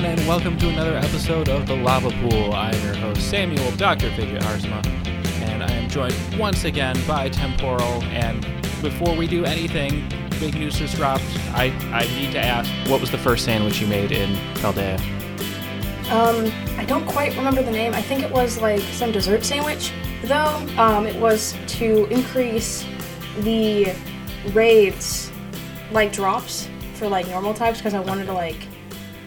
Everyone, 0.00 0.18
and 0.18 0.28
welcome 0.28 0.58
to 0.60 0.68
another 0.70 0.96
episode 0.96 1.50
of 1.50 1.66
The 1.66 1.76
Lava 1.76 2.08
Pool. 2.08 2.54
I 2.54 2.70
am 2.70 2.84
your 2.86 2.94
host, 2.94 3.28
Samuel 3.28 3.70
Dr. 3.72 4.10
Fidget 4.12 4.40
Harsma, 4.40 4.86
and 5.42 5.62
I 5.62 5.70
am 5.72 5.90
joined 5.90 6.14
once 6.38 6.64
again 6.64 6.96
by 7.06 7.28
Temporal. 7.28 8.02
And 8.04 8.40
before 8.80 9.14
we 9.14 9.26
do 9.26 9.44
anything, 9.44 10.08
big 10.40 10.54
news 10.54 10.78
has 10.78 10.94
dropped. 10.94 11.24
I, 11.52 11.66
I 11.92 12.06
need 12.18 12.32
to 12.32 12.38
ask, 12.38 12.70
what 12.90 13.02
was 13.02 13.10
the 13.10 13.18
first 13.18 13.44
sandwich 13.44 13.78
you 13.82 13.86
made 13.88 14.10
in 14.10 14.36
Paldea? 14.54 14.98
Um, 16.10 16.50
I 16.78 16.86
don't 16.86 17.06
quite 17.06 17.36
remember 17.36 17.62
the 17.62 17.70
name. 17.70 17.92
I 17.92 18.00
think 18.00 18.22
it 18.22 18.30
was 18.30 18.58
like 18.58 18.80
some 18.80 19.12
dessert 19.12 19.44
sandwich, 19.44 19.92
though. 20.24 20.66
Um, 20.78 21.04
it 21.04 21.20
was 21.20 21.54
to 21.66 22.06
increase 22.06 22.86
the 23.40 23.94
raids, 24.54 25.30
like 25.92 26.10
drops 26.10 26.70
for 26.94 27.06
like 27.06 27.28
normal 27.28 27.52
types, 27.52 27.80
because 27.80 27.92
I 27.92 28.00
wanted 28.00 28.24
to 28.24 28.32
like 28.32 28.66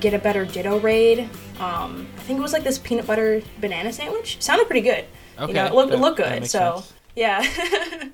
get 0.03 0.13
a 0.13 0.19
better 0.19 0.45
Ditto 0.45 0.79
raid. 0.79 1.21
Um, 1.59 2.07
I 2.17 2.21
think 2.21 2.37
it 2.37 2.41
was 2.41 2.51
like 2.53 2.63
this 2.63 2.77
peanut 2.77 3.07
butter 3.07 3.41
banana 3.59 3.91
sandwich. 3.93 4.37
Sounded 4.41 4.65
pretty 4.67 4.81
good. 4.81 5.05
Okay, 5.39 5.47
You 5.47 5.53
know, 5.53 5.65
it 5.65 5.73
looked, 5.73 5.93
it 5.93 5.97
looked 5.97 6.17
good. 6.17 6.45
So 6.45 6.75
sense. 6.75 6.93
yeah. 7.15 7.43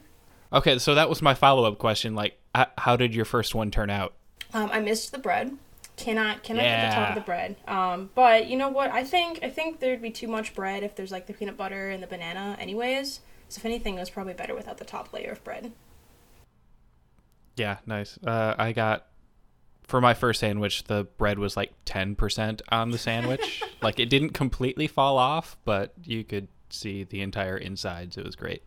Okay, 0.52 0.80
so 0.80 0.95
that 0.95 1.07
was 1.09 1.21
my 1.21 1.35
follow 1.35 1.66
up 1.66 1.77
question. 1.77 2.16
Like, 2.16 2.39
how 2.80 2.95
did 2.95 3.13
your 3.13 3.25
first 3.25 3.53
one 3.53 3.70
turn 3.70 3.91
out? 3.91 4.16
Um, 4.52 4.71
I 4.73 4.80
missed 4.80 5.11
the 5.11 5.20
bread. 5.20 5.55
Cannot 5.95 6.41
cannot 6.41 6.63
get 6.63 6.89
the 6.89 6.95
top 6.95 7.09
of 7.09 7.16
the 7.16 7.22
bread. 7.22 7.55
Um, 7.67 8.09
but 8.16 8.47
you 8.47 8.58
know 8.58 8.69
what? 8.69 8.89
I 8.89 9.03
think 9.03 9.42
I 9.44 9.49
think 9.52 9.80
there'd 9.80 10.02
be 10.02 10.09
too 10.09 10.27
much 10.27 10.55
bread 10.55 10.81
if 10.81 10.95
there's 10.95 11.11
like 11.11 11.27
the 11.27 11.33
peanut 11.33 11.55
butter 11.55 11.89
and 11.89 12.02
the 12.02 12.08
banana, 12.08 12.58
anyways. 12.59 13.19
So 13.49 13.59
if 13.59 13.66
anything, 13.66 13.97
it 13.97 13.99
was 13.99 14.09
probably 14.09 14.33
better 14.33 14.55
without 14.55 14.80
the 14.80 14.86
top 14.86 15.14
layer 15.14 15.31
of 15.31 15.44
bread. 15.44 15.71
Yeah, 17.55 17.77
nice. 17.86 18.17
Uh, 18.25 18.55
I 18.58 18.71
got 18.71 19.05
for 19.90 20.00
my 20.00 20.14
first 20.14 20.40
sandwich, 20.40 20.84
the 20.84 21.06
bread 21.18 21.40
was 21.40 21.58
like 21.58 21.73
ten 21.84 22.16
percent 22.16 22.62
on 22.70 22.92
the 22.92 22.98
sandwich. 22.98 23.64
like 23.82 24.00
it 24.00 24.09
didn't 24.09 24.30
completely 24.30 24.86
fall 24.86 25.18
off, 25.18 25.58
but 25.66 25.94
you 26.04 26.23
could 26.23 26.48
see 26.70 27.04
the 27.04 27.22
entire 27.22 27.58
insides. 27.58 28.16
It 28.16 28.23
was 28.23 28.36
great. 28.36 28.62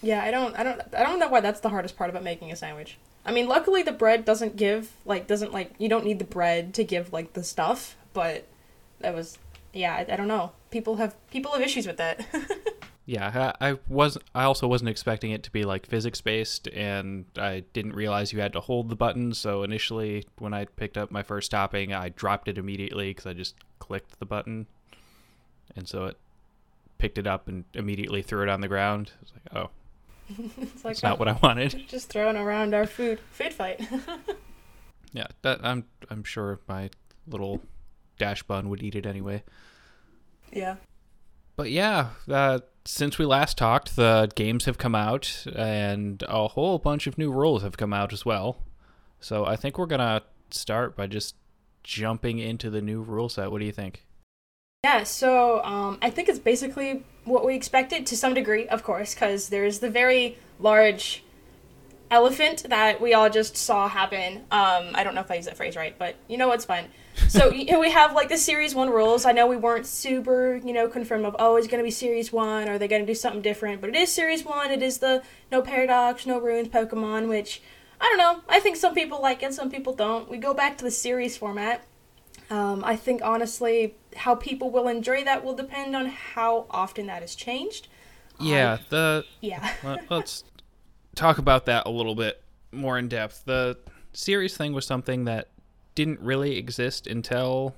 Yeah, 0.00 0.22
I 0.22 0.30
don't 0.30 0.56
I 0.56 0.62
don't 0.62 0.80
I 0.96 1.02
don't 1.02 1.18
know 1.18 1.28
why 1.28 1.40
that's 1.40 1.60
the 1.60 1.70
hardest 1.70 1.96
part 1.96 2.08
about 2.08 2.22
making 2.22 2.52
a 2.52 2.56
sandwich. 2.56 2.98
I 3.26 3.32
mean, 3.32 3.48
luckily 3.48 3.82
the 3.82 3.92
bread 3.92 4.24
doesn't 4.24 4.56
give 4.56 4.92
like 5.04 5.26
doesn't 5.26 5.52
like 5.52 5.74
you 5.78 5.88
don't 5.88 6.04
need 6.04 6.20
the 6.20 6.24
bread 6.24 6.72
to 6.74 6.84
give 6.84 7.12
like 7.12 7.32
the 7.32 7.42
stuff, 7.42 7.96
but 8.12 8.46
that 9.00 9.12
was 9.12 9.38
yeah 9.72 9.94
I, 9.94 10.12
I 10.12 10.16
don't 10.16 10.28
know. 10.28 10.52
People 10.70 10.96
have 10.96 11.16
people 11.30 11.52
have 11.52 11.62
issues 11.62 11.86
with 11.86 11.96
that. 11.96 12.24
Yeah, 13.06 13.52
I, 13.60 13.70
I 13.70 13.78
was. 13.86 14.16
I 14.34 14.44
also 14.44 14.66
wasn't 14.66 14.88
expecting 14.88 15.30
it 15.30 15.42
to 15.42 15.50
be 15.50 15.64
like 15.64 15.86
physics 15.86 16.20
based, 16.22 16.68
and 16.68 17.26
I 17.36 17.64
didn't 17.74 17.92
realize 17.94 18.32
you 18.32 18.40
had 18.40 18.54
to 18.54 18.60
hold 18.60 18.88
the 18.88 18.96
button. 18.96 19.34
So 19.34 19.62
initially, 19.62 20.26
when 20.38 20.54
I 20.54 20.64
picked 20.64 20.96
up 20.96 21.10
my 21.10 21.22
first 21.22 21.50
topping, 21.50 21.92
I 21.92 22.08
dropped 22.08 22.48
it 22.48 22.56
immediately 22.56 23.10
because 23.10 23.26
I 23.26 23.34
just 23.34 23.56
clicked 23.78 24.18
the 24.20 24.24
button, 24.24 24.66
and 25.76 25.86
so 25.86 26.06
it 26.06 26.16
picked 26.96 27.18
it 27.18 27.26
up 27.26 27.46
and 27.46 27.64
immediately 27.74 28.22
threw 28.22 28.42
it 28.42 28.48
on 28.48 28.62
the 28.62 28.68
ground. 28.68 29.12
I 29.14 29.20
was 29.20 29.32
like, 29.32 29.64
oh, 29.64 29.70
it's 30.62 30.84
like 30.84 30.94
that's 30.94 31.02
not 31.02 31.18
what 31.18 31.28
I 31.28 31.38
wanted. 31.42 31.84
just 31.88 32.08
throwing 32.08 32.36
around 32.36 32.72
our 32.74 32.86
food 32.86 33.20
food 33.32 33.52
fight. 33.52 33.80
Yeah, 35.12 35.28
that 35.42 35.60
I'm 35.62 35.84
I'm 36.10 36.24
sure 36.24 36.58
my 36.68 36.90
little 37.28 37.60
Dachsbun 38.18 38.64
would 38.64 38.82
eat 38.82 38.96
it 38.96 39.06
anyway. 39.06 39.44
yeah. 40.52 40.74
But 41.56 41.70
yeah, 41.70 42.10
uh, 42.28 42.60
since 42.84 43.18
we 43.18 43.24
last 43.24 43.56
talked, 43.56 43.96
the 43.96 44.30
games 44.34 44.64
have 44.64 44.78
come 44.78 44.94
out, 44.94 45.46
and 45.54 46.22
a 46.28 46.48
whole 46.48 46.78
bunch 46.78 47.06
of 47.06 47.16
new 47.16 47.32
rules 47.32 47.62
have 47.62 47.76
come 47.76 47.92
out 47.92 48.12
as 48.12 48.24
well. 48.24 48.62
So 49.20 49.46
I 49.46 49.56
think 49.56 49.78
we're 49.78 49.86
gonna 49.86 50.22
start 50.50 50.96
by 50.96 51.06
just 51.06 51.36
jumping 51.82 52.38
into 52.38 52.70
the 52.70 52.82
new 52.82 53.02
rule 53.02 53.28
set. 53.28 53.50
What 53.50 53.60
do 53.60 53.64
you 53.64 53.72
think? 53.72 54.04
Yeah, 54.84 55.04
so 55.04 55.64
um, 55.64 55.98
I 56.02 56.10
think 56.10 56.28
it's 56.28 56.38
basically 56.38 57.04
what 57.24 57.46
we 57.46 57.54
expected 57.54 58.06
to 58.06 58.16
some 58.16 58.34
degree, 58.34 58.68
of 58.68 58.82
course, 58.82 59.14
because 59.14 59.48
there's 59.48 59.78
the 59.78 59.88
very 59.88 60.36
large 60.60 61.24
elephant 62.10 62.66
that 62.68 63.00
we 63.00 63.14
all 63.14 63.30
just 63.30 63.56
saw 63.56 63.88
happen. 63.88 64.38
Um, 64.50 64.90
I 64.94 65.02
don't 65.02 65.14
know 65.14 65.22
if 65.22 65.30
I 65.30 65.36
use 65.36 65.46
that 65.46 65.56
phrase 65.56 65.74
right, 65.74 65.98
but 65.98 66.16
you 66.28 66.36
know 66.36 66.48
what's 66.48 66.66
fun. 66.66 66.84
So 67.28 67.50
we 67.50 67.90
have 67.90 68.12
like 68.14 68.28
the 68.28 68.38
series 68.38 68.74
one 68.74 68.90
rules. 68.90 69.24
I 69.24 69.32
know 69.32 69.46
we 69.46 69.56
weren't 69.56 69.86
super, 69.86 70.56
you 70.64 70.72
know, 70.72 70.88
confirmed 70.88 71.24
of 71.24 71.36
oh, 71.38 71.56
it's 71.56 71.66
gonna 71.66 71.82
be 71.82 71.90
series 71.90 72.32
one, 72.32 72.68
or 72.68 72.72
are 72.72 72.78
they 72.78 72.88
gonna 72.88 73.06
do 73.06 73.14
something 73.14 73.42
different? 73.42 73.80
But 73.80 73.90
it 73.90 73.96
is 73.96 74.12
series 74.12 74.44
one. 74.44 74.70
It 74.70 74.82
is 74.82 74.98
the 74.98 75.22
no 75.50 75.62
paradox, 75.62 76.26
no 76.26 76.38
ruins 76.38 76.68
Pokemon, 76.68 77.28
which 77.28 77.62
I 78.00 78.04
don't 78.04 78.18
know. 78.18 78.42
I 78.48 78.60
think 78.60 78.76
some 78.76 78.94
people 78.94 79.20
like 79.22 79.42
it, 79.42 79.54
some 79.54 79.70
people 79.70 79.94
don't. 79.94 80.28
We 80.28 80.38
go 80.38 80.54
back 80.54 80.76
to 80.78 80.84
the 80.84 80.90
series 80.90 81.36
format. 81.36 81.84
Um, 82.50 82.84
I 82.84 82.96
think 82.96 83.22
honestly, 83.24 83.94
how 84.16 84.34
people 84.34 84.70
will 84.70 84.88
enjoy 84.88 85.24
that 85.24 85.44
will 85.44 85.54
depend 85.54 85.96
on 85.96 86.06
how 86.06 86.66
often 86.70 87.06
that 87.06 87.22
is 87.22 87.34
changed. 87.34 87.88
Yeah, 88.40 88.78
the 88.90 89.24
Yeah. 89.40 89.72
let- 89.82 90.10
let's 90.10 90.44
talk 91.14 91.38
about 91.38 91.66
that 91.66 91.86
a 91.86 91.90
little 91.90 92.14
bit 92.14 92.42
more 92.72 92.98
in 92.98 93.08
depth. 93.08 93.44
The 93.44 93.78
series 94.12 94.56
thing 94.56 94.72
was 94.72 94.86
something 94.86 95.24
that 95.24 95.48
didn't 95.94 96.20
really 96.20 96.56
exist 96.56 97.06
until, 97.06 97.74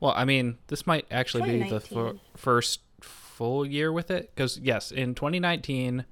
well, 0.00 0.14
I 0.16 0.24
mean, 0.24 0.58
this 0.68 0.86
might 0.86 1.06
actually 1.10 1.42
be 1.44 1.58
the 1.58 1.80
2019. 1.80 2.20
first 2.36 2.80
full 3.00 3.66
year 3.66 3.92
with 3.92 4.10
it. 4.10 4.30
Because, 4.34 4.58
yes, 4.58 4.90
in 4.90 5.14
2019, 5.14 6.04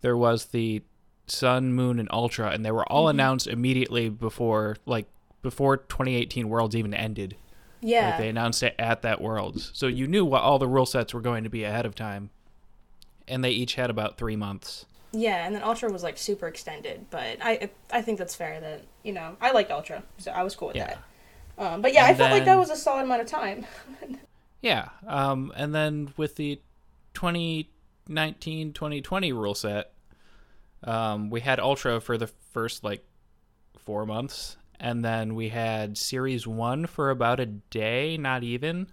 there 0.00 0.16
was 0.16 0.46
the 0.46 0.82
Sun, 1.26 1.74
Moon, 1.74 1.98
and 1.98 2.08
Ultra, 2.10 2.50
and 2.50 2.64
they 2.64 2.70
were 2.70 2.90
all 2.90 3.04
mm-hmm. 3.04 3.16
announced 3.18 3.46
immediately 3.46 4.08
before, 4.08 4.76
like, 4.86 5.06
before 5.42 5.76
2018 5.76 6.48
Worlds 6.48 6.74
even 6.74 6.94
ended. 6.94 7.36
yeah. 7.80 8.10
Like 8.10 8.18
they 8.18 8.28
announced 8.28 8.62
it 8.62 8.74
at 8.78 9.02
that 9.02 9.20
Worlds, 9.20 9.70
so 9.74 9.86
you 9.86 10.06
knew 10.06 10.24
what 10.24 10.42
all 10.42 10.58
the 10.58 10.66
rule 10.66 10.86
sets 10.86 11.14
were 11.14 11.20
going 11.20 11.44
to 11.44 11.50
be 11.50 11.64
ahead 11.64 11.86
of 11.86 11.94
time, 11.94 12.30
and 13.26 13.44
they 13.44 13.50
each 13.50 13.74
had 13.74 13.90
about 13.90 14.18
three 14.18 14.36
months. 14.36 14.86
Yeah, 15.12 15.46
and 15.46 15.54
then 15.54 15.62
Ultra 15.62 15.90
was 15.90 16.02
like 16.02 16.18
super 16.18 16.48
extended, 16.48 17.06
but 17.10 17.38
I 17.42 17.70
I 17.90 18.02
think 18.02 18.18
that's 18.18 18.34
fair 18.34 18.60
that 18.60 18.82
you 19.02 19.12
know 19.12 19.36
I 19.40 19.52
liked 19.52 19.70
Ultra, 19.70 20.02
so 20.18 20.30
I 20.32 20.42
was 20.42 20.54
cool 20.54 20.68
with 20.68 20.76
Yeah. 20.76 20.76
that. 20.76 20.98
Um, 21.56 21.82
but 21.82 21.92
yeah, 21.92 22.04
I 22.04 22.08
And 22.08 22.18
felt 22.18 22.30
like 22.30 22.44
that 22.44 22.58
was 22.58 22.70
a 22.70 22.76
solid 22.76 23.02
amount 23.04 23.22
of 23.22 23.26
time. 23.26 23.64
Yeah, 24.60 24.88
um, 25.06 25.52
and 25.56 25.72
then 25.74 26.12
with 26.16 26.34
the 26.36 26.60
2019-2020 27.14 29.32
rule 29.32 29.54
set, 29.54 29.92
um, 30.84 31.30
we 31.30 31.40
had 31.40 31.58
Ultra 31.60 32.00
for 32.00 32.16
the 32.18 32.26
first 32.26 32.84
like 32.84 33.04
four 33.78 34.04
months, 34.06 34.56
and 34.80 35.04
then 35.04 35.34
we 35.34 35.48
had 35.50 35.96
Series 35.98 36.46
One 36.46 36.86
for 36.86 37.10
about 37.10 37.40
a 37.40 37.46
day, 37.46 38.16
not 38.16 38.42
even. 38.42 38.88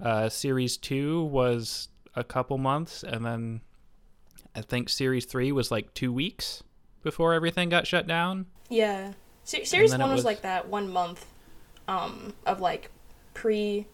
Uh, 0.00 0.28
series 0.28 0.76
Two 0.76 1.24
was 1.24 1.88
a 2.14 2.22
couple 2.24 2.58
months, 2.58 3.02
and 3.02 3.24
then 3.24 3.60
I 4.54 4.60
think 4.62 4.88
Series 4.88 5.24
Three 5.24 5.52
was 5.52 5.70
like 5.70 5.94
two 5.94 6.12
weeks 6.12 6.62
before 7.02 7.34
everything 7.34 7.68
got 7.68 7.86
shut 7.86 8.06
down. 8.06 8.46
yeah, 8.68 9.12
Se- 9.44 9.64
series 9.64 9.92
one 9.92 10.00
was, 10.02 10.10
was- 10.18 10.24
like 10.24 10.42
that 10.42 10.68
one 10.68 10.92
month, 10.92 11.24
um, 11.86 12.34
of 12.44 12.60
like 12.60 12.90
pre 13.34 13.86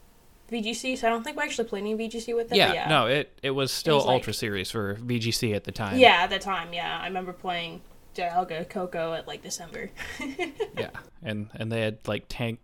VGC. 0.51 0.99
So 0.99 1.07
I 1.07 1.11
don't 1.11 1.23
think 1.23 1.37
we 1.37 1.43
actually 1.45 1.69
played 1.69 1.81
any 1.81 1.95
VGC 1.95 2.35
with 2.35 2.51
it. 2.53 2.57
Yeah, 2.57 2.73
yeah, 2.73 2.89
no, 2.89 3.07
it 3.07 3.39
it 3.43 3.51
was 3.51 3.71
still 3.73 3.97
was 3.97 4.07
like- 4.07 4.15
Ultra 4.15 4.33
Series 4.35 4.71
for 4.71 4.95
VGC 4.97 5.55
at 5.55 5.65
the 5.65 5.73
time. 5.73 5.99
Yeah, 5.99 6.23
at 6.23 6.31
the 6.31 6.39
time, 6.39 6.73
yeah, 6.73 6.99
I 7.01 7.07
remember 7.07 7.33
playing 7.33 7.83
Dialga 8.15 8.69
Coco 8.69 9.13
at 9.13 9.27
like 9.29 9.43
December. 9.43 9.91
yeah, 10.79 10.91
and 11.23 11.51
and 11.55 11.71
they 11.71 11.81
had 11.83 11.99
like 12.07 12.25
tank. 12.29 12.59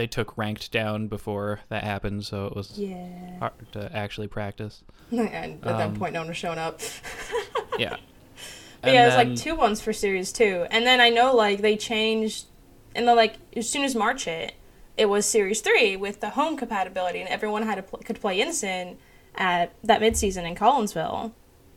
They 0.00 0.06
took 0.06 0.38
ranked 0.38 0.72
down 0.72 1.08
before 1.08 1.60
that 1.68 1.84
happened, 1.84 2.24
so 2.24 2.46
it 2.46 2.56
was 2.56 2.78
yeah. 2.78 3.38
hard 3.38 3.52
to 3.72 3.94
actually 3.94 4.28
practice. 4.28 4.82
and 5.10 5.22
at 5.26 5.60
that 5.62 5.80
Um, 5.88 5.94
point, 5.96 6.14
no 6.14 6.20
one 6.20 6.28
was 6.28 6.38
showing 6.38 6.58
up. 6.58 6.80
Yeah. 7.78 7.96
But 8.80 8.88
And 8.88 8.94
yeah, 8.94 9.02
it 9.02 9.06
was 9.08 9.14
like 9.16 9.36
two 9.36 9.54
ones 9.56 9.82
for 9.82 9.92
series 9.92 10.32
two, 10.32 10.66
and 10.70 10.86
then 10.86 11.02
I 11.02 11.10
know 11.10 11.36
like 11.36 11.60
they 11.60 11.76
changed, 11.76 12.46
and 12.94 13.06
then 13.06 13.14
like 13.14 13.34
as 13.54 13.68
soon 13.68 13.84
as 13.84 13.94
March 13.94 14.24
hit, 14.24 14.54
it 14.96 15.04
was 15.10 15.26
series 15.26 15.60
three 15.60 15.96
with 15.96 16.20
the 16.20 16.30
home 16.30 16.56
compatibility, 16.56 17.20
and 17.20 17.28
everyone 17.28 17.64
had 17.64 17.74
to 17.74 17.82
pl- 17.82 17.98
could 17.98 18.18
play 18.22 18.40
Innocent 18.40 18.98
at 19.34 19.74
that 19.84 20.00
mid 20.00 20.16
season 20.16 20.46
in 20.46 20.54
Collinsville, 20.54 21.32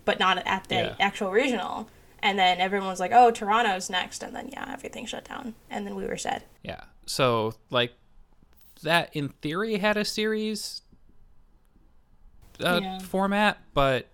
but 0.05 0.17
not 0.17 0.37
at 0.47 0.69
the 0.69 0.75
Yeah. 0.75 0.95
actual 0.97 1.29
regional. 1.31 1.89
And 2.19 2.39
then 2.39 2.61
everyone 2.61 2.87
was 2.87 3.01
like, 3.01 3.11
"Oh, 3.13 3.31
Toronto's 3.31 3.89
next," 3.89 4.23
and 4.23 4.33
then 4.33 4.47
yeah, 4.53 4.71
everything 4.71 5.05
shut 5.05 5.25
down, 5.25 5.55
and 5.69 5.85
then 5.85 5.95
we 5.95 6.05
were 6.07 6.15
sad. 6.15 6.43
Yeah. 6.63 6.83
So 7.05 7.53
like 7.69 7.91
that 8.83 9.09
in 9.15 9.29
theory 9.41 9.77
had 9.77 9.97
a 9.97 10.05
series 10.05 10.81
uh, 12.63 12.81
Yeah. 12.83 12.99
format, 12.99 13.57
but 13.73 14.07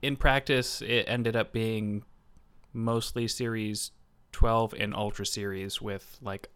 in 0.00 0.16
practice 0.16 0.82
it 0.82 1.04
ended 1.08 1.36
up 1.36 1.52
being 1.52 2.04
mostly 2.72 3.28
series 3.28 3.90
12 4.32 4.74
and 4.78 4.94
ultra 4.94 5.26
series 5.26 5.80
with 5.82 6.18
like 6.22 6.48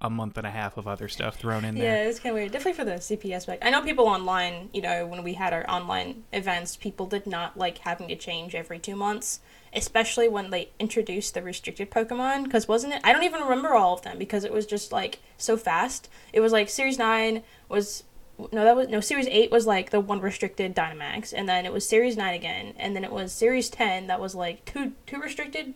a 0.00 0.08
month 0.08 0.38
and 0.38 0.46
a 0.46 0.50
half 0.50 0.76
of 0.76 0.86
other 0.86 1.08
stuff 1.08 1.36
thrown 1.36 1.64
in 1.64 1.74
there. 1.74 1.84
Yeah, 1.84 2.08
it's 2.08 2.20
kind 2.20 2.32
of 2.32 2.38
weird. 2.38 2.52
Definitely 2.52 2.74
for 2.74 2.84
the 2.84 2.92
CP 2.92 3.32
aspect. 3.32 3.64
I 3.64 3.70
know 3.70 3.82
people 3.82 4.06
online, 4.06 4.70
you 4.72 4.80
know, 4.80 5.06
when 5.06 5.24
we 5.24 5.34
had 5.34 5.52
our 5.52 5.68
online 5.68 6.24
events, 6.32 6.76
people 6.76 7.06
did 7.06 7.26
not 7.26 7.56
like 7.56 7.78
having 7.78 8.06
to 8.08 8.16
change 8.16 8.54
every 8.54 8.78
two 8.78 8.94
months, 8.94 9.40
especially 9.74 10.28
when 10.28 10.50
they 10.50 10.70
introduced 10.78 11.34
the 11.34 11.42
restricted 11.42 11.90
Pokemon. 11.90 12.44
Because 12.44 12.68
wasn't 12.68 12.94
it? 12.94 13.00
I 13.02 13.12
don't 13.12 13.24
even 13.24 13.42
remember 13.42 13.74
all 13.74 13.94
of 13.94 14.02
them 14.02 14.18
because 14.18 14.44
it 14.44 14.52
was 14.52 14.66
just 14.66 14.92
like 14.92 15.18
so 15.36 15.56
fast. 15.56 16.08
It 16.32 16.40
was 16.40 16.52
like 16.52 16.68
Series 16.68 16.98
9 16.98 17.42
was. 17.68 18.04
No, 18.52 18.62
that 18.62 18.76
was 18.76 18.86
no 18.86 19.00
Series 19.00 19.26
Eight 19.26 19.50
was 19.50 19.66
like 19.66 19.90
the 19.90 19.98
one 19.98 20.20
restricted 20.20 20.76
Dynamax, 20.76 21.34
and 21.36 21.48
then 21.48 21.66
it 21.66 21.72
was 21.72 21.88
Series 21.88 22.16
Nine 22.16 22.34
again, 22.34 22.72
and 22.76 22.94
then 22.94 23.02
it 23.02 23.10
was 23.10 23.32
Series 23.32 23.68
Ten 23.68 24.06
that 24.06 24.20
was 24.20 24.32
like 24.32 24.64
two 24.64 24.92
two 25.08 25.20
restricted, 25.20 25.74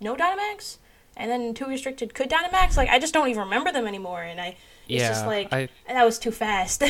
no 0.00 0.14
Dynamax, 0.14 0.76
and 1.20 1.30
then 1.30 1.54
two 1.54 1.66
restricted 1.66 2.14
could 2.14 2.30
Dynamax. 2.30 2.76
Like 2.76 2.88
I 2.88 2.98
just 2.98 3.14
don't 3.14 3.28
even 3.28 3.44
remember 3.44 3.70
them 3.70 3.86
anymore, 3.86 4.22
and 4.22 4.40
I 4.40 4.56
it's 4.88 5.02
yeah, 5.02 5.08
just 5.08 5.26
like 5.26 5.52
I, 5.52 5.68
that 5.86 6.04
was 6.04 6.18
too 6.18 6.32
fast. 6.32 6.82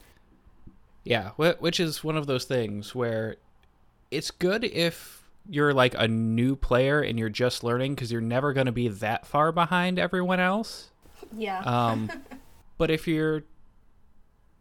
yeah, 1.04 1.30
wh- 1.30 1.60
which 1.60 1.80
is 1.80 2.04
one 2.04 2.16
of 2.16 2.26
those 2.26 2.44
things 2.44 2.94
where 2.94 3.36
it's 4.10 4.30
good 4.30 4.64
if 4.64 5.22
you're 5.48 5.72
like 5.72 5.94
a 5.98 6.06
new 6.06 6.54
player 6.54 7.00
and 7.00 7.18
you're 7.18 7.28
just 7.28 7.64
learning 7.64 7.94
because 7.94 8.12
you're 8.12 8.20
never 8.20 8.52
going 8.52 8.66
to 8.66 8.72
be 8.72 8.88
that 8.88 9.26
far 9.26 9.50
behind 9.50 9.98
everyone 9.98 10.38
else. 10.38 10.90
yeah. 11.36 11.60
Um, 11.60 12.10
but 12.78 12.90
if 12.90 13.08
you're 13.08 13.42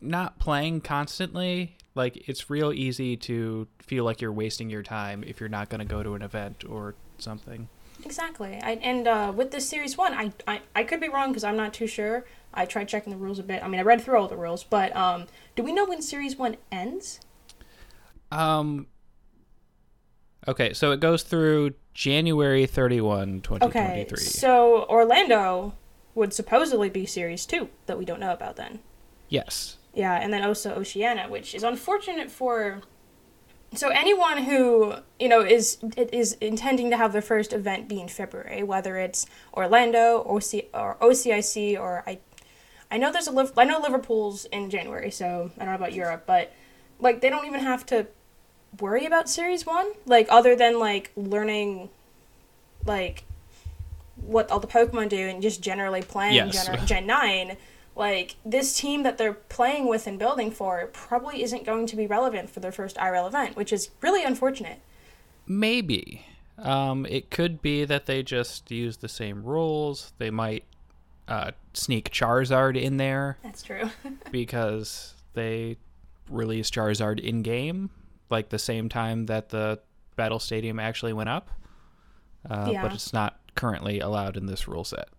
not 0.01 0.39
playing 0.39 0.81
constantly, 0.81 1.75
like 1.95 2.29
it's 2.29 2.49
real 2.49 2.71
easy 2.71 3.17
to 3.17 3.67
feel 3.79 4.05
like 4.05 4.21
you're 4.21 4.31
wasting 4.31 4.69
your 4.69 4.83
time 4.83 5.23
if 5.27 5.39
you're 5.39 5.49
not 5.49 5.69
going 5.69 5.79
to 5.79 5.85
go 5.85 6.01
to 6.01 6.15
an 6.15 6.21
event 6.21 6.63
or 6.67 6.95
something. 7.17 7.67
Exactly. 8.05 8.59
I, 8.61 8.71
and 8.81 9.07
uh, 9.07 9.33
with 9.35 9.51
this 9.51 9.67
series 9.67 9.97
one, 9.97 10.13
I, 10.13 10.31
I, 10.47 10.61
I 10.75 10.83
could 10.83 10.99
be 10.99 11.09
wrong 11.09 11.29
because 11.29 11.43
I'm 11.43 11.57
not 11.57 11.73
too 11.73 11.87
sure. 11.87 12.25
I 12.53 12.65
tried 12.65 12.87
checking 12.87 13.11
the 13.11 13.17
rules 13.17 13.39
a 13.39 13.43
bit. 13.43 13.63
I 13.63 13.67
mean, 13.67 13.79
I 13.79 13.83
read 13.83 14.01
through 14.01 14.17
all 14.17 14.27
the 14.27 14.37
rules, 14.37 14.63
but 14.63 14.95
um, 14.95 15.27
do 15.55 15.63
we 15.63 15.71
know 15.71 15.85
when 15.85 16.01
series 16.01 16.35
one 16.37 16.57
ends? 16.71 17.19
Um. 18.31 18.87
Okay, 20.47 20.73
so 20.73 20.91
it 20.91 20.99
goes 20.99 21.23
through 21.23 21.73
January 21.93 22.65
31, 22.65 23.41
2023. 23.41 24.03
Okay. 24.03 24.15
So 24.15 24.85
Orlando 24.85 25.73
would 26.15 26.33
supposedly 26.33 26.89
be 26.89 27.05
series 27.05 27.45
two 27.45 27.69
that 27.85 27.97
we 27.97 28.05
don't 28.05 28.19
know 28.19 28.31
about 28.31 28.55
then. 28.55 28.79
yes. 29.27 29.75
Yeah, 29.93 30.15
and 30.15 30.31
then 30.31 30.43
also 30.43 30.75
Oceania, 30.75 31.27
which 31.27 31.53
is 31.55 31.63
unfortunate 31.63 32.29
for. 32.31 32.81
So 33.75 33.89
anyone 33.89 34.43
who 34.45 34.95
you 35.19 35.29
know 35.29 35.41
is 35.41 35.77
is 35.95 36.33
intending 36.41 36.89
to 36.89 36.97
have 36.97 37.13
their 37.13 37.21
first 37.21 37.53
event 37.53 37.87
be 37.87 37.99
in 38.01 38.07
February, 38.07 38.63
whether 38.63 38.97
it's 38.97 39.27
Orlando, 39.53 40.23
OC, 40.23 40.65
or 40.73 40.97
OCIC, 41.01 41.79
or 41.79 42.03
I, 42.07 42.19
I 42.89 42.97
know 42.97 43.11
there's 43.11 43.27
a 43.27 43.51
I 43.57 43.65
know 43.65 43.79
Liverpool's 43.79 44.45
in 44.45 44.69
January, 44.69 45.11
so 45.11 45.51
I 45.57 45.65
don't 45.65 45.69
know 45.69 45.75
about 45.75 45.93
Europe, 45.93 46.23
but 46.25 46.51
like 46.99 47.21
they 47.21 47.29
don't 47.29 47.45
even 47.45 47.59
have 47.59 47.85
to 47.87 48.07
worry 48.79 49.05
about 49.05 49.29
Series 49.29 49.65
One, 49.65 49.91
like 50.05 50.27
other 50.29 50.55
than 50.55 50.79
like 50.79 51.11
learning, 51.15 51.89
like 52.85 53.23
what 54.15 54.49
all 54.51 54.59
the 54.59 54.67
Pokemon 54.67 55.09
do 55.09 55.27
and 55.27 55.41
just 55.41 55.61
generally 55.61 56.01
playing 56.01 56.35
Yes. 56.35 56.65
Gen, 56.65 56.85
Gen 56.87 57.07
Nine 57.07 57.57
like 57.95 58.35
this 58.45 58.77
team 58.77 59.03
that 59.03 59.17
they're 59.17 59.33
playing 59.33 59.87
with 59.87 60.07
and 60.07 60.17
building 60.17 60.51
for 60.51 60.89
probably 60.93 61.43
isn't 61.43 61.65
going 61.65 61.85
to 61.87 61.95
be 61.95 62.07
relevant 62.07 62.49
for 62.49 62.59
their 62.59 62.71
first 62.71 62.95
IRL 62.97 63.27
event, 63.27 63.55
which 63.55 63.73
is 63.73 63.89
really 64.01 64.23
unfortunate. 64.23 64.79
Maybe. 65.47 66.25
Um, 66.57 67.05
it 67.05 67.31
could 67.31 67.61
be 67.61 67.85
that 67.85 68.05
they 68.05 68.23
just 68.23 68.69
use 68.71 68.97
the 68.97 69.09
same 69.09 69.43
rules. 69.43 70.13
They 70.17 70.29
might 70.29 70.65
uh, 71.27 71.51
sneak 71.73 72.11
Charizard 72.11 72.79
in 72.79 72.97
there 72.97 73.37
That's 73.43 73.61
true. 73.61 73.89
because 74.31 75.13
they 75.33 75.77
released 76.29 76.73
Charizard 76.73 77.19
in 77.19 77.41
game, 77.41 77.89
like 78.29 78.49
the 78.49 78.59
same 78.59 78.89
time 78.89 79.27
that 79.27 79.49
the 79.49 79.79
Battle 80.15 80.39
Stadium 80.39 80.79
actually 80.79 81.13
went 81.13 81.29
up. 81.29 81.49
Uh, 82.49 82.69
Yeah. 82.71 82.81
But 82.81 82.93
it's 82.93 83.13
not 83.13 83.39
currently 83.55 83.99
allowed 83.99 84.37
in 84.37 84.45
this 84.45 84.67
rule 84.67 84.83
set. 84.83 85.09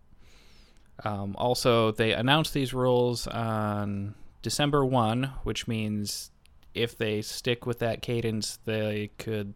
Um, 1.04 1.34
also, 1.38 1.92
they 1.92 2.12
announced 2.12 2.52
these 2.52 2.74
rules 2.74 3.26
on 3.26 4.14
December 4.42 4.84
1, 4.84 5.24
which 5.44 5.66
means 5.66 6.30
if 6.74 6.96
they 6.96 7.22
stick 7.22 7.66
with 7.66 7.78
that 7.80 8.02
cadence, 8.02 8.58
they 8.64 9.10
could 9.18 9.54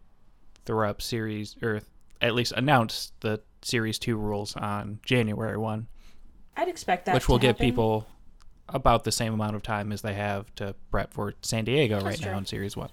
throw 0.65 0.89
up 0.89 1.01
series, 1.01 1.55
or 1.61 1.81
at 2.21 2.33
least 2.33 2.53
announce 2.55 3.11
the 3.19 3.41
Series 3.61 3.97
2 3.97 4.15
rules 4.15 4.55
on 4.55 4.99
January 5.03 5.57
1 5.57 5.87
I'd 6.55 6.67
expect 6.67 7.05
that. 7.05 7.15
which 7.15 7.27
will 7.27 7.39
give 7.39 7.57
people 7.57 8.07
about 8.69 9.03
the 9.03 9.11
same 9.11 9.33
amount 9.33 9.55
of 9.55 9.63
time 9.63 9.91
as 9.91 10.01
they 10.01 10.13
have 10.13 10.53
to 10.55 10.75
prep 10.91 11.13
for 11.13 11.33
San 11.41 11.65
Diego 11.65 11.95
That's 11.95 12.05
right 12.05 12.31
now 12.31 12.37
in 12.37 12.45
Series 12.45 12.77
One. 12.77 12.89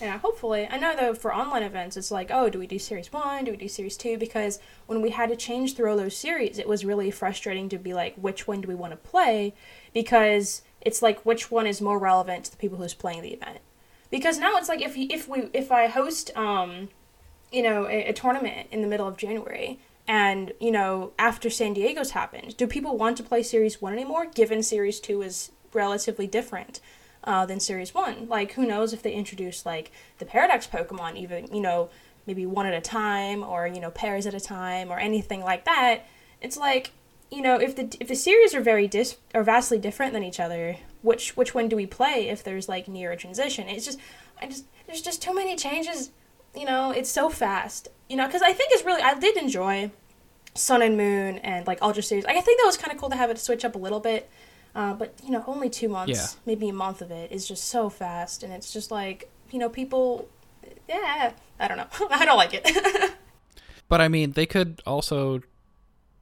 Yeah, 0.00 0.18
hopefully. 0.18 0.68
I 0.70 0.78
know 0.78 0.94
though 0.94 1.14
for 1.14 1.34
online 1.34 1.62
events, 1.62 1.96
it's 1.96 2.10
like, 2.10 2.30
oh, 2.30 2.48
do 2.48 2.58
we 2.58 2.66
do 2.66 2.78
series 2.78 3.12
one? 3.12 3.44
Do 3.44 3.50
we 3.50 3.56
do 3.56 3.68
series 3.68 3.96
two? 3.96 4.16
Because 4.16 4.60
when 4.86 5.02
we 5.02 5.10
had 5.10 5.28
to 5.30 5.36
change 5.36 5.74
through 5.74 5.90
all 5.90 5.96
those 5.96 6.16
series, 6.16 6.58
it 6.58 6.68
was 6.68 6.84
really 6.84 7.10
frustrating 7.10 7.68
to 7.70 7.78
be 7.78 7.94
like, 7.94 8.14
which 8.16 8.46
one 8.46 8.60
do 8.60 8.68
we 8.68 8.74
want 8.74 8.92
to 8.92 8.96
play? 8.96 9.54
Because 9.92 10.62
it's 10.80 11.02
like 11.02 11.26
which 11.26 11.50
one 11.50 11.66
is 11.66 11.80
more 11.80 11.98
relevant 11.98 12.44
to 12.44 12.50
the 12.52 12.56
people 12.56 12.78
who's 12.78 12.94
playing 12.94 13.22
the 13.22 13.32
event. 13.32 13.58
Because 14.10 14.38
now 14.38 14.56
it's 14.56 14.68
like 14.68 14.80
if 14.80 14.96
if 14.96 15.28
we 15.28 15.50
if 15.52 15.72
I 15.72 15.88
host 15.88 16.34
um, 16.36 16.88
you 17.52 17.62
know, 17.62 17.86
a, 17.86 18.06
a 18.06 18.12
tournament 18.12 18.68
in 18.70 18.82
the 18.82 18.88
middle 18.88 19.06
of 19.08 19.16
January. 19.16 19.78
And, 20.06 20.52
you 20.58 20.70
know, 20.70 21.12
after 21.18 21.50
San 21.50 21.74
Diego's 21.74 22.12
happened, 22.12 22.56
do 22.56 22.66
people 22.66 22.96
want 22.96 23.16
to 23.18 23.22
play 23.22 23.42
Series 23.42 23.80
1 23.82 23.92
anymore, 23.92 24.26
given 24.26 24.62
Series 24.62 25.00
2 25.00 25.22
is 25.22 25.52
relatively 25.72 26.26
different? 26.26 26.80
Uh, 27.28 27.46
than 27.46 27.60
Series 27.60 27.94
1. 27.94 28.26
Like, 28.28 28.52
who 28.52 28.66
knows 28.66 28.92
if 28.92 29.02
they 29.02 29.12
introduce, 29.12 29.66
like, 29.66 29.92
the 30.18 30.24
Paradox 30.24 30.66
Pokemon, 30.66 31.16
even, 31.16 31.54
you 31.54 31.60
know, 31.60 31.90
maybe 32.26 32.46
one 32.46 32.66
at 32.66 32.74
a 32.74 32.80
time, 32.80 33.44
or, 33.44 33.66
you 33.66 33.80
know, 33.80 33.90
pairs 33.90 34.26
at 34.26 34.34
a 34.34 34.40
time, 34.40 34.90
or 34.90 34.98
anything 34.98 35.44
like 35.44 35.66
that. 35.66 36.06
It's 36.40 36.56
like, 36.56 36.92
you 37.30 37.42
know, 37.42 37.56
if 37.56 37.76
the 37.76 37.94
if 38.00 38.08
the 38.08 38.16
series 38.16 38.54
are 38.54 38.60
very 38.62 38.88
dis 38.88 39.16
are 39.34 39.42
vastly 39.42 39.78
different 39.78 40.14
than 40.14 40.24
each 40.24 40.40
other, 40.40 40.78
which 41.02 41.36
which 41.36 41.54
one 41.54 41.68
do 41.68 41.76
we 41.76 41.84
play 41.84 42.30
if 42.30 42.42
there's 42.42 42.70
like 42.70 42.88
near 42.88 43.12
a 43.12 43.16
transition? 43.18 43.68
It's 43.68 43.84
just 43.84 43.98
I 44.40 44.46
just 44.46 44.64
there's 44.86 45.02
just 45.02 45.20
too 45.20 45.34
many 45.34 45.54
changes. 45.54 46.10
You 46.56 46.64
know, 46.64 46.90
it's 46.90 47.10
so 47.10 47.28
fast. 47.28 47.88
You 48.08 48.16
know, 48.16 48.24
because 48.24 48.40
I 48.40 48.54
think 48.54 48.70
it's 48.72 48.84
really 48.84 49.02
I 49.02 49.12
did 49.18 49.36
enjoy 49.36 49.90
Sun 50.54 50.80
and 50.80 50.96
Moon 50.96 51.38
and 51.38 51.66
like 51.66 51.82
Ultra 51.82 52.02
Series. 52.02 52.24
Like, 52.24 52.36
I 52.36 52.40
think 52.40 52.58
that 52.60 52.66
was 52.66 52.78
kind 52.78 52.92
of 52.92 52.98
cool 52.98 53.10
to 53.10 53.16
have 53.16 53.28
it 53.30 53.38
switch 53.38 53.64
up 53.64 53.74
a 53.74 53.78
little 53.78 54.00
bit. 54.00 54.30
Uh, 54.74 54.94
but 54.94 55.14
you 55.24 55.30
know, 55.30 55.42
only 55.46 55.68
two 55.70 55.88
months, 55.88 56.12
Yeah. 56.12 56.26
maybe 56.46 56.68
a 56.68 56.72
month 56.72 57.02
of 57.02 57.10
it 57.10 57.32
is 57.32 57.46
just 57.48 57.64
so 57.64 57.88
fast, 57.88 58.42
and 58.42 58.52
it's 58.52 58.72
just 58.72 58.90
like 58.90 59.30
you 59.50 59.58
know, 59.58 59.68
people. 59.68 60.28
Yeah, 60.88 61.32
I 61.58 61.68
don't 61.68 61.76
know. 61.78 61.86
I 62.10 62.24
don't 62.24 62.36
like 62.36 62.52
it. 62.54 63.12
But 63.88 64.02
I 64.02 64.08
mean, 64.08 64.32
they 64.32 64.44
could 64.44 64.82
also 64.86 65.40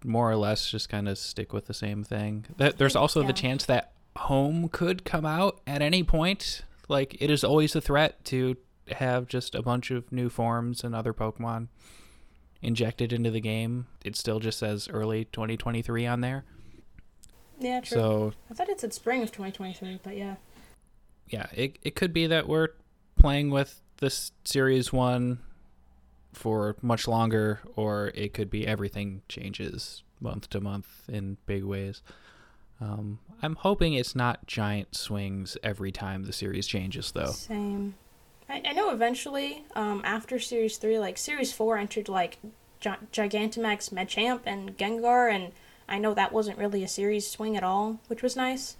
more 0.04 0.30
or 0.30 0.36
less 0.36 0.70
just 0.70 0.88
kind 0.88 1.08
of 1.08 1.18
stick 1.18 1.52
with 1.52 1.66
the 1.66 1.74
same 1.74 2.04
thing. 2.04 2.46
That 2.58 2.78
there's 2.78 2.94
also 2.94 3.22
Yeah. 3.22 3.26
the 3.26 3.32
chance 3.32 3.64
that 3.66 3.90
home 4.16 4.68
could 4.68 5.04
come 5.04 5.26
out 5.26 5.60
at 5.66 5.82
any 5.82 6.04
point. 6.04 6.62
Like 6.88 7.16
it 7.20 7.28
is 7.28 7.42
always 7.42 7.74
a 7.74 7.80
threat 7.80 8.24
to 8.26 8.56
have 8.92 9.26
just 9.26 9.56
a 9.56 9.62
bunch 9.62 9.90
of 9.90 10.12
new 10.12 10.28
forms 10.28 10.84
and 10.84 10.94
other 10.94 11.12
Pokemon 11.12 11.66
injected 12.62 13.12
into 13.12 13.32
the 13.32 13.40
game. 13.40 13.86
It 14.04 14.14
still 14.14 14.38
just 14.38 14.60
says 14.60 14.88
early 14.88 15.24
2023 15.26 16.06
on 16.06 16.20
there. 16.20 16.44
Yeah, 17.58 17.80
true. 17.80 17.98
So 17.98 18.32
I 18.50 18.54
thought 18.54 18.68
it 18.68 18.80
said 18.80 18.92
spring 18.92 19.22
of 19.22 19.32
2023, 19.32 20.00
but 20.02 20.16
yeah. 20.16 20.36
yeah, 21.28 21.46
it 21.54 21.78
it 21.82 21.94
could 21.94 22.12
be 22.12 22.26
that 22.26 22.48
we're 22.48 22.68
playing 23.18 23.50
with 23.50 23.80
this 23.98 24.32
series 24.44 24.92
one 24.92 25.38
for 26.32 26.76
much 26.82 27.08
longer, 27.08 27.60
or 27.76 28.12
it 28.14 28.34
could 28.34 28.50
be 28.50 28.66
everything 28.66 29.22
changes 29.28 30.02
month 30.20 30.50
to 30.50 30.60
month 30.60 30.86
in 31.08 31.38
big 31.46 31.64
ways. 31.64 32.02
Um, 32.80 33.18
I'm 33.42 33.56
hoping 33.56 33.94
it's 33.94 34.14
not 34.14 34.46
giant 34.46 34.94
swings 34.94 35.56
every 35.62 35.92
time 35.92 36.24
the 36.24 36.32
series 36.32 36.66
changes, 36.66 37.12
though. 37.12 37.30
Same. 37.30 37.94
I, 38.48 38.62
I 38.64 38.72
know 38.72 38.90
eventually, 38.90 39.64
um, 39.74 40.02
after 40.04 40.38
Series 40.38 40.76
3, 40.76 40.98
like, 40.98 41.18
Series 41.18 41.52
4 41.52 41.78
entered, 41.78 42.08
like, 42.08 42.38
Gi- 42.80 42.90
Gigantamax, 43.12 43.90
Machamp, 43.90 44.40
and 44.44 44.76
Gengar, 44.76 45.32
and 45.32 45.52
I 45.88 45.98
know 45.98 46.14
that 46.14 46.32
wasn't 46.32 46.58
really 46.58 46.82
a 46.82 46.88
series 46.88 47.28
swing 47.28 47.56
at 47.56 47.62
all, 47.62 48.00
which 48.08 48.22
was 48.22 48.36
nice. 48.36 48.76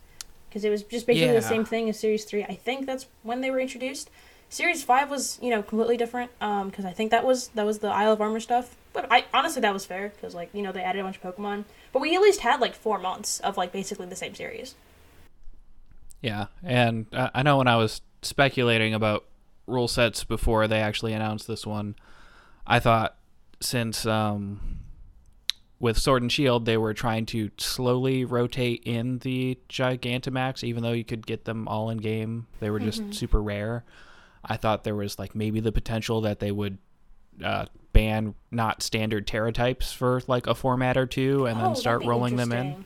Because 0.49 0.65
it 0.65 0.71
was 0.71 0.83
just 0.83 1.07
basically 1.07 1.35
Yeah. 1.35 1.41
the 1.41 1.43
same 1.43 1.65
thing 1.65 1.89
as 1.89 1.99
Series 1.99 2.25
3. 2.25 2.45
I 2.45 2.55
think 2.55 2.87
that's 2.87 3.07
when 3.23 3.41
they 3.41 3.51
were 3.51 3.61
introduced. 3.61 4.11
Series 4.49 4.83
5 4.83 5.11
was, 5.11 5.39
you 5.43 5.51
know, 5.51 5.63
completely 5.63 5.97
different, 5.97 6.31
um, 6.41 6.71
because 6.71 6.85
I 6.85 6.93
think 6.93 7.11
that 7.11 7.27
was, 7.27 7.49
that 7.49 7.67
was 7.67 7.81
the 7.81 7.89
Isle 7.89 8.13
of 8.13 8.21
Armor 8.21 8.41
stuff. 8.41 8.77
But 8.93 9.07
I 9.11 9.25
honestly, 9.35 9.61
that 9.63 9.73
was 9.73 9.85
fair, 9.85 10.11
because, 10.11 10.35
like, 10.35 10.49
you 10.55 10.63
know, 10.63 10.73
they 10.73 10.83
added 10.83 11.01
a 11.01 11.03
bunch 11.03 11.19
of 11.23 11.23
Pokemon. 11.23 11.65
But 11.93 12.01
we 12.01 12.15
at 12.15 12.23
least 12.23 12.41
had, 12.41 12.61
like, 12.61 12.75
four 12.75 12.99
months 12.99 13.41
of, 13.41 13.57
like, 13.57 13.73
basically 13.73 14.07
the 14.07 14.17
same 14.17 14.35
series. 14.35 14.75
Yeah, 16.23 16.47
and 16.63 17.07
I 17.13 17.43
know 17.43 17.59
when 17.59 17.69
I 17.69 17.77
was 17.77 18.01
speculating 18.23 18.95
about 18.95 19.25
rule 19.67 19.89
sets 19.89 20.25
before 20.25 20.67
they 20.67 20.79
actually 20.81 21.13
announced 21.13 21.47
this 21.47 21.67
one, 21.67 21.95
I 22.67 22.79
thought 22.79 23.17
since 23.61 24.07
um, 24.07 24.79
with 25.78 25.99
Sword 25.99 26.23
and 26.23 26.33
Shield, 26.33 26.64
they 26.64 26.76
were 26.78 26.95
trying 26.95 27.26
to 27.26 27.50
slowly 27.59 28.25
rotate 28.25 28.83
in 28.87 29.18
the 29.18 29.59
Gigantamax, 29.68 30.64
even 30.64 30.83
though 30.83 30.92
you 30.92 31.04
could 31.04 31.26
get 31.26 31.45
them 31.45 31.68
all 31.68 31.90
in 31.90 31.99
game. 31.99 32.47
They 32.61 32.71
were 32.71 32.80
just 32.80 33.12
super 33.14 33.42
rare. 33.42 33.85
I 34.45 34.56
thought 34.56 34.85
there 34.85 34.95
was 34.95 35.18
like 35.18 35.35
maybe 35.35 35.61
the 35.61 35.73
potential 35.73 36.21
that 36.23 36.38
they 36.40 36.50
would 36.52 36.78
uh, 37.45 37.66
ban 37.92 38.35
not 38.50 38.83
standard 38.83 39.26
Tera 39.26 39.52
types 39.52 39.92
for 39.92 40.23
like 40.26 40.47
a 40.47 40.54
format 40.54 40.97
or 40.97 41.04
two, 41.06 41.47
and 41.47 41.61
Oh, 41.61 41.64
then 41.64 41.76
start 41.76 42.04
rolling 42.04 42.37
them 42.37 42.52
in. 42.52 42.59
interesting. 42.59 42.85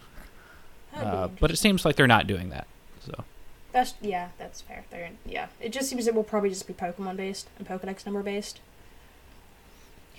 That'd 0.93 1.11
be 1.13 1.17
Uh, 1.17 1.29
but 1.39 1.51
it 1.53 1.57
seems 1.57 1.85
like 1.85 1.95
they're 1.97 2.07
not 2.09 2.27
doing 2.27 2.49
that. 2.51 2.67
So 3.07 3.25
That's 3.73 3.95
yeah, 4.01 4.31
that's 4.39 4.61
fair. 4.63 4.85
They're, 4.91 5.11
yeah, 5.25 5.47
it 5.61 5.71
just 5.73 5.89
seems 5.89 6.09
it 6.09 6.15
will 6.15 6.25
probably 6.25 6.49
just 6.49 6.67
be 6.67 6.73
Pokemon 6.75 7.17
based 7.17 7.49
and 7.59 7.69
Pokedex 7.69 8.05
number 8.05 8.23
based. 8.25 8.59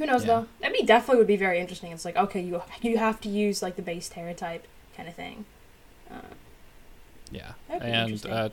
Who 0.02 0.08
knows 0.08 0.26
Yeah. 0.26 0.46
though? 0.62 0.68
I 0.68 0.72
mean, 0.72 0.88
definitely 0.88 1.20
would 1.20 1.28
be 1.28 1.38
very 1.38 1.60
interesting. 1.60 1.92
It's 1.92 2.06
like 2.06 2.16
okay, 2.18 2.42
you 2.42 2.64
you 2.82 2.98
have 2.98 3.22
to 3.22 3.30
use 3.30 3.62
like 3.62 3.76
the 3.76 3.84
base 3.84 4.10
Tera 4.10 4.34
type 4.34 4.68
kind 4.98 5.08
of 5.08 5.14
thing. 5.14 5.46
Uh, 6.10 6.16
yeah, 7.30 7.52
and 7.70 8.26
uh, 8.26 8.50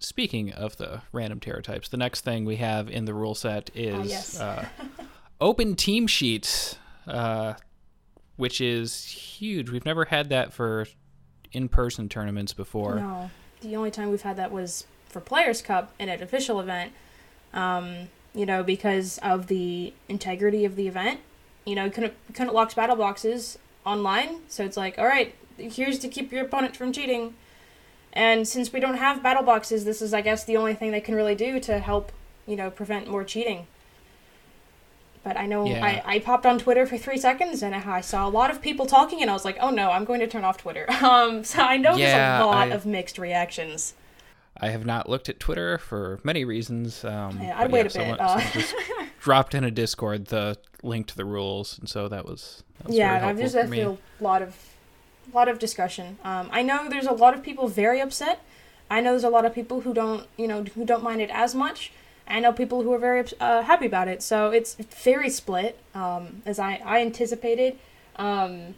speaking 0.00 0.52
of 0.52 0.76
the 0.76 1.02
random 1.12 1.38
Tera 1.38 1.62
types, 1.62 1.88
the 1.88 1.96
next 1.96 2.22
thing 2.22 2.44
we 2.44 2.56
have 2.56 2.90
in 2.90 3.04
the 3.04 3.14
rule 3.14 3.36
set 3.36 3.70
is 3.72 3.94
Ah, 3.94 4.02
yes. 4.02 4.40
uh, 4.40 4.66
open 5.40 5.76
team 5.76 6.08
sheets, 6.08 6.76
uh, 7.06 7.54
which 8.34 8.60
is 8.60 9.04
huge. 9.04 9.70
We've 9.70 9.84
never 9.86 10.06
had 10.06 10.28
that 10.30 10.52
for 10.52 10.88
in-person 11.52 12.08
tournaments 12.08 12.52
before. 12.52 12.96
no, 12.96 13.30
the 13.60 13.76
only 13.76 13.92
time 13.92 14.10
we've 14.10 14.22
had 14.22 14.36
that 14.38 14.50
was 14.50 14.86
for 15.08 15.20
Players 15.20 15.62
Cup 15.62 15.94
in 16.00 16.08
an 16.08 16.20
official 16.20 16.58
event. 16.58 16.92
Um, 17.52 18.08
you 18.34 18.44
know, 18.46 18.62
because 18.62 19.18
of 19.22 19.46
the 19.46 19.92
integrity 20.08 20.64
of 20.64 20.76
the 20.76 20.88
event. 20.88 21.20
You 21.64 21.74
know, 21.76 21.84
you 21.86 21.90
couldn't 21.90 22.14
couldn't 22.34 22.52
lock 22.54 22.74
battle 22.74 22.96
boxes 22.96 23.58
online, 23.86 24.40
so 24.48 24.64
it's 24.64 24.76
like, 24.76 24.98
all 24.98 25.06
right, 25.06 25.34
here's 25.56 25.98
to 26.00 26.08
keep 26.08 26.30
your 26.32 26.44
opponent 26.44 26.76
from 26.76 26.92
cheating. 26.92 27.34
And 28.12 28.46
since 28.46 28.72
we 28.72 28.80
don't 28.80 28.96
have 28.98 29.22
battle 29.22 29.42
boxes, 29.42 29.84
this 29.84 30.00
is, 30.02 30.12
I 30.14 30.20
guess, 30.20 30.44
the 30.44 30.56
only 30.56 30.74
thing 30.74 30.90
they 30.92 31.00
can 31.00 31.14
really 31.14 31.34
do 31.34 31.58
to 31.60 31.78
help, 31.80 32.12
you 32.46 32.54
know, 32.54 32.70
prevent 32.70 33.08
more 33.08 33.24
cheating. 33.24 33.66
But 35.22 35.36
I 35.38 35.46
know 35.46 35.64
Yeah. 35.66 35.84
I, 35.84 36.02
I 36.16 36.18
popped 36.18 36.44
on 36.44 36.58
Twitter 36.58 36.86
for 36.86 36.98
three 36.98 37.16
seconds 37.16 37.62
and 37.62 37.74
I 37.74 38.00
saw 38.02 38.26
a 38.26 38.30
lot 38.30 38.50
of 38.50 38.60
people 38.60 38.84
talking, 38.84 39.22
and 39.22 39.30
I 39.30 39.32
was 39.32 39.44
like, 39.44 39.56
oh 39.60 39.70
no, 39.70 39.90
I'm 39.90 40.04
going 40.04 40.20
to 40.20 40.26
turn 40.26 40.44
off 40.44 40.58
Twitter. 40.58 40.86
Um, 41.02 41.44
so 41.44 41.60
I 41.62 41.76
know 41.78 41.96
Yeah, 41.96 42.38
there's 42.38 42.42
a 42.42 42.46
lot 42.46 42.68
I- 42.68 42.74
of 42.74 42.84
mixed 42.86 43.18
reactions. 43.18 43.94
I 44.60 44.68
have 44.70 44.86
not 44.86 45.08
looked 45.08 45.28
at 45.28 45.40
Twitter 45.40 45.78
for 45.78 46.20
many 46.22 46.44
reasons. 46.44 47.04
Um, 47.04 47.40
Yeah, 47.40 47.58
I'd 47.58 47.72
wait 47.72 47.80
a 47.80 47.84
bit, 47.84 47.92
someone, 47.92 48.20
uh. 48.20 48.28
someone 48.28 48.52
just 48.52 48.74
dropped 49.20 49.54
in 49.54 49.64
a 49.64 49.70
Discord 49.70 50.26
the 50.26 50.58
link 50.82 51.06
to 51.08 51.16
the 51.16 51.24
rules, 51.24 51.78
and 51.78 51.88
so 51.88 52.08
that 52.08 52.24
was, 52.24 52.62
that 52.78 52.88
was 52.88 52.96
yeah, 52.96 53.26
I've 53.26 53.38
just 53.38 53.56
a 53.56 53.96
lot 54.20 54.42
of 54.42 54.56
lot 55.32 55.48
of 55.48 55.58
discussion. 55.58 56.18
Um, 56.22 56.48
I 56.52 56.62
know 56.62 56.88
there's 56.88 57.06
a 57.06 57.12
lot 57.12 57.34
of 57.34 57.42
people 57.42 57.66
very 57.66 58.00
upset. 58.00 58.42
I 58.90 59.00
know 59.00 59.12
there's 59.12 59.24
a 59.24 59.30
lot 59.30 59.44
of 59.44 59.54
people 59.54 59.80
who 59.80 59.94
don't 59.94 60.26
you 60.36 60.46
know 60.46 60.62
who 60.62 60.84
don't 60.84 61.02
mind 61.02 61.20
it 61.20 61.30
as 61.32 61.54
much. 61.54 61.92
I 62.26 62.40
know 62.40 62.52
people 62.52 62.82
who 62.82 62.92
are 62.92 62.98
very 62.98 63.24
uh, 63.40 63.62
happy 63.62 63.86
about 63.86 64.08
it. 64.08 64.22
So 64.22 64.50
it's 64.50 64.74
very 64.74 65.28
split, 65.30 65.78
um, 65.94 66.42
as 66.46 66.58
I 66.58 66.80
I 66.84 67.00
anticipated. 67.00 67.78
Um, 68.16 68.76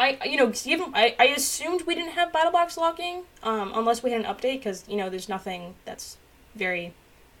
I 0.00 0.18
you 0.24 0.36
know 0.36 0.52
even 0.64 0.92
I, 0.94 1.14
I 1.18 1.26
assumed 1.26 1.82
we 1.86 1.94
didn't 1.94 2.12
have 2.12 2.32
battle 2.32 2.52
box 2.52 2.76
locking 2.76 3.24
um, 3.42 3.72
unless 3.74 4.02
we 4.02 4.10
had 4.12 4.24
an 4.24 4.26
update 4.34 4.58
because 4.60 4.84
you 4.88 4.96
know 4.96 5.08
there's 5.10 5.28
nothing 5.28 5.74
that's 5.84 6.16
very 6.54 6.94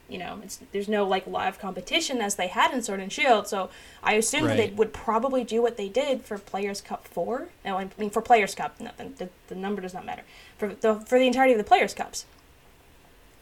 you 0.08 0.18
know 0.18 0.40
it's 0.44 0.58
there's 0.72 0.88
no 0.88 1.06
like 1.06 1.26
live 1.26 1.58
competition 1.58 2.20
as 2.20 2.34
they 2.34 2.48
had 2.48 2.72
in 2.74 2.82
Sword 2.82 3.00
and 3.00 3.12
Shield 3.12 3.46
so 3.48 3.70
I 4.02 4.14
assumed 4.14 4.46
Right. 4.46 4.56
they 4.56 4.70
would 4.70 4.92
probably 4.92 5.42
do 5.44 5.62
what 5.62 5.76
they 5.76 5.88
did 5.88 6.22
for 6.22 6.36
Players 6.38 6.80
Cup 6.80 7.06
four 7.08 7.48
no 7.64 7.78
I 7.78 7.88
mean 7.96 8.10
for 8.10 8.20
Players 8.22 8.54
Cup 8.54 8.78
nothing 8.80 9.14
the, 9.18 9.24
the, 9.26 9.30
the 9.48 9.54
number 9.54 9.80
does 9.80 9.94
not 9.94 10.04
matter 10.04 10.22
for 10.58 10.74
the 10.74 10.96
for 10.96 11.18
the 11.18 11.26
entirety 11.26 11.52
of 11.52 11.58
the 11.58 11.64
Players 11.64 11.94
Cups 11.94 12.26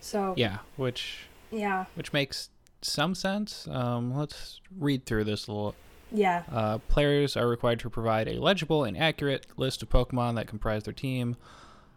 so 0.00 0.34
Yeah, 0.36 0.58
which 0.76 1.26
yeah 1.50 1.86
which 1.94 2.12
makes 2.12 2.50
some 2.82 3.14
sense. 3.14 3.66
Um, 3.68 4.14
let's 4.16 4.60
read 4.78 5.04
through 5.04 5.24
this 5.24 5.48
a 5.48 5.52
little. 5.52 5.74
Yeah 6.10 6.42
Uh, 6.50 6.78
players 6.78 7.36
are 7.36 7.48
required 7.48 7.80
to 7.80 7.90
provide 7.90 8.28
a 8.28 8.40
legible 8.40 8.84
and 8.84 8.96
accurate 8.96 9.46
list 9.56 9.82
of 9.82 9.88
Pokemon 9.88 10.36
that 10.36 10.46
comprise 10.46 10.84
their 10.84 10.94
team. 10.94 11.36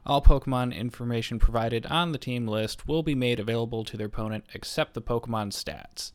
All 0.06 0.22
Pokemon 0.22 0.76
information 0.76 1.38
provided 1.38 1.86
on 1.86 2.12
the 2.12 2.18
team 2.18 2.48
list 2.48 2.88
will 2.88 3.04
be 3.04 3.16
made 3.16 3.40
available 3.40 3.84
to 3.86 3.98
their 3.98 4.08
opponent 4.08 4.46
except 4.54 4.94
the 4.94 5.02
Pokemon 5.02 5.52
stats. 5.52 6.12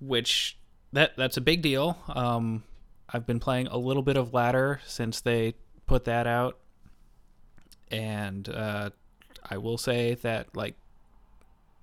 Which 0.00 0.56
that 0.92 1.16
that's 1.16 1.36
a 1.36 1.40
big 1.40 1.62
deal. 1.62 1.98
Um, 2.08 2.62
I've 3.08 3.26
been 3.26 3.40
playing 3.40 3.66
a 3.68 3.76
little 3.76 4.02
bit 4.02 4.16
of 4.16 4.32
ladder 4.34 4.80
since 4.86 5.20
they 5.20 5.54
put 5.86 6.04
that 6.04 6.26
out, 6.26 6.58
and 7.90 8.48
uh, 8.48 8.90
I 9.48 9.58
will 9.58 9.78
say 9.78 10.14
that 10.14 10.54
like 10.56 10.74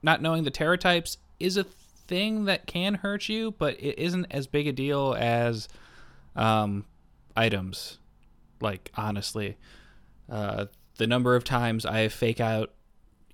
not 0.01 0.21
knowing 0.21 0.43
the 0.43 0.51
Tera 0.51 0.77
types 0.77 1.17
is 1.39 1.57
a 1.57 1.65
thing 2.13 2.45
that 2.45 2.67
can 2.67 2.93
hurt 2.93 3.27
you, 3.27 3.55
but 3.57 3.73
it 3.81 3.97
isn't 3.97 4.27
as 4.29 4.45
big 4.45 4.67
a 4.67 4.71
deal 4.71 5.15
as 5.17 5.67
um, 6.35 6.85
items. 7.35 7.97
Like 8.61 8.91
honestly, 8.95 9.57
uh, 10.29 10.67
the 10.97 11.07
number 11.07 11.35
of 11.35 11.43
times 11.43 11.87
I 11.87 12.09
fake 12.09 12.39
out 12.39 12.71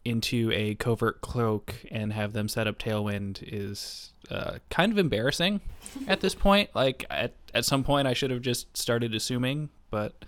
into 0.05 0.49
a 0.53 0.75
covert 0.75 1.19
cloak 1.19 1.75
and 1.91 2.13
have 2.13 2.31
them 2.31 2.47
set 2.47 2.67
up 2.67 2.79
Tailwind 2.79 3.43
is 3.45 4.13
uh, 4.31 4.59
kind 4.69 4.93
of 4.93 4.97
embarrassing 4.97 5.59
at 6.07 6.21
this 6.21 6.33
point. 6.47 6.69
Like 6.73 7.05
at 7.09 7.33
at 7.53 7.65
some 7.65 7.83
point, 7.83 8.07
I 8.07 8.13
should 8.13 8.31
have 8.31 8.41
just 8.41 8.77
started 8.77 9.13
assuming, 9.13 9.71
but 9.91 10.23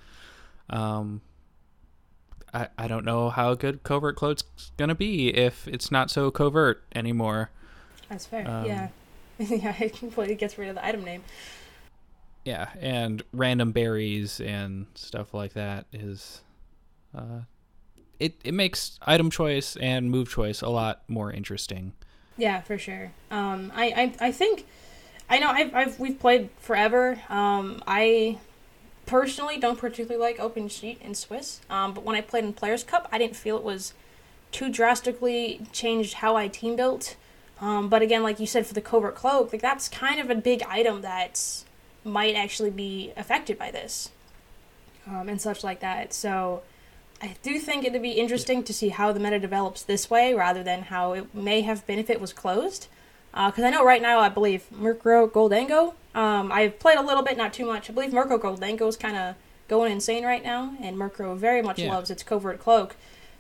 um, 0.70 1.22
I 2.54 2.68
I 2.78 2.90
don't 2.90 3.06
know 3.06 3.30
how 3.30 3.54
good 3.54 3.84
covert 3.84 4.18
cloak's 4.18 4.44
gonna 4.76 4.94
be 4.94 5.30
if 5.30 5.70
it's 5.70 5.90
not 5.90 6.12
so 6.12 6.30
covert 6.32 6.84
anymore. 6.94 7.50
That's 8.12 8.28
fair 8.28 8.48
Um, 8.48 8.66
yeah 8.66 8.90
yeah 9.40 9.76
it 9.82 9.96
completely 9.98 10.36
gets 10.36 10.58
rid 10.60 10.70
of 10.70 10.76
the 10.76 10.86
item 10.86 11.04
name 11.04 11.24
Yeah, 12.46 12.70
and 12.80 13.24
random 13.34 13.72
berries 13.72 14.40
and 14.42 14.88
stuff 14.96 15.34
like 15.34 15.54
that 15.54 15.86
is 15.94 16.42
uh 17.16 17.42
it 18.20 18.36
it 18.44 18.54
makes 18.54 19.00
item 19.04 19.30
choice 19.32 19.76
and 19.78 20.12
move 20.12 20.30
choice 20.30 20.62
a 20.62 20.70
lot 20.70 21.04
more 21.10 21.32
interesting. 21.32 21.94
Yeah, 22.38 22.62
for 22.62 22.78
sure. 22.78 23.14
Um, 23.32 23.72
I, 23.76 24.14
I, 24.20 24.28
I 24.28 24.32
think, 24.34 24.66
I 25.30 25.40
know 25.40 25.50
I've, 25.50 25.76
I've 25.76 26.00
we've 26.00 26.20
played 26.20 26.50
forever. 26.60 27.22
Um, 27.30 27.84
I 27.88 28.40
personally 29.06 29.60
don't 29.60 29.80
particularly 29.80 30.22
like 30.22 30.40
Open 30.40 30.70
Sheet 30.70 31.02
in 31.02 31.16
Swiss. 31.16 31.62
Um, 31.70 31.94
but 31.94 32.06
when 32.06 32.16
I 32.18 32.22
played 32.22 32.46
in 32.46 32.54
Players 32.54 32.84
Cup, 32.84 33.10
I 33.12 33.20
didn't 33.20 33.38
feel 33.38 33.58
it 33.58 33.64
was 33.64 33.94
too 34.52 34.70
drastically 34.72 35.68
changed 35.74 36.16
how 36.16 36.36
I 36.38 36.50
team 36.50 36.76
built. 36.76 37.16
Um, 37.62 37.88
but 37.90 38.02
again, 38.02 38.24
like 38.24 38.40
you 38.40 38.48
said, 38.48 38.66
for 38.66 38.74
the 38.74 38.82
covert 38.82 39.16
cloak, 39.16 39.54
like 39.54 39.62
that's 39.62 39.88
kind 39.88 40.20
of 40.20 40.30
a 40.30 40.36
big 40.36 40.64
item 40.64 41.02
that 41.02 41.64
might 42.04 42.36
actually 42.36 42.72
be 42.72 43.14
affected 43.16 43.58
by 43.60 43.70
this, 43.72 44.10
um, 45.08 45.30
and 45.30 45.40
such 45.40 45.64
like 45.64 45.80
that. 45.82 46.14
So. 46.14 46.64
I 47.24 47.36
do 47.44 47.60
think 47.60 47.86
it'd 47.86 48.02
be 48.02 48.14
interesting 48.14 48.64
to 48.64 48.74
see 48.74 48.90
how 48.90 49.12
the 49.12 49.20
meta 49.20 49.38
develops 49.38 49.84
this 49.84 50.10
way 50.10 50.34
rather 50.34 50.64
than 50.64 50.82
how 50.82 51.14
it 51.14 51.36
may 51.36 51.62
have 51.62 51.86
been 51.86 52.00
if 52.00 52.10
it 52.10 52.20
was 52.20 52.34
closed. 52.34 52.88
Because 53.32 53.64
I 53.64 53.70
know 53.70 53.86
right 53.86 54.02
now, 54.02 54.18
I 54.18 54.28
believe 54.30 54.66
Murkrow 54.74 55.30
Gholdengo. 55.30 55.94
Um, 56.16 56.52
I've 56.52 56.80
played 56.80 56.98
a 56.98 57.04
little 57.04 57.22
bit, 57.22 57.38
not 57.38 57.54
too 57.54 57.68
much. 57.68 57.92
I 57.92 57.94
believe 57.94 58.10
Murkrow 58.10 58.40
Gholdengo 58.40 58.88
is 58.88 58.98
kind 58.98 59.16
of 59.16 59.36
going 59.68 59.92
insane 59.92 60.26
right 60.26 60.44
now, 60.44 60.74
and 60.82 60.98
Murkrow 60.98 61.38
very 61.38 61.62
much 61.62 61.78
Yeah. 61.78 61.94
loves 61.94 62.10
its 62.10 62.24
covert 62.24 62.60
cloak. 62.60 62.96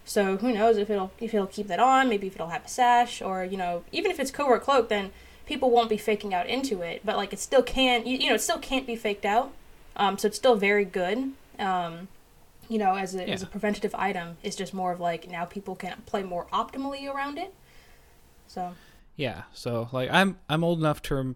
So 0.05 0.37
who 0.37 0.53
knows 0.53 0.77
if 0.77 0.89
it'll 0.89 1.11
if 1.19 1.33
it'll 1.33 1.47
keep 1.47 1.67
that 1.67 1.79
on? 1.79 2.09
Maybe 2.09 2.27
if 2.27 2.35
it'll 2.35 2.49
have 2.49 2.65
a 2.65 2.69
sash, 2.69 3.21
or 3.21 3.45
you 3.45 3.57
know, 3.57 3.83
even 3.91 4.11
if 4.11 4.19
it's 4.19 4.31
covert 4.31 4.63
cloak, 4.63 4.89
then 4.89 5.11
people 5.45 5.69
won't 5.69 5.89
be 5.89 5.97
faking 5.97 6.33
out 6.33 6.47
into 6.47 6.81
it. 6.81 7.01
But 7.03 7.17
like 7.17 7.33
it 7.33 7.39
still 7.39 7.63
can, 7.63 8.05
you, 8.05 8.17
you 8.17 8.29
know, 8.29 8.35
it 8.35 8.41
still 8.41 8.59
can't 8.59 8.87
be 8.87 8.95
faked 8.95 9.25
out. 9.25 9.51
Um, 9.95 10.17
so 10.17 10.27
it's 10.27 10.37
still 10.37 10.55
very 10.55 10.85
good. 10.85 11.31
Um, 11.59 12.07
you 12.69 12.77
know, 12.77 12.95
as 12.95 13.15
a, 13.15 13.29
as 13.29 13.43
a 13.43 13.47
preventative 13.47 13.93
item, 13.95 14.37
it's 14.43 14.55
just 14.55 14.73
more 14.73 14.93
of 14.93 14.99
like 14.99 15.29
now 15.29 15.43
people 15.45 15.75
can 15.75 16.01
play 16.05 16.23
more 16.23 16.47
optimally 16.53 17.13
around 17.13 17.37
it. 17.37 17.53
So 18.47 18.73
Yeah, 19.15 19.43
so 19.53 19.89
like 19.91 20.09
I'm 20.11 20.39
I'm 20.49 20.63
old 20.63 20.79
enough 20.79 21.01
to 21.03 21.35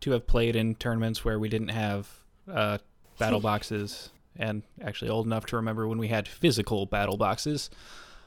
to 0.00 0.10
have 0.12 0.26
played 0.26 0.54
in 0.54 0.74
tournaments 0.76 1.24
where 1.24 1.38
we 1.38 1.48
didn't 1.48 1.68
have 1.68 2.08
uh 2.50 2.78
battle 3.18 3.40
boxes 3.50 4.10
and 4.36 4.62
actually 4.82 5.10
old 5.10 5.26
enough 5.26 5.46
to 5.46 5.56
remember 5.56 5.86
when 5.88 5.98
we 5.98 6.08
had 6.08 6.28
physical 6.28 6.86
battle 6.86 7.16
boxes. 7.16 7.70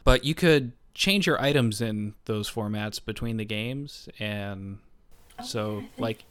But 0.03 0.23
you 0.23 0.35
could 0.35 0.71
change 0.93 1.27
your 1.27 1.41
items 1.41 1.81
in 1.81 2.15
those 2.25 2.49
formats 2.49 3.03
between 3.03 3.37
the 3.37 3.45
games 3.45 4.09
and 4.19 4.79
so 5.43 5.83
like 5.97 6.25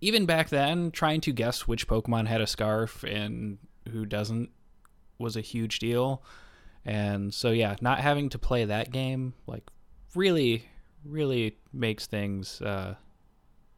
even 0.00 0.24
back 0.24 0.50
then 0.50 0.90
trying 0.92 1.20
to 1.22 1.32
guess 1.32 1.66
which 1.66 1.88
pokemon 1.88 2.28
had 2.28 2.40
a 2.40 2.46
scarf 2.46 3.02
and 3.02 3.58
who 3.90 4.06
doesn't 4.06 4.50
was 5.18 5.36
a 5.36 5.40
huge 5.40 5.80
deal. 5.80 6.22
And 6.84 7.34
so 7.34 7.50
yeah 7.50 7.74
not 7.80 7.98
having 7.98 8.28
to 8.30 8.38
play 8.38 8.64
that 8.66 8.92
game 8.92 9.34
like 9.46 9.64
really 10.14 10.68
really 11.04 11.56
makes 11.72 12.06
things 12.06 12.60
uh 12.62 12.94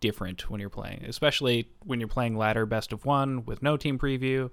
different 0.01 0.51
when 0.51 0.61
you're 0.61 0.71
playing, 0.71 1.05
especially 1.07 1.69
when 1.85 2.01
you're 2.01 2.09
playing 2.09 2.37
ladder 2.37 2.67
best 2.67 2.93
of 2.93 3.05
one 3.05 3.45
with 3.45 3.63
no 3.63 3.77
team 3.77 3.99
preview, 3.99 4.51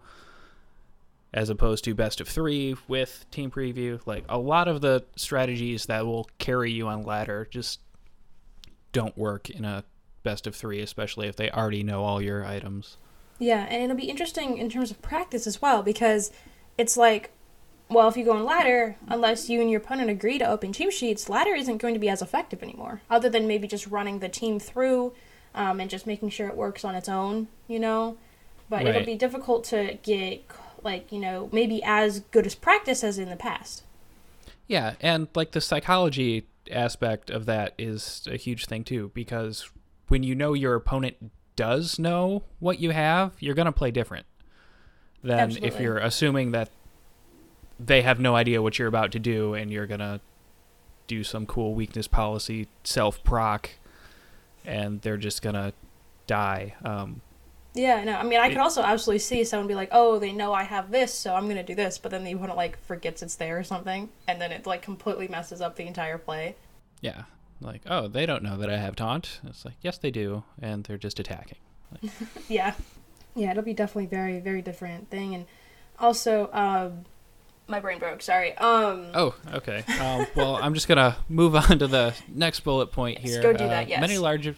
as 1.34 1.50
opposed 1.50 1.84
to 1.84 1.94
best 1.94 2.22
of 2.22 2.28
three 2.28 2.76
with 2.88 3.26
team 3.32 3.52
preview. 3.52 4.00
Like 4.06 4.24
a 4.30 4.38
lot 4.38 4.68
of 4.68 4.82
the 4.82 5.04
strategies 5.16 5.86
that 5.88 6.06
will 6.06 6.30
carry 6.38 6.72
you 6.72 6.88
on 6.88 7.04
ladder 7.04 7.48
just 7.52 7.80
don't 8.94 9.18
work 9.18 9.50
in 9.50 9.66
a 9.66 9.84
best 10.24 10.48
of 10.48 10.56
three, 10.56 10.82
especially 10.82 11.28
if 11.28 11.36
they 11.36 11.50
already 11.52 11.84
know 11.84 12.04
all 12.04 12.22
your 12.22 12.46
items. 12.46 12.98
Yeah, 13.40 13.66
and 13.70 13.84
it'll 13.84 13.96
be 13.96 14.10
interesting 14.10 14.58
in 14.58 14.70
terms 14.70 14.90
of 14.90 15.02
practice 15.02 15.46
as 15.46 15.62
well 15.62 15.84
because 15.84 16.32
it's 16.78 16.98
like, 16.98 17.32
well, 17.90 18.08
if 18.08 18.18
you 18.18 18.26
go 18.26 18.34
on 18.34 18.44
ladder, 18.44 18.96
unless 19.08 19.50
you 19.50 19.62
and 19.62 19.70
your 19.70 19.80
opponent 19.80 20.10
agree 20.10 20.38
to 20.40 20.50
open 20.50 20.72
team 20.74 20.92
sheets, 20.92 21.30
ladder 21.30 21.54
isn't 21.54 21.78
going 21.78 21.94
to 21.94 22.00
be 22.00 22.10
as 22.10 22.22
effective 22.22 22.64
anymore. 22.64 23.02
Other 23.10 23.30
than 23.30 23.48
maybe 23.48 23.68
just 23.68 23.88
running 23.88 24.20
the 24.20 24.28
team 24.28 24.60
through 24.60 25.14
um, 25.54 25.80
and 25.80 25.90
just 25.90 26.08
making 26.08 26.30
sure 26.30 26.48
it 26.48 26.58
works 26.58 26.84
on 26.84 26.96
its 26.96 27.08
own, 27.08 27.48
you 27.68 27.80
know. 27.80 28.18
But 28.70 28.78
Right. 28.84 28.88
it'll 28.88 29.06
be 29.06 29.16
difficult 29.16 29.64
to 29.66 29.98
get 30.04 30.48
like 30.84 31.12
you 31.12 31.20
know 31.20 31.50
maybe 31.52 31.82
as 31.84 32.22
good 32.32 32.46
as 32.46 32.56
practice 32.56 33.04
as 33.04 33.18
in 33.20 33.30
the 33.30 33.36
past. 33.36 33.84
Yeah, 34.68 34.96
and 35.00 35.28
like 35.36 35.52
the 35.52 35.62
psychology 35.62 36.46
aspect 36.72 37.30
of 37.30 37.46
that 37.46 37.74
is 37.78 38.28
a 38.30 38.38
huge 38.38 38.66
thing 38.66 38.84
too, 38.84 39.12
because 39.14 39.70
when 40.10 40.24
you 40.24 40.36
know 40.36 40.54
your 40.54 40.76
opponent 40.76 41.32
does 41.56 41.98
know 41.98 42.44
what 42.60 42.80
you 42.80 42.92
have, 42.92 43.34
you're 43.40 43.56
gonna 43.56 43.72
play 43.72 43.92
different 43.92 44.26
than 45.24 45.58
if 45.64 45.80
you're 45.80 45.98
assuming 45.98 46.52
that 46.52 46.70
they 47.80 48.02
have 48.02 48.20
no 48.20 48.36
idea 48.36 48.62
what 48.62 48.80
you're 48.80 48.88
about 48.88 49.12
to 49.12 49.20
do 49.20 49.54
and 49.54 49.72
you're 49.72 49.88
gonna 49.88 50.20
do 51.08 51.24
some 51.24 51.46
cool 51.46 51.74
weakness 51.74 52.08
policy 52.08 52.68
self 52.84 53.24
proc 53.24 53.70
and 54.66 55.02
they're 55.02 55.18
just 55.18 55.42
gonna 55.42 55.74
die. 56.28 56.76
Um, 56.84 57.22
Yeah, 57.78 58.04
no, 58.04 58.14
I 58.14 58.24
mean, 58.24 58.40
I 58.40 58.50
could 58.50 58.58
also 58.58 58.82
absolutely 58.82 59.20
see 59.20 59.44
someone 59.44 59.68
be 59.68 59.76
like, 59.76 59.90
"Oh, 59.92 60.18
they 60.20 60.32
know 60.34 60.52
I 60.54 60.64
have 60.64 60.92
this, 60.92 61.14
so 61.14 61.36
I'm 61.36 61.48
gonna 61.48 61.64
do 61.64 61.76
this," 61.76 61.98
but 61.98 62.12
then 62.12 62.24
the 62.24 62.32
opponent 62.34 62.58
like 62.58 62.78
forgets 62.86 63.22
it's 63.22 63.36
there 63.36 63.58
or 63.60 63.64
something, 63.64 64.10
and 64.28 64.42
then 64.42 64.52
it 64.52 64.66
like 64.66 64.82
completely 64.82 65.28
messes 65.28 65.62
up 65.62 65.76
the 65.76 65.86
entire 65.86 66.18
play. 66.18 66.56
yeah, 67.02 67.24
like 67.62 67.82
oh, 67.88 68.08
they 68.08 68.26
don't 68.26 68.44
know 68.44 68.58
that 68.58 68.70
I 68.70 68.78
have 68.78 68.96
taunt. 68.96 69.40
It's 69.48 69.64
like 69.64 69.76
yes, 69.82 69.98
they 69.98 70.12
do, 70.12 70.44
and 70.62 70.84
they're 70.84 70.98
just 70.98 71.20
attacking. 71.20 71.60
Yeah, 72.50 72.74
yeah, 73.36 73.52
it'll 73.52 73.64
be 73.64 73.74
definitely 73.74 74.08
very, 74.08 74.40
very 74.40 74.62
different 74.62 75.10
thing, 75.10 75.36
and 75.36 75.46
also, 76.00 76.50
um, 76.54 77.06
my 77.68 77.80
brain 77.80 78.00
broke. 78.00 78.22
Sorry. 78.22 78.58
Um, 78.58 79.08
Oh, 79.14 79.36
okay. 79.54 79.84
Um, 80.00 80.26
well, 80.36 80.56
I'm 80.58 80.74
just 80.74 80.88
gonna 80.88 81.16
move 81.30 81.56
on 81.56 81.80
to 81.80 81.88
the 81.88 82.14
next 82.28 82.62
bullet 82.62 82.92
point 82.92 83.20
here. 83.20 83.42
Let's 83.42 83.44
go 83.44 83.54
do 83.54 83.66
Uh, 83.66 83.70
that, 83.70 83.90
yes. 83.90 84.00
Many 84.02 84.18
large 84.18 84.54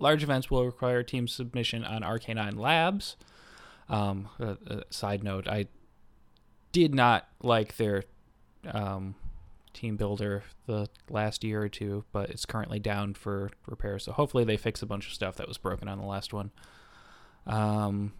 large 0.00 0.22
events 0.22 0.50
will 0.50 0.66
require 0.66 1.02
team 1.02 1.28
submission 1.28 1.84
on 1.84 2.02
RK9 2.02 2.58
Labs. 2.58 3.16
Um, 3.88 4.28
uh, 4.40 4.54
uh, 4.68 4.80
side 4.90 5.22
note: 5.22 5.46
I 5.46 5.66
did 6.72 6.94
not 6.94 7.28
like 7.42 7.76
their 7.76 8.04
um, 8.64 9.14
team 9.72 9.96
builder 9.96 10.42
the 10.66 10.88
last 11.08 11.44
year 11.44 11.62
or 11.62 11.68
two, 11.68 12.04
but 12.12 12.30
it's 12.30 12.46
currently 12.46 12.78
down 12.78 13.14
for 13.14 13.50
repair. 13.66 13.98
So 13.98 14.12
hopefully 14.12 14.44
they 14.44 14.56
fix 14.56 14.82
a 14.82 14.86
bunch 14.86 15.06
of 15.06 15.12
stuff 15.12 15.36
that 15.36 15.48
was 15.48 15.58
broken 15.58 15.88
on 15.88 15.98
the 15.98 16.06
last 16.06 16.32
one. 16.32 16.50
Um, 17.46 18.12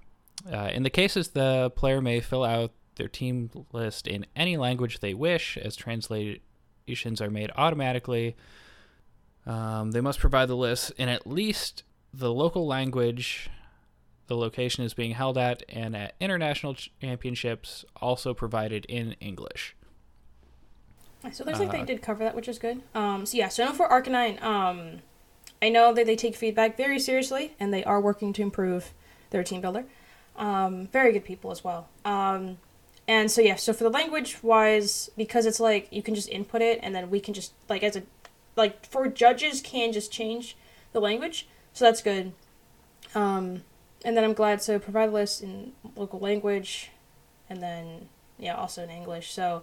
uh, 0.51 0.71
in 0.73 0.83
the 0.83 0.91
cases, 0.91 1.29
the 1.29 1.71
player 1.77 2.01
may 2.01 2.21
fill 2.21 2.45
out 2.45 2.73
their 2.97 3.09
team 3.09 3.51
list 3.73 4.07
in 4.07 4.27
any 4.35 4.57
language 4.57 5.01
they 5.01 5.15
wish, 5.15 5.57
as 5.57 5.77
translations 5.77 7.21
are 7.21 7.31
made 7.31 7.51
automatically. 7.57 8.37
Um, 9.47 9.93
they 9.93 10.01
must 10.01 10.19
provide 10.19 10.49
the 10.49 10.57
list 10.57 10.93
in 10.99 11.09
at 11.09 11.27
least 11.27 11.83
the 12.13 12.33
local 12.33 12.67
language 12.67 13.51
the 14.31 14.37
location 14.37 14.85
is 14.85 14.95
being 14.95 15.11
held 15.11 15.37
at, 15.37 15.65
and 15.69 15.97
at 15.97 16.15
international 16.21 16.77
championships, 17.01 17.85
also 18.01 18.33
provided 18.33 18.85
in 18.85 19.17
English. 19.21 19.75
So 21.33 21.43
it 21.43 21.47
looks 21.49 21.59
like 21.59 21.69
Uh, 21.69 21.73
they 21.73 21.83
did 21.83 22.01
cover 22.01 22.23
that, 22.23 22.37
which 22.37 22.47
is 22.47 22.59
good. 22.59 22.81
Um, 22.95 23.27
so 23.27 23.37
yeah, 23.37 23.49
so 23.49 23.65
now 23.65 23.73
for 23.73 23.89
RK9, 23.89 24.41
um, 24.41 25.01
I 25.61 25.69
know 25.69 25.93
that 25.93 26.07
they 26.07 26.15
take 26.15 26.37
feedback 26.37 26.77
very 26.77 27.01
seriously, 27.01 27.55
and 27.59 27.75
they 27.75 27.83
are 27.83 28.01
working 28.01 28.33
to 28.35 28.43
improve 28.43 28.93
their 29.31 29.43
team 29.43 29.61
builder. 29.61 29.85
Um, 30.37 30.87
very 30.87 31.13
good 31.13 31.25
people 31.25 31.51
as 31.51 31.65
well. 31.65 31.89
Um, 32.05 32.59
and 33.09 33.33
so 33.33 33.41
yeah, 33.43 33.57
so 33.57 33.73
for 33.73 33.83
the 33.83 33.91
language 33.91 34.43
wise, 34.45 35.11
because 35.17 35.45
it's 35.45 35.59
like 35.59 35.89
you 35.91 36.05
can 36.05 36.15
just 36.15 36.29
input 36.29 36.63
it, 36.63 36.79
and 36.83 36.95
then 36.95 37.11
we 37.11 37.19
can 37.19 37.35
just 37.35 37.53
like 37.69 37.83
as 37.83 37.97
a 37.97 38.03
like 38.57 38.87
for 38.87 39.09
judges 39.09 39.61
can 39.61 39.93
just 39.93 40.11
change 40.13 40.57
the 40.93 41.01
language, 41.01 41.49
so 41.73 41.85
that's 41.85 42.03
good. 42.03 42.33
Um, 43.15 43.63
and 44.05 44.17
then 44.17 44.25
I'm 44.25 44.33
glad 44.35 44.63
so 44.63 44.79
provide 44.79 45.09
a 45.09 45.13
list 45.13 45.43
in 45.43 45.73
local 45.97 46.19
language, 46.21 46.91
and 47.49 47.63
then 47.63 48.09
yeah, 48.39 48.55
also 48.57 48.83
in 48.85 48.91
English. 48.91 49.33
So. 49.33 49.63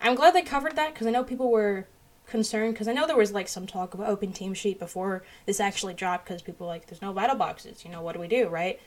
I'm 0.00 0.14
glad 0.14 0.32
they 0.32 0.42
covered 0.42 0.76
that 0.76 0.94
because 0.94 1.08
I 1.08 1.10
know 1.10 1.24
people 1.24 1.50
were 1.50 1.88
concerned 2.28 2.72
because 2.74 2.86
I 2.86 2.92
know 2.92 3.04
there 3.08 3.16
was 3.16 3.32
like 3.32 3.48
some 3.48 3.66
talk 3.66 3.94
of 3.94 4.00
open 4.00 4.32
team 4.32 4.54
sheet 4.54 4.78
before 4.78 5.24
this 5.44 5.58
actually 5.58 5.94
dropped 5.94 6.26
because 6.26 6.40
people 6.40 6.68
were 6.68 6.72
like 6.72 6.86
there's 6.86 7.02
no 7.02 7.12
battle 7.12 7.34
boxes 7.34 7.84
you 7.84 7.90
know 7.90 8.00
what 8.00 8.12
do 8.12 8.20
we 8.20 8.28
do 8.28 8.46
right 8.46 8.78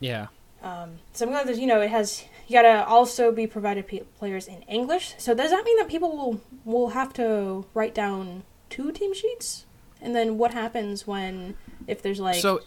Yeah. 0.00 0.26
um, 0.62 0.98
so 1.14 1.24
I'm 1.24 1.30
glad 1.32 1.46
that 1.46 1.56
you 1.56 1.66
know 1.66 1.80
it 1.80 1.88
has 1.88 2.24
you 2.46 2.52
gotta 2.52 2.84
also 2.86 3.32
be 3.32 3.46
provided 3.46 3.86
pe- 3.86 4.00
players 4.18 4.46
in 4.46 4.60
English 4.68 5.14
so 5.16 5.32
does 5.34 5.50
that 5.50 5.64
mean 5.64 5.78
that 5.78 5.88
people 5.88 6.14
will 6.14 6.40
will 6.66 6.88
have 6.90 7.14
to 7.14 7.64
write 7.72 7.94
down 7.94 8.42
two 8.74 8.90
team 8.90 9.14
sheets 9.14 9.66
and 10.00 10.16
then 10.16 10.36
what 10.36 10.52
happens 10.52 11.06
when 11.06 11.56
if 11.86 12.02
there's 12.02 12.18
like 12.18 12.36
so, 12.36 12.60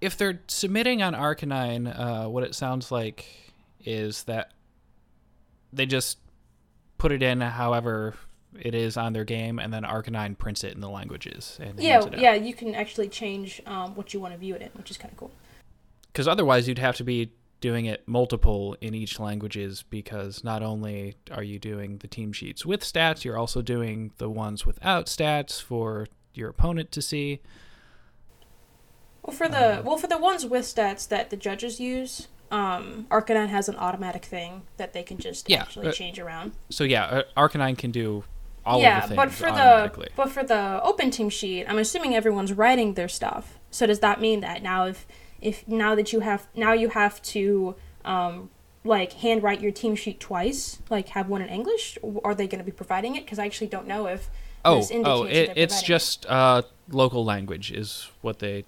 if 0.00 0.16
they're 0.16 0.40
submitting 0.48 1.02
on 1.02 1.14
RK9, 1.14 1.98
uh, 1.98 2.28
what 2.28 2.42
it 2.42 2.54
sounds 2.54 2.90
like 2.90 3.26
is 3.84 4.24
that 4.24 4.50
they 5.72 5.86
just 5.86 6.18
put 6.98 7.12
it 7.12 7.22
in 7.22 7.40
however 7.40 8.14
it 8.58 8.74
is 8.74 8.96
on 8.96 9.12
their 9.12 9.24
game, 9.24 9.58
and 9.58 9.72
then 9.72 9.82
RK9 9.84 10.36
prints 10.38 10.64
it 10.64 10.74
in 10.74 10.80
the 10.80 10.88
languages 10.88 11.58
and 11.60 11.78
yeah 11.78 11.92
hands 11.92 12.06
it 12.06 12.14
out. 12.14 12.20
yeah 12.20 12.34
you 12.34 12.54
can 12.54 12.74
actually 12.74 13.08
change 13.08 13.62
um, 13.66 13.94
what 13.94 14.12
you 14.12 14.20
want 14.20 14.32
to 14.32 14.38
view 14.38 14.54
it 14.54 14.62
in 14.62 14.68
which 14.74 14.90
is 14.90 14.96
kind 14.96 15.12
of 15.12 15.18
cool 15.18 15.32
because 16.12 16.26
otherwise 16.26 16.66
you'd 16.66 16.78
have 16.78 16.96
to 16.96 17.04
be 17.04 17.30
doing 17.62 17.86
it 17.86 18.06
multiple 18.06 18.76
in 18.82 18.94
each 18.94 19.18
languages 19.18 19.82
because 19.88 20.44
not 20.44 20.62
only 20.62 21.16
are 21.30 21.42
you 21.42 21.58
doing 21.58 21.96
the 21.98 22.08
team 22.08 22.32
sheets 22.32 22.66
with 22.66 22.82
stats 22.82 23.24
you're 23.24 23.38
also 23.38 23.62
doing 23.62 24.12
the 24.18 24.28
ones 24.28 24.66
without 24.66 25.06
stats 25.06 25.62
for 25.62 26.06
your 26.34 26.50
opponent 26.50 26.92
to 26.92 27.00
see 27.00 27.40
Well, 29.22 29.34
for 29.34 29.48
the 29.48 29.78
Um, 29.78 29.84
well 29.84 29.96
for 29.96 30.08
the 30.08 30.18
ones 30.18 30.44
with 30.44 30.64
stats 30.64 31.08
that 31.08 31.30
the 31.30 31.36
judges 31.36 31.78
use, 31.80 32.28
um, 32.50 33.06
RK9 33.10 33.48
has 33.48 33.68
an 33.68 33.76
automatic 33.76 34.24
thing 34.24 34.62
that 34.76 34.92
they 34.92 35.02
can 35.02 35.18
just 35.18 35.48
Yeah, 35.48 35.62
actually 35.62 35.88
uh, 35.88 35.92
change 35.92 36.18
around. 36.18 36.52
so 36.70 36.84
yeah 36.84 37.04
uh, 37.04 37.22
RK9 37.36 37.78
can 37.78 37.90
do 37.92 38.24
all 38.64 38.80
yeah, 38.80 38.98
of 38.98 39.02
the 39.02 39.08
things 39.08 39.16
but 39.16 39.32
for 39.32 39.50
the 39.52 40.10
but 40.16 40.28
for 40.30 40.44
the 40.44 40.80
open 40.84 41.10
team 41.10 41.28
sheet, 41.30 41.66
I'm 41.66 41.78
assuming 41.78 42.14
everyone's 42.14 42.52
writing 42.52 42.94
their 42.94 43.08
stuff. 43.08 43.58
So 43.72 43.86
does 43.86 43.98
that 44.00 44.20
mean 44.20 44.38
that 44.40 44.62
now 44.62 44.86
if 44.86 45.04
if 45.42 45.66
now 45.68 45.94
that 45.94 46.12
you 46.12 46.20
have 46.20 46.48
now 46.54 46.72
you 46.72 46.88
have 46.90 47.20
to 47.22 47.74
um, 48.04 48.50
like 48.84 49.12
handwrite 49.14 49.60
your 49.60 49.72
team 49.72 49.94
sheet 49.94 50.20
twice, 50.20 50.80
like 50.90 51.08
have 51.10 51.28
one 51.28 51.42
in 51.42 51.48
English, 51.48 51.98
are 52.24 52.34
they 52.34 52.46
going 52.46 52.58
to 52.58 52.64
be 52.64 52.72
providing 52.72 53.16
it? 53.16 53.24
Because 53.24 53.38
I 53.38 53.46
actually 53.46 53.68
don't 53.68 53.86
know 53.86 54.06
if 54.06 54.30
oh 54.64 54.82
oh 55.04 55.24
it, 55.24 55.52
it's 55.56 55.82
just 55.82 56.24
uh, 56.26 56.62
local 56.90 57.24
language 57.24 57.70
is 57.72 58.08
what 58.20 58.38
they 58.38 58.64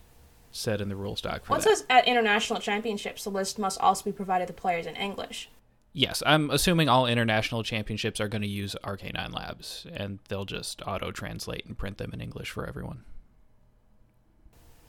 said 0.51 0.81
in 0.81 0.89
the 0.89 0.97
rules 0.97 1.21
doc 1.21 1.45
for 1.45 1.53
Well, 1.53 1.61
says 1.61 1.85
at 1.91 2.07
international 2.07 2.61
championships, 2.61 3.25
the 3.25 3.31
list 3.31 3.59
must 3.59 3.81
also 3.81 4.05
be 4.05 4.13
provided 4.13 4.47
to 4.47 4.53
players 4.53 4.87
in 4.87 4.95
English. 4.95 5.49
yes 5.93 6.23
i'm 6.27 6.51
assuming 6.51 6.89
all 6.89 7.07
international 7.07 7.63
championships 7.63 8.21
are 8.21 8.29
going 8.29 8.43
to 8.43 8.49
use 8.49 8.75
RK9 8.83 9.33
labs 9.33 9.87
and 9.95 10.19
they'll 10.29 10.45
just 10.45 10.83
auto 10.87 11.11
translate 11.13 11.65
and 11.67 11.79
print 11.79 11.99
them 11.99 12.11
in 12.13 12.21
english 12.21 12.51
for 12.51 12.67
everyone 12.67 13.05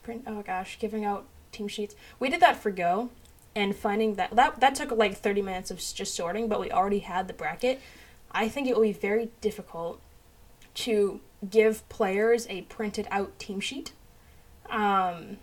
print 0.02 0.24
oh 0.26 0.42
gosh 0.42 0.78
giving 0.80 1.04
out 1.04 1.24
team 1.56 1.68
sheets. 1.68 1.94
We 2.20 2.28
did 2.30 2.40
that 2.40 2.56
for 2.62 2.70
go 2.70 3.10
and 3.54 3.74
finding 3.74 4.14
that 4.16 4.34
that 4.36 4.60
that 4.60 4.74
took 4.74 4.90
like 4.92 5.16
30 5.16 5.42
minutes 5.42 5.70
of 5.70 5.78
just 5.78 6.14
sorting 6.14 6.46
but 6.48 6.60
we 6.60 6.70
already 6.70 7.00
had 7.00 7.26
the 7.28 7.34
bracket. 7.34 7.80
I 8.30 8.48
think 8.48 8.68
it 8.68 8.74
will 8.76 8.82
be 8.82 8.92
very 8.92 9.30
difficult 9.40 10.00
to 10.74 11.20
give 11.48 11.88
players 11.88 12.46
a 12.50 12.62
printed 12.62 13.06
out 13.10 13.38
team 13.38 13.60
sheet 13.60 13.92
um, 14.68 15.38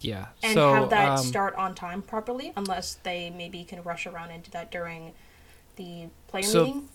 yeah 0.00 0.26
and 0.42 0.54
so 0.54 0.72
have 0.72 0.90
that 0.90 1.18
um, 1.18 1.24
start 1.24 1.54
on 1.56 1.74
time 1.74 2.00
properly 2.00 2.52
unless 2.56 2.94
they 3.02 3.28
maybe 3.30 3.64
can 3.64 3.82
rush 3.82 4.06
around 4.06 4.30
and 4.30 4.42
do 4.42 4.50
that 4.52 4.70
during 4.70 5.12
the 5.76 6.06
player 6.28 6.42
So- 6.42 6.64
meeting. 6.64 6.88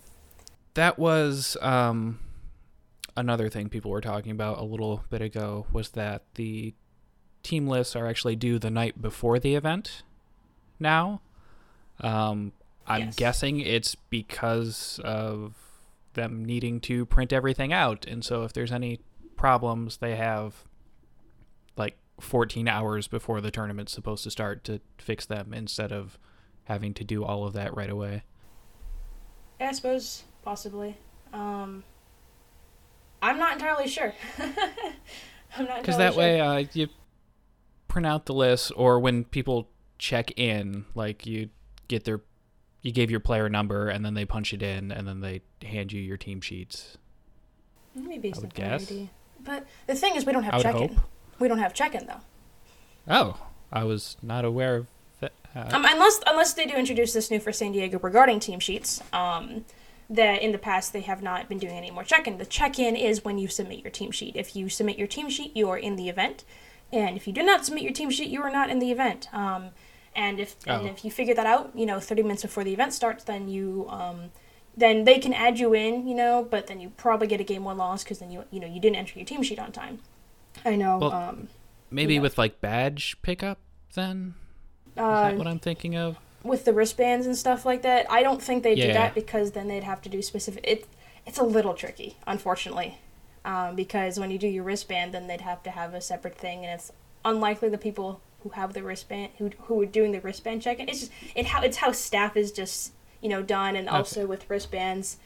that 0.76 0.98
was 0.98 1.56
um, 1.62 2.20
another 3.16 3.50
thing 3.50 3.70
people 3.70 3.92
were 3.92 4.02
talking 4.02 4.32
about 4.32 4.58
a 4.60 4.64
little 4.64 5.04
bit 5.10 5.22
ago 5.22 5.68
was 5.72 5.90
that 5.90 6.24
the 6.36 6.74
team 7.44 7.68
lists 7.68 7.96
are 7.96 8.08
actually 8.08 8.36
due 8.36 8.60
the 8.60 8.70
night 8.70 9.02
before 9.02 9.40
the 9.40 9.56
event 9.56 10.04
now 10.80 11.22
um, 12.02 12.52
i'm 12.88 13.02
Yes. 13.06 13.16
guessing 13.16 13.60
it's 13.60 13.96
because 13.96 15.00
of 15.04 15.56
them 16.14 16.44
needing 16.46 16.80
to 16.82 17.06
print 17.06 17.32
everything 17.32 17.72
out 17.74 18.06
and 18.06 18.24
so 18.26 18.44
if 18.44 18.54
there's 18.54 18.72
any 18.72 19.00
problems 19.38 19.98
they 19.98 20.16
have 20.16 20.66
like 21.78 21.98
14 22.20 22.68
hours 22.68 23.08
before 23.08 23.42
the 23.42 23.50
tournament's 23.50 23.92
supposed 23.94 24.24
to 24.24 24.30
start 24.32 24.64
to 24.66 24.80
fix 24.98 25.26
them 25.26 25.54
instead 25.54 25.92
of 25.92 26.20
having 26.66 26.94
to 26.94 27.04
do 27.04 27.24
all 27.24 27.46
of 27.48 27.54
that 27.54 27.76
right 27.76 27.90
away. 27.90 28.22
Yeah, 29.60 29.70
I 29.70 29.72
suppose 29.72 30.24
possibly. 30.44 30.96
Um, 31.34 31.84
I'm 33.24 33.40
not 33.40 33.54
entirely 33.54 33.88
sure. 33.88 34.14
I'm 35.58 35.66
not 35.66 35.80
Because 35.80 35.98
that 35.98 36.14
sure. 36.14 36.20
way, 36.20 36.40
uh, 36.40 36.66
you 36.74 36.88
print 37.92 38.08
out 38.08 38.26
the 38.26 38.34
list, 38.34 38.72
or 38.78 39.00
when 39.02 39.26
people 39.26 39.68
check 40.00 40.32
in, 40.40 40.86
like 40.96 41.26
you 41.26 41.50
get 41.90 42.06
their, 42.06 42.22
you 42.82 42.92
gave 42.94 43.12
your 43.12 43.20
player 43.20 43.50
number, 43.50 43.90
and 43.90 44.06
then 44.06 44.14
they 44.14 44.24
punch 44.26 44.54
it 44.54 44.64
in, 44.64 44.92
and 44.94 45.06
then 45.08 45.20
they 45.20 45.42
hand 45.62 45.92
you 45.92 46.02
your 46.02 46.16
team 46.18 46.40
sheets. 46.40 46.98
maybe 47.94 48.32
I 48.34 48.38
would 48.40 48.44
not 48.44 48.54
a 48.58 48.62
bad 48.62 48.80
guess. 48.80 48.92
idea. 48.92 49.08
But 49.44 49.66
the 49.88 49.96
thing 49.96 50.16
is, 50.16 50.26
we 50.26 50.32
don't 50.32 50.44
I 50.44 50.46
have 50.46 50.54
would 50.56 50.64
check-in. 50.64 50.96
hope. 50.96 51.06
We 51.40 51.48
don't 51.50 51.60
have 51.60 51.74
check-in 51.74 52.08
though. 52.08 52.22
Oh, 53.08 53.38
I 53.72 53.84
was 53.84 54.16
not 54.22 54.46
aware 54.46 54.76
of 54.78 54.88
that. 55.20 55.34
Uh, 55.56 55.70
Um, 55.74 55.86
unless 55.86 56.20
unless 56.28 56.54
they 56.54 56.66
do 56.66 56.76
introduce 56.76 57.12
this 57.14 57.30
new 57.30 57.40
for 57.42 57.52
San 57.52 57.72
Diego 57.74 58.00
regarding 58.00 58.40
team 58.40 58.60
sheets. 58.60 59.02
Um, 59.12 59.66
that 60.10 60.42
in 60.42 60.52
the 60.52 60.58
past 60.58 60.92
they 60.92 61.00
have 61.02 61.24
not 61.24 61.48
been 61.48 61.58
doing 61.58 61.74
any 61.74 61.90
more 61.90 62.04
check-in. 62.04 62.38
The 62.38 62.46
check-in 62.46 62.96
is 62.98 63.24
when 63.24 63.38
you 63.38 63.48
submit 63.48 63.80
your 63.80 63.92
team 63.92 64.12
sheet. 64.12 64.36
If 64.36 64.56
you 64.58 64.68
submit 64.68 64.98
your 64.98 65.08
team 65.08 65.30
sheet, 65.30 65.56
you 65.56 65.70
are 65.70 65.78
in 65.78 65.96
the 65.96 66.10
event, 66.10 66.44
and 66.92 67.16
if 67.18 67.28
you 67.28 67.34
do 67.34 67.44
not 67.44 67.66
submit 67.66 67.84
your 67.84 67.94
team 67.94 68.10
sheet, 68.10 68.30
you 68.30 68.42
are 68.42 68.52
not 68.52 68.70
in 68.70 68.80
the 68.80 68.92
event. 68.92 69.34
Um, 69.34 69.70
and 70.16 70.40
if 70.40 70.56
and 70.68 70.88
Oh. 70.88 70.92
if 70.92 71.06
you 71.06 71.12
figure 71.12 71.34
that 71.34 71.46
out, 71.46 71.72
you 71.74 71.86
know, 71.86 72.00
thirty 72.00 72.22
minutes 72.24 72.42
before 72.42 72.64
the 72.64 72.74
event 72.74 72.94
starts, 72.94 73.24
then 73.24 73.48
you 73.48 73.88
um, 73.90 74.32
then 74.76 75.04
they 75.06 75.20
can 75.20 75.34
add 75.34 75.60
you 75.60 75.74
in, 75.74 76.08
you 76.08 76.16
know, 76.16 76.48
but 76.50 76.68
then 76.68 76.80
you 76.80 76.90
probably 76.98 77.28
get 77.28 77.40
a 77.40 77.44
game 77.44 77.64
one 77.64 77.78
loss 77.78 78.04
because 78.04 78.20
then 78.20 78.32
you 78.32 78.44
you 78.52 78.60
know 78.60 78.68
you 78.68 78.80
didn't 78.80 78.98
enter 78.98 79.18
your 79.18 79.26
team 79.26 79.42
sheet 79.44 79.60
on 79.60 79.72
time. 79.72 80.00
I 80.66 80.76
know. 80.76 80.98
Well, 80.98 81.14
um, 81.14 81.48
maybe 81.90 82.16
yeah. 82.16 82.22
with 82.22 82.38
like 82.38 82.60
badge 82.62 83.18
pickup, 83.22 83.60
then 83.96 84.34
is 84.88 85.02
uh, 85.02 85.30
that 85.30 85.38
what 85.38 85.48
I'm 85.48 85.60
thinking 85.60 85.96
of? 85.96 86.18
with 86.44 86.66
the 86.66 86.74
wristbands 86.74 87.28
and 87.28 87.38
stuff 87.38 87.66
like 87.66 87.84
that. 87.84 88.10
I 88.10 88.24
don't 88.24 88.42
think 88.42 88.64
they 88.64 88.74
do 88.76 88.88
that 88.88 89.14
because 89.14 89.52
then 89.52 89.68
they'd 89.68 89.84
have 89.84 90.02
to 90.02 90.10
do 90.10 90.22
specific. 90.22 90.64
It 90.68 90.88
it's 91.26 91.38
a 91.38 91.44
little 91.44 91.74
tricky, 91.74 92.18
unfortunately, 92.26 92.98
um, 93.46 93.76
because 93.76 94.20
when 94.20 94.32
you 94.32 94.38
do 94.38 94.48
your 94.48 94.64
wristband, 94.64 95.14
then 95.14 95.28
they'd 95.28 95.42
have 95.42 95.64
to 95.64 95.72
have 95.72 95.94
a 95.94 96.02
separate 96.02 96.38
thing, 96.38 96.66
and 96.66 96.74
it's 96.80 96.92
unlikely 97.26 97.70
the 97.70 97.78
people 97.78 98.22
who 98.44 98.50
have 98.50 98.74
the 98.74 98.82
wristband 98.84 99.32
who 99.38 99.52
who 99.64 99.82
are 99.82 99.86
doing 99.86 100.12
the 100.12 100.22
wristband 100.22 100.62
check-in. 100.62 100.90
It's 100.90 101.00
just 101.02 101.12
it 101.36 101.46
how 101.48 101.62
it's 101.62 101.78
how 101.78 101.92
staff 101.92 102.36
is 102.38 102.52
just 102.52 102.94
you 103.22 103.30
know 103.30 103.42
done, 103.42 103.76
and 103.76 103.88
Okay. 103.88 103.98
also 103.98 104.26
with 104.28 104.50
wristbands, 104.50 105.18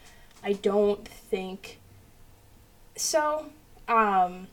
I 0.44 0.54
don't 0.54 1.08
think 1.08 1.80
so. 2.96 3.48
Um, 3.88 4.48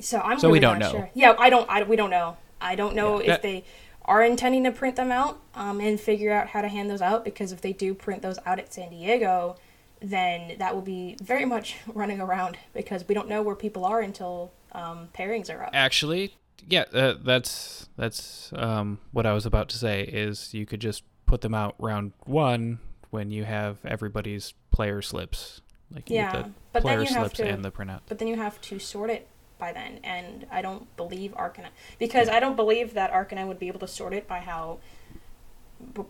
so 0.00 0.20
I'm 0.20 0.38
So 0.38 0.48
we 0.48 0.52
really 0.54 0.60
don't 0.60 0.78
not 0.78 0.92
know. 0.92 0.98
Sure. 0.98 1.10
Yeah, 1.14 1.34
I 1.38 1.50
don't. 1.50 1.68
I 1.68 1.82
we 1.82 1.96
don't 1.96 2.10
know. 2.10 2.36
I 2.60 2.74
don't 2.74 2.94
know 2.94 3.16
Yeah, 3.20 3.20
if 3.20 3.26
that- 3.26 3.42
they 3.42 3.64
are 4.04 4.22
intending 4.24 4.64
to 4.64 4.72
print 4.72 4.96
them 4.96 5.12
out 5.12 5.38
um, 5.54 5.80
and 5.80 6.00
figure 6.00 6.32
out 6.32 6.48
how 6.48 6.62
to 6.62 6.68
hand 6.68 6.88
those 6.88 7.02
out 7.02 7.24
because 7.26 7.52
if 7.52 7.60
they 7.60 7.74
do 7.74 7.92
print 7.92 8.22
those 8.22 8.38
out 8.46 8.58
at 8.58 8.72
San 8.72 8.88
Diego, 8.90 9.56
then 10.00 10.56
that 10.58 10.74
will 10.74 10.82
be 10.82 11.16
very 11.22 11.44
much 11.44 11.76
running 11.94 12.20
around 12.20 12.56
because 12.74 13.06
we 13.08 13.14
don't 13.14 13.28
know 13.28 13.42
where 13.42 13.56
people 13.56 13.84
are 13.84 14.00
until 14.00 14.52
um, 14.72 15.08
pairings 15.16 15.52
are 15.54 15.64
up. 15.64 15.70
Actually, 15.72 16.34
yeah, 16.68 16.84
uh, 16.92 17.14
that's 17.22 17.88
that's 17.96 18.52
um, 18.54 18.98
what 19.12 19.26
I 19.26 19.32
was 19.32 19.46
about 19.46 19.68
to 19.70 19.78
say. 19.78 20.02
Is 20.02 20.52
you 20.54 20.66
could 20.66 20.80
just 20.80 21.02
put 21.26 21.40
them 21.40 21.54
out 21.54 21.74
round 21.78 22.12
one 22.24 22.78
when 23.10 23.30
you 23.30 23.44
have 23.44 23.78
everybody's 23.84 24.54
player 24.70 25.00
slips, 25.02 25.60
like 25.94 26.08
you 26.10 26.16
Yeah, 26.16 26.32
the 26.32 26.50
but 26.72 26.82
then 26.82 26.82
player 26.82 26.98
you 27.00 27.06
have 27.14 27.22
slips 27.26 27.36
to. 27.38 27.48
and 27.48 27.64
the 27.64 27.70
printout. 27.70 28.00
But 28.06 28.18
then 28.18 28.28
you 28.28 28.36
have 28.36 28.60
to 28.62 28.78
sort 28.78 29.10
it 29.10 29.26
by 29.58 29.72
then, 29.72 29.98
and 30.04 30.46
I 30.50 30.62
don't 30.62 30.94
believe 30.96 31.32
RK9 31.32 31.66
because 31.98 32.28
I 32.28 32.38
don't 32.38 32.54
believe 32.56 32.94
that 32.94 33.10
RK9 33.12 33.48
would 33.48 33.58
be 33.58 33.68
able 33.68 33.80
to 33.80 33.88
sort 33.88 34.12
it 34.12 34.28
by 34.28 34.38
how 34.40 34.78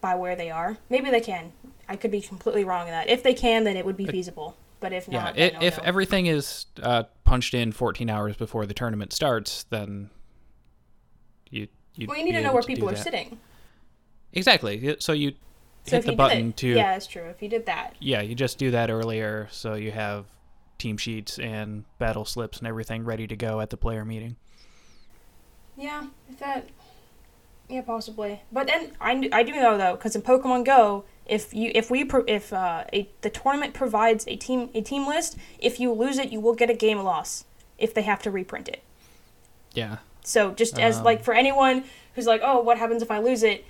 by 0.01 0.15
where 0.15 0.35
they 0.37 0.51
are. 0.51 0.79
Maybe 0.89 1.11
they 1.11 1.21
can. 1.21 1.53
I 1.89 1.97
could 1.97 2.11
be 2.11 2.21
completely 2.21 2.65
wrong 2.65 2.87
in 2.87 2.93
that. 2.93 3.09
If 3.09 3.23
they 3.23 3.35
can, 3.35 3.65
then 3.65 3.77
it 3.77 3.85
would 3.85 3.97
be 3.97 4.07
feasible. 4.07 4.57
But 4.81 4.93
if 4.93 5.09
Yeah, 5.11 5.25
not, 5.25 5.35
i 5.37 5.51
then 5.51 5.53
no, 5.55 5.59
if 5.61 5.79
no. 5.79 5.83
everything 5.85 6.27
is 6.27 6.67
uh, 6.83 7.05
punched 7.25 7.55
in 7.55 7.73
14 7.73 8.09
hours 8.11 8.37
before 8.37 8.67
the 8.67 8.75
tournament 8.75 9.13
starts, 9.13 9.65
then 9.65 10.11
you 11.51 11.69
you 11.95 12.07
well, 12.07 12.17
you 12.19 12.25
need 12.25 12.33
to 12.33 12.41
know 12.41 12.53
where 12.53 12.63
people 12.63 12.89
are 12.89 12.97
sitting. 12.97 13.41
Exactly. 14.33 14.97
So 15.01 15.13
you 15.13 15.35
So 15.85 15.97
hit 15.97 16.05
the 16.05 16.13
button 16.13 16.49
it, 16.51 16.57
to 16.59 16.69
yeah, 16.69 16.93
that's 16.93 17.07
true. 17.07 17.25
If 17.25 17.43
you 17.43 17.49
did 17.49 17.67
that, 17.67 17.95
yeah, 18.01 18.21
you 18.21 18.35
just 18.35 18.59
do 18.59 18.71
that 18.71 18.91
earlier, 18.91 19.49
so 19.51 19.75
you 19.75 19.91
have 19.93 20.27
team 20.79 20.97
sheets 20.97 21.39
and 21.39 21.85
battle 21.99 22.25
slips 22.25 22.59
and 22.59 22.67
everything 22.69 23.05
ready 23.05 23.27
to 23.27 23.37
go 23.37 23.61
at 23.61 23.71
the 23.71 23.77
player 23.77 24.05
meeting. 24.05 24.37
yeah, 25.77 26.07
if 26.29 26.39
that, 26.39 26.69
yeah, 27.69 27.83
possibly. 27.83 28.43
But 28.53 28.67
then 28.67 28.93
I, 29.01 29.29
I 29.33 29.43
do 29.43 29.53
know 29.53 29.77
though, 29.79 29.95
because 29.97 30.17
in 30.17 30.23
Pokemon 30.23 30.65
Go, 30.65 31.05
if 31.29 31.53
you 31.55 31.71
if 31.75 31.91
we 31.91 32.05
pro- 32.05 32.25
if 32.27 32.53
uh, 32.53 32.85
a, 32.93 33.09
the 33.21 33.31
tournament 33.31 33.75
provides 33.75 34.27
a 34.27 34.37
team 34.37 34.71
a 34.75 34.81
team 34.81 35.07
list, 35.07 35.37
if 35.59 35.79
you 35.79 35.93
lose 35.93 36.19
it, 36.19 36.31
you 36.33 36.41
will 36.41 36.55
get 36.55 36.71
a 36.71 36.75
game 36.75 36.99
loss 36.99 37.45
if 37.79 37.93
they 37.95 38.03
have 38.03 38.23
to 38.23 38.31
reprint 38.31 38.69
it. 38.69 38.83
Yeah. 39.73 39.99
So 40.25 40.53
just 40.53 40.79
as 40.79 40.99
Um, 40.99 41.05
like 41.05 41.23
for 41.23 41.35
anyone 41.35 41.85
who's 42.15 42.27
like, 42.27 42.41
oh, 42.45 42.61
what 42.61 42.79
happens 42.79 43.03
if 43.03 43.11
I 43.11 43.19
lose 43.19 43.43
it? 43.43 43.65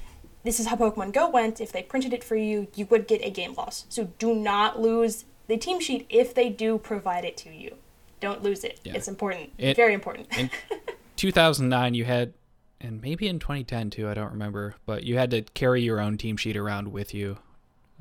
This 0.44 0.58
is 0.60 0.66
how 0.68 0.76
Pokemon 0.76 1.12
Go 1.12 1.28
went. 1.28 1.60
If 1.60 1.72
they 1.72 1.82
printed 1.82 2.12
it 2.12 2.24
for 2.24 2.36
you, 2.36 2.68
you 2.74 2.86
would 2.86 3.06
get 3.06 3.22
a 3.24 3.30
game 3.30 3.54
loss. 3.54 3.84
So 3.88 4.10
do 4.18 4.34
not 4.34 4.80
lose 4.80 5.24
the 5.48 5.56
team 5.56 5.80
sheet 5.80 6.06
if 6.08 6.32
they 6.34 6.48
do 6.48 6.78
provide 6.78 7.24
it 7.24 7.36
to 7.38 7.50
you. 7.50 7.74
Don't 8.20 8.42
lose 8.42 8.64
it. 8.64 8.80
Yeah. 8.84 8.94
It's 8.94 9.08
important. 9.08 9.50
It- 9.58 9.76
Very 9.76 9.94
important. 9.94 10.28
In 10.38 10.50
2009, 11.16 11.94
you 11.94 12.04
had, 12.04 12.32
and 12.80 13.00
maybe 13.02 13.28
in 13.28 13.38
2010 13.38 13.90
too, 13.90 14.08
I 14.08 14.14
don't 14.14 14.30
remember, 14.32 14.74
but 14.86 15.02
you 15.04 15.18
had 15.18 15.30
to 15.32 15.42
carry 15.42 15.82
your 15.82 16.00
own 16.00 16.16
team 16.16 16.36
sheet 16.36 16.56
around 16.56 16.92
with 16.92 17.12
you, 17.14 17.38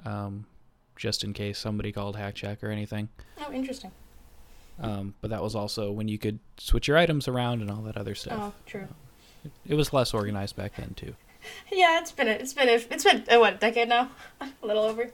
um, 0.05 0.45
just 0.95 1.23
in 1.23 1.33
case 1.33 1.57
somebody 1.57 1.91
called 1.91 2.15
hack 2.15 2.35
check 2.35 2.63
or 2.63 2.69
anything. 2.69 3.09
oh, 3.39 3.51
interesting. 3.51 3.91
Um, 4.79 5.15
but 5.21 5.29
that 5.31 5.41
was 5.41 5.55
also 5.55 5.91
when 5.91 6.07
you 6.07 6.17
could 6.19 6.39
switch 6.57 6.87
your 6.87 6.97
items 6.97 7.27
around 7.27 7.61
and 7.61 7.71
all 7.71 7.81
that 7.83 7.97
other 7.97 8.13
stuff. 8.15 8.37
Oh, 8.39 8.53
true. 8.65 8.87
It 9.67 9.75
was 9.75 9.91
less 9.93 10.13
organized 10.13 10.55
back 10.55 10.75
then 10.75 10.93
too. 10.95 11.15
Yeah, 11.71 11.99
it's 11.99 12.11
been 12.11 12.27
a, 12.27 12.31
it's 12.31 12.53
been 12.53 12.67
a, 12.67 12.73
it's 12.73 13.05
been 13.05 13.23
uh, 13.31 13.39
what 13.39 13.61
decade 13.61 13.87
now, 13.87 14.09
a 14.41 14.49
little 14.65 14.83
over. 14.83 15.11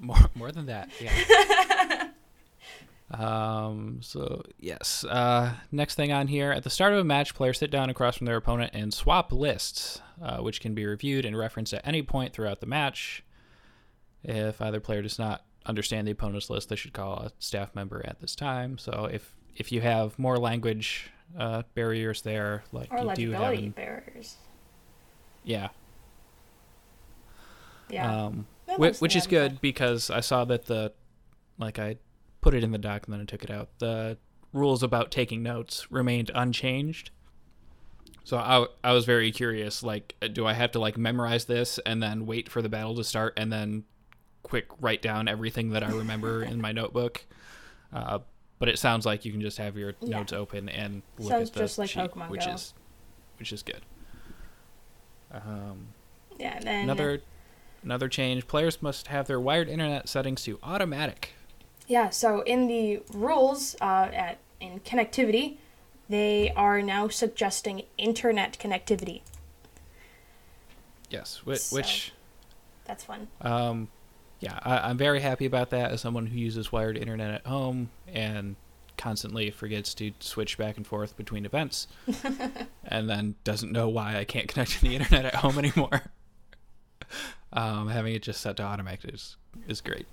more 0.00 0.16
more 0.34 0.50
than 0.50 0.66
that 0.66 0.88
yeah 1.00 2.08
um 3.10 3.98
so 4.00 4.42
yes 4.58 5.04
uh 5.04 5.52
next 5.70 5.94
thing 5.94 6.10
on 6.10 6.26
here 6.28 6.50
at 6.50 6.62
the 6.64 6.70
start 6.70 6.92
of 6.94 6.98
a 6.98 7.04
match 7.04 7.34
players 7.34 7.58
sit 7.58 7.70
down 7.70 7.90
across 7.90 8.16
from 8.16 8.24
their 8.24 8.36
opponent 8.36 8.70
and 8.74 8.94
swap 8.94 9.30
lists 9.30 10.00
uh, 10.22 10.38
which 10.38 10.60
can 10.60 10.74
be 10.74 10.86
reviewed 10.86 11.24
and 11.24 11.36
referenced 11.36 11.74
at 11.74 11.86
any 11.86 12.02
point 12.02 12.32
throughout 12.32 12.60
the 12.60 12.66
match 12.66 13.22
if 14.24 14.60
either 14.60 14.80
player 14.80 15.02
does 15.02 15.18
not 15.18 15.44
understand 15.66 16.06
the 16.06 16.10
opponent's 16.12 16.50
list 16.50 16.68
they 16.68 16.76
should 16.76 16.92
call 16.92 17.14
a 17.20 17.32
staff 17.38 17.74
member 17.74 18.02
at 18.04 18.20
this 18.20 18.34
time 18.34 18.76
so 18.78 19.08
if 19.12 19.36
if 19.56 19.70
you 19.72 19.80
have 19.80 20.18
more 20.18 20.38
language 20.38 21.10
uh, 21.38 21.62
barriers 21.74 22.22
there 22.22 22.62
like 22.72 22.92
Or 22.92 22.98
you 23.04 23.14
do 23.14 23.30
have 23.32 23.54
in, 23.54 23.70
barriers. 23.70 24.36
yeah 25.44 25.68
Yeah. 27.88 28.24
um 28.26 28.46
That 28.66 28.78
Whi- 28.78 28.86
looks 28.88 29.00
which 29.00 29.16
is 29.16 29.26
good 29.26 29.60
because 29.60 30.10
I 30.10 30.20
saw 30.20 30.44
that 30.46 30.66
the 30.66 30.92
like 31.58 31.78
I 31.78 31.96
put 32.40 32.54
it 32.54 32.64
in 32.64 32.72
the 32.72 32.78
doc 32.78 33.04
and 33.06 33.12
then 33.14 33.20
I 33.20 33.24
took 33.24 33.44
it 33.44 33.50
out. 33.50 33.68
The 33.78 34.18
rules 34.52 34.82
about 34.82 35.10
taking 35.10 35.42
notes 35.42 35.90
remained 35.90 36.30
unchanged. 36.34 37.10
So 38.24 38.36
I 38.36 38.66
I 38.82 38.92
was 38.92 39.04
very 39.04 39.30
curious 39.32 39.82
like 39.82 40.16
do 40.32 40.46
I 40.46 40.52
have 40.54 40.70
to 40.72 40.78
like 40.78 40.96
memorize 40.96 41.44
this 41.46 41.78
and 41.84 42.02
then 42.02 42.26
wait 42.26 42.48
for 42.48 42.62
the 42.62 42.68
battle 42.68 42.94
to 42.96 43.04
start 43.04 43.34
and 43.36 43.52
then 43.52 43.84
quick 44.42 44.66
write 44.80 45.02
down 45.02 45.28
everything 45.28 45.70
that 45.70 45.82
I 45.82 45.88
remember 45.90 46.42
in 46.42 46.60
my 46.60 46.72
notebook? 46.72 47.24
Uh, 47.92 48.20
but 48.58 48.68
it 48.68 48.78
sounds 48.78 49.04
like 49.06 49.24
you 49.24 49.32
can 49.32 49.40
just 49.40 49.58
have 49.58 49.76
your 49.76 49.94
Yeah. 50.00 50.18
notes 50.18 50.32
open 50.32 50.68
and 50.68 51.02
look 51.18 51.28
Sounds 51.30 51.48
at 51.50 51.54
the 51.54 51.60
just 51.60 51.78
like 51.78 51.90
sheet, 51.90 52.00
Pokemon 52.10 52.28
which 52.28 52.44
Go. 52.46 52.52
is 52.52 52.74
which 53.38 53.52
is 53.52 53.62
good. 53.62 53.82
Um, 55.32 55.88
Yeah. 56.38 56.54
And 56.56 56.64
then 56.64 56.82
Another 56.84 57.22
another 57.82 58.08
change: 58.08 58.46
players 58.46 58.80
must 58.82 59.08
have 59.08 59.26
their 59.26 59.40
wired 59.40 59.68
internet 59.68 60.08
settings 60.08 60.42
to 60.44 60.58
automatic. 60.62 61.30
Yeah, 61.88 62.10
so 62.10 62.42
in 62.42 62.68
the 62.68 63.02
rules 63.12 63.74
uh, 63.80 64.08
at 64.12 64.38
in 64.60 64.80
connectivity, 64.80 65.56
they 66.08 66.50
are 66.54 66.80
now 66.80 67.08
suggesting 67.08 67.82
internet 67.98 68.56
connectivity. 68.58 69.22
Yes, 71.10 71.42
which, 71.44 71.58
So- 71.60 71.76
which 71.76 72.12
That's 72.84 73.04
fun. 73.04 73.28
um, 73.40 73.88
yeah, 74.42 74.58
I, 74.60 74.90
I'm 74.90 74.98
very 74.98 75.20
happy 75.20 75.46
about 75.46 75.70
that 75.70 75.92
as 75.92 76.00
someone 76.00 76.26
who 76.26 76.36
uses 76.36 76.72
wired 76.72 76.96
internet 76.96 77.32
at 77.32 77.46
home 77.46 77.90
and 78.08 78.56
constantly 78.96 79.52
forgets 79.52 79.94
to 79.94 80.10
switch 80.18 80.58
back 80.58 80.76
and 80.76 80.84
forth 80.84 81.16
between 81.16 81.46
events, 81.46 81.86
and 82.84 83.08
then 83.08 83.36
doesn't 83.44 83.70
know 83.70 83.88
why 83.88 84.16
I 84.16 84.24
can't 84.24 84.48
connect 84.48 84.72
to 84.72 84.80
the 84.80 84.96
internet 84.96 85.26
at 85.26 85.36
home 85.36 85.60
anymore. 85.60 86.02
um, 87.52 87.88
having 87.88 88.14
it 88.16 88.22
just 88.22 88.40
set 88.40 88.56
to 88.56 88.64
automatic 88.64 89.14
is 89.14 89.36
is 89.68 89.80
great. 89.80 90.06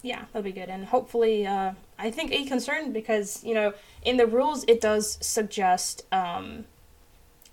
Yeah, 0.00 0.24
that'll 0.32 0.42
be 0.42 0.52
good. 0.52 0.70
And 0.70 0.86
hopefully, 0.86 1.46
uh, 1.46 1.72
I 1.98 2.10
think 2.10 2.32
a 2.32 2.46
concern 2.46 2.92
because, 2.92 3.44
you 3.44 3.52
know, 3.52 3.74
in 4.02 4.16
the 4.16 4.26
rules 4.26 4.64
it 4.68 4.80
does 4.80 5.18
suggest 5.20 6.06
um, 6.12 6.64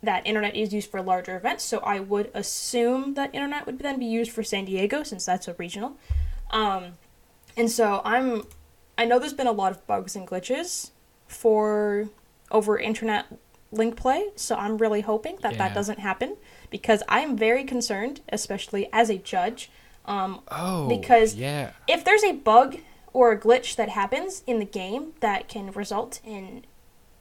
that 0.04 0.28
internet 0.28 0.56
is 0.56 0.74
used 0.74 0.92
for 0.92 1.02
larger 1.02 1.36
events, 1.38 1.64
so 1.64 1.80
I 1.80 2.00
would 2.00 2.30
assume 2.34 3.14
that 3.16 3.34
internet 3.34 3.66
would 3.66 3.80
then 3.80 3.98
be 4.00 4.06
used 4.06 4.32
for 4.32 4.44
San 4.44 4.66
Diego 4.66 5.02
since 5.04 5.26
that's 5.26 5.48
a 5.48 5.54
regional. 5.54 5.98
Um, 6.52 6.94
and 7.58 7.72
so 7.72 8.02
I'm, 8.04 8.44
I 8.98 9.06
know 9.06 9.18
there's 9.18 9.34
been 9.34 9.48
a 9.48 9.52
lot 9.54 9.72
of 9.72 9.86
bugs 9.88 10.16
and 10.16 10.28
glitches 10.28 10.92
for 11.28 12.10
over 12.52 12.78
internet 12.78 13.26
link 13.72 13.96
play, 13.96 14.28
so 14.36 14.56
I'm 14.56 14.78
really 14.78 15.02
hoping 15.02 15.38
that 15.42 15.58
that 15.58 15.74
doesn't 15.74 16.00
happen 16.00 16.38
because 16.70 17.02
I'm 17.08 17.36
very 17.38 17.64
concerned, 17.64 18.22
especially 18.30 18.90
as 18.94 19.10
a 19.10 19.18
judge. 19.18 19.72
Um, 20.06 20.42
Oh, 20.52 20.88
Because- 20.90 21.34
yeah, 21.36 21.72
if 21.88 22.04
there's 22.04 22.24
a 22.24 22.34
bug 22.34 22.78
or 23.14 23.32
a 23.32 23.40
glitch 23.40 23.76
that 23.78 23.90
happens 23.90 24.44
in 24.46 24.60
the 24.60 24.66
game 24.66 25.14
that 25.22 25.48
can 25.48 25.72
result 25.72 26.20
in 26.26 26.66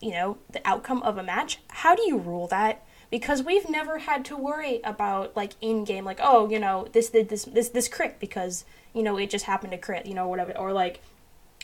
you 0.02 0.10
know 0.12 0.38
the 0.50 0.60
outcome 0.66 1.02
of 1.02 1.16
a 1.16 1.22
match 1.22 1.58
how 1.68 1.94
do 1.94 2.02
you 2.06 2.18
rule 2.18 2.46
that? 2.48 2.84
Because 3.10 3.42
we've 3.42 3.68
never 3.68 3.98
had 3.98 4.24
to 4.26 4.36
worry 4.36 4.80
about 4.84 5.36
like 5.36 5.52
in 5.60 5.84
game 5.84 6.04
like 6.04 6.18
oh 6.22 6.48
you 6.48 6.58
know 6.58 6.88
this 6.92 7.10
did 7.10 7.28
this 7.28 7.44
this 7.44 7.68
this 7.68 7.88
crit 7.88 8.18
because 8.18 8.64
you 8.94 9.02
know 9.02 9.16
it 9.18 9.30
just 9.30 9.44
happened 9.44 9.72
to 9.72 9.78
crit 9.78 10.06
you 10.06 10.14
know 10.14 10.26
whatever 10.28 10.56
or 10.56 10.72
like 10.72 11.00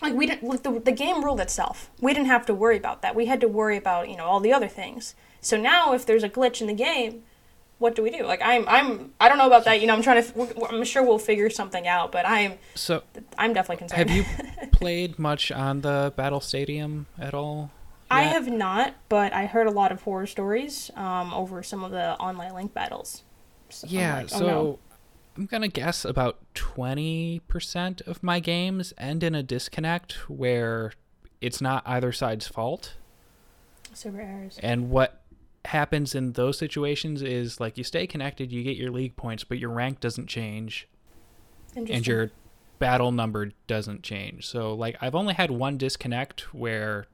like 0.03 0.15
we 0.15 0.27
didn't 0.27 0.47
like 0.49 0.63
the, 0.63 0.79
the 0.79 0.93
game 0.93 1.25
ruled 1.25 1.41
itself. 1.41 1.91
We 2.01 2.13
didn't 2.15 2.29
have 2.29 2.47
to 2.47 2.55
worry 2.55 2.77
about 2.77 3.03
that. 3.03 3.15
We 3.15 3.27
had 3.27 3.41
to 3.41 3.49
worry 3.49 3.77
about 3.77 4.09
you 4.09 4.17
know 4.17 4.25
all 4.25 4.41
the 4.41 4.53
other 4.53 4.69
things. 4.69 5.15
So 5.41 5.57
now 5.57 5.93
if 5.95 6.05
there's 6.05 6.23
a 6.23 6.29
glitch 6.29 6.61
in 6.61 6.67
the 6.67 6.75
game 6.75 7.23
what 7.79 7.95
do 7.95 8.03
we 8.03 8.11
do? 8.11 8.25
Like 8.25 8.41
i'm 8.43 8.69
i'm 8.69 9.13
i 9.21 9.29
don't 9.29 9.39
know 9.39 9.47
about 9.47 9.65
that 9.65 9.81
you 9.81 9.87
know 9.87 9.95
i'm 9.95 10.03
trying 10.03 10.23
to 10.23 10.69
i'm 10.69 10.85
sure 10.85 11.03
we'll 11.03 11.19
figure 11.19 11.49
something 11.49 11.87
out 11.87 12.11
but 12.11 12.27
i'm 12.27 12.55
So, 12.75 13.05
i'm 13.39 13.53
definitely 13.53 13.77
concerned. 13.77 14.11
have 14.11 14.17
you 14.17 14.25
played 14.73 15.17
much 15.19 15.53
on 15.53 15.83
the 15.83 16.13
Battle 16.17 16.41
Stadium 16.41 17.07
at 17.19 17.35
all? 17.35 17.71
I 18.11 18.23
have 18.23 18.49
not, 18.49 18.95
but 19.09 19.33
I 19.33 19.47
heard 19.47 19.67
a 19.67 19.71
lot 19.71 19.93
of 19.93 20.03
horror 20.03 20.27
stories 20.27 20.91
um, 20.97 21.33
over 21.35 21.63
some 21.63 21.85
of 21.85 21.91
the 21.91 22.17
online 22.19 22.55
link 22.55 22.73
battles. 22.75 23.23
So 23.69 23.87
I'm 23.87 23.95
Yeah, 23.95 24.15
like, 24.15 24.25
oh 24.35 24.39
so 24.39 24.47
no. 24.47 24.79
I'm 25.37 25.47
gonna 25.47 25.69
guess 25.69 26.05
about 26.05 26.39
twenty 26.55 27.41
percent 27.49 28.01
of 28.03 28.23
my 28.23 28.41
games 28.41 28.93
end 28.99 29.23
in 29.23 29.35
a 29.35 29.43
disconnect 29.43 30.29
where 30.29 30.93
it's 31.41 31.61
not 31.61 31.83
either 31.87 32.11
side's 32.13 32.49
fault. 32.49 32.95
server 33.93 34.21
errors. 34.21 34.59
And 34.63 34.91
what 34.91 35.23
happens 35.67 36.15
in 36.15 36.33
those 36.33 36.59
situations 36.59 37.21
is 37.23 37.61
like 37.61 37.77
you 37.77 37.85
stay 37.85 38.07
connected, 38.07 38.51
you 38.51 38.63
get 38.63 38.77
your 38.77 38.91
league 38.91 39.17
points, 39.17 39.45
but 39.45 39.59
your 39.59 39.71
rank 39.71 40.01
doesn't 40.01 40.27
change 40.29 40.89
and 41.77 42.07
your 42.07 42.31
battle 42.79 43.13
number 43.13 43.51
doesn't 43.67 44.03
change. 44.03 44.47
So 44.47 44.75
like 44.75 44.97
I've 45.01 45.15
only 45.15 45.35
had 45.35 45.51
one 45.51 45.77
disconnect 45.77 46.53
where 46.55 47.07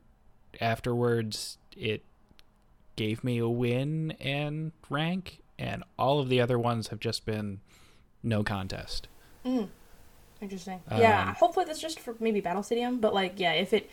afterwards 0.60 1.58
it 1.76 2.04
gave 2.96 3.24
me 3.24 3.38
a 3.38 3.48
win 3.48 4.12
and 4.20 4.72
rank 4.88 5.40
and 5.58 5.82
all 5.98 6.20
of 6.20 6.28
the 6.28 6.40
other 6.40 6.58
ones 6.58 6.88
have 6.88 7.00
just 7.00 7.24
been 7.26 7.60
no 8.22 8.42
contest. 8.42 9.08
Mm. 9.44 9.68
Interesting. 10.40 10.80
yeah, 10.90 11.28
Um, 11.28 11.34
hopefully 11.36 11.64
that's 11.66 11.80
just 11.80 12.00
for 12.00 12.14
maybe 12.20 12.40
Battle 12.40 12.62
Stadium, 12.62 12.98
but 12.98 13.14
like, 13.14 13.34
yeah, 13.36 13.52
if 13.52 13.72
it, 13.72 13.88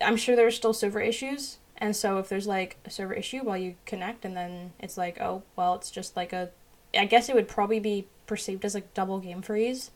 I'm 0.00 0.16
sure 0.16 0.36
there's 0.36 0.56
still 0.56 0.72
server 0.72 1.00
issues, 1.00 1.58
and 1.76 1.94
so 1.94 2.18
if 2.18 2.28
there's 2.28 2.46
like 2.46 2.78
a 2.84 2.90
server 2.90 3.12
issue 3.12 3.40
while 3.40 3.58
you 3.58 3.74
connect, 3.84 4.24
and 4.24 4.36
then 4.36 4.72
it's 4.78 4.96
like, 4.96 5.20
oh, 5.20 5.42
well, 5.56 5.74
it's 5.74 5.90
just 5.90 6.16
like 6.16 6.32
a, 6.32 6.50
I 6.96 7.04
guess 7.06 7.28
it 7.28 7.34
would 7.34 7.48
probably 7.48 7.80
be 7.80 8.06
perceived 8.26 8.64
as 8.64 8.74
like 8.74 8.94
double 8.94 9.18
game 9.18 9.42
freeze, 9.42 9.90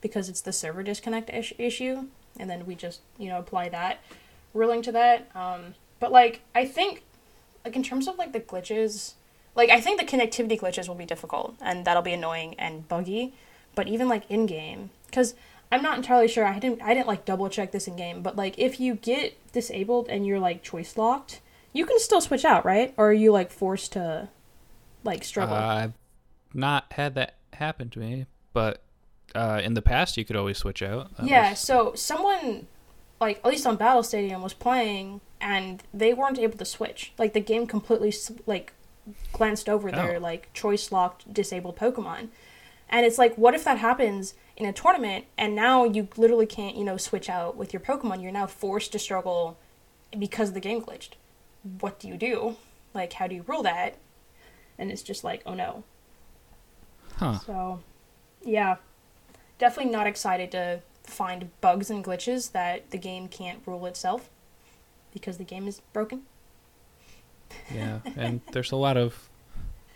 because 0.00 0.28
it's 0.28 0.40
the 0.40 0.52
server 0.52 0.82
disconnect 0.82 1.30
issue, 1.58 2.06
and 2.38 2.50
then 2.50 2.66
we 2.66 2.74
just 2.74 3.00
you 3.18 3.28
know 3.28 3.38
apply 3.38 3.68
that 3.68 4.00
ruling 4.56 4.82
to 4.82 4.92
that. 4.92 5.28
Um, 5.34 5.74
but 6.00 6.10
like 6.12 6.40
I 6.54 6.64
think, 6.64 7.04
like 7.64 7.76
in 7.76 7.82
terms 7.82 8.08
of 8.08 8.16
like 8.18 8.32
the 8.32 8.40
glitches, 8.40 9.14
like 9.54 9.70
I 9.70 9.80
think 9.80 10.00
the 10.00 10.06
connectivity 10.06 10.58
glitches 10.58 10.88
will 10.88 10.94
be 10.94 11.06
difficult, 11.06 11.54
and 11.60 11.84
that'll 11.84 12.02
be 12.02 12.12
annoying 12.12 12.54
and 12.58 12.88
buggy 12.88 13.34
but 13.74 13.88
even 13.88 14.08
like 14.08 14.22
in 14.30 14.46
game 14.46 14.88
because 15.04 15.34
i'm 15.70 15.82
not 15.82 15.98
entirely 15.98 16.26
sure 16.26 16.46
i 16.46 16.58
didn't 16.58 16.80
i 16.80 16.94
didn't 16.94 17.06
like 17.06 17.26
double 17.26 17.46
check 17.50 17.72
this 17.72 17.86
in 17.86 17.94
game 17.94 18.22
but 18.22 18.34
like 18.34 18.58
if 18.58 18.80
you 18.80 18.94
get 18.94 19.36
disabled 19.52 20.08
and 20.08 20.26
you're 20.26 20.38
like 20.38 20.62
choice 20.62 20.96
locked 20.96 21.42
you 21.74 21.84
can 21.84 21.98
still 21.98 22.22
switch 22.22 22.42
out 22.42 22.64
right 22.64 22.94
or 22.96 23.10
are 23.10 23.12
you 23.12 23.30
like 23.30 23.50
forced 23.50 23.92
to 23.92 24.26
like 25.04 25.22
struggle 25.22 25.54
Uh, 25.54 25.58
I've 25.60 25.92
not 26.54 26.90
had 26.92 27.14
that 27.16 27.34
happen 27.52 27.90
to 27.90 27.98
me, 27.98 28.24
but 28.54 28.80
uh, 29.34 29.60
in 29.62 29.74
the 29.74 29.82
past 29.82 30.16
you 30.16 30.24
could 30.24 30.36
always 30.36 30.56
switch 30.56 30.82
out. 30.82 31.14
That 31.18 31.26
yeah 31.26 31.50
was- 31.50 31.58
so 31.60 31.92
someone 31.94 32.66
like 33.20 33.38
at 33.38 33.46
least 33.46 33.66
on 33.66 33.76
battle 33.76 34.02
stadium 34.02 34.42
was 34.42 34.54
playing 34.54 35.20
and 35.40 35.82
they 35.92 36.12
weren't 36.14 36.38
able 36.38 36.58
to 36.58 36.64
switch. 36.64 37.12
Like 37.18 37.32
the 37.32 37.40
game 37.40 37.66
completely 37.66 38.12
like 38.46 38.72
glanced 39.32 39.68
over 39.68 39.90
their 39.90 40.16
Oh. 40.16 40.20
like 40.20 40.52
choice 40.52 40.90
locked 40.92 41.32
disabled 41.32 41.76
pokemon. 41.76 42.28
And 42.88 43.04
it's 43.06 43.18
like 43.18 43.36
what 43.36 43.54
if 43.54 43.64
that 43.64 43.78
happens 43.78 44.34
in 44.56 44.66
a 44.66 44.72
tournament 44.72 45.26
and 45.36 45.54
now 45.54 45.84
you 45.84 46.08
literally 46.16 46.46
can't 46.46 46.76
you 46.76 46.84
know 46.84 46.96
switch 46.96 47.28
out 47.28 47.56
with 47.56 47.72
your 47.72 47.80
pokemon? 47.80 48.22
You're 48.22 48.32
now 48.32 48.46
forced 48.46 48.92
to 48.92 48.98
struggle 48.98 49.58
because 50.18 50.52
the 50.52 50.60
game 50.60 50.82
glitched. 50.82 51.10
What 51.80 51.98
do 51.98 52.08
you 52.08 52.16
do? 52.16 52.56
Like 52.94 53.14
how 53.14 53.26
do 53.26 53.34
you 53.34 53.44
rule 53.46 53.62
that? 53.62 53.96
And 54.78 54.90
it's 54.90 55.02
just 55.02 55.24
like 55.24 55.42
oh 55.46 55.54
no. 55.54 55.84
Huh. 57.16 57.38
so, 57.38 57.80
yeah, 58.44 58.76
definitely 59.58 59.90
not 59.90 60.06
excited 60.06 60.50
to 60.52 60.80
find 61.06 61.50
bugs 61.60 61.90
and 61.90 62.04
glitches 62.04 62.52
that 62.52 62.90
the 62.90 62.98
game 62.98 63.28
can't 63.28 63.60
rule 63.66 63.86
itself 63.86 64.28
because 65.12 65.38
the 65.38 65.44
game 65.44 65.66
is 65.68 65.80
broken. 65.92 66.22
Yeah, 67.74 68.00
and 68.16 68.40
there's 68.52 68.72
a 68.72 68.76
lot 68.76 68.96
of 68.96 69.28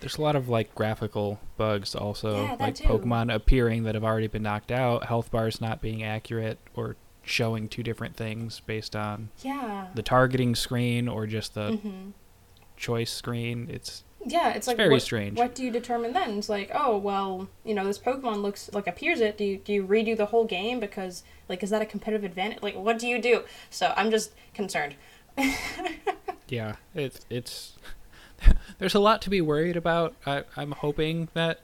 there's 0.01 0.17
a 0.17 0.23
lot 0.23 0.35
of 0.37 0.49
like 0.49 0.75
graphical 0.75 1.41
bugs 1.57 1.95
also, 1.95 2.45
Yeah, 2.45 2.57
like 2.59 2.75
too. 2.77 2.85
Pokemon 2.85 3.33
appearing 3.35 3.83
that 3.85 3.95
have 3.95 4.05
already 4.05 4.29
been 4.29 4.43
knocked 4.43 4.71
out, 4.73 5.05
health 5.07 5.31
bars 5.31 5.61
not 5.61 5.83
being 5.83 6.03
accurate 6.03 6.59
or 6.75 6.97
showing 7.23 7.69
two 7.69 7.83
different 7.83 8.17
things 8.17 8.61
based 8.61 8.97
on 8.97 9.29
Yeah. 9.43 9.89
the 9.95 10.03
targeting 10.03 10.55
screen 10.55 11.07
or 11.07 11.27
just 11.27 11.55
the 11.55 11.73
hmm 11.77 12.11
choice 12.79 13.11
screen. 13.13 13.69
It's 13.71 14.05
Yeah, 14.25 14.51
it's 14.51 14.67
like 14.67 14.77
very 14.77 14.91
what, 14.91 15.03
strange. 15.03 15.39
What 15.39 15.55
do 15.55 15.65
you 15.65 15.71
determine 15.71 16.13
then? 16.13 16.39
It's 16.39 16.49
like, 16.49 16.71
oh 16.75 16.99
well, 16.99 17.49
you 17.65 17.75
know, 17.75 17.85
this 17.85 17.99
Pokemon 17.99 18.43
looks 18.43 18.71
like 18.73 18.87
appears 18.87 19.21
it. 19.21 19.39
Do 19.39 19.45
you 19.45 19.57
do 19.57 19.73
you 19.73 19.87
redo 19.87 20.17
the 20.17 20.27
whole 20.27 20.45
game 20.45 20.79
because 20.79 21.23
like 21.49 21.63
is 21.63 21.71
that 21.71 21.81
a 21.81 21.87
competitive 21.87 22.25
advantage? 22.25 22.63
Like, 22.63 22.77
what 22.77 22.99
do 22.99 23.09
you 23.09 23.21
do? 23.21 23.45
So 23.71 23.95
I'm 23.97 24.11
just 24.11 24.33
concerned. 24.53 24.95
yeah, 26.49 26.77
it's 26.95 27.21
it's 27.31 27.79
there's 28.79 28.95
a 28.95 29.01
lot 29.01 29.23
to 29.23 29.31
be 29.31 29.41
worried 29.41 29.77
about. 29.77 30.15
I, 30.27 30.45
I'm 30.57 30.73
hoping 30.73 31.29
that 31.35 31.61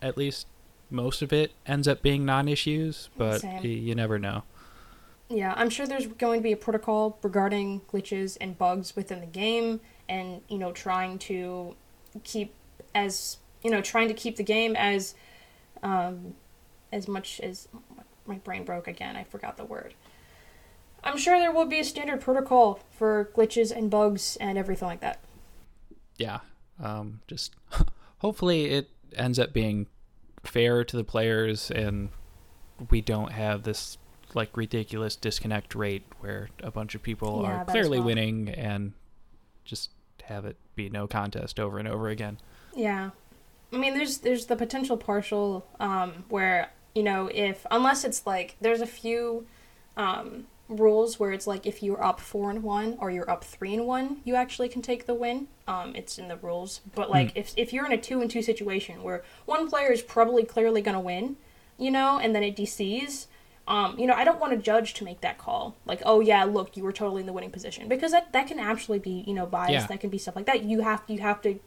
at 0.00 0.16
least 0.16 0.46
most 0.90 1.20
of 1.22 1.32
it 1.32 1.52
ends 1.66 1.86
up 1.86 2.02
being 2.02 2.24
non-issues, 2.24 3.10
but 3.16 3.42
y- 3.44 3.60
you 3.62 3.94
never 3.94 4.18
know. 4.18 4.44
Yeah, 5.28 5.52
I'm 5.56 5.68
sure 5.68 5.86
there's 5.86 6.06
going 6.06 6.40
to 6.40 6.42
be 6.42 6.52
a 6.52 6.56
protocol 6.56 7.18
regarding 7.22 7.82
glitches 7.82 8.38
and 8.40 8.56
bugs 8.56 8.96
within 8.96 9.20
the 9.20 9.26
game 9.26 9.80
and, 10.08 10.40
you 10.48 10.56
know, 10.56 10.72
trying 10.72 11.18
to 11.18 11.76
keep 12.24 12.54
as, 12.94 13.38
you 13.62 13.70
know, 13.70 13.80
trying 13.80 14.08
to 14.08 14.14
keep 14.14 14.36
the 14.36 14.42
game 14.42 14.74
as 14.76 15.14
um 15.82 16.34
as 16.92 17.06
much 17.08 17.40
as 17.40 17.68
my 18.26 18.36
brain 18.38 18.64
broke 18.64 18.88
again. 18.88 19.16
I 19.16 19.24
forgot 19.24 19.56
the 19.56 19.64
word. 19.64 19.94
I'm 21.04 21.16
sure 21.16 21.38
there 21.38 21.52
will 21.52 21.66
be 21.66 21.78
a 21.80 21.84
standard 21.84 22.20
protocol 22.20 22.80
for 22.90 23.30
glitches 23.34 23.70
and 23.74 23.90
bugs 23.90 24.36
and 24.40 24.58
everything 24.58 24.88
like 24.88 25.00
that. 25.00 25.20
yeah 26.16 26.40
um 26.82 27.20
just 27.28 27.54
hopefully 28.18 28.66
it 28.66 28.90
ends 29.16 29.38
up 29.38 29.52
being 29.52 29.86
fair 30.44 30.84
to 30.84 30.96
the 30.96 31.04
players 31.04 31.70
and 31.70 32.08
we 32.90 33.00
don't 33.00 33.32
have 33.32 33.62
this 33.64 33.98
like 34.34 34.56
ridiculous 34.56 35.16
disconnect 35.16 35.74
rate 35.74 36.04
where 36.20 36.48
a 36.62 36.70
bunch 36.70 36.94
of 36.94 37.02
people 37.02 37.42
Yeah, 37.42 37.60
are 37.60 37.64
clearly 37.64 37.98
well. 37.98 38.06
winning 38.06 38.48
and 38.48 38.92
just 39.64 39.90
have 40.24 40.44
it 40.44 40.56
be 40.78 40.88
no 40.88 41.06
contest 41.06 41.60
over 41.60 41.78
and 41.78 41.86
over 41.86 42.08
again 42.08 42.38
Yeah. 42.74 43.10
I 43.72 43.76
mean 43.76 43.92
there's 43.94 44.18
there's 44.18 44.46
the 44.46 44.56
potential 44.56 44.96
partial 44.96 45.66
um 45.78 46.24
where, 46.30 46.70
you 46.94 47.02
know, 47.02 47.28
if 47.46 47.66
unless 47.70 48.04
it's 48.04 48.26
like 48.26 48.56
there's 48.62 48.80
a 48.80 48.86
few 48.86 49.46
um 49.96 50.46
rules 50.68 51.18
where 51.20 51.32
it's 51.32 51.46
like 51.46 51.66
if 51.66 51.82
you're 51.82 52.02
up 52.02 52.20
4 52.20 52.50
and 52.50 52.62
1 52.62 52.96
or 53.00 53.10
you're 53.10 53.30
up 53.30 53.42
3 53.42 53.74
and 53.74 53.86
1, 53.86 54.20
you 54.24 54.34
actually 54.34 54.68
can 54.68 54.82
take 54.82 55.04
the 55.06 55.14
win. 55.14 55.48
Um 55.66 55.94
it's 55.96 56.18
in 56.18 56.28
the 56.28 56.36
rules. 56.36 56.80
But 56.94 57.10
like 57.10 57.32
if 57.34 57.52
if 57.56 57.72
you're 57.72 57.86
in 57.86 57.92
a 57.92 58.00
2 58.00 58.22
and 58.22 58.30
2 58.30 58.42
situation 58.42 59.02
where 59.02 59.22
one 59.44 59.68
player 59.68 59.90
is 59.92 60.02
probably 60.02 60.44
clearly 60.44 60.80
going 60.80 60.94
to 61.00 61.00
win, 61.12 61.36
you 61.78 61.90
know, 61.90 62.18
and 62.22 62.34
then 62.34 62.42
it 62.42 62.56
DCs 62.56 63.26
um, 63.68 63.98
you 63.98 64.06
know, 64.06 64.14
I 64.14 64.24
don't 64.24 64.40
want 64.40 64.54
to 64.54 64.58
judge 64.58 64.94
to 64.94 65.04
make 65.04 65.20
that 65.20 65.36
call. 65.36 65.76
Like, 65.84 66.00
oh 66.06 66.20
yeah, 66.20 66.44
look, 66.44 66.74
you 66.74 66.82
were 66.82 66.92
totally 66.92 67.20
in 67.20 67.26
the 67.26 67.34
winning 67.34 67.50
position 67.50 67.86
because 67.86 68.12
that 68.12 68.32
that 68.32 68.46
can 68.46 68.58
actually 68.58 68.98
be, 68.98 69.22
you 69.26 69.34
know, 69.34 69.44
bias. 69.44 69.70
Yeah. 69.70 69.86
That 69.86 70.00
can 70.00 70.08
be 70.08 70.16
stuff 70.16 70.34
like 70.34 70.46
that. 70.46 70.64
You 70.64 70.80
have 70.80 71.02
you 71.06 71.18
have 71.18 71.42
to 71.42 71.60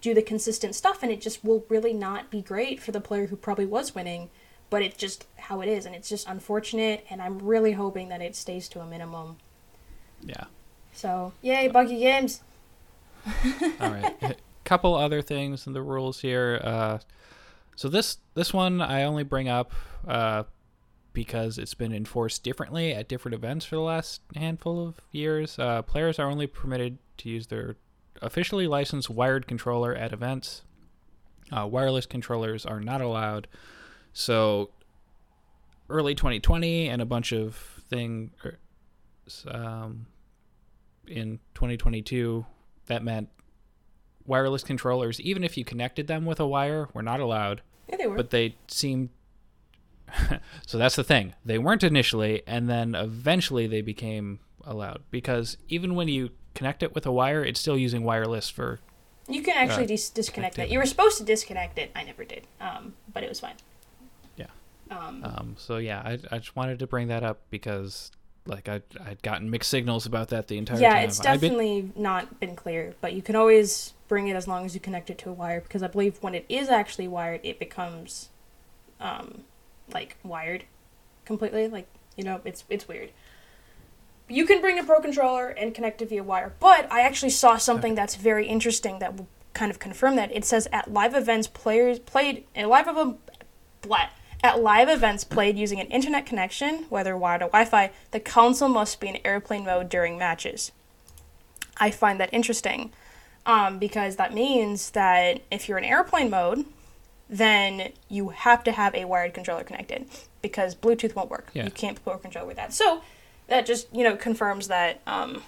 do 0.00 0.14
the 0.14 0.22
consistent 0.22 0.76
stuff, 0.76 1.02
and 1.02 1.10
it 1.10 1.20
just 1.20 1.44
will 1.44 1.64
really 1.68 1.92
not 1.92 2.30
be 2.30 2.40
great 2.40 2.80
for 2.80 2.92
the 2.92 3.00
player 3.00 3.26
who 3.26 3.34
probably 3.34 3.66
was 3.66 3.92
winning. 3.92 4.30
But 4.70 4.82
it's 4.82 4.96
just 4.96 5.26
how 5.36 5.60
it 5.60 5.68
is, 5.68 5.84
and 5.84 5.96
it's 5.96 6.08
just 6.08 6.28
unfortunate. 6.28 7.04
And 7.10 7.20
I'm 7.20 7.40
really 7.40 7.72
hoping 7.72 8.08
that 8.10 8.22
it 8.22 8.36
stays 8.36 8.68
to 8.68 8.80
a 8.80 8.86
minimum. 8.86 9.38
yeah 10.22 10.44
So, 10.92 11.32
yay, 11.42 11.66
buggy 11.66 11.98
games! 11.98 12.42
All 13.80 13.90
right. 13.90 14.14
A 14.22 14.36
couple 14.64 14.94
other 14.94 15.22
things 15.22 15.66
in 15.66 15.72
the 15.72 15.82
rules 15.82 16.20
here. 16.20 16.60
Uh, 16.62 16.98
so 17.74 17.88
this 17.88 18.18
this 18.34 18.52
one 18.52 18.80
I 18.80 19.02
only 19.02 19.24
bring 19.24 19.48
up 19.48 19.72
uh, 20.06 20.44
because 21.18 21.58
it's 21.58 21.74
been 21.74 21.92
enforced 21.92 22.44
differently 22.44 22.94
at 22.94 23.08
different 23.08 23.34
events 23.34 23.64
for 23.66 23.74
the 23.74 23.80
last 23.80 24.20
handful 24.36 24.86
of 24.86 25.00
years. 25.10 25.58
Uh, 25.58 25.82
players 25.82 26.16
are 26.20 26.30
only 26.30 26.46
permitted 26.46 26.96
to 27.16 27.28
use 27.28 27.48
their 27.48 27.74
officially 28.22 28.68
licensed 28.68 29.10
wired 29.10 29.48
controller 29.48 29.92
at 29.92 30.12
events. 30.12 30.62
Uh, 31.50 31.66
wireless 31.66 32.06
controllers 32.06 32.64
are 32.64 32.78
not 32.78 33.00
allowed. 33.00 33.48
So 34.12 34.70
early 35.90 36.14
2020 36.14 36.88
and 36.88 37.02
a 37.02 37.04
bunch 37.04 37.32
of 37.32 37.56
thing 37.90 38.30
er, 38.44 38.60
um, 39.48 40.06
in 41.08 41.40
2022 41.56 42.46
that 42.86 43.02
meant 43.02 43.28
wireless 44.24 44.62
controllers 44.62 45.20
even 45.22 45.42
if 45.42 45.56
you 45.56 45.64
connected 45.64 46.06
them 46.06 46.24
with 46.26 46.38
a 46.38 46.46
wire 46.46 46.88
were 46.92 47.02
not 47.02 47.18
allowed 47.18 47.62
Yeah, 47.88 47.96
they 47.96 48.06
were. 48.06 48.16
but 48.16 48.28
they 48.30 48.54
seemed 48.68 49.08
so 50.66 50.78
that's 50.78 50.96
the 50.96 51.04
thing 51.04 51.34
they 51.44 51.58
weren't 51.58 51.84
initially 51.84 52.42
and 52.46 52.68
then 52.68 52.94
eventually 52.94 53.66
they 53.66 53.80
became 53.80 54.38
allowed 54.64 55.02
because 55.10 55.56
even 55.68 55.94
when 55.94 56.08
you 56.08 56.30
connect 56.54 56.82
it 56.82 56.94
with 56.94 57.06
a 57.06 57.12
wire 57.12 57.44
it's 57.44 57.60
still 57.60 57.76
using 57.78 58.04
wireless 58.04 58.48
for 58.48 58.80
you 59.28 59.42
can 59.42 59.56
actually 59.56 59.84
uh, 59.84 59.88
dis- 59.88 60.10
disconnect 60.10 60.58
it. 60.58 60.70
You 60.70 60.78
were 60.78 60.86
supposed 60.86 61.18
to 61.18 61.24
disconnect 61.24 61.78
it. 61.78 61.90
I 61.94 62.02
never 62.02 62.24
did. 62.24 62.46
Um, 62.62 62.94
but 63.12 63.22
it 63.22 63.28
was 63.28 63.40
fine. 63.40 63.56
Yeah. 64.38 64.46
Um, 64.90 65.22
um 65.22 65.54
so 65.58 65.76
yeah 65.76 66.00
i, 66.02 66.18
I 66.30 66.38
just 66.38 66.56
wanted 66.56 66.78
to 66.78 66.86
bring 66.86 67.08
that 67.08 67.22
up 67.22 67.40
because 67.50 68.10
like 68.46 68.70
I, 68.70 68.80
i'd 69.04 69.22
gotten 69.22 69.50
mixed 69.50 69.68
signals 69.68 70.06
about 70.06 70.28
that 70.28 70.48
the 70.48 70.56
entire 70.56 70.80
yeah, 70.80 70.88
time 70.88 70.98
Yeah, 70.98 71.04
it's 71.04 71.20
I've 71.20 71.40
been- 71.40 71.52
definitely 71.52 71.92
not 71.94 72.40
been 72.40 72.56
clear, 72.56 72.94
but 73.02 73.12
you 73.12 73.20
can 73.20 73.36
always 73.36 73.92
bring 74.08 74.28
it 74.28 74.34
as 74.34 74.48
long 74.48 74.64
as 74.64 74.74
you 74.74 74.80
connect 74.80 75.10
it 75.10 75.18
to 75.18 75.30
a 75.30 75.32
wire 75.32 75.60
because 75.60 75.82
I 75.82 75.88
believe 75.88 76.16
when 76.22 76.34
it 76.34 76.46
is 76.48 76.70
actually 76.70 77.08
wired, 77.08 77.40
it 77.42 77.58
becomes 77.58 78.30
um, 79.00 79.42
like 79.92 80.16
wired 80.22 80.64
completely. 81.24 81.68
Like 81.68 81.88
you 82.16 82.24
know, 82.24 82.40
it's 82.44 82.64
it's 82.68 82.88
weird. 82.88 83.10
You 84.28 84.44
can 84.44 84.60
bring 84.60 84.78
a 84.78 84.84
pro 84.84 85.00
controller 85.00 85.48
and 85.48 85.74
connect 85.74 86.02
it 86.02 86.10
via 86.10 86.22
wire, 86.22 86.54
but 86.60 86.90
I 86.92 87.00
actually 87.00 87.30
saw 87.30 87.56
something 87.56 87.94
that's 87.94 88.14
very 88.14 88.46
interesting 88.46 88.98
that 88.98 89.16
will 89.16 89.28
kind 89.54 89.70
of 89.70 89.78
confirm 89.78 90.16
that. 90.16 90.30
It 90.34 90.44
says 90.44 90.68
at 90.72 90.92
live 90.92 91.14
events, 91.14 91.46
players 91.46 91.98
played 91.98 92.44
at 92.54 92.68
live 92.68 92.88
event, 92.88 93.18
blah, 93.80 94.08
at 94.42 94.60
live 94.60 94.88
events 94.88 95.24
played 95.24 95.58
using 95.58 95.80
an 95.80 95.86
internet 95.88 96.26
connection, 96.26 96.84
whether 96.90 97.16
wired 97.16 97.42
or 97.42 97.48
Wi-Fi, 97.48 97.90
the 98.10 98.20
console 98.20 98.68
must 98.68 99.00
be 99.00 99.08
in 99.08 99.18
airplane 99.24 99.64
mode 99.64 99.88
during 99.88 100.18
matches. 100.18 100.72
I 101.78 101.90
find 101.90 102.20
that 102.20 102.28
interesting 102.32 102.92
um, 103.46 103.78
because 103.78 104.16
that 104.16 104.34
means 104.34 104.90
that 104.90 105.40
if 105.50 105.68
you're 105.68 105.78
in 105.78 105.84
airplane 105.84 106.30
mode, 106.30 106.66
then 107.28 107.92
you 108.08 108.30
have 108.30 108.64
to 108.64 108.72
have 108.72 108.94
a 108.94 109.04
wired 109.04 109.34
controller 109.34 109.64
connected 109.64 110.06
because 110.42 110.74
Bluetooth 110.74 111.14
won't 111.14 111.30
work. 111.30 111.50
Yeah. 111.52 111.64
You 111.64 111.70
can't 111.70 112.02
put 112.04 112.14
a 112.14 112.18
controller 112.18 112.46
with 112.46 112.56
that. 112.56 112.72
So 112.72 113.02
that 113.48 113.66
just 113.66 113.86
you 113.94 114.04
know 114.04 114.16
confirms 114.16 114.68
that. 114.68 115.00
Um, 115.06 115.42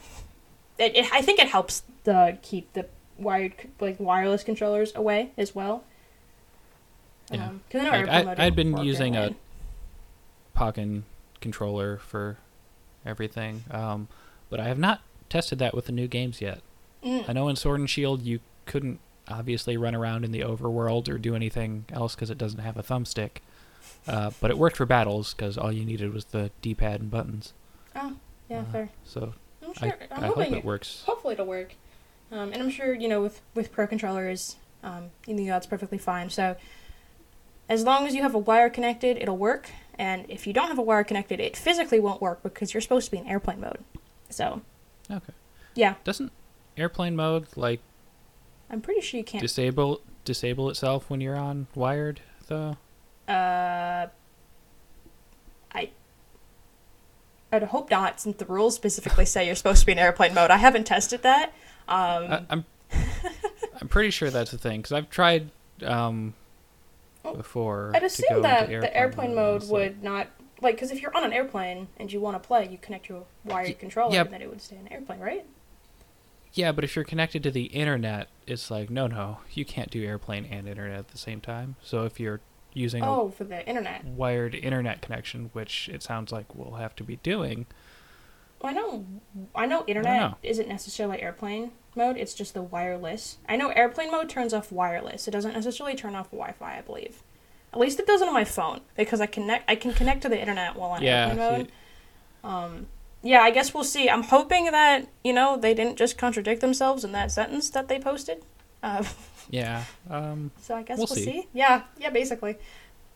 it, 0.79 0.97
it, 0.97 1.13
I 1.13 1.21
think 1.23 1.39
it 1.39 1.49
helps 1.49 1.83
the 2.05 2.39
keep 2.43 2.73
the 2.73 2.87
wired 3.19 3.53
like 3.81 4.01
wireless 4.01 4.43
controllers 4.43 4.95
away 4.95 5.31
as 5.37 5.55
well. 5.55 5.85
Yeah. 7.31 7.47
Um, 7.49 7.61
I 7.75 7.79
know 7.79 7.91
Like, 7.91 7.95
airplane 8.09 8.29
I- 8.39 8.47
I'd 8.47 8.57
been 8.57 8.77
using 8.79 9.17
a-. 9.17 9.35
Pokken 10.57 11.03
controller 11.41 11.97
for 11.99 12.37
everything. 13.07 13.65
Um, 13.71 14.09
but 14.51 14.61
I 14.61 14.65
have 14.65 14.79
not 14.79 15.01
tested 15.29 15.59
that 15.61 15.75
with 15.75 15.87
the 15.87 15.93
new 15.93 16.09
games 16.09 16.41
yet. 16.41 16.61
Mm. 17.05 17.29
I 17.29 17.33
know 17.33 17.49
in 17.49 17.57
Sword 17.57 17.81
and 17.81 17.89
Shield 17.89 18.23
you 18.23 18.41
couldn't 18.67 19.01
obviously 19.31 19.77
run 19.77 19.95
around 19.95 20.25
in 20.25 20.33
the 20.33 20.41
overworld 20.41 21.09
or 21.09 21.19
do 21.19 21.35
anything 21.35 21.85
else 21.93 22.15
because 22.15 22.31
it 22.31 22.39
doesn't 22.39 22.61
have 22.61 22.77
a 22.77 22.83
thumbstick. 22.83 23.39
Uh, 24.07 24.31
but 24.41 24.51
it 24.51 24.59
worked 24.59 24.77
for 24.77 24.87
battles 24.87 25.35
because 25.35 25.57
all 25.59 25.71
you 25.73 25.85
needed 25.85 26.13
was 26.13 26.27
the 26.27 26.51
D-pad 26.63 27.01
and 27.01 27.11
buttons. 27.11 27.53
Oh, 27.95 28.15
yeah, 28.49 28.61
Uh, 28.61 28.65
fair. 28.73 28.91
So 29.05 29.35
I'm 29.65 29.75
sure. 29.75 29.99
I 30.11 30.21
hope 30.27 30.35
hoping 30.37 30.55
it 30.55 30.65
works. 30.65 31.03
hopefully 31.07 31.35
it'll 31.35 31.47
work. 31.47 31.75
Um, 32.33 32.53
and 32.53 32.63
I'm 32.63 32.71
sure 32.71 32.95
you 32.95 33.09
know 33.09 33.21
with 33.23 33.41
with 33.55 33.73
pro 33.73 33.87
controllers, 33.87 34.57
um, 34.83 35.11
you 35.27 35.35
know 35.35 35.45
that's 35.47 35.67
perfectly 35.67 35.99
fine. 35.99 36.31
So 36.31 36.57
as 37.69 37.85
long 37.85 38.07
as 38.07 38.15
you 38.15 38.23
have 38.23 38.35
a 38.35 38.39
wire 38.39 38.71
connected, 38.71 39.17
it'll 39.19 39.37
work. 39.37 39.69
And 39.99 40.25
if 40.29 40.47
you 40.47 40.53
don't 40.53 40.69
have 40.69 40.79
a 40.79 40.83
wire 40.83 41.05
connected, 41.05 41.41
it 41.41 41.57
physically 41.57 42.01
won't 42.01 42.23
work 42.23 42.43
because 42.43 42.73
you're 42.73 42.81
supposed 42.81 43.07
to 43.07 43.11
be 43.11 43.19
in 43.19 43.27
airplane 43.27 43.61
mode. 43.61 43.79
So 44.31 44.63
Okay. 45.11 45.33
yeah, 45.75 45.95
Doesn't 46.05 46.33
airplane 46.77 47.17
mode 47.17 47.49
like 47.57 47.81
I'm 48.71 48.81
pretty 48.81 49.01
sure 49.01 49.19
you 49.19 49.25
can't. 49.25 49.43
disable 49.43 50.01
disable 50.25 50.71
itself 50.71 51.11
when 51.11 51.21
you're 51.21 51.37
on 51.37 51.67
wired 51.75 52.21
though? 52.47 52.77
Uh, 53.29 54.07
I. 55.73 55.91
I'd 57.53 57.63
hope 57.65 57.91
not, 57.91 58.21
since 58.21 58.37
the 58.37 58.45
rules 58.45 58.75
specifically 58.77 59.25
say 59.27 59.47
you're 59.47 59.57
supposed 59.57 59.81
to 59.81 59.87
be 59.87 59.93
in 59.93 59.99
airplane 59.99 60.35
mode. 60.35 60.51
I 60.51 60.57
haven't 60.57 60.85
tested 60.85 61.23
that. 61.23 61.53
Um, 61.89 62.25
I, 62.33 62.43
I'm 62.51 62.65
I'm 63.81 63.89
pretty 63.89 64.11
sure 64.11 64.31
that's 64.31 64.51
the 64.53 64.59
thing 64.59 64.81
because 64.81 64.93
I've 64.93 65.11
tried 65.11 65.51
um, 65.83 66.35
before. 67.23 67.91
I'd 67.95 68.05
assume 68.05 68.43
that 68.43 68.69
the 68.69 68.97
airplane 68.97 69.35
mode 69.35 69.63
like- 69.63 69.71
would 69.73 70.03
not 70.03 70.29
like 70.63 70.77
because 70.77 70.91
if 70.93 71.01
you're 71.03 71.17
on 71.17 71.25
an 71.25 71.33
airplane 71.33 71.89
and 71.97 72.13
you 72.13 72.21
want 72.21 72.41
to 72.41 72.47
play, 72.47 72.69
you 72.71 72.79
connect 72.79 73.09
your 73.09 73.25
wired 73.45 73.69
Y- 73.69 73.77
controller, 73.81 74.15
yeah. 74.15 74.21
and 74.23 74.31
then 74.33 74.43
it 74.43 74.49
would 74.51 74.61
stay 74.61 74.77
in 74.77 74.93
airplane, 74.93 75.19
right? 75.19 75.45
Yeah, 76.53 76.73
but 76.73 76.83
if 76.85 76.97
you're 76.97 77.05
connected 77.05 77.43
to 77.45 77.51
the 77.51 77.65
internet, 77.65 78.29
it's 78.47 78.71
like 78.71 78.91
no, 78.91 79.07
no, 79.07 79.39
you 79.53 79.65
can't 79.65 79.91
do 79.91 80.05
airplane 80.05 80.45
and 80.47 80.69
internet 80.69 80.99
at 80.99 81.09
the 81.09 81.19
same 81.19 81.41
time. 81.41 81.77
So 81.83 82.05
if 82.05 82.19
you're 82.19 82.41
using 82.75 83.03
Oh, 83.05 83.31
for 83.31 83.45
the 83.45 83.67
internet. 83.69 84.05
wired 84.05 84.55
internet 84.55 85.03
connection, 85.03 85.51
which 85.53 85.89
it 85.89 86.03
sounds 86.03 86.33
like 86.33 86.55
we'll 86.55 86.75
have 86.77 86.95
to 86.97 87.05
be 87.05 87.17
doing, 87.17 87.67
Well, 88.61 88.71
I 88.73 88.75
know, 88.75 89.05
I 89.55 89.67
know, 89.67 89.85
internet 89.87 90.21
know. 90.21 90.37
isn't 90.43 90.69
necessarily 90.69 91.21
airplane 91.23 91.73
mode. 91.97 92.17
It's 92.17 92.35
just 92.35 92.55
the 92.55 92.63
wireless. 92.63 93.39
I 93.49 93.57
know 93.57 93.69
airplane 93.71 94.11
mode 94.11 94.29
turns 94.29 94.53
off 94.55 94.71
wireless. 94.73 95.27
It 95.27 95.31
doesn't 95.33 95.53
necessarily 95.55 95.97
turn 95.97 96.15
off 96.15 96.31
Wi-Fi. 96.31 96.79
I 96.79 96.81
believe. 96.81 97.23
At 97.73 97.79
least 97.79 98.01
it 98.01 98.07
doesn't 98.07 98.27
on 98.29 98.35
my 98.35 98.45
phone 98.45 98.81
because 98.97 99.21
I 99.21 99.27
connect. 99.27 99.71
I 99.71 99.77
can 99.77 99.93
connect 99.93 100.23
to 100.23 100.29
the 100.29 100.39
internet 100.41 100.75
while 100.77 100.91
on 100.91 101.03
yeah, 101.03 101.29
airplane 101.29 101.37
mode. 101.59 101.67
see- 101.67 101.73
Um, 102.43 102.87
yeah, 103.23 103.41
I 103.41 103.51
guess 103.51 103.75
we'll 103.75 103.85
see. 103.85 104.09
I'm 104.09 104.23
hoping 104.25 104.67
that 104.67 105.09
you 105.25 105.33
know 105.33 105.57
they 105.57 105.75
didn't 105.75 105.97
just 105.97 106.17
contradict 106.19 106.61
themselves 106.61 107.05
in 107.05 107.13
that 107.13 107.31
sentence 107.33 107.71
that 107.71 107.89
they 107.89 107.99
posted. 107.99 108.43
Uh, 108.83 109.05
yeah. 109.51 109.85
Um, 110.09 110.51
so 110.61 110.75
I 110.75 110.83
guess 110.83 110.99
We'll 110.99 111.07
we'll, 111.09 111.17
see. 111.17 111.25
see. 111.25 111.49
Yeah, 111.53 111.83
yeah, 111.99 112.11
basically. 112.11 112.57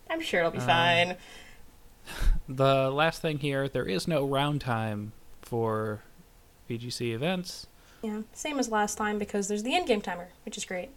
I'm 0.09 0.21
sure 0.21 0.41
it'll 0.41 0.51
be 0.51 0.59
Um, 0.59 0.65
fine. 0.67 1.15
the 2.47 2.89
last 2.91 3.21
thing 3.21 3.39
here, 3.39 3.67
there 3.67 3.85
is 3.85 4.07
no 4.07 4.25
round 4.25 4.61
time 4.61 5.13
for 5.41 6.01
VGC 6.69 7.13
events. 7.13 7.67
Yeah, 8.03 8.21
same 8.33 8.59
as 8.59 8.69
last 8.69 8.97
time 8.97 9.17
because 9.17 9.47
there's 9.47 9.63
the 9.63 9.73
in-game 9.73 10.01
timer, 10.01 10.29
which 10.45 10.57
is 10.57 10.65
great. 10.65 10.89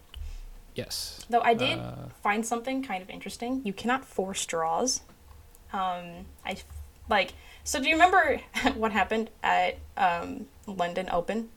Yes. 0.75 1.25
Though 1.31 1.41
I 1.41 1.55
did 1.55 1.79
Uh, 1.79 2.09
find 2.23 2.45
something 2.45 2.83
kind 2.83 3.03
of 3.03 3.09
interesting. 3.09 3.63
You 3.65 3.73
cannot 3.73 4.05
force 4.05 4.45
draws. 4.45 5.01
Um, 5.73 6.27
I 6.45 6.57
like. 7.09 7.33
So 7.69 7.79
do 7.79 7.87
you 7.87 7.97
remember 7.97 8.41
what 8.77 8.93
happened 8.93 9.29
at 9.43 9.77
um, 9.99 10.47
London 10.67 11.07
Open? 11.13 11.51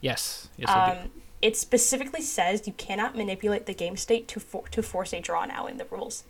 yes. 0.00 0.48
Yes, 0.56 0.70
I 0.70 0.94
do. 0.94 1.00
um, 1.00 1.10
it 1.42 1.58
specifically 1.58 2.22
says 2.22 2.66
you 2.66 2.72
cannot 2.72 3.14
manipulate 3.14 3.66
the 3.66 3.74
game 3.74 3.98
state 3.98 4.28
to 4.28 4.40
for- 4.40 4.66
to 4.70 4.82
force 4.82 5.12
a 5.12 5.20
draw 5.20 5.44
now 5.44 5.66
in 5.66 5.76
the 5.76 5.84
rules. 5.90 6.24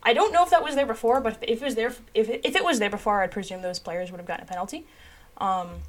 I 0.00 0.12
don't 0.14 0.32
know 0.32 0.44
if 0.44 0.50
that 0.50 0.62
was 0.62 0.76
there 0.76 0.86
before, 0.86 1.20
but 1.20 1.38
if 1.42 1.60
it 1.60 1.64
was 1.64 1.74
there, 1.74 1.92
if 2.14 2.30
if 2.30 2.54
it 2.54 2.62
was 2.64 2.78
there 2.78 2.88
before, 2.88 3.20
I'd 3.20 3.32
presume 3.32 3.62
those 3.62 3.80
players 3.80 4.12
would 4.12 4.18
have 4.18 4.28
gotten 4.28 4.44
a 4.44 4.48
penalty. 4.48 4.86
Um, 5.38 5.82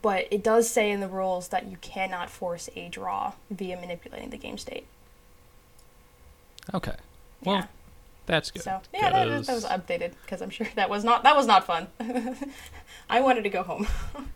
but 0.00 0.28
it 0.30 0.42
does 0.42 0.70
say 0.70 0.90
in 0.90 1.00
the 1.00 1.08
rules 1.08 1.48
that 1.48 1.66
you 1.70 1.76
cannot 1.82 2.30
force 2.30 2.70
a 2.74 2.88
draw 2.88 3.34
via 3.50 3.76
manipulating 3.76 4.30
the 4.30 4.38
game 4.38 4.56
state. 4.56 4.86
Okay. 6.72 6.96
Well, 7.44 7.56
yeah. 7.56 7.66
That's 8.26 8.50
good. 8.50 8.62
So 8.62 8.80
yeah, 8.94 9.10
that, 9.10 9.28
that, 9.28 9.46
that 9.46 9.54
was 9.54 9.64
updated 9.64 10.12
because 10.22 10.40
I'm 10.42 10.50
sure 10.50 10.66
that 10.76 10.88
was 10.90 11.04
not 11.04 11.22
that 11.24 11.36
was 11.36 11.46
not 11.46 11.64
fun. 11.66 11.88
I 13.10 13.20
wanted 13.20 13.42
to 13.44 13.50
go 13.50 13.62
home. 13.62 13.86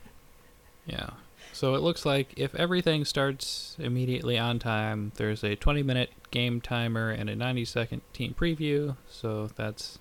Yeah. 0.89 1.11
So 1.53 1.74
it 1.74 1.82
looks 1.82 2.07
like 2.07 2.28
if 2.37 2.55
everything 2.55 3.05
starts 3.05 3.74
immediately 3.80 4.39
on 4.39 4.61
time, 4.61 5.11
there's 5.16 5.43
a 5.43 5.57
20 5.57 5.82
minute 5.82 6.11
game 6.30 6.61
timer 6.61 7.11
and 7.11 7.28
a 7.28 7.34
90 7.34 7.64
second 7.64 8.03
team 8.12 8.37
preview. 8.39 8.97
So 9.09 9.49
that's 9.57 9.99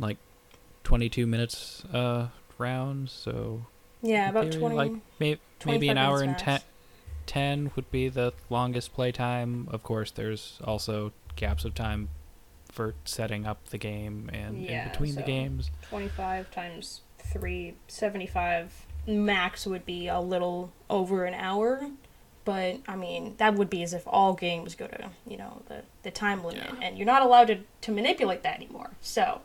like 0.00 0.16
22 0.82 1.24
minutes 1.26 1.84
uh 1.92 2.28
round. 2.58 3.10
So 3.10 3.66
Yeah, 4.02 4.30
about 4.30 4.46
theory, 4.46 4.58
twenty. 4.58 4.74
like 4.76 4.92
may- 5.20 5.38
maybe 5.64 5.88
an 5.88 5.98
hour 5.98 6.20
and 6.22 6.36
10, 6.36 6.60
10 7.26 7.70
would 7.76 7.88
be 7.92 8.08
the 8.08 8.32
longest 8.50 8.92
play 8.92 9.12
time. 9.12 9.68
Of 9.70 9.82
course, 9.84 10.10
there's 10.10 10.58
also 10.64 11.12
gaps 11.36 11.64
of 11.64 11.74
time 11.76 12.08
for 12.74 12.94
setting 13.04 13.46
up 13.46 13.68
the 13.68 13.78
game 13.78 14.28
and 14.32 14.60
Yeah, 14.62 14.84
in 14.84 14.90
between 14.90 15.14
the 15.14 15.22
games. 15.22 15.70
25 15.88 16.50
times 16.50 17.00
3, 17.18 17.74
75 17.88 18.86
max 19.06 19.66
would 19.66 19.86
be 19.86 20.08
a 20.08 20.20
little 20.20 20.72
over 20.90 21.24
an 21.24 21.34
hour. 21.34 21.90
but 22.44 22.76
I 22.88 22.96
mean 22.96 23.34
that 23.38 23.54
would 23.54 23.70
be 23.70 23.82
as 23.82 23.94
if 23.94 24.02
all 24.06 24.34
games 24.34 24.74
go 24.74 24.86
to 24.86 25.10
you 25.26 25.36
know 25.38 25.62
the 25.68 25.82
the 26.02 26.10
time 26.10 26.42
limit, 26.44 26.64
Yeah. 26.66 26.86
and 26.86 26.98
you're 26.98 27.06
not 27.06 27.22
allowed 27.22 27.46
to 27.48 27.58
to 27.82 27.92
manipulate 27.92 28.42
that 28.42 28.56
anymore. 28.56 28.90
So 29.00 29.40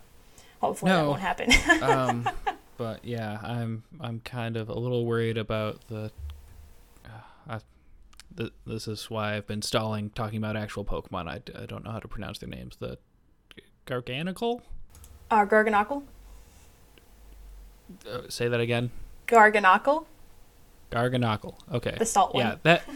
hopefully 0.59 0.91
that 0.91 1.05
won't 1.05 1.21
happen. 1.21 1.49
um, 1.84 2.27
but 2.77 3.03
yeah, 3.05 3.39
I'm 3.43 3.84
I'm 4.01 4.19
kind 4.21 4.57
of 4.57 4.67
a 4.69 4.73
little 4.77 5.05
worried 5.05 5.38
about 5.38 5.88
the. 5.88 6.11
Uh, 7.05 7.09
I, 7.47 7.59
th- 8.38 8.53
this 8.65 8.88
is 8.88 9.09
why 9.09 9.36
I've 9.36 9.47
been 9.47 9.61
stalling 9.61 10.09
talking 10.11 10.38
about 10.38 10.55
actual 10.57 10.84
Pokemon. 10.86 11.27
I, 11.30 11.41
I 11.61 11.65
don't 11.65 11.84
know 11.86 11.91
how 11.91 11.99
to 11.99 12.07
pronounce 12.07 12.39
their 12.39 12.49
names. 12.49 12.75
The 12.77 12.97
Garganical. 13.89 14.61
uh, 15.31 15.45
Garganacl, 15.45 16.03
Uh, 18.09 18.21
say 18.29 18.47
that 18.47 18.59
again. 18.59 18.91
Garganacl, 19.27 20.05
Garganacl. 20.91 21.55
Okay. 21.73 21.95
the 21.97 22.05
salt 22.05 22.33
one. 22.35 22.45
Yeah, 22.45 22.55
that. 22.63 22.83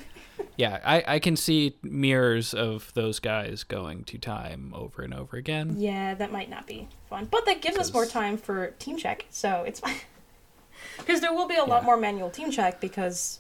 Yeah, 0.57 0.79
I, 0.83 1.03
I 1.07 1.19
can 1.19 1.35
see 1.35 1.77
mirrors 1.81 2.53
of 2.53 2.91
those 2.93 3.19
guys 3.19 3.63
going 3.63 4.03
to 4.05 4.17
time 4.19 4.71
over 4.75 5.01
and 5.01 5.13
over 5.13 5.37
again. 5.37 5.75
Yeah, 5.79 6.13
that 6.15 6.31
might 6.31 6.49
not 6.49 6.67
be 6.67 6.87
fun, 7.09 7.27
but 7.31 7.45
that 7.45 7.61
gives 7.61 7.77
us 7.77 7.91
more 7.93 8.05
time 8.05 8.37
for 8.37 8.67
team 8.77 8.97
check, 8.97 9.25
so 9.29 9.63
it's 9.65 9.79
fine. 9.79 9.95
Because 10.97 11.21
there 11.21 11.33
will 11.33 11.47
be 11.47 11.55
a 11.55 11.63
lot 11.63 11.83
more 11.83 11.97
manual 11.97 12.29
team 12.29 12.51
check 12.51 12.79
because 12.81 13.39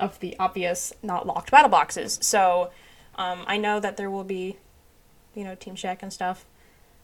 of 0.00 0.18
the 0.20 0.34
obvious 0.40 0.92
not 1.02 1.26
locked 1.26 1.50
battle 1.50 1.68
boxes. 1.68 2.18
So 2.22 2.70
um, 3.16 3.44
I 3.46 3.56
know 3.58 3.78
that 3.80 3.96
there 3.96 4.10
will 4.10 4.24
be, 4.24 4.56
you 5.34 5.44
know, 5.44 5.54
team 5.54 5.74
check 5.76 6.02
and 6.02 6.12
stuff, 6.12 6.46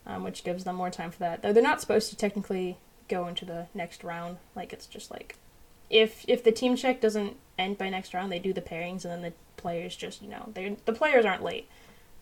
um, 0.07 0.23
which 0.25 0.45
gives 0.45 0.65
them 0.65 0.77
more 0.77 0.91
time 0.91 1.11
for 1.11 1.19
that. 1.21 1.43
Though 1.43 1.53
they're 1.53 1.63
not 1.63 1.81
supposed 1.81 2.11
to 2.11 2.17
technically 2.17 2.77
go 3.09 3.27
into 3.27 3.45
the 3.45 3.67
next 3.75 4.05
round. 4.05 4.39
Like 4.55 4.73
it's 4.73 4.87
just 4.87 5.11
like 5.11 5.37
if 5.91 6.25
if 6.29 6.43
the 6.45 6.53
team 6.53 6.77
check 6.77 7.01
doesn't 7.01 7.37
end 7.59 7.79
by 7.79 7.89
next 7.89 8.15
round, 8.15 8.31
they 8.31 8.39
do 8.39 8.53
the 8.53 8.61
pairings 8.61 9.05
and 9.05 9.13
then 9.13 9.23
the 9.23 9.33
players 9.57 9.97
just 9.97 10.23
you 10.23 10.29
know 10.29 10.51
they 10.55 10.77
the 10.85 10.93
players 10.93 11.25
aren't 11.25 11.43
late. 11.43 11.69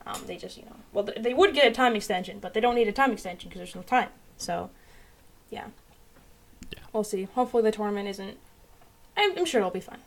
Um, 0.06 0.20
they 0.26 0.36
just, 0.36 0.58
you 0.58 0.64
know, 0.64 0.76
well, 0.92 1.04
th- 1.04 1.22
they 1.22 1.32
would 1.32 1.54
get 1.54 1.66
a 1.66 1.70
time 1.70 1.96
extension, 1.96 2.38
but 2.38 2.52
they 2.52 2.60
don't 2.60 2.74
need 2.74 2.88
a 2.88 2.92
time 2.92 3.10
extension 3.10 3.48
because 3.48 3.60
there's 3.60 3.74
no 3.74 3.80
time. 3.80 4.10
So, 4.36 4.68
yeah. 5.50 5.68
Yeah. 6.70 6.80
We'll 6.92 7.04
see. 7.04 7.22
Hopefully 7.34 7.62
the 7.62 7.72
tournament 7.72 8.08
isn't. 8.08 8.36
I'm, 9.16 9.38
I'm 9.38 9.46
sure 9.46 9.60
it'll 9.60 9.70
be 9.70 9.80
fun. 9.80 10.00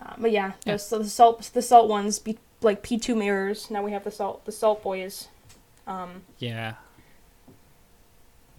Uh, 0.00 0.14
but 0.16 0.30
yeah, 0.30 0.52
Yeah. 0.64 0.74
The, 0.74 0.78
so 0.78 0.98
the 0.98 1.10
salt, 1.10 1.50
the 1.52 1.60
salt 1.60 1.90
ones, 1.90 2.18
be 2.18 2.38
like 2.62 2.82
P 2.82 2.98
two 2.98 3.14
mirrors. 3.14 3.70
Now 3.70 3.82
we 3.82 3.92
have 3.92 4.04
the 4.04 4.10
salt, 4.10 4.46
the 4.46 4.52
salt 4.52 4.82
boys. 4.82 5.28
Um, 5.86 6.22
Yeah. 6.38 6.74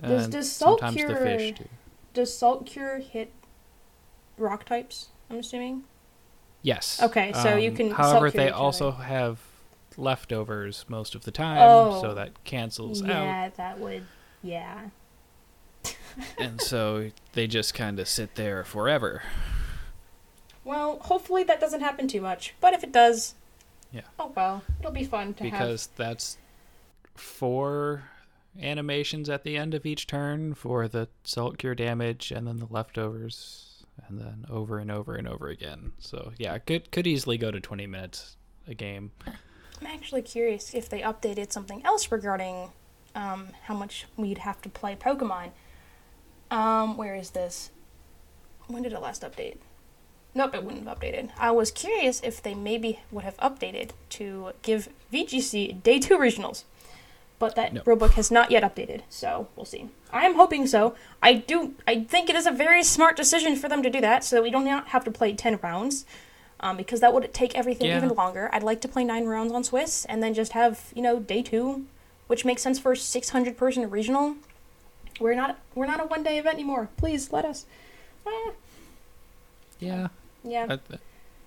Does- 0.02 0.28
does 0.28 0.52
salt 0.52 0.80
sometimes 0.82 0.96
the 1.08 1.14
cure- 1.14 1.26
fish 1.26 1.58
too. 1.58 1.70
does 2.14 2.36
salt 2.38 2.66
cure 2.66 2.98
hit 3.00 3.32
rock 4.38 4.66
types? 4.66 5.10
I'm 5.30 5.38
assuming. 5.40 5.84
Yes. 6.62 7.02
Okay, 7.02 7.32
so 7.34 7.56
you 7.56 7.70
Um, 7.72 7.76
can 7.76 7.92
However, 7.92 8.20
salt 8.28 8.34
cure 8.34 8.44
they 8.46 8.52
other. 8.52 8.62
also 8.62 8.92
have 8.92 9.40
leftovers 9.98 10.86
most 10.88 11.14
of 11.16 11.24
the 11.24 11.32
time, 11.32 11.58
Oh. 11.62 12.02
so 12.02 12.14
that 12.16 12.44
cancels 12.44 13.02
out, 13.04 13.08
Yeah, 13.10 13.50
that 13.58 13.80
would. 13.80 14.06
Yeah. 14.42 14.90
and 16.40 16.60
so 16.62 17.12
they 17.34 17.48
just 17.48 17.74
kind 17.74 18.00
of 18.00 18.08
sit 18.08 18.36
there 18.36 18.64
forever. 18.64 19.22
Well, 20.64 21.00
hopefully 21.00 21.44
that 21.44 21.60
doesn't 21.60 21.82
happen 21.82 22.08
too 22.08 22.22
much. 22.22 22.54
But 22.62 22.74
if 22.74 22.84
it 22.84 22.92
does, 22.92 23.36
Yeah. 23.92 24.02
Oh 24.18 24.32
well, 24.36 24.64
it'll 24.80 24.92
be 24.92 25.04
fun 25.06 25.34
to 25.36 25.44
have. 25.44 25.52
because 25.52 25.88
that's 25.96 26.38
four 27.16 28.04
animations 28.60 29.30
at 29.30 29.44
the 29.44 29.58
end 29.58 29.74
of 29.74 29.86
each 29.86 30.06
turn 30.06 30.54
for 30.54 30.88
the 30.88 31.08
salt 31.24 31.58
cure 31.58 31.76
damage 31.76 32.32
and 32.32 32.48
then 32.48 32.58
the 32.58 32.68
leftovers 32.70 33.84
and 34.08 34.20
then 34.20 34.46
over 34.50 34.78
and 34.78 34.92
over 34.92 35.16
and 35.16 35.28
over 35.28 35.48
again 35.48 35.92
so 35.98 36.32
yeah 36.38 36.58
could 36.60 36.92
could 36.92 37.08
easily 37.08 37.38
go 37.38 37.50
to 37.50 37.60
20 37.60 37.88
minutes 37.88 38.38
a 38.68 38.74
game 38.74 39.12
I'm 39.26 39.88
actually 39.88 40.22
curious 40.22 40.74
if 40.74 40.88
they 40.88 41.02
updated 41.02 41.52
something 41.52 41.84
else 41.86 42.12
regarding 42.12 42.70
um, 43.16 43.50
how 43.64 43.74
much 43.74 44.06
we'd 44.16 44.40
have 44.40 44.62
to 44.62 44.70
play 44.70 44.96
Pokemon. 44.96 45.52
Um, 46.50 46.98
where 46.98 47.16
is 47.16 47.32
this? 47.32 47.70
When 48.68 48.84
did 48.84 48.94
it 48.94 49.02
last 49.02 49.22
update? 49.24 49.58
Nope, 50.36 50.56
it 50.56 50.64
wouldn't 50.64 50.88
have 50.88 50.98
updated. 50.98 51.30
I 51.38 51.52
was 51.52 51.70
curious 51.70 52.22
if 52.22 52.42
they 52.42 52.56
maybe 52.56 53.02
would 53.12 53.24
have 53.24 53.38
updated 53.38 53.92
to 54.12 54.54
give 54.62 54.90
VGC 55.12 55.84
Day 55.84 56.00
2 56.00 56.18
regionals. 56.18 56.64
But 57.40 57.56
that 57.56 57.74
No. 57.74 57.82
rulebook 57.82 58.12
has 58.12 58.32
not 58.32 58.52
yet 58.52 58.64
updated, 58.64 59.02
so 59.10 59.48
we'll 59.56 59.66
see. 59.66 59.90
I 60.12 60.26
am 60.26 60.36
hoping 60.36 60.66
so. 60.68 60.96
I 61.22 61.34
do. 61.34 61.74
I 61.88 62.04
think 62.06 62.30
it 62.30 62.36
is 62.36 62.46
a 62.46 62.52
very 62.52 62.84
smart 62.84 63.18
decision 63.18 63.56
for 63.56 63.68
them 63.68 63.84
to 63.84 63.90
do 63.90 64.00
that, 64.02 64.24
so 64.24 64.38
that 64.38 64.44
we 64.44 64.50
don't 64.52 64.66
have 64.68 65.04
to 65.06 65.12
play 65.12 65.34
ten 65.34 65.60
rounds, 65.62 66.06
um, 66.62 66.78
because 66.78 67.02
that 67.02 67.14
would 67.14 67.34
take 67.34 67.54
everything 67.56 67.88
Yeah. 67.88 67.98
even 67.98 68.10
longer. 68.10 68.50
I'd 68.54 68.64
like 68.64 68.80
to 68.82 68.88
play 68.88 69.04
nine 69.04 69.26
rounds 69.26 69.52
on 69.52 69.64
Swiss, 69.64 70.06
and 70.06 70.24
then 70.24 70.34
just 70.34 70.54
have 70.54 70.92
you 70.96 71.02
know 71.02 71.20
day 71.20 71.42
two, 71.42 71.86
which 72.28 72.46
makes 72.46 72.62
sense 72.62 72.80
for 72.80 72.94
a 72.94 72.98
six 72.98 73.30
hundred 73.30 73.58
person 73.58 73.90
regional. 73.90 74.36
We're 75.20 75.36
not 75.36 75.60
we're 75.76 75.86
not 75.88 76.00
a 76.00 76.06
one 76.06 76.24
day 76.24 76.38
event 76.38 76.56
anymore. 76.56 76.90
Please 76.98 77.32
let 77.34 77.44
us. 77.46 77.66
Eh, 78.26 78.52
yeah 79.80 80.08
yeah. 80.46 80.66
uh, 80.70 80.78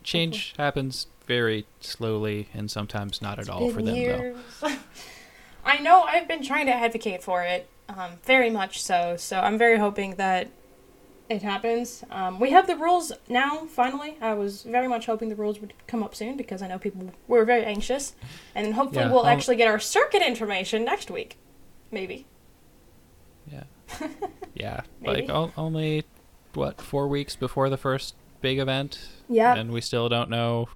change 0.03 0.53
happens 0.59 1.07
very 1.27 1.65
slowly 1.81 2.49
and 2.53 2.71
sometimes 2.71 3.23
not 3.23 3.39
at 3.39 3.49
all 3.49 3.71
for 3.71 3.77
them 3.83 3.87
though 3.87 3.93
years. 3.95 4.37
I 5.67 5.79
know 5.79 6.03
I've 6.03 6.27
been 6.29 6.43
trying 6.43 6.67
to 6.67 6.73
advocate 6.75 7.23
for 7.23 7.43
it, 7.43 7.69
um, 7.89 8.13
very 8.25 8.49
much 8.51 8.81
so. 8.83 9.17
So 9.19 9.41
I'm 9.41 9.59
very 9.59 9.79
hoping 9.79 10.15
that 10.15 10.49
it 11.29 11.43
happens. 11.43 12.05
Um, 12.11 12.39
we 12.39 12.51
have 12.51 12.67
the 12.69 12.77
rules 12.77 13.11
now. 13.29 13.67
Finally, 13.67 14.17
I 14.21 14.33
was 14.35 14.63
very 14.63 14.87
much 14.89 15.07
hoping 15.07 15.29
the 15.29 15.35
rules 15.35 15.59
would 15.61 15.73
come 15.89 16.03
up 16.05 16.15
soon 16.15 16.37
because 16.37 16.63
I 16.63 16.69
know 16.69 16.79
people 16.79 17.11
were 17.27 17.45
very 17.45 17.65
anxious, 17.65 18.15
and 18.55 18.65
then 18.65 18.73
hopefully 18.75 19.05
Yeah, 19.07 19.11
we'll 19.11 19.21
I'll- 19.21 19.27
actually 19.27 19.57
get 19.57 19.67
our 19.69 19.81
circuit 19.81 20.23
information 20.23 20.85
next 20.85 21.11
week, 21.11 21.37
maybe. 21.91 22.27
yeah 23.51 23.65
yeah 24.55 24.81
Maybe. 25.01 25.23
like 25.23 25.31
o- 25.31 25.53
only 25.57 26.05
what 26.55 26.81
four 26.81 27.07
weeks 27.09 27.37
before 27.37 27.69
the 27.71 27.77
first 27.77 28.15
big 28.41 28.59
event 28.59 29.09
Yeah. 29.29 29.55
and 29.55 29.71
we 29.73 29.81
still 29.81 30.09
don't 30.09 30.29
know 30.31 30.69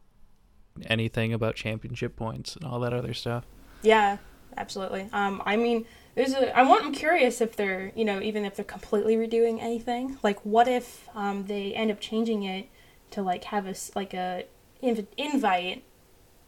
anything 0.87 1.33
about 1.33 1.55
championship 1.57 2.15
points 2.17 2.55
and 2.57 2.65
all 2.65 2.79
that 2.81 2.93
other 2.93 3.13
stuff 3.15 3.45
Yeah, 3.83 4.19
absolutely. 4.57 5.09
Um, 5.13 5.43
I 5.45 5.57
mean, 5.57 5.87
there's 6.15 6.33
a. 6.35 6.57
I 6.57 6.63
want. 6.63 6.85
I'm 6.85 6.93
curious 6.93 7.41
if 7.41 7.57
they're, 7.57 7.93
you 7.95 8.05
know, 8.05 8.21
even 8.21 8.45
if 8.45 8.57
they're 8.57 8.65
completely 8.65 9.17
redoing 9.17 9.61
anything. 9.61 10.19
Like, 10.23 10.41
what 10.45 10.69
if 10.69 11.09
um 11.15 11.47
they 11.47 11.73
end 11.75 11.91
up 11.91 12.01
changing 12.01 12.43
it 12.43 12.69
to 13.13 13.23
like 13.23 13.45
have 13.45 13.67
a 13.67 13.75
like 13.95 14.15
a 14.15 14.45
inv- 14.83 15.07
invite 15.17 15.85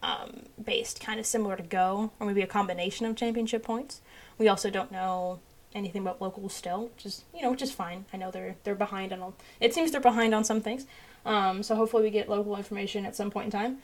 um 0.01 0.43
based 0.63 0.99
kind 0.99 1.19
of 1.19 1.25
similar 1.25 1.55
to 1.55 1.63
Go, 1.63 2.11
or 2.19 2.27
maybe 2.27 2.41
a 2.41 2.47
combination 2.47 3.05
of 3.05 3.15
championship 3.15 3.63
points. 3.63 4.01
We 4.37 4.47
also 4.47 4.69
don't 4.69 4.91
know 4.91 5.39
anything 5.75 6.01
about 6.03 6.21
locals 6.21 6.53
still, 6.53 6.87
which 6.95 7.05
is 7.05 7.23
you 7.33 7.41
know 7.41 7.51
which 7.51 7.61
is 7.61 7.71
fine. 7.71 8.05
I 8.13 8.17
know 8.17 8.31
they're 8.31 8.55
they're 8.63 8.75
behind 8.75 9.13
on. 9.13 9.21
all 9.21 9.33
It 9.59 9.73
seems 9.73 9.91
they're 9.91 10.01
behind 10.01 10.35
on 10.35 10.43
some 10.43 10.61
things. 10.61 10.85
Um, 11.25 11.63
so 11.63 11.75
hopefully 11.75 12.03
we 12.03 12.09
get 12.09 12.29
local 12.29 12.57
information 12.57 13.05
at 13.05 13.15
some 13.15 13.31
point 13.31 13.45
in 13.45 13.51
time. 13.51 13.77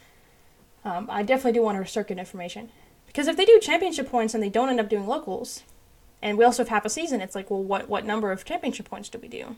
Um, 0.83 1.07
I 1.09 1.23
definitely 1.23 1.53
do 1.53 1.61
want 1.63 1.77
our 1.77 1.85
circuit 1.85 2.17
information. 2.17 2.69
Because 3.09 3.27
if 3.27 3.35
they 3.37 3.45
do 3.45 3.59
championship 3.59 4.07
points 4.09 4.35
and 4.35 4.43
they 4.43 4.49
don't 4.49 4.69
end 4.69 4.79
up 4.79 4.87
doing 4.87 5.07
locals, 5.07 5.63
and 6.21 6.37
we 6.37 6.45
also 6.45 6.61
have 6.61 6.69
half 6.69 6.85
a 6.85 6.89
season, 6.89 7.21
it's 7.21 7.33
like, 7.33 7.49
well, 7.49 7.63
what 7.63 7.89
what 7.89 8.05
number 8.05 8.31
of 8.31 8.45
championship 8.45 8.87
points 8.89 9.09
do 9.09 9.17
we 9.17 9.27
do? 9.27 9.55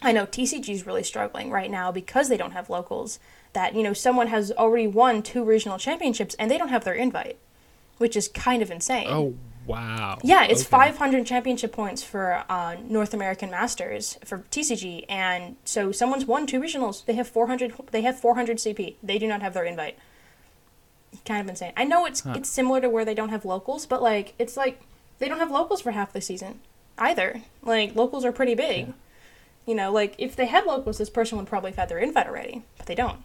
I 0.00 0.12
know 0.12 0.26
TCG 0.26 0.68
is 0.68 0.86
really 0.86 1.02
struggling 1.02 1.50
right 1.50 1.70
now 1.70 1.90
because 1.90 2.28
they 2.28 2.36
don't 2.36 2.52
have 2.52 2.70
locals. 2.70 3.18
That 3.52 3.74
you 3.74 3.82
know, 3.82 3.92
someone 3.92 4.28
has 4.28 4.52
already 4.52 4.86
won 4.86 5.22
two 5.22 5.44
regional 5.44 5.78
championships 5.78 6.34
and 6.38 6.50
they 6.50 6.58
don't 6.58 6.68
have 6.68 6.84
their 6.84 6.94
invite, 6.94 7.38
which 7.98 8.16
is 8.16 8.28
kind 8.28 8.62
of 8.62 8.70
insane. 8.70 9.06
oh 9.08 9.34
wow 9.66 10.18
Yeah, 10.22 10.44
it's 10.44 10.60
Okay. 10.62 10.70
500 10.70 11.24
championship 11.26 11.72
points 11.72 12.02
for 12.02 12.44
uh, 12.48 12.76
North 12.86 13.14
American 13.14 13.50
Masters 13.50 14.18
for 14.24 14.44
TCG, 14.50 15.04
and 15.08 15.56
so 15.64 15.90
someone's 15.90 16.26
won 16.26 16.46
two 16.46 16.60
regionals. 16.60 17.04
They 17.06 17.14
have 17.14 17.28
400. 17.28 17.72
They 17.90 18.02
have 18.02 18.18
400 18.20 18.58
CP. 18.58 18.96
They 19.02 19.18
do 19.18 19.26
not 19.26 19.40
have 19.42 19.54
their 19.54 19.64
invite. 19.64 19.96
Kind 21.24 21.40
of 21.40 21.48
insane. 21.48 21.72
I 21.76 21.84
know 21.84 22.04
it's 22.06 22.20
Huh. 22.20 22.34
it's 22.36 22.48
similar 22.48 22.80
to 22.80 22.90
where 22.90 23.04
they 23.04 23.14
don't 23.14 23.30
have 23.30 23.44
locals, 23.44 23.86
but 23.86 24.02
like 24.02 24.34
it's 24.38 24.56
like 24.56 24.80
they 25.18 25.28
don't 25.28 25.38
have 25.38 25.50
locals 25.50 25.80
for 25.80 25.92
half 25.92 26.12
the 26.12 26.20
season 26.20 26.60
either. 26.98 27.42
Like 27.62 27.94
locals 27.94 28.24
are 28.24 28.32
pretty 28.32 28.54
big. 28.54 28.88
Yeah. 28.88 28.92
You 29.66 29.74
know, 29.74 29.90
like 29.92 30.14
if 30.18 30.36
they 30.36 30.46
had 30.46 30.66
locals, 30.66 30.98
this 30.98 31.08
person 31.08 31.38
would 31.38 31.46
probably 31.46 31.70
have 31.70 31.78
had 31.78 31.88
their 31.88 31.98
invite 31.98 32.26
already, 32.26 32.62
but 32.76 32.86
they 32.86 32.94
don't. 32.94 33.20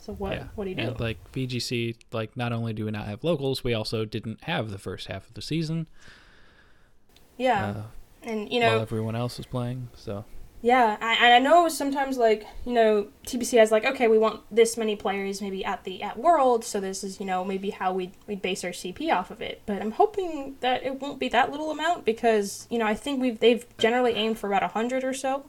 So 0.00 0.12
what? 0.12 0.32
yeah. 0.32 0.44
What 0.56 0.64
do 0.64 0.70
you 0.70 0.76
do? 0.76 0.82
And 0.82 1.00
like 1.00 1.18
VGC, 1.32 1.96
like 2.12 2.36
not 2.36 2.52
only 2.52 2.72
do 2.72 2.84
we 2.84 2.90
not 2.90 3.06
have 3.06 3.22
locals, 3.24 3.62
we 3.62 3.72
also 3.72 4.04
didn't 4.04 4.42
have 4.44 4.70
the 4.70 4.78
first 4.78 5.06
half 5.06 5.28
of 5.28 5.34
the 5.34 5.40
season. 5.42 5.86
yeah, 7.36 7.66
uh, 7.66 7.82
and 8.22 8.50
you 8.52 8.60
while 8.60 8.72
know, 8.76 8.80
everyone 8.80 9.16
else 9.16 9.38
was 9.38 9.46
playing. 9.46 9.88
So 9.94 10.24
Yeah, 10.64 10.96
I, 10.98 11.12
and 11.16 11.34
I 11.34 11.38
know 11.40 11.68
sometimes 11.68 12.16
like 12.16 12.46
you 12.64 12.72
know 12.72 13.08
TPC 13.26 13.58
has 13.58 13.70
like 13.70 13.84
okay 13.84 14.08
we 14.08 14.16
want 14.16 14.40
this 14.50 14.78
many 14.78 14.96
players 14.96 15.42
maybe 15.42 15.62
at 15.62 15.84
the 15.84 16.02
at 16.02 16.18
World 16.18 16.64
so 16.64 16.80
this 16.80 17.04
is 17.04 17.20
you 17.20 17.26
know 17.26 17.44
maybe 17.44 17.68
how 17.68 17.92
we 17.92 18.12
we 18.26 18.34
base 18.34 18.64
our 18.64 18.70
CP 18.70 19.14
off 19.14 19.30
of 19.30 19.42
it 19.42 19.60
but 19.66 19.82
I'm 19.82 19.90
hoping 19.90 20.56
that 20.60 20.82
it 20.82 21.02
won't 21.02 21.20
be 21.20 21.28
that 21.28 21.50
little 21.50 21.70
amount 21.70 22.06
because 22.06 22.66
you 22.70 22.78
know 22.78 22.86
I 22.86 22.94
think 22.94 23.20
we've 23.20 23.38
they've 23.40 23.66
generally 23.76 24.14
aimed 24.14 24.38
for 24.38 24.46
about 24.46 24.62
a 24.62 24.68
hundred 24.68 25.04
or 25.04 25.12
so. 25.12 25.44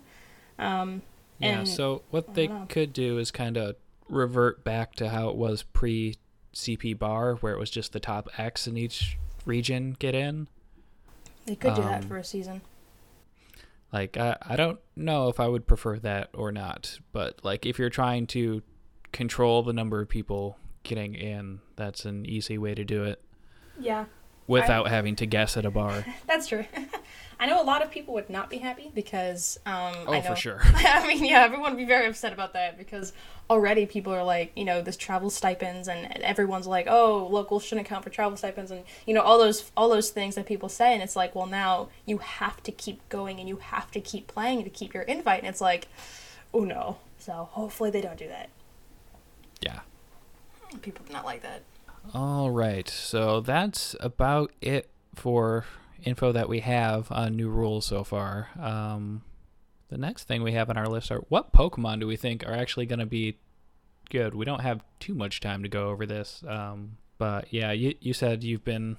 Um, 0.59 1.01
yeah. 1.39 1.59
And- 1.59 1.69
so 1.69 2.01
what 2.09 2.33
they 2.33 2.47
know. 2.47 2.65
could 2.67 2.91
do 2.91 3.17
is 3.17 3.31
kind 3.31 3.55
of 3.55 3.77
revert 4.09 4.65
back 4.65 4.95
to 4.95 5.07
how 5.07 5.29
it 5.29 5.37
was 5.37 5.63
pre 5.63 6.15
CP 6.53 6.99
bar, 6.99 7.35
where 7.35 7.53
it 7.53 7.59
was 7.59 7.69
just 7.69 7.93
the 7.93 8.01
top 8.01 8.27
X 8.37 8.67
in 8.67 8.75
each 8.77 9.17
region 9.45 9.95
get 9.97 10.13
in. 10.13 10.49
They 11.45 11.55
could 11.55 11.75
do 11.75 11.83
that 11.83 12.03
Um, 12.03 12.09
for 12.09 12.17
a 12.17 12.23
season. 12.25 12.59
Like 13.95 14.17
I, 14.17 14.35
I 14.41 14.57
don't 14.57 14.77
know 14.97 15.29
if 15.29 15.39
I 15.39 15.47
would 15.47 15.65
prefer 15.67 15.97
that 15.99 16.27
or 16.33 16.51
not, 16.51 16.99
but 17.13 17.39
like 17.43 17.65
if 17.65 17.79
you're 17.79 17.89
trying 17.89 18.27
to 18.27 18.61
control 19.13 19.63
the 19.63 19.71
number 19.71 20.01
of 20.01 20.09
people 20.09 20.57
getting 20.83 21.15
in, 21.15 21.61
that's 21.77 22.03
an 22.03 22.25
easy 22.25 22.57
way 22.57 22.75
to 22.75 22.83
do 22.83 23.05
it 23.05 23.21
Yeah, 23.79 24.03
without 24.47 24.89
having 24.89 25.15
to 25.15 25.25
guess 25.25 25.55
at 25.55 25.65
a 25.65 25.71
bar. 25.71 26.05
that's 26.27 26.49
true. 26.49 26.65
I 27.39 27.45
know 27.47 27.61
a 27.61 27.63
lot 27.63 27.83
of 27.83 27.91
people 27.91 28.13
would 28.13 28.29
not 28.29 28.49
be 28.49 28.57
happy 28.57 28.91
because 28.93 29.59
um, 29.65 29.93
Oh, 30.07 30.13
I 30.13 30.21
know, 30.21 30.29
for 30.29 30.35
sure. 30.35 30.61
I 30.63 31.05
mean, 31.07 31.25
yeah, 31.25 31.43
everyone 31.43 31.71
would 31.71 31.77
be 31.77 31.85
very 31.85 32.07
upset 32.07 32.33
about 32.33 32.53
that 32.53 32.77
because 32.77 33.13
already 33.49 33.85
people 33.85 34.13
are 34.13 34.23
like, 34.23 34.51
you 34.55 34.65
know, 34.65 34.81
this 34.81 34.97
travel 34.97 35.29
stipends, 35.29 35.87
and 35.87 36.05
everyone's 36.21 36.67
like, 36.67 36.87
oh, 36.89 37.27
locals 37.29 37.63
shouldn't 37.63 37.87
count 37.87 38.03
for 38.03 38.09
travel 38.09 38.37
stipends, 38.37 38.71
and 38.71 38.83
you 39.05 39.13
know 39.13 39.21
all 39.21 39.37
those 39.37 39.71
all 39.75 39.89
those 39.89 40.09
things 40.09 40.35
that 40.35 40.45
people 40.45 40.69
say, 40.69 40.93
and 40.93 41.03
it's 41.03 41.15
like, 41.15 41.35
well, 41.35 41.45
now 41.45 41.89
you 42.05 42.19
have 42.19 42.61
to 42.63 42.71
keep 42.71 43.07
going 43.09 43.39
and 43.39 43.49
you 43.49 43.57
have 43.57 43.91
to 43.91 43.99
keep 43.99 44.27
playing 44.27 44.63
to 44.63 44.69
keep 44.69 44.93
your 44.93 45.03
invite, 45.03 45.39
and 45.39 45.47
it's 45.47 45.61
like, 45.61 45.87
oh 46.53 46.63
no. 46.63 46.97
So 47.19 47.49
hopefully 47.51 47.89
they 47.89 48.01
don't 48.01 48.17
do 48.17 48.27
that. 48.27 48.49
Yeah. 49.61 49.79
People 50.81 51.05
do 51.07 51.13
not 51.13 51.25
like 51.25 51.41
that. 51.41 51.63
All 52.13 52.51
right. 52.51 52.87
So 52.87 53.41
that's 53.41 53.95
about 53.99 54.51
it 54.61 54.89
for 55.15 55.65
info 56.05 56.31
that 56.31 56.47
we 56.47 56.59
have 56.61 57.11
on 57.11 57.35
new 57.35 57.49
rules 57.49 57.85
so 57.85 58.03
far. 58.03 58.49
Um, 58.59 59.23
the 59.89 59.97
next 59.97 60.23
thing 60.25 60.43
we 60.43 60.53
have 60.53 60.69
on 60.69 60.77
our 60.77 60.87
list 60.87 61.11
are 61.11 61.19
what 61.29 61.51
Pokemon 61.51 61.99
do 61.99 62.07
we 62.07 62.15
think 62.15 62.45
are 62.47 62.53
actually 62.53 62.85
going 62.85 62.99
to 62.99 63.05
be 63.05 63.37
good? 64.09 64.33
We 64.35 64.45
don't 64.45 64.61
have 64.61 64.81
too 64.99 65.13
much 65.13 65.39
time 65.39 65.63
to 65.63 65.69
go 65.69 65.89
over 65.89 66.05
this. 66.05 66.43
Um, 66.47 66.97
but 67.17 67.51
yeah, 67.51 67.71
you, 67.71 67.95
you 67.99 68.13
said 68.13 68.43
you've 68.43 68.65
been 68.65 68.97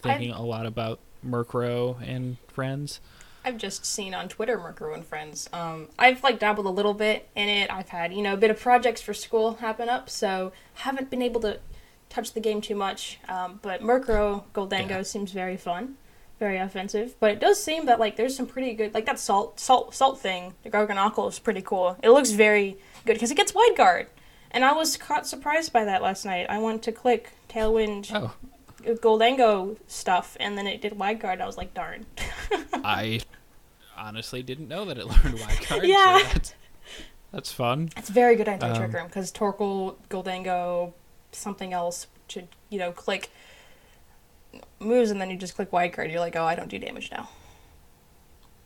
thinking 0.00 0.30
a 0.30 0.42
lot 0.42 0.66
about 0.66 1.00
Murkrow 1.26 1.96
and 2.06 2.36
friends. 2.48 3.00
I've 3.44 3.56
just 3.56 3.86
seen 3.86 4.14
on 4.14 4.28
Twitter 4.28 4.58
Murkrow 4.58 4.94
and 4.94 5.04
Friends. 5.04 5.48
Um, 5.52 5.88
I've 5.98 6.22
like 6.22 6.38
dabbled 6.38 6.66
a 6.66 6.70
little 6.70 6.92
bit 6.92 7.28
in 7.34 7.48
it. 7.48 7.72
I've 7.72 7.88
had 7.88 8.12
you 8.12 8.20
know 8.20 8.34
a 8.34 8.36
bit 8.36 8.50
of 8.50 8.60
projects 8.60 9.00
for 9.00 9.14
school 9.14 9.54
happen 9.54 9.88
up, 9.88 10.10
so 10.10 10.52
haven't 10.74 11.08
been 11.08 11.22
able 11.22 11.40
to 11.42 11.58
touch 12.10 12.32
the 12.34 12.40
game 12.40 12.60
too 12.60 12.74
much. 12.74 13.18
Um, 13.28 13.58
but 13.62 13.80
Murkrow 13.80 14.44
Gholdengo 14.54 14.88
Yeah. 14.90 15.02
seems 15.02 15.32
very 15.32 15.56
fun, 15.56 15.96
very 16.38 16.58
offensive. 16.58 17.14
But 17.20 17.32
it 17.32 17.40
does 17.40 17.62
seem 17.62 17.86
that 17.86 17.98
like 18.00 18.16
there's 18.16 18.36
some 18.36 18.46
pretty 18.46 18.74
good 18.74 18.94
like 18.94 19.06
that 19.06 19.18
salt 19.18 19.58
salt 19.60 19.94
salt 19.94 20.20
thing. 20.20 20.54
The 20.62 20.70
Garganacl 20.70 21.28
is 21.28 21.38
pretty 21.38 21.62
cool. 21.62 21.96
It 22.02 22.10
looks 22.10 22.30
very 22.30 22.76
good 23.06 23.14
because 23.14 23.30
it 23.30 23.36
gets 23.36 23.54
wide 23.54 23.74
guard, 23.76 24.06
and 24.50 24.64
I 24.64 24.72
was 24.72 24.96
caught 24.96 25.26
surprised 25.26 25.72
by 25.72 25.84
that 25.84 26.02
last 26.02 26.24
night. 26.24 26.46
I 26.48 26.58
went 26.58 26.82
to 26.84 26.92
click 26.92 27.32
Tailwind 27.48 28.10
Oh, 28.14 28.34
Gholdengo 28.84 29.76
stuff, 29.86 30.36
and 30.40 30.56
then 30.56 30.66
it 30.66 30.80
did 30.80 30.98
wide 30.98 31.20
guard. 31.20 31.40
I 31.40 31.46
was 31.46 31.56
like, 31.56 31.74
darn. 31.74 32.06
I 32.72 33.20
honestly 33.96 34.42
didn't 34.42 34.68
know 34.68 34.84
that 34.84 34.98
it 34.98 35.06
learned 35.24 35.40
wide 35.40 35.66
guard. 35.68 35.84
Yeah. 35.84 36.18
So 36.18 36.24
that's, 36.32 36.54
that's 37.32 37.52
fun. 37.52 37.90
It's 37.96 38.08
very 38.08 38.36
good 38.36 38.48
anti 38.48 38.68
Um, 38.68 38.76
trick 38.76 38.92
room 38.92 39.06
because 39.06 39.32
Torkoal, 39.32 39.96
Gholdengo, 40.08 40.92
something 41.32 41.72
else 41.72 42.06
should 42.28 42.48
you 42.70 42.78
know 42.78 42.92
click 42.92 43.30
moves 44.80 45.10
and 45.10 45.20
then 45.20 45.30
you 45.30 45.36
just 45.36 45.54
click 45.54 45.72
wide 45.72 45.92
guard. 45.92 46.10
You're 46.10 46.20
like, 46.20 46.36
oh, 46.36 46.44
I 46.44 46.54
don't 46.54 46.68
do 46.68 46.78
damage 46.78 47.10
now. 47.10 47.28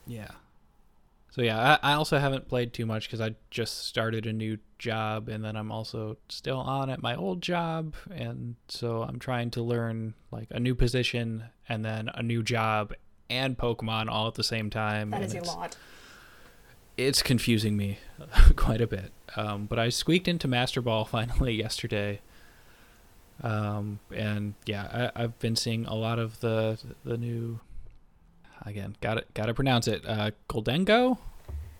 Yeah. 0.07 0.31
So 1.33 1.41
yeah, 1.41 1.79
I, 1.83 1.93
I 1.93 1.95
also 1.95 2.19
haven't 2.19 2.47
played 2.47 2.75
too 2.75 2.85
much 2.85 3.09
because 3.09 3.23
I 3.23 3.35
just 3.51 3.87
started 3.87 4.27
a 4.27 4.35
new 4.35 4.59
job, 4.79 5.31
and 5.31 5.43
then 5.43 5.57
I'm 5.57 5.73
also 5.73 6.19
still 6.29 6.59
on 6.59 6.91
at 6.91 7.01
my 7.01 7.17
old 7.17 7.41
job, 7.41 7.95
and 8.11 8.57
so 8.69 9.03
I'm 9.03 9.19
trying 9.19 9.51
to 9.53 9.63
learn 9.63 10.13
like 10.31 10.49
a 10.51 10.61
new 10.61 10.75
position 10.75 11.45
and 11.71 11.83
then 11.83 12.11
a 12.13 12.23
new 12.23 12.43
job 12.43 12.93
and 13.31 13.57
Pokemon 13.57 14.11
all 14.11 14.29
at 14.29 14.35
the 14.35 14.45
same 14.45 14.69
time. 14.69 15.09
That 15.11 15.23
is 15.23 15.35
a 15.35 15.41
lot. 15.41 15.75
It's 16.99 17.23
confusing 17.23 17.79
me 17.79 17.99
quite 18.57 18.83
a 18.83 18.87
bit. 18.87 19.11
Um, 19.35 19.65
but 19.65 19.79
I 19.79 19.89
squeaked 19.89 20.29
into 20.29 20.47
Master 20.47 20.83
Ball 20.83 21.05
finally 21.07 21.55
yesterday. 21.55 22.21
Um, 23.43 23.99
and 24.15 24.55
yeah, 24.67 25.11
I, 25.15 25.25
I've 25.25 25.39
been 25.39 25.57
seeing 25.57 25.87
a 25.87 25.95
lot 25.95 26.19
of 26.19 26.41
the 26.41 26.79
the 27.05 27.17
new. 27.17 27.61
Again, 28.65 28.95
got 29.01 29.19
it. 29.19 29.35
got 29.35 29.47
to 29.47 29.55
pronounce 29.55 29.89
it. 29.89 30.05
Uh, 30.07 30.31
Gholdengo. 30.49 31.19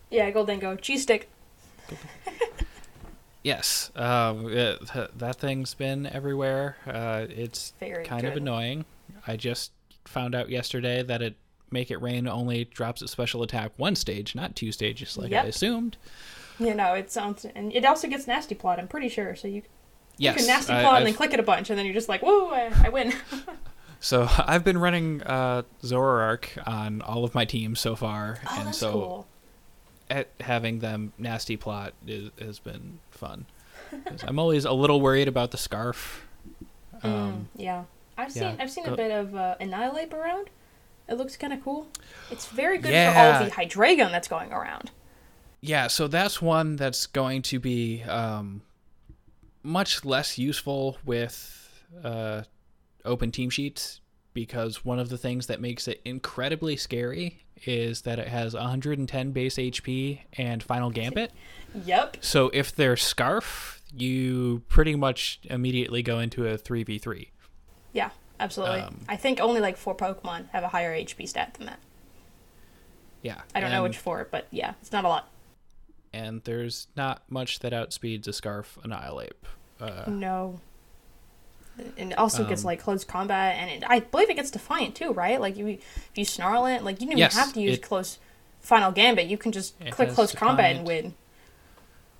Yeah, 0.09 0.29
Gholdengo, 0.31 0.79
cheese 0.81 1.03
stick. 1.03 1.29
Yes, 3.43 3.91
um, 3.97 4.47
it, 4.49 4.79
that 5.17 5.35
thing's 5.35 5.73
been 5.73 6.07
everywhere. 6.07 6.77
Uh, 6.87 7.25
it's 7.29 7.73
Very 7.79 8.05
kind 8.05 8.25
of 8.25 8.37
annoying. 8.37 8.85
I 9.27 9.35
just 9.35 9.73
found 10.05 10.33
out 10.33 10.49
yesterday 10.49 11.03
that 11.03 11.21
it 11.21 11.35
Make 11.69 11.91
It 11.91 12.01
Rain 12.01 12.27
only 12.27 12.63
drops 12.65 13.01
its 13.01 13.11
special 13.11 13.43
attack 13.43 13.73
one 13.75 13.95
stage, 13.95 14.33
not 14.33 14.55
two 14.55 14.71
stages, 14.71 15.17
like 15.17 15.31
Yep. 15.31 15.43
I 15.43 15.47
assumed. 15.49 15.97
You 16.57 16.73
know, 16.73 16.93
it 16.93 17.11
sounds 17.11 17.45
and 17.45 17.73
it 17.73 17.83
also 17.83 18.07
gets 18.07 18.27
nasty 18.27 18.55
plot. 18.55 18.79
I'm 18.79 18.87
pretty 18.87 19.09
sure. 19.09 19.35
So 19.35 19.49
you, 19.49 19.63
Yes, 20.17 20.33
you 20.35 20.39
can 20.39 20.47
nasty 20.47 20.73
I- 20.73 20.81
plot 20.81 20.97
and 20.97 21.05
then 21.07 21.13
click 21.13 21.33
it 21.33 21.39
a 21.39 21.43
bunch, 21.43 21.69
and 21.69 21.77
then 21.79 21.85
you're 21.85 21.93
just 21.95 22.09
like, 22.09 22.21
whoa, 22.21 22.49
I, 22.49 22.71
I 22.85 22.89
win. 22.89 23.13
So 23.99 24.27
I've 24.37 24.65
been 24.65 24.77
running 24.79 25.23
uh, 25.23 25.61
Zoroark 25.81 26.49
on 26.67 27.01
all 27.01 27.23
of 27.23 27.33
my 27.33 27.45
teams 27.45 27.79
so 27.79 27.95
far, 27.95 28.39
oh, 28.45 28.55
and 28.57 28.67
that's 28.67 28.77
so 28.77 28.91
cool. 28.91 29.27
at 30.09 30.27
having 30.41 30.79
them 30.79 31.13
nasty 31.17 31.55
plot 31.55 31.93
is, 32.05 32.29
has 32.37 32.59
been 32.59 32.99
fun. 33.11 33.45
I'm 34.27 34.39
always 34.39 34.65
a 34.65 34.73
little 34.73 34.99
worried 34.99 35.29
about 35.29 35.51
the 35.51 35.57
scarf. 35.57 36.27
Um, 37.01 37.47
mm, 37.55 37.61
yeah, 37.61 37.83
I've 38.17 38.35
yeah, 38.35 38.51
seen 38.51 38.59
I've 38.61 38.71
seen 38.71 38.83
go- 38.83 38.93
a 38.93 38.97
bit 38.97 39.11
of 39.11 39.35
uh, 39.35 39.55
Annihilape 39.61 40.13
around. 40.13 40.49
It 41.07 41.13
looks 41.13 41.37
kind 41.37 41.53
of 41.53 41.63
cool. 41.63 41.87
It's 42.29 42.47
very 42.47 42.79
good 42.79 42.87
for 42.89 42.91
Yeah. 42.91 43.37
all 43.39 43.45
the 43.45 43.51
Hydreigon 43.51 44.11
that's 44.11 44.27
going 44.27 44.51
around. 44.51 44.91
Yeah, 45.61 45.87
so 45.87 46.09
that's 46.09 46.41
one 46.41 46.75
that's 46.75 47.05
going 47.07 47.41
to 47.43 47.57
be 47.59 48.03
um, 48.03 48.63
much 49.63 50.05
less 50.05 50.37
useful 50.37 50.97
with 51.05 51.83
uh, 52.03 52.43
open 53.05 53.31
team 53.31 53.49
sheets 53.49 54.01
because 54.33 54.83
one 54.83 54.99
of 54.99 55.09
the 55.09 55.17
things 55.17 55.47
that 55.47 55.61
makes 55.61 55.87
it 55.87 56.01
incredibly 56.05 56.75
scary 56.75 57.43
is 57.65 58.01
that 58.01 58.19
it 58.19 58.27
has 58.27 58.53
110 58.53 59.31
base 59.31 59.55
HP 59.55 60.19
and 60.33 60.61
final 60.61 60.89
gambit. 60.89 61.31
Yep. 61.85 62.17
So 62.21 62.51
if 62.53 62.75
they're 62.75 62.95
scarf, 62.95 63.81
you 63.91 64.61
pretty 64.67 64.95
much 64.95 65.39
immediately 65.45 66.03
go 66.03 66.19
into 66.19 66.45
a 66.45 66.55
3v3. 66.55 67.29
Yeah, 67.93 68.11
absolutely. 68.39 68.81
Um, 68.81 68.99
I 69.09 69.15
think 69.15 69.39
only 69.39 69.59
like 69.59 69.75
four 69.75 69.95
Pokemon 69.95 70.49
have 70.49 70.63
a 70.63 70.67
higher 70.67 70.95
HP 70.95 71.27
stat 71.27 71.55
than 71.55 71.65
that. 71.65 71.79
Yeah. 73.23 73.41
I 73.55 73.59
don't 73.59 73.71
know 73.71 73.81
which 73.81 73.97
four, 73.97 74.27
but 74.29 74.45
yeah, 74.51 74.75
it's 74.83 74.91
not 74.91 75.03
a 75.03 75.07
lot. 75.07 75.29
And 76.13 76.43
there's 76.43 76.87
not 76.95 77.23
much 77.29 77.59
that 77.59 77.73
outspeeds 77.73 78.27
a 78.27 78.33
scarf 78.33 78.77
Annihilape. 78.83 79.45
Uh, 79.81 80.03
No. 80.07 80.59
And 81.97 82.11
it 82.11 82.17
also 82.19 82.47
gets 82.47 82.61
Um, 82.61 82.67
like 82.67 82.79
close 82.79 83.03
combat, 83.03 83.55
and 83.57 83.69
it, 83.83 83.89
I 83.89 84.01
believe 84.01 84.29
it 84.29 84.35
gets 84.35 84.51
Defiant 84.51 84.93
too, 84.93 85.11
right? 85.11 85.41
Like 85.41 85.57
you, 85.57 85.67
if 85.69 86.11
you 86.13 86.23
snarl 86.23 86.67
it, 86.67 86.83
like 86.83 87.01
you 87.01 87.07
don't 87.07 87.17
Yes, 87.17 87.33
even 87.33 87.43
have 87.45 87.53
to 87.55 87.61
use 87.61 87.77
it- 87.77 87.81
close 87.81 88.19
Final 88.61 88.91
Gambit. 88.91 89.25
You 89.27 89.37
can 89.39 89.51
just 89.51 89.73
click 89.89 90.09
close 90.11 90.33
combat 90.35 90.75
and 90.75 90.85
win. 90.87 91.15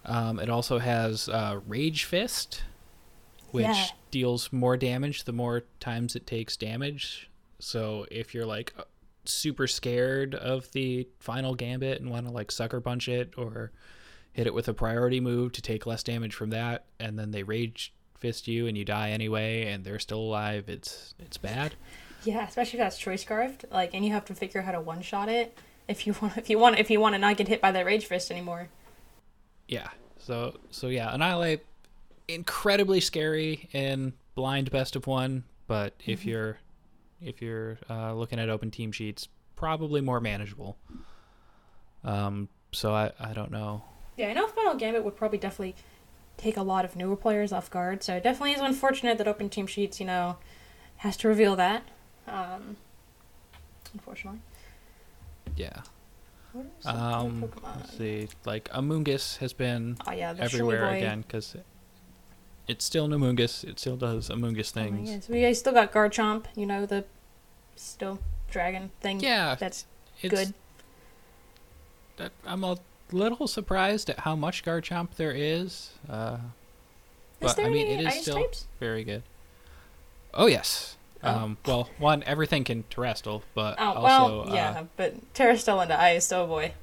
Um, 0.05 0.39
it 0.39 0.49
also 0.49 0.79
has 0.79 1.29
uh, 1.29 1.59
Rage 1.67 2.03
Fist, 2.03 2.63
which 3.51 3.63
Yeah. 3.65 3.85
deals 4.09 4.51
more 4.51 4.75
damage 4.75 5.23
the 5.25 5.31
more 5.31 5.63
times 5.79 6.15
it 6.15 6.25
takes 6.25 6.57
damage. 6.57 7.29
So 7.59 8.07
if 8.11 8.33
you're 8.33 8.45
like 8.47 8.73
super 9.25 9.67
scared 9.67 10.35
of 10.35 10.71
the 10.71 11.07
final 11.19 11.55
gambit 11.55 12.01
and 12.01 12.09
want 12.09 12.27
to 12.27 12.31
like 12.31 12.51
sucker 12.51 12.81
punch 12.81 13.07
it 13.07 13.33
or 13.37 13.71
hit 14.31 14.47
it 14.47 14.53
with 14.53 14.67
a 14.67 14.73
priority 14.73 15.19
move 15.19 15.51
to 15.53 15.61
take 15.61 15.85
less 15.85 16.03
damage 16.03 16.33
from 16.33 16.49
that, 16.49 16.85
and 16.99 17.17
then 17.17 17.31
they 17.31 17.43
Rage 17.43 17.93
Fist 18.17 18.47
you 18.47 18.67
and 18.67 18.77
you 18.77 18.85
die 18.85 19.09
anyway, 19.09 19.67
and 19.67 19.83
they're 19.83 19.99
still 19.99 20.19
alive, 20.19 20.69
it's 20.69 21.13
it's 21.19 21.37
bad. 21.37 21.75
Yeah, 22.23 22.47
especially 22.47 22.79
if 22.79 22.85
that's 22.85 22.97
choice 22.97 23.25
carved 23.25 23.65
like, 23.69 23.93
and 23.93 24.05
you 24.05 24.11
have 24.13 24.25
to 24.25 24.33
figure 24.33 24.61
out 24.61 24.65
how 24.65 24.71
to 24.71 24.81
one 24.81 25.01
shot 25.01 25.27
it 25.27 25.57
if 25.87 26.07
you 26.07 26.15
want. 26.21 26.37
If 26.37 26.49
you 26.49 26.57
want, 26.57 26.79
if 26.79 26.89
you 26.89 26.99
want 26.99 27.15
to 27.15 27.19
not 27.19 27.37
get 27.37 27.47
hit 27.47 27.61
by 27.61 27.71
that 27.71 27.85
rage 27.85 28.05
fist 28.05 28.31
anymore. 28.31 28.69
Yeah. 29.67 29.89
So 30.19 30.57
so 30.71 30.87
yeah, 30.87 31.13
Annihilape 31.13 31.65
incredibly 32.27 33.01
scary 33.01 33.67
in 33.73 34.13
blind 34.35 34.71
best 34.71 34.95
of 34.95 35.05
one, 35.05 35.43
but 35.67 35.93
if 36.05 36.21
mm-hmm. 36.21 36.29
you're 36.29 36.57
if 37.23 37.41
you're 37.41 37.77
uh, 37.89 38.13
looking 38.13 38.39
at 38.39 38.49
open 38.49 38.71
team 38.71 38.91
sheets, 38.91 39.27
probably 39.55 40.01
more 40.01 40.19
manageable. 40.19 40.77
Um. 42.03 42.49
So 42.71 42.93
I 42.93 43.11
I 43.19 43.33
don't 43.33 43.51
know. 43.51 43.83
Yeah, 44.17 44.29
I 44.29 44.33
know 44.33 44.47
Final 44.47 44.75
Gambit 44.75 45.03
would 45.03 45.15
probably 45.15 45.37
definitely 45.37 45.75
take 46.37 46.57
a 46.57 46.61
lot 46.63 46.85
of 46.85 46.95
newer 46.95 47.15
players 47.15 47.51
off 47.51 47.69
guard. 47.69 48.03
So 48.03 48.15
it 48.15 48.23
definitely 48.23 48.53
is 48.53 48.61
unfortunate 48.61 49.17
that 49.17 49.27
Open 49.27 49.49
Team 49.49 49.67
Sheets, 49.67 49.99
you 49.99 50.05
know, 50.05 50.37
has 50.97 51.15
to 51.17 51.27
reveal 51.27 51.55
that. 51.55 51.83
Um, 52.27 52.77
unfortunately. 53.93 54.41
Yeah. 55.55 55.81
What 56.51 56.65
are 56.65 56.81
some 56.81 56.97
Um. 56.97 57.51
Let's 57.63 57.97
see. 57.97 58.27
Like 58.45 58.69
Amoonguss 58.69 59.37
has 59.37 59.53
been 59.53 59.97
Oh 60.07 60.11
yeah, 60.11 60.33
everywhere 60.37 60.89
again 60.89 61.21
because 61.21 61.55
it's 62.67 62.85
still 62.85 63.07
Amoonguss. 63.07 63.63
It 63.63 63.79
still 63.79 63.95
does 63.97 64.29
Amoonguss 64.29 64.71
Oh 64.71 64.81
things. 64.81 65.09
goodness. 65.09 65.29
We 65.29 65.53
still 65.53 65.73
got 65.73 65.91
Garchomp, 65.91 66.45
you 66.55 66.65
know, 66.65 66.85
the 66.85 67.05
still 67.75 68.19
dragon 68.49 68.91
thing. 69.01 69.19
yeah, 69.19 69.55
That's 69.55 69.85
good. 70.21 70.53
that- 72.17 72.31
I'm 72.45 72.63
a 72.63 72.77
little 73.11 73.47
surprised 73.47 74.09
at 74.09 74.19
how 74.19 74.35
much 74.35 74.63
Garchomp 74.63 75.15
there 75.15 75.31
is. 75.31 75.91
Uh, 76.09 76.37
Is 76.37 76.41
but 77.39 77.55
there 77.57 77.65
I 77.65 77.69
mean, 77.69 77.87
any 77.87 78.03
it 78.03 78.07
is 78.07 78.13
ice 78.13 78.21
still 78.21 78.35
types? 78.37 78.65
very 78.79 79.03
good. 79.03 79.23
Oh 80.33 80.47
yes. 80.47 80.97
Oh. 81.23 81.29
Um, 81.29 81.57
well, 81.65 81.89
one 81.99 82.21
everything 82.23 82.63
can 82.65 82.83
terrestrial, 82.89 83.43
but 83.53 83.75
Oh, 83.79 83.93
also 83.93 84.43
well, 84.45 84.53
yeah, 84.55 84.83
but 84.97 85.33
Tera's 85.33 85.61
still 85.61 85.79
into 85.81 85.99
ice, 85.99 86.31
oh 86.33 86.45
boy. 86.47 86.73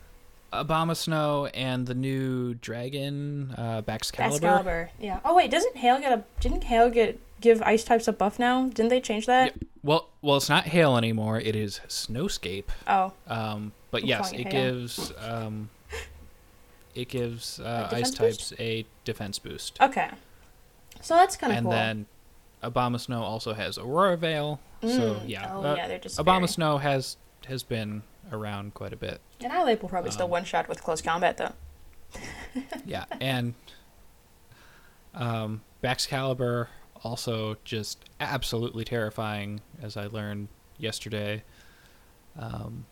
Uh, 0.52 0.94
Snow 0.94 1.46
and 1.54 1.86
the 1.86 1.94
new 1.94 2.54
dragon 2.54 3.54
uh, 3.56 3.82
Baxcalibur. 3.82 4.34
Excalibur. 4.34 4.90
Yeah. 5.00 5.20
Oh 5.24 5.34
wait, 5.34 5.50
doesn't 5.50 5.76
Hail 5.76 6.00
get 6.00 6.12
a 6.12 6.24
didn't 6.40 6.64
Hail 6.64 6.90
get 6.90 7.18
give 7.40 7.62
ice 7.62 7.84
types 7.84 8.06
a 8.08 8.12
buff 8.12 8.38
now? 8.38 8.66
Didn't 8.68 8.88
they 8.90 9.00
change 9.00 9.26
that? 9.26 9.54
Well, 9.82 10.08
well, 10.20 10.36
it's 10.36 10.48
not 10.50 10.64
hail 10.64 10.96
anymore. 10.98 11.40
It 11.40 11.56
is 11.56 11.80
snowscape. 11.88 12.66
Oh. 12.86 13.12
Um, 13.26 13.72
but 13.90 14.02
I'm 14.02 14.08
yes, 14.08 14.32
it 14.32 14.50
gives 14.50 15.12
um, 15.26 15.70
it 16.94 17.08
gives 17.08 17.60
uh, 17.60 17.88
ice 17.90 18.10
defense 18.10 18.50
types 18.50 18.52
a 18.60 18.84
defense 19.04 19.38
boost, 19.38 19.78
Okay. 19.80 20.10
So 21.00 21.14
that's 21.14 21.36
kind 21.36 21.52
of 21.52 21.56
and 21.58 21.64
cool. 21.64 21.72
then 21.72 22.06
Snow 22.98 23.22
also 23.22 23.54
has 23.54 23.78
Aurora 23.78 24.16
Veil. 24.18 24.60
So 24.82 24.88
Mm. 24.88 25.22
yeah, 25.28 25.50
Oh 25.54 25.62
uh, 25.62 25.74
yeah, 25.76 25.88
they're 25.88 25.98
just 25.98 26.18
Abomasnow 26.18 26.80
has 26.80 27.16
has 27.46 27.62
been 27.62 28.02
around 28.32 28.74
quite 28.74 28.92
a 28.92 28.96
bit. 28.96 29.20
And 29.40 29.52
Owlette 29.52 29.82
will 29.82 29.88
probably 29.88 30.10
still 30.10 30.26
um, 30.26 30.30
one 30.32 30.44
shot 30.44 30.68
with 30.68 30.82
close 30.82 31.00
combat 31.02 31.36
though. 31.36 31.52
Yeah, 32.84 33.04
and 33.20 33.54
um, 35.14 35.62
Baxcalibur 35.82 36.66
also 37.04 37.56
just 37.64 38.04
absolutely 38.20 38.84
terrifying, 38.84 39.60
as 39.80 39.96
I 39.96 40.06
learned 40.06 40.48
yesterday. 40.78 41.42
Um, 42.38 42.86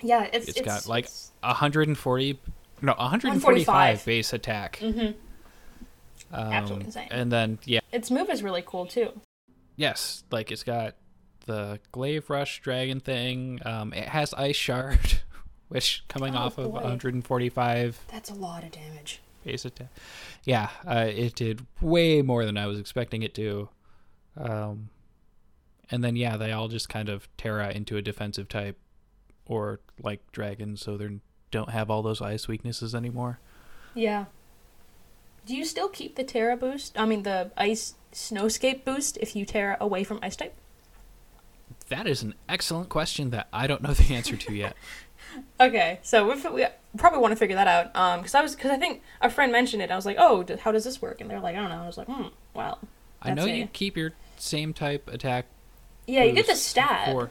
Yeah, 0.00 0.28
it's 0.32 0.48
It's 0.48 0.60
got, 0.62 0.86
like, 0.86 1.08
140, 1.40 2.38
no, 2.82 2.92
145 2.92 3.44
145. 3.44 4.04
base 4.06 4.32
attack. 4.32 4.78
Mm-hmm. 4.80 6.34
Um, 6.34 6.52
Absolutely 6.52 6.86
insane. 6.86 7.08
And 7.10 7.30
then 7.30 7.58
yeah, 7.64 7.80
Its 7.92 8.10
move 8.10 8.30
is 8.30 8.42
really 8.42 8.62
cool 8.66 8.86
too. 8.86 9.12
yes, 9.76 10.24
like 10.30 10.50
it's 10.50 10.62
got 10.64 10.94
the 11.46 11.80
Glaive 11.92 12.28
Rush 12.30 12.60
Dragon 12.60 13.00
thing. 13.00 13.60
Um, 13.64 13.92
it 13.92 14.08
has 14.08 14.34
Ice 14.34 14.56
Shard, 14.56 15.20
which 15.68 16.04
coming 16.08 16.34
Oh, 16.34 16.38
off 16.40 16.58
of 16.58 16.70
145 16.70 17.98
That's 18.12 18.30
a 18.30 18.34
lot 18.34 18.62
of 18.64 18.70
damage. 18.72 19.20
base 19.44 19.64
attack. 19.64 19.88
Yeah, 20.44 20.70
uh, 20.86 21.06
it 21.08 21.34
did 21.34 21.64
way 21.80 22.22
more 22.22 22.44
than 22.44 22.56
I 22.56 22.66
was 22.66 22.78
expecting 22.78 23.22
it 23.22 23.34
to. 23.34 23.68
Um, 24.36 24.90
and 25.90 26.02
then 26.04 26.16
yeah, 26.16 26.36
they 26.36 26.52
all 26.52 26.68
just 26.68 26.88
kind 26.88 27.08
of 27.08 27.28
Tera 27.36 27.70
into 27.70 27.96
a 27.96 28.02
defensive 28.02 28.48
type, 28.48 28.76
or 29.46 29.80
like 30.02 30.20
dragons, 30.32 30.82
so 30.82 30.96
they 30.96 31.20
don't 31.52 31.70
have 31.70 31.90
all 31.90 32.02
those 32.02 32.20
ice 32.20 32.48
weaknesses 32.48 32.94
anymore. 32.94 33.38
Yeah. 33.94 34.26
Do 35.46 35.54
you 35.56 35.64
still 35.64 35.88
keep 35.88 36.16
the 36.16 36.24
Tera 36.24 36.56
boost? 36.56 36.98
I 36.98 37.06
mean, 37.06 37.22
the 37.22 37.52
Ice 37.56 37.94
Snowscape 38.12 38.84
boost 38.84 39.16
if 39.18 39.36
you 39.36 39.44
Tera 39.46 39.76
away 39.80 40.02
from 40.02 40.18
Ice 40.22 40.34
type? 40.34 40.54
That 41.88 42.06
is 42.06 42.22
an 42.22 42.34
excellent 42.48 42.88
question 42.88 43.30
that 43.30 43.48
I 43.52 43.66
don't 43.66 43.82
know 43.82 43.92
the 43.94 44.14
answer 44.14 44.36
to 44.36 44.54
yet. 44.54 44.76
Okay, 45.60 45.98
so 46.02 46.26
we 46.26 46.40
we 46.50 46.66
probably 46.96 47.18
want 47.18 47.32
to 47.32 47.36
figure 47.36 47.56
that 47.56 47.68
out. 47.68 47.94
Um, 47.94 48.20
because 48.20 48.34
I 48.34 48.40
was 48.40 48.54
because 48.54 48.70
I 48.70 48.78
think 48.78 49.02
a 49.20 49.28
friend 49.28 49.52
mentioned 49.52 49.82
it. 49.82 49.90
I 49.90 49.96
was 49.96 50.06
like, 50.06 50.16
oh, 50.18 50.42
d- 50.42 50.56
how 50.56 50.72
does 50.72 50.84
this 50.84 51.02
work? 51.02 51.20
And 51.20 51.28
they're 51.28 51.40
like, 51.40 51.54
I 51.56 51.60
don't 51.60 51.68
know. 51.68 51.82
I 51.82 51.86
was 51.86 51.98
like, 51.98 52.06
hmm, 52.06 52.28
well, 52.54 52.78
I 53.20 53.34
know 53.34 53.44
That's 53.44 53.58
you 53.58 53.66
keep 53.66 53.98
your 53.98 54.12
same 54.38 54.72
type 54.72 55.10
attack 55.12 55.44
yeah, 56.06 56.22
you 56.24 56.32
get 56.32 56.46
the 56.46 56.54
stat. 56.54 57.08
for 57.12 57.30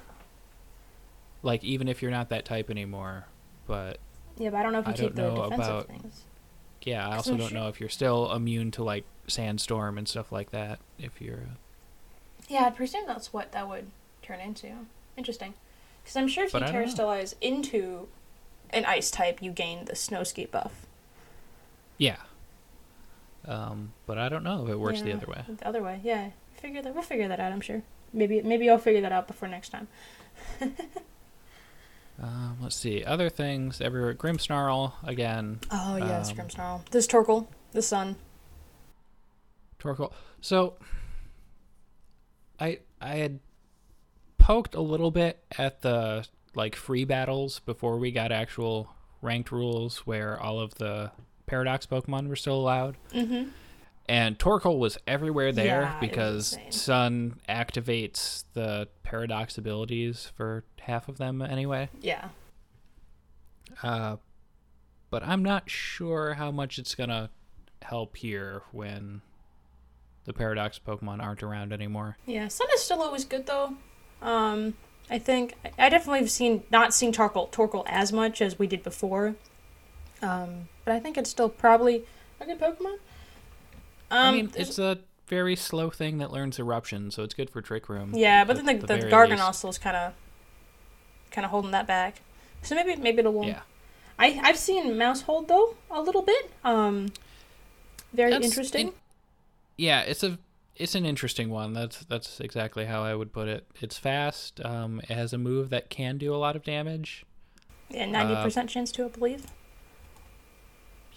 like 1.42 1.64
even 1.64 1.88
if 1.88 2.02
you're 2.04 2.12
not 2.12 2.30
that 2.30 2.46
type 2.46 2.70
anymore. 2.70 3.26
But 3.66 3.98
Yeah, 4.38 4.52
but 4.52 4.58
I 4.58 4.64
don't 4.64 4.74
know 4.74 4.80
if 4.80 4.88
you 4.88 4.94
I 4.94 4.98
keep 4.98 5.16
the 5.16 5.30
defensive 5.34 5.60
about- 5.60 5.88
things. 5.88 6.22
yeah, 6.84 7.08
I 7.10 7.16
also 7.16 7.36
don't 7.38 7.50
sure- 7.50 7.58
know 7.58 7.70
if 7.70 7.80
you're 7.80 7.90
still 7.90 8.32
immune 8.34 8.70
to 8.72 8.84
like 8.84 9.06
sandstorm 9.28 9.98
and 9.98 10.08
stuff 10.08 10.32
like 10.32 10.52
that. 10.52 10.78
If 11.00 11.22
you're 11.22 11.40
Yeah, 12.50 12.66
I 12.66 12.70
presume 12.70 13.08
that's 13.08 13.34
what 13.34 13.52
that 13.54 13.68
would 13.68 13.88
turn 14.26 14.40
into. 14.40 14.68
Interesting. 15.18 15.54
Because 16.04 16.16
I'm 16.18 16.28
sure 16.28 16.44
if 16.46 16.52
But 16.52 16.62
you 16.62 16.68
I 16.68 16.72
Terra 16.72 16.86
don't 16.88 16.98
know. 16.98 17.04
Stellize 17.06 17.36
into 17.42 18.08
an 18.72 18.86
Ice 18.86 19.10
type, 19.12 19.42
you 19.42 19.52
gain 19.52 19.86
the 19.86 19.94
Snowscape 19.94 20.52
buff. 20.52 20.86
yeah. 21.98 22.18
Um, 23.48 23.94
but 24.08 24.18
I 24.18 24.28
don't 24.28 24.44
know 24.44 24.64
if 24.64 24.70
it 24.72 24.80
works 24.80 25.02
the 25.02 25.14
other 25.14 25.28
way. 25.28 25.44
The 25.48 25.68
other 25.68 25.84
way, 25.84 26.00
yeah. 26.04 26.30
Figure 26.56 26.82
that 26.82 26.94
we'll 26.96 27.04
figure 27.04 27.28
that 27.28 27.40
out. 27.40 27.52
I'm 27.52 27.62
sure. 27.62 27.84
Maybe 28.12 28.42
maybe 28.42 28.68
I'll 28.70 28.80
figure 28.80 29.02
that 29.02 29.12
out 29.12 29.28
before 29.28 29.48
next 29.48 29.70
time. 29.70 29.88
Um, 32.22 32.58
let's 32.62 32.78
see 32.78 33.04
other 33.04 33.30
things 33.30 33.82
everywhere. 33.82 34.14
Grimmsnarl 34.14 34.94
again. 35.04 35.60
Oh 35.70 35.98
yes, 35.98 36.32
Um, 36.32 36.38
Grimmsnarl. 36.38 36.90
This 36.90 37.08
Torkoal, 37.08 37.48
the 37.74 37.82
sun. 37.82 38.16
Torkoal. 39.80 40.14
So 40.40 40.76
I 42.58 42.80
I 43.02 43.16
had 43.16 43.40
poked 44.46 44.76
a 44.76 44.82
little 44.82 45.10
bit 45.10 45.44
at 45.58 45.82
the 45.82 46.24
like 46.54 46.76
free 46.76 47.04
battles 47.04 47.62
before 47.62 47.98
we 47.98 48.12
got 48.12 48.32
actual 48.32 48.88
ranked 49.24 49.52
rules 49.52 50.06
where 50.06 50.40
all 50.40 50.60
of 50.60 50.76
the 50.76 51.12
paradox 51.48 51.88
Pokemon 51.88 52.28
were 52.28 52.36
still 52.36 52.54
allowed. 52.56 52.96
Mm-hmm. 53.12 53.50
And 54.08 54.38
Torkoal 54.38 54.78
was 54.78 55.00
everywhere 55.08 55.52
there 55.52 55.82
Yeah, 55.82 56.00
because. 56.00 56.60
Sun 56.70 57.40
activates 57.50 58.44
the 58.54 58.88
paradox 59.02 59.58
abilities 59.58 60.32
for 60.36 60.64
half 60.80 61.10
of 61.10 61.18
them 61.18 61.42
anyway. 61.42 61.90
Yeah. 62.00 62.30
Uh, 63.82 64.18
but 65.10 65.24
I'm 65.24 65.42
not 65.42 65.72
sure 65.72 66.36
how 66.36 66.52
much 66.52 66.78
it's 66.78 66.94
gonna 66.94 67.32
help 67.82 68.16
here 68.16 68.62
when 68.72 69.22
the 70.26 70.34
paradox 70.34 70.80
Pokemon 70.80 71.24
aren't 71.24 71.42
around 71.42 71.74
anymore. 71.74 72.18
Yeah. 72.28 72.48
Sun 72.48 72.68
is 72.76 72.84
still 72.84 73.02
always 73.02 73.26
good 73.26 73.48
though. 73.48 73.76
Um, 74.22 74.76
I 75.10 75.20
think 75.20 75.56
I 75.78 75.90
definitely 75.90 76.20
have 76.20 76.32
seen 76.32 76.64
not 76.72 76.94
seen 76.94 77.14
Torkoal 77.14 77.52
Torkoal 77.52 77.84
as 77.88 78.12
much 78.12 78.42
as 78.42 78.58
we 78.58 78.68
did 78.68 78.84
before. 78.84 79.36
Um, 80.22 80.68
but 80.84 80.94
I 80.94 81.00
think 81.00 81.18
it's 81.18 81.30
still 81.30 81.50
probably 81.50 82.06
a 82.40 82.46
good 82.46 82.60
Pokemon. 82.60 82.98
Um, 84.12 84.20
I 84.28 84.32
mean, 84.32 84.52
it's 84.56 84.80
a 84.80 85.00
very 85.28 85.56
slow 85.56 85.90
thing 85.90 86.20
that 86.20 86.32
learns 86.32 86.60
eruption, 86.60 87.12
so 87.12 87.24
it's 87.24 87.34
good 87.34 87.50
for 87.50 87.62
Trick 87.62 87.90
Room. 87.90 88.14
yeah, 88.14 88.44
but 88.44 88.56
then 88.56 88.66
the, 88.66 88.86
the, 88.86 88.98
very 88.98 89.12
Garganostle's 89.12 89.78
kind 89.78 89.96
of 89.96 90.14
kind 91.32 91.46
of 91.46 91.52
holding 91.52 91.72
that 91.72 91.88
back. 91.88 92.22
So 92.62 92.76
maybe 92.76 92.96
maybe 92.96 93.20
it'll. 93.20 93.46
Yeah, 93.46 93.62
I 94.18 94.40
I've 94.44 94.58
seen 94.58 94.94
Maushold 94.94 95.48
though 95.48 95.76
a 95.92 96.02
little 96.02 96.22
bit. 96.22 96.52
Um, 96.64 97.12
very 98.14 98.32
That's 98.32 98.46
interesting. 98.46 98.88
in- 98.88 98.94
yeah, 99.78 100.02
it's 100.02 100.24
a 100.24 100.38
it's 100.76 100.96
an 100.96 101.06
interesting 101.06 101.50
one. 101.50 101.74
That's 101.74 102.04
that's 102.06 102.40
exactly 102.40 102.86
how 102.86 103.04
I 103.04 103.16
would 103.16 103.32
put 103.34 103.48
it. 103.48 103.66
It's 103.82 103.98
fast. 103.98 104.60
Um, 104.64 105.00
it 105.02 105.10
has 105.12 105.34
a 105.34 105.38
move 105.38 105.70
that 105.70 105.90
can 105.90 106.18
do 106.18 106.34
a 106.34 106.38
lot 106.38 106.56
of 106.56 106.64
damage. 106.64 107.26
yeah, 107.90 108.06
ninety 108.06 108.36
percent 108.36 108.70
chance 108.70 108.92
to, 108.94 109.06
I 109.06 109.08
believe, 109.10 109.46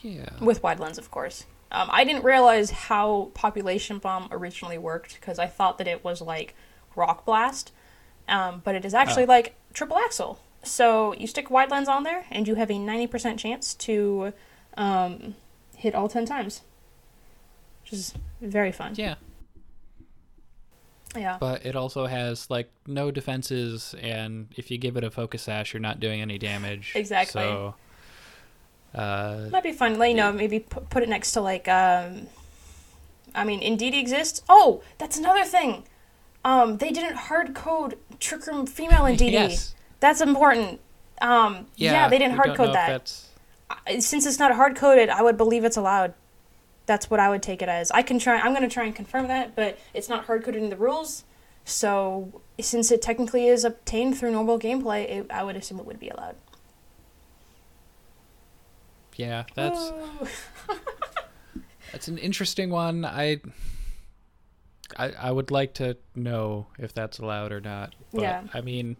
Yeah. 0.01 0.29
with 0.41 0.63
wide 0.63 0.79
lens, 0.81 0.99
of 0.99 1.11
course. 1.11 1.45
Um, 1.71 1.89
I 1.93 2.05
didn't 2.05 2.25
realize 2.25 2.71
how 2.71 3.31
Population 3.35 3.99
Bomb 3.99 4.29
originally 4.31 4.79
worked 4.79 5.15
because 5.15 5.39
I 5.39 5.47
thought 5.47 5.77
that 5.79 5.87
it 5.89 6.03
was 6.03 6.21
like 6.23 6.55
Rock 6.97 7.27
Blast, 7.27 7.73
um, 8.27 8.63
but 8.65 8.75
it 8.75 8.85
is 8.85 8.95
actually 8.95 9.25
Oh. 9.25 9.27
like 9.27 9.55
Triple 9.75 9.99
Axel. 9.99 10.39
So 10.63 11.15
you 11.15 11.27
stick 11.27 11.51
wide 11.51 11.71
lens 11.71 11.89
on 11.89 12.05
there, 12.05 12.25
and 12.31 12.49
you 12.49 12.55
have 12.55 12.71
a 12.71 12.79
ninety 12.79 13.07
percent 13.07 13.39
chance 13.39 13.75
to 13.75 14.33
um, 14.77 15.35
hit 15.77 15.95
all 15.95 16.09
ten 16.09 16.25
times, 16.25 16.63
which 17.83 17.93
is 17.93 18.15
very 18.41 18.73
fun. 18.73 18.95
Yeah, 18.97 19.17
Yeah. 21.17 21.39
but 21.41 21.65
it 21.65 21.75
also 21.75 22.07
has 22.07 22.51
like 22.51 22.71
no 22.87 23.11
defenses, 23.11 23.95
and 24.01 24.49
if 24.57 24.71
you 24.71 24.79
give 24.79 24.97
it 24.97 25.05
a 25.05 25.11
focus 25.11 25.43
sash, 25.43 25.73
you're 25.73 25.81
not 25.81 26.01
doing 26.01 26.21
any 26.21 26.39
damage. 26.39 26.93
Exactly. 26.95 27.43
So, 27.43 27.75
uh, 28.95 29.49
Might 29.51 29.63
be 29.63 29.73
fun. 29.73 29.99
Like, 29.99 30.11
you 30.11 30.17
know, 30.17 30.33
maybe 30.33 30.61
put, 30.61 31.03
it 31.03 31.09
next 31.09 31.33
to 31.33 31.41
like 31.41 31.69
um 31.69 32.27
I 33.35 33.45
mean, 33.45 33.61
Indeed 33.61 33.95
exists. 33.95 34.43
Oh, 34.49 34.83
that's 34.99 35.17
another 35.19 35.45
thing. 35.45 35.85
Um 36.45 36.79
they 36.79 36.91
didn't 36.91 37.17
hard 37.17 37.55
code 37.55 37.99
Trick 38.21 38.47
Room 38.47 38.67
female 38.67 39.07
Indeed. 39.13 39.33
yes. 39.33 39.75
That's 40.01 40.21
important. 40.21 40.81
Um 41.21 41.67
yeah, 41.77 42.09
they 42.09 42.19
didn't 42.19 42.37
hard 42.37 42.57
code 42.57 42.75
that. 42.75 43.13
Since 43.99 44.25
it's 44.27 44.39
not 44.39 44.55
hard 44.55 44.77
coded, 44.77 45.09
I 45.11 45.23
would 45.23 45.37
believe 45.37 45.65
it's 45.65 45.77
allowed. 45.77 46.15
That's 46.89 47.11
what 47.11 47.21
I 47.21 47.29
would 47.29 47.43
take 47.43 47.61
it 47.63 47.69
as. 47.69 47.91
I 47.93 48.03
can 48.03 48.19
try 48.19 48.39
I'm 48.41 48.53
going 48.55 48.69
to 48.69 48.73
try 48.73 48.85
and 48.85 48.97
confirm 48.97 49.29
that, 49.29 49.55
but 49.55 49.79
it's 49.95 50.09
not 50.09 50.25
hard 50.25 50.43
coded 50.43 50.63
in 50.63 50.71
the 50.71 50.77
rules. 50.77 51.25
So, 51.65 52.41
since 52.59 52.91
it 52.91 53.03
technically 53.03 53.47
is 53.47 53.63
obtained 53.63 54.17
through 54.19 54.33
normal 54.33 54.59
gameplay, 54.59 55.05
it, 55.09 55.27
I 55.31 55.45
would 55.45 55.55
assume 55.55 55.79
it 55.79 55.85
would 55.85 56.01
be 56.01 56.09
allowed. 56.09 56.37
yeah. 59.17 59.45
That's 59.55 59.93
That's 61.93 62.09
an 62.09 62.19
interesting 62.19 62.71
one. 62.71 63.05
I, 63.05 63.41
I, 64.97 65.11
I 65.11 65.31
would 65.31 65.51
like 65.51 65.75
to 65.75 65.97
know 66.15 66.67
if 66.79 66.95
that's 66.95 67.19
allowed 67.19 67.53
or 67.53 67.61
not. 67.61 67.95
But, 68.13 68.23
Yeah. 68.23 68.43
I 68.55 68.61
mean, 68.63 68.97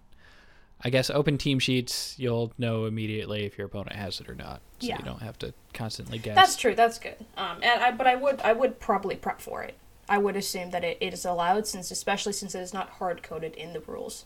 I 0.85 0.91
guess 0.91 1.11
open 1.11 1.39
team 1.39 1.59
sheets, 1.59 2.15
you'll 2.19 2.53
know 2.57 2.85
immediately 2.85 3.45
if 3.45 3.59
your 3.59 3.67
opponent 3.67 3.97
has 3.97 4.21
it 4.21 4.29
or 4.29 4.35
not. 4.35 4.61
So 4.79 4.87
Yeah. 4.89 4.99
you 4.99 5.05
don't 5.05 5.23
have 5.23 5.37
to 5.41 5.53
constantly 5.75 6.19
guess. 6.19 6.37
That's 6.37 6.55
true. 6.57 6.75
That's 6.75 6.99
good. 6.99 7.17
Um, 7.37 7.59
and 7.63 7.83
I, 7.83 7.91
but 7.91 8.07
I 8.07 8.15
would, 8.15 8.41
I 8.43 8.53
would 8.53 8.79
probably 8.79 9.17
prep 9.17 9.41
for 9.41 9.63
it. 9.65 9.75
I 10.09 10.19
would 10.19 10.37
assume 10.37 10.71
that 10.71 10.85
it, 10.85 10.97
it 11.01 11.13
is 11.13 11.25
allowed, 11.25 11.67
since 11.67 11.91
especially 11.91 12.33
since 12.33 12.55
it 12.55 12.61
is 12.61 12.73
not 12.73 12.91
hard 12.91 13.23
coded 13.23 13.55
in 13.57 13.73
the 13.73 13.81
rules. 13.81 14.25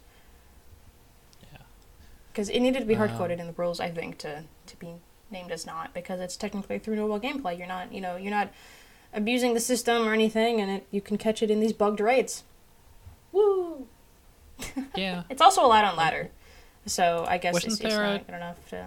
Yeah. 1.53 1.59
Because 2.33 2.49
it 2.51 2.61
needed 2.61 2.81
to 2.81 2.87
be 2.87 2.95
hard 2.95 3.11
Um, 3.13 3.19
coded 3.19 3.41
in 3.41 3.47
the 3.47 3.55
rules, 3.55 3.81
I 3.81 3.91
think, 3.91 4.19
to 4.19 4.45
to 4.67 4.77
be 4.77 4.95
named 5.31 5.51
as 5.51 5.65
not, 5.67 5.93
because 5.95 6.21
it's 6.21 6.37
technically 6.37 6.79
through 6.79 6.97
normal 6.97 7.19
gameplay. 7.19 7.57
You're 7.59 7.67
not, 7.67 7.93
you 7.93 8.01
know, 8.03 8.17
you're 8.17 8.31
not 8.31 8.51
abusing 9.15 9.55
the 9.55 9.61
system 9.61 10.07
or 10.07 10.13
anything, 10.13 10.61
and 10.61 10.71
it, 10.71 10.87
you 10.91 11.01
can 11.01 11.17
catch 11.19 11.43
it 11.43 11.51
in 11.51 11.59
these 11.61 11.73
bugged 11.73 11.99
raids. 12.01 12.45
Woo! 13.33 13.87
yeah. 14.95 15.23
It's 15.31 15.41
also 15.43 15.65
allowed 15.65 15.85
on 15.85 15.97
ladder, 15.97 16.31
so 16.87 17.25
I 17.29 17.39
guess 17.39 17.55
Wasn't 17.55 17.73
it's, 17.75 17.81
it's 17.81 17.95
there 17.95 18.05
a- 18.05 18.13
not 18.13 18.27
good 18.27 18.37
enough 18.37 18.69
to. 18.71 18.87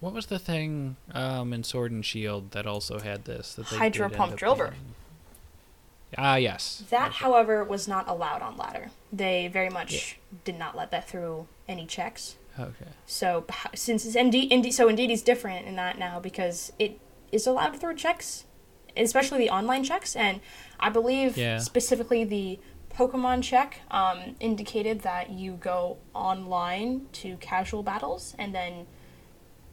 What 0.00 0.12
was 0.12 0.26
the 0.26 0.38
thing 0.38 0.96
um, 1.12 1.52
in 1.52 1.64
Sword 1.64 1.90
and 1.90 2.04
Shield 2.04 2.52
that 2.52 2.66
also 2.66 3.00
had 3.00 3.24
this? 3.24 3.54
That 3.54 3.68
they 3.68 3.76
Hydro 3.76 4.08
pump 4.08 4.22
end 4.22 4.32
up 4.34 4.38
drill? 4.38 4.70
Ah, 6.16 6.36
yes. 6.36 6.84
That, 6.90 7.12
however, 7.14 7.64
was 7.64 7.88
not 7.88 8.08
allowed 8.08 8.40
on 8.40 8.56
ladder. 8.56 8.90
They 9.12 9.48
very 9.48 9.68
much 9.68 10.18
did 10.44 10.58
not 10.58 10.76
let 10.76 10.90
that 10.92 11.08
through 11.08 11.48
any 11.68 11.84
checks. 11.84 12.36
Okay. 12.58 12.90
So 13.06 13.44
since 13.74 14.04
it's 14.06 14.76
so 14.76 14.88
Indeed 14.88 15.10
is 15.10 15.22
different 15.22 15.66
in 15.66 15.76
that 15.76 15.98
now 15.98 16.18
because 16.18 16.72
it 16.78 16.98
is 17.30 17.46
allowed 17.46 17.76
through 17.78 17.96
checks, 17.96 18.44
especially 18.96 19.38
the 19.38 19.50
online 19.50 19.84
checks, 19.84 20.16
and 20.16 20.40
I 20.80 20.88
believe 20.90 21.36
Yeah. 21.36 21.58
specifically 21.58 22.24
the 22.24 22.58
Pokemon 23.02 23.44
check 23.44 23.80
um, 23.92 24.34
indicated 24.40 25.02
that 25.02 25.30
you 25.30 25.52
go 25.52 25.98
online 26.14 27.06
to 27.12 27.36
casual 27.36 27.84
battles, 27.84 28.34
and 28.38 28.52
then 28.52 28.86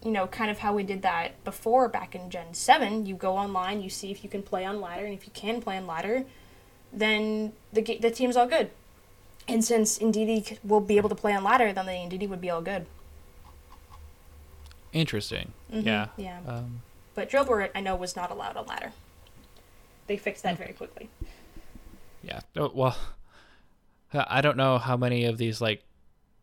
you 0.04 0.12
know 0.12 0.28
kind 0.28 0.52
of 0.52 0.60
how 0.60 0.76
we 0.76 0.84
did 0.84 1.02
that 1.02 1.44
before 1.44 1.90
back 1.90 2.14
in 2.14 2.30
Gen 2.30 2.54
Seven. 2.54 3.08
You 3.08 3.16
go 3.16 3.36
online, 3.36 3.82
you 3.82 3.90
see 3.90 4.12
if 4.12 4.24
you 4.24 4.30
can 4.30 4.44
play 4.44 4.64
on 4.64 4.80
ladder, 4.80 5.06
and 5.06 5.14
if 5.16 5.26
you 5.26 5.32
can 5.34 5.60
play 5.60 5.76
on 5.78 5.88
ladder, 5.88 6.26
then 6.94 7.54
the 7.74 7.82
ga- 7.82 7.98
the 7.98 8.12
team's 8.12 8.38
all 8.38 8.46
good. 8.48 8.70
And 9.48 9.66
since 9.66 9.98
Indeedee 9.98 10.60
will 10.64 10.80
be 10.82 10.98
able 10.98 11.10
to 11.10 11.16
play 11.16 11.34
on 11.34 11.44
ladder, 11.44 11.74
then 11.74 11.88
the 11.88 11.94
Indeedee 11.94 12.30
would 12.30 12.42
be 12.42 12.52
all 12.52 12.62
good. 12.62 12.86
Interesting. 14.94 15.52
Mhm, 15.74 15.84
Yeah. 15.86 16.08
Yeah. 16.18 16.40
Um, 16.48 16.82
But 17.16 17.30
Drilbur, 17.30 17.70
I 17.74 17.80
know, 17.82 17.96
was 17.96 18.16
not 18.16 18.30
allowed 18.30 18.56
on 18.58 18.66
ladder. 18.68 18.92
They 20.08 20.18
fixed 20.18 20.44
that 20.44 20.58
very 20.58 20.74
quickly. 20.74 21.10
Yeah. 22.26 22.40
Oh, 22.58 22.72
well, 22.74 22.98
I 24.14 24.42
don't 24.42 24.58
know 24.58 24.78
how 24.78 24.98
many 24.98 25.26
of 25.26 25.38
these 25.38 25.62
like 25.62 25.84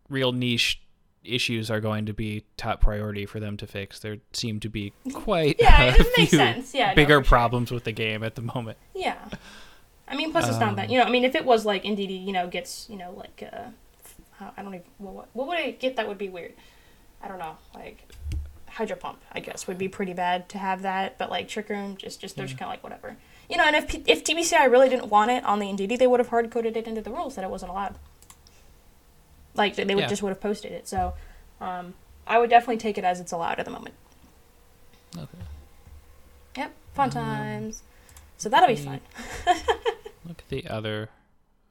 real 0.09 0.33
niche 0.33 0.81
issues 1.25 1.71
are 1.71 1.81
going 1.81 2.07
to 2.07 2.13
be 2.13 2.45
top 2.57 2.81
priority 2.81 3.27
for 3.27 3.39
them 3.41 3.57
to 3.57 3.67
fix. 3.67 3.99
There 4.01 4.17
seem 4.33 4.61
to 4.61 4.69
be 4.69 4.93
quite 5.13 5.57
Yeah, 5.59 5.85
a 5.95 6.05
few 6.05 6.27
sense. 6.27 6.75
Yeah, 6.75 6.89
no, 6.91 6.95
bigger 6.95 7.21
for 7.21 7.25
sure. 7.25 7.29
problems 7.39 7.71
with 7.71 7.85
the 7.85 7.93
game 7.93 8.23
at 8.25 8.35
the 8.35 8.43
moment. 8.43 8.77
Yeah. 8.95 9.17
I 10.09 10.17
mean, 10.17 10.31
plus 10.33 10.49
it's 10.49 10.59
not 10.59 10.77
that 10.77 10.87
Um, 10.87 10.91
you 10.91 10.99
know. 10.99 11.05
I 11.05 11.11
mean, 11.11 11.25
if 11.25 11.35
it 11.35 11.45
was 11.45 11.65
like 11.65 11.85
Indeedee, 11.85 12.25
you 12.27 12.33
know, 12.33 12.47
gets 12.47 12.87
you 12.91 12.97
know 12.99 13.13
like 13.17 13.43
uh, 13.51 13.71
I 14.57 14.63
don't 14.63 14.75
even 14.75 14.87
what 14.99 15.29
what 15.33 15.47
would 15.49 15.57
I 15.59 15.71
get 15.71 15.97
that 15.97 16.07
would 16.09 16.19
be 16.19 16.29
weird. 16.29 16.53
I 17.23 17.29
don't 17.29 17.39
know, 17.39 17.57
like 17.75 18.09
hydro 18.69 18.97
pump. 18.97 19.23
I 19.33 19.41
guess 19.41 19.67
would 19.67 19.79
be 19.79 19.89
pretty 19.89 20.13
bad 20.13 20.49
to 20.51 20.59
have 20.59 20.83
that, 20.83 21.17
but 21.19 21.31
like 21.31 21.49
trick 21.49 21.69
room, 21.71 21.97
just 21.97 22.21
just 22.21 22.37
there's 22.37 22.51
kind 22.53 22.63
of 22.65 22.69
like 22.71 22.83
whatever. 22.83 23.17
You 23.51 23.57
know, 23.57 23.65
and 23.65 23.77
if 23.77 23.89
P- 23.89 24.03
if 24.07 24.25
TPCi 24.25 24.71
really 24.71 24.89
didn't 24.89 25.09
want 25.09 25.31
it 25.31 25.45
on 25.45 25.59
the 25.59 25.67
Indeedee, 25.67 25.99
they 25.99 26.07
would 26.07 26.21
have 26.21 26.29
hard 26.29 26.51
coded 26.51 26.77
it 26.77 26.87
into 26.87 27.03
the 27.03 27.11
rules 27.11 27.35
that 27.35 27.45
it 27.45 27.51
wasn't 27.51 27.71
allowed. 27.71 27.97
Like 29.55 29.77
they 29.77 29.85
would 29.95 30.03
Yeah. 30.03 30.07
just 30.09 30.23
would 30.23 30.31
have 30.31 30.41
posted 30.41 30.73
it. 30.73 30.89
So, 30.89 31.15
um, 31.61 31.95
I 32.27 32.39
would 32.39 32.49
definitely 32.51 32.79
take 32.79 32.97
it 32.99 33.05
as 33.05 33.21
it's 33.21 33.33
allowed 33.33 33.59
at 33.59 33.65
the 33.67 33.71
moment. 33.71 33.95
Okay. 35.17 35.39
Yep, 36.57 36.73
fun 36.95 37.11
times. 37.11 37.83
So 38.39 38.49
that'll 38.49 38.69
be 38.69 38.77
fun. 38.77 39.01
Look 40.25 40.39
at 40.39 40.49
the 40.49 40.67
other 40.69 41.11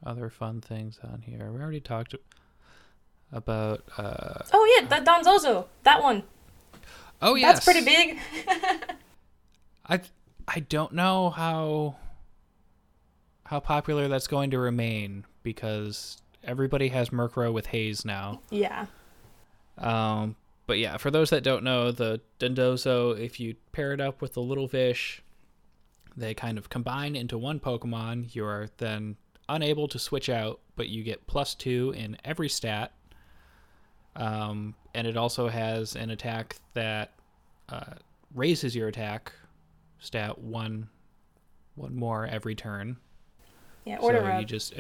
other 0.06 0.30
fun 0.30 0.62
things 0.62 1.00
on 1.04 1.24
here. 1.26 1.52
We 1.52 1.62
already 1.62 1.80
talked 1.80 2.14
about. 3.32 3.84
Uh, 3.98 4.44
Oh 4.54 4.78
yeah, 4.80 4.88
that 4.88 5.06
Dondozo, 5.06 5.66
that 5.84 6.04
one. 6.04 6.24
oh 7.22 7.36
yes, 7.36 7.54
That's 7.56 7.66
pretty 7.66 7.84
big. 7.86 8.20
I 9.88 10.02
I 10.54 10.60
don't 10.60 10.92
know 10.92 11.30
how 11.30 11.96
how 13.46 13.62
popular 13.62 14.10
that's 14.10 14.28
going 14.28 14.52
to 14.52 14.60
remain 14.60 15.26
because 15.44 16.22
everybody 16.44 16.90
has 16.90 17.10
Murkrow 17.10 17.54
with 17.54 17.68
Haze 17.68 18.04
now. 18.04 18.42
Yeah. 18.50 18.88
Um, 19.78 20.36
but 20.68 20.78
yeah, 20.78 20.98
for 20.98 21.10
those 21.10 21.30
that 21.30 21.44
don't 21.44 21.64
know, 21.64 21.92
the 21.92 22.20
Dondozo, 22.40 23.18
if 23.18 23.40
you 23.40 23.56
pair 23.72 23.94
it 23.94 24.02
up 24.02 24.22
with 24.22 24.34
the 24.34 24.42
Little 24.42 24.68
Fish, 24.68 25.22
they 26.18 26.34
kind 26.34 26.58
of 26.58 26.70
combine 26.70 27.16
into 27.16 27.38
one 27.38 27.60
Pokemon. 27.60 28.36
You 28.36 28.46
are 28.46 28.68
then 28.78 29.16
unable 29.48 29.88
to 29.88 30.00
switch 30.00 30.30
out, 30.30 30.60
but 30.76 30.90
you 30.90 31.02
get 31.04 31.26
plus 31.28 31.56
two 31.56 31.94
in 31.96 32.18
every 32.26 32.50
stat. 32.50 32.92
Um, 34.18 34.76
and 34.94 35.08
it 35.08 35.16
also 35.16 35.48
has 35.48 35.96
an 35.96 36.10
attack 36.10 36.58
that 36.74 37.12
uh, 37.70 37.94
raises 38.36 38.76
your 38.76 38.90
attack 38.90 39.32
stat 40.02 40.40
one 40.40 40.90
one 41.76 41.96
more 41.96 42.28
every 42.28 42.56
turn. 42.56 42.98
Yeah, 43.86 43.98
order 44.00 44.20
so 44.22 44.40
you 44.40 44.46
just 44.46 44.74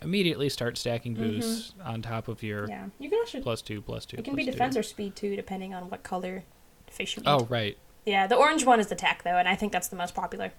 immediately 0.00 0.48
start 0.48 0.78
stacking 0.78 1.14
boosts 1.14 1.74
on 1.84 2.02
top 2.02 2.28
of 2.28 2.42
your 2.42 2.68
Yeah. 2.68 2.86
You 2.98 3.10
can 3.10 3.18
also 3.18 3.40
plus 3.40 3.60
two, 3.62 3.82
plus 3.82 4.06
two. 4.06 4.16
it 4.18 4.24
can 4.24 4.36
be 4.36 4.44
two. 4.44 4.52
defense 4.52 4.76
or 4.76 4.82
speed 4.82 5.16
too, 5.16 5.34
depending 5.34 5.74
on 5.74 5.90
what 5.90 6.02
color 6.02 6.44
fish 6.88 7.16
you 7.16 7.22
eat. 7.22 7.28
Oh, 7.28 7.46
right. 7.50 7.76
Yeah, 8.04 8.26
the 8.26 8.36
orange 8.36 8.64
one 8.64 8.78
is 8.78 8.92
attack 8.92 9.24
though, 9.24 9.36
and 9.36 9.48
I 9.48 9.56
think 9.56 9.72
that's 9.72 9.88
the 9.88 9.96
most 9.96 10.14
popular. 10.14 10.52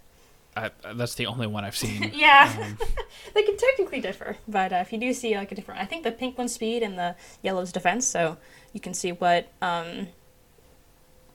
I, 0.56 0.72
that's 0.96 1.16
the 1.16 1.28
only 1.28 1.46
one 1.48 1.64
I've 1.64 1.78
seen. 1.78 2.12
Yeah. 2.16 2.54
Um, 2.60 2.78
they 3.36 3.44
can 3.44 3.58
technically 3.58 4.02
differ, 4.02 4.38
but 4.48 4.74
uh, 4.74 4.78
if 4.78 4.92
you 4.92 5.00
do 5.00 5.14
see 5.14 5.36
like 5.38 5.52
a 5.52 5.56
different, 5.56 5.80
I 5.80 5.86
think 5.86 6.04
the 6.04 6.12
pink 6.12 6.38
one's 6.38 6.54
speed 6.54 6.84
and 6.84 6.98
the 6.98 7.16
yellow's 7.44 7.72
defense, 7.72 8.06
so 8.08 8.38
you 8.74 8.80
can 8.80 8.94
see 8.94 9.12
what 9.12 9.52
um 9.62 10.08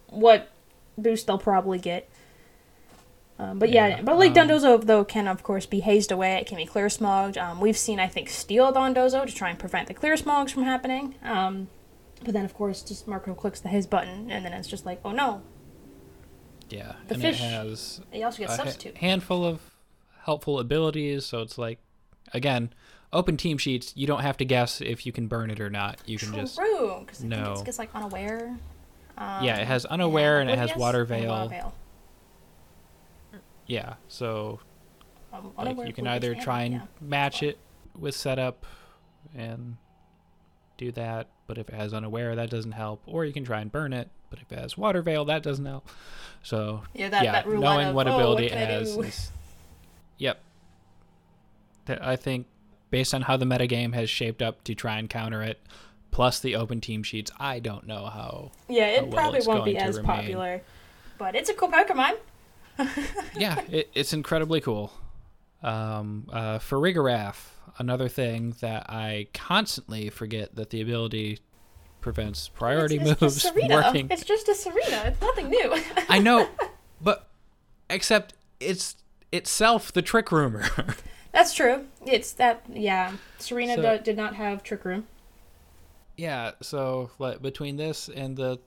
what 0.08 0.50
boost 0.98 1.26
they'll 1.26 1.38
probably 1.38 1.78
get. 1.78 2.08
Um, 3.42 3.58
but 3.58 3.70
yeah, 3.70 3.88
Yeah, 3.88 4.02
but 4.02 4.18
like 4.18 4.36
um, 4.36 4.48
Dondozo 4.48 4.84
though 4.84 5.04
can 5.04 5.26
of 5.26 5.42
course 5.42 5.66
be 5.66 5.80
hazed 5.80 6.12
away. 6.12 6.34
It 6.36 6.46
can 6.46 6.56
be 6.56 6.66
clear 6.66 6.86
smogged. 6.86 7.36
Um, 7.36 7.60
we've 7.60 7.76
seen 7.76 7.98
I 7.98 8.06
think 8.06 8.28
steel 8.28 8.72
Dondozo 8.72 9.26
to 9.26 9.34
try 9.34 9.50
and 9.50 9.58
prevent 9.58 9.88
the 9.88 9.94
clear 9.94 10.14
smogs 10.14 10.50
from 10.52 10.62
happening. 10.62 11.16
Um, 11.22 11.68
but 12.24 12.34
then 12.34 12.44
of 12.44 12.54
course 12.54 12.82
just 12.82 13.06
Murkrow 13.08 13.36
clicks 13.36 13.60
the 13.60 13.68
his 13.68 13.86
button 13.86 14.30
and 14.30 14.44
then 14.44 14.52
it's 14.52 14.68
just 14.68 14.86
like 14.86 15.00
oh 15.04 15.12
no. 15.12 15.42
yeah, 16.70 16.94
The 17.08 17.14
and 17.14 17.22
fish 17.22 17.40
it 17.40 17.44
has 17.44 18.00
He 18.10 18.22
also 18.22 18.38
gets 18.38 18.52
a 18.52 18.56
ha- 18.56 18.62
substitute. 18.64 18.98
handful 18.98 19.44
of 19.44 19.60
helpful 20.24 20.58
abilities. 20.60 21.26
So 21.26 21.40
it's 21.42 21.58
like, 21.58 21.78
again, 22.32 22.72
open 23.12 23.36
team 23.36 23.58
sheets. 23.58 23.92
You 23.96 24.06
don't 24.06 24.22
have 24.22 24.36
to 24.38 24.44
guess 24.44 24.80
if 24.80 25.04
you 25.04 25.12
can 25.12 25.26
burn 25.26 25.50
it 25.50 25.60
or 25.60 25.68
not. 25.68 25.98
You 26.06 26.16
can 26.16 26.32
just 26.32 26.56
True, 26.56 27.00
because 27.00 27.18
I 27.18 27.28
think 27.28 27.30
know. 27.30 27.52
it's, 27.52 27.62
it's 27.68 27.78
like 27.78 27.90
unaware. 27.94 28.56
Um, 29.18 29.44
yeah. 29.44 29.56
It 29.58 29.66
has 29.66 29.84
unaware 29.86 30.40
and 30.40 30.48
it 30.48 30.58
has 30.58 30.74
water 30.76 31.04
veil. 31.04 31.48
veil. 31.48 31.74
Yeah, 33.66 33.94
so 34.08 34.60
like 35.56 35.86
you 35.86 35.92
can 35.92 36.06
either 36.06 36.34
try 36.34 36.62
and 36.62 36.82
match 37.00 37.42
it 37.42 37.58
with 37.98 38.14
setup 38.14 38.66
and 39.34 39.76
do 40.76 40.92
that. 40.92 41.28
But 41.46 41.58
if 41.58 41.68
it 41.68 41.74
has 41.74 41.92
unaware, 41.94 42.34
that 42.36 42.50
doesn't 42.50 42.72
help. 42.72 43.02
Or 43.06 43.24
you 43.24 43.32
can 43.32 43.44
try 43.44 43.60
and 43.60 43.70
burn 43.70 43.92
it. 43.92 44.08
But 44.30 44.40
if 44.40 44.50
it 44.50 44.58
has 44.58 44.76
water 44.78 45.02
veil, 45.02 45.24
that 45.26 45.42
doesn't 45.42 45.64
help. 45.66 45.88
So 46.42 46.82
Yeah, 46.94 47.08
that, 47.10 47.24
yeah, 47.24 47.32
that 47.32 47.48
knowing 47.48 47.88
of, 47.88 47.94
what 47.94 48.08
oh, 48.08 48.14
ability 48.14 48.44
what 48.44 48.52
it 48.52 48.68
has 48.68 48.96
is 48.96 49.30
yep 50.18 50.40
i 52.00 52.14
think 52.14 52.46
based 52.90 53.12
on 53.14 53.22
how 53.22 53.36
the 53.36 53.44
metagame 53.44 53.94
has 53.94 54.08
shaped 54.08 54.40
up 54.42 54.62
to 54.64 54.74
try 54.74 54.98
and 54.98 55.08
counter 55.10 55.42
it 55.42 55.58
plus 56.10 56.38
the 56.38 56.54
open 56.54 56.80
team 56.80 57.02
sheets 57.02 57.30
i 57.40 57.58
don't 57.58 57.86
know 57.86 58.06
how 58.06 58.50
Yeah, 58.68 58.86
it 58.86 58.98
how 59.00 59.04
well 59.06 59.12
probably 59.12 59.40
won't 59.46 59.64
be 59.64 59.76
as 59.76 59.96
remain. 59.96 60.16
popular, 60.16 60.62
but 61.18 61.34
it's 61.34 61.48
a 61.48 61.54
cool 61.54 61.68
Pokemon. 61.68 62.12
Yeah 63.36 63.60
it, 63.70 63.90
it's 63.94 64.12
incredibly 64.12 64.60
cool 64.60 64.92
um 65.62 66.28
uh 66.32 66.58
Farigiraf, 66.58 67.36
another 67.78 68.08
thing 68.08 68.54
that 68.60 68.86
i 68.90 69.28
constantly 69.32 70.10
forget 70.10 70.54
that 70.56 70.70
the 70.70 70.80
ability 70.80 71.38
prevents 72.00 72.48
priority 72.48 72.96
it's, 72.96 73.10
it's 73.10 73.20
moves 73.20 73.52
working 73.70 74.08
It's 74.10 74.24
just 74.24 74.48
a 74.48 74.52
Tsareena. 74.52 75.06
It's 75.06 75.20
nothing 75.20 75.48
new. 75.50 75.74
i 76.08 76.18
know 76.18 76.48
but 77.00 77.28
except 77.88 78.34
it's 78.58 78.96
itself 79.30 79.92
the 79.92 80.02
trick 80.02 80.32
rumor 80.32 80.64
That's 81.32 81.54
true. 81.54 81.86
It's 82.04 82.32
that. 82.34 82.62
Yeah, 82.70 83.12
Tsareena 83.38 83.76
So- 83.76 83.96
do, 83.96 84.04
did 84.04 84.16
not 84.18 84.34
have 84.34 84.62
Trick 84.62 84.84
Room. 84.84 85.06
Yeah, 86.18 86.50
so 86.60 87.10
like 87.18 87.40
between 87.40 87.76
this 87.78 88.10
and 88.14 88.36
the 88.36 88.60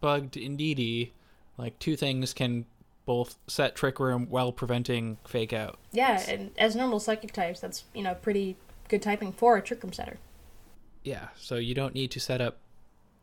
bugged 0.00 0.34
Indeedee, 0.34 1.10
like 1.58 1.76
two 1.80 1.96
things 1.96 2.32
can 2.32 2.64
both 3.06 3.36
set 3.46 3.74
trick 3.74 3.98
room 3.98 4.26
while 4.28 4.52
preventing 4.52 5.18
fake 5.26 5.52
out. 5.52 5.78
Yeah, 5.92 6.22
and 6.28 6.50
as 6.58 6.76
normal 6.76 7.00
psychic 7.00 7.32
types, 7.32 7.60
that's 7.60 7.84
you 7.94 8.02
know 8.02 8.14
pretty 8.14 8.56
good 8.88 9.02
typing 9.02 9.32
for 9.32 9.56
a 9.56 9.62
trick 9.62 9.82
room 9.82 9.92
setter. 9.92 10.18
Yeah, 11.02 11.28
so 11.36 11.56
you 11.56 11.74
don't 11.74 11.94
need 11.94 12.10
to 12.12 12.20
set 12.20 12.40
up 12.40 12.58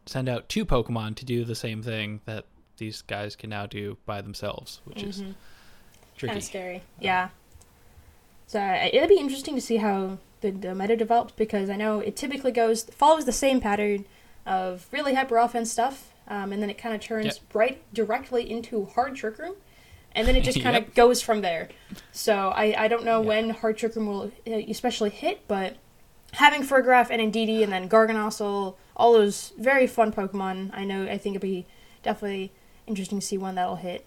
send 0.06 0.30
out 0.30 0.48
two 0.50 0.66
Pokemon 0.66 1.16
to 1.16 1.26
do 1.26 1.44
the 1.44 1.56
same 1.56 1.84
thing 1.84 2.22
that 2.26 2.46
these 2.78 3.02
guys 3.02 3.36
can 3.36 3.50
now 3.50 3.66
do 3.66 3.98
by 4.06 4.22
themselves, 4.22 4.82
which 4.86 5.04
is 5.04 5.24
Kind 6.20 6.36
of 6.38 6.44
scary. 6.44 6.82
Yeah. 7.00 7.30
So 8.48 8.60
uh, 8.60 8.90
it'll 8.92 9.10
be 9.10 9.20
interesting 9.20 9.54
to 9.56 9.62
see 9.62 9.78
how 9.78 10.18
the, 10.42 10.52
the 10.52 10.74
meta 10.74 10.96
develops 10.96 11.34
because 11.34 11.70
I 11.70 11.76
know 11.76 12.00
it 12.00 12.16
typically 12.16 12.52
goes 12.52 12.84
follows 12.86 13.26
the 13.26 13.32
same 13.32 13.60
pattern 13.62 14.06
of 14.46 14.88
really 14.92 15.14
hyper 15.14 15.38
offense 15.38 15.72
stuff, 15.72 16.14
um, 16.28 16.52
and 16.52 16.62
then 16.62 16.70
it 16.70 16.78
kind 16.78 16.96
of 16.96 17.02
turns 17.02 17.26
Yep. 17.26 17.36
right 17.54 17.94
directly 17.94 18.50
into 18.50 18.86
hard 18.86 19.16
trick 19.16 19.38
room, 19.38 19.56
and 20.18 20.28
then 20.28 20.36
it 20.36 20.44
just 20.44 20.60
kind 20.62 20.74
Yep. 20.76 20.88
of 20.90 20.94
goes 20.96 21.22
from 21.22 21.40
there. 21.42 21.70
So 22.12 22.50
I, 22.50 22.76
I 22.78 22.88
don't 22.90 23.06
know 23.06 23.22
Yeah. 23.22 23.28
when 23.28 23.50
hard 23.52 23.78
trick 23.78 23.96
room 23.96 24.08
will 24.08 24.32
uh, 24.46 24.52
especially 24.68 25.10
hit, 25.12 25.48
but 25.48 25.78
having 26.34 26.64
Farigiraf 26.64 27.10
and 27.10 27.22
Indeedee 27.22 27.64
and 27.64 27.72
then 27.72 27.88
Garganacl, 27.88 28.76
all 28.98 29.14
those 29.14 29.54
very 29.58 29.88
fun 29.88 30.12
Pokemon, 30.12 30.72
I 30.74 30.84
know 30.84 31.04
I 31.06 31.18
think 31.18 31.36
it'll 31.38 31.46
be 31.48 31.66
definitely 32.04 32.52
interesting 32.86 33.20
to 33.20 33.26
see 33.26 33.38
when 33.38 33.56
that'll 33.56 33.78
hit. 33.78 34.06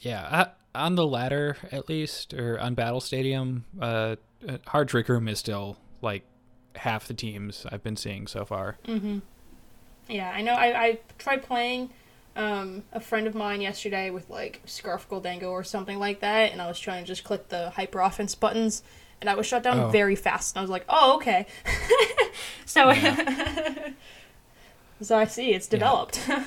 Yeah, 0.00 0.22
uh, 0.22 0.46
on 0.74 0.94
the 0.94 1.06
ladder 1.06 1.56
at 1.72 1.88
least, 1.88 2.32
or 2.34 2.58
on 2.58 2.74
Battle 2.74 3.00
Stadium, 3.00 3.64
uh, 3.80 4.16
uh, 4.48 4.58
Hard 4.68 4.88
Trick 4.88 5.08
Room 5.08 5.26
is 5.28 5.38
still 5.38 5.76
like 6.02 6.22
half 6.76 7.08
the 7.08 7.14
teams 7.14 7.66
I've 7.72 7.82
been 7.82 7.96
seeing 7.96 8.26
so 8.28 8.44
far. 8.44 8.76
Mm-hmm. 8.86 9.18
Yeah, 10.08 10.30
I 10.30 10.40
know. 10.42 10.52
I, 10.54 10.82
I 10.84 10.98
tried 11.18 11.42
playing 11.42 11.90
um, 12.38 12.84
a 12.92 13.00
friend 13.00 13.26
of 13.26 13.34
mine 13.34 13.60
yesterday 13.60 14.08
with 14.08 14.30
like 14.30 14.62
Scarf 14.64 15.06
Gholdengo 15.10 15.50
or 15.50 15.62
something 15.64 15.98
like 15.98 16.20
that, 16.20 16.52
and 16.52 16.62
I 16.62 16.68
was 16.68 16.80
trying 16.80 17.04
to 17.04 17.06
just 17.06 17.24
click 17.24 17.48
the 17.50 17.68
hyper 17.70 18.00
offense 18.00 18.34
buttons, 18.34 18.82
and 19.20 19.28
I 19.28 19.34
was 19.34 19.44
shut 19.46 19.62
down 19.62 19.78
Oh. 19.80 19.88
very 19.88 20.16
fast. 20.16 20.54
And 20.54 20.60
I 20.60 20.62
was 20.62 20.70
like, 20.70 20.86
oh, 20.88 21.16
okay. 21.16 21.46
so, 22.64 22.94
so 25.02 25.18
I 25.18 25.26
see 25.26 25.52
it's 25.52 25.66
developed. 25.66 26.26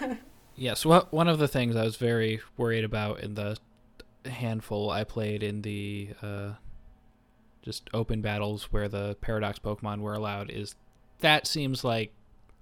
Yes, 0.57 0.85
well, 0.85 1.07
one 1.09 1.27
of 1.27 1.39
the 1.39 1.47
things 1.47 1.75
I 1.75 1.83
was 1.85 1.95
very 1.95 2.39
worried 2.55 2.83
about 2.83 3.21
in 3.21 3.33
the 3.33 3.57
handful 4.25 4.91
I 4.91 5.03
played 5.05 5.41
in 5.41 5.63
the 5.63 6.09
uh, 6.21 6.49
just 7.63 7.89
open 7.95 8.21
battles 8.21 8.65
where 8.71 8.87
the 8.87 9.15
Paradox 9.21 9.57
Pokemon 9.57 10.01
were 10.01 10.13
allowed 10.13 10.51
is 10.51 10.75
that 11.21 11.47
seems 11.47 11.83
like 11.83 12.13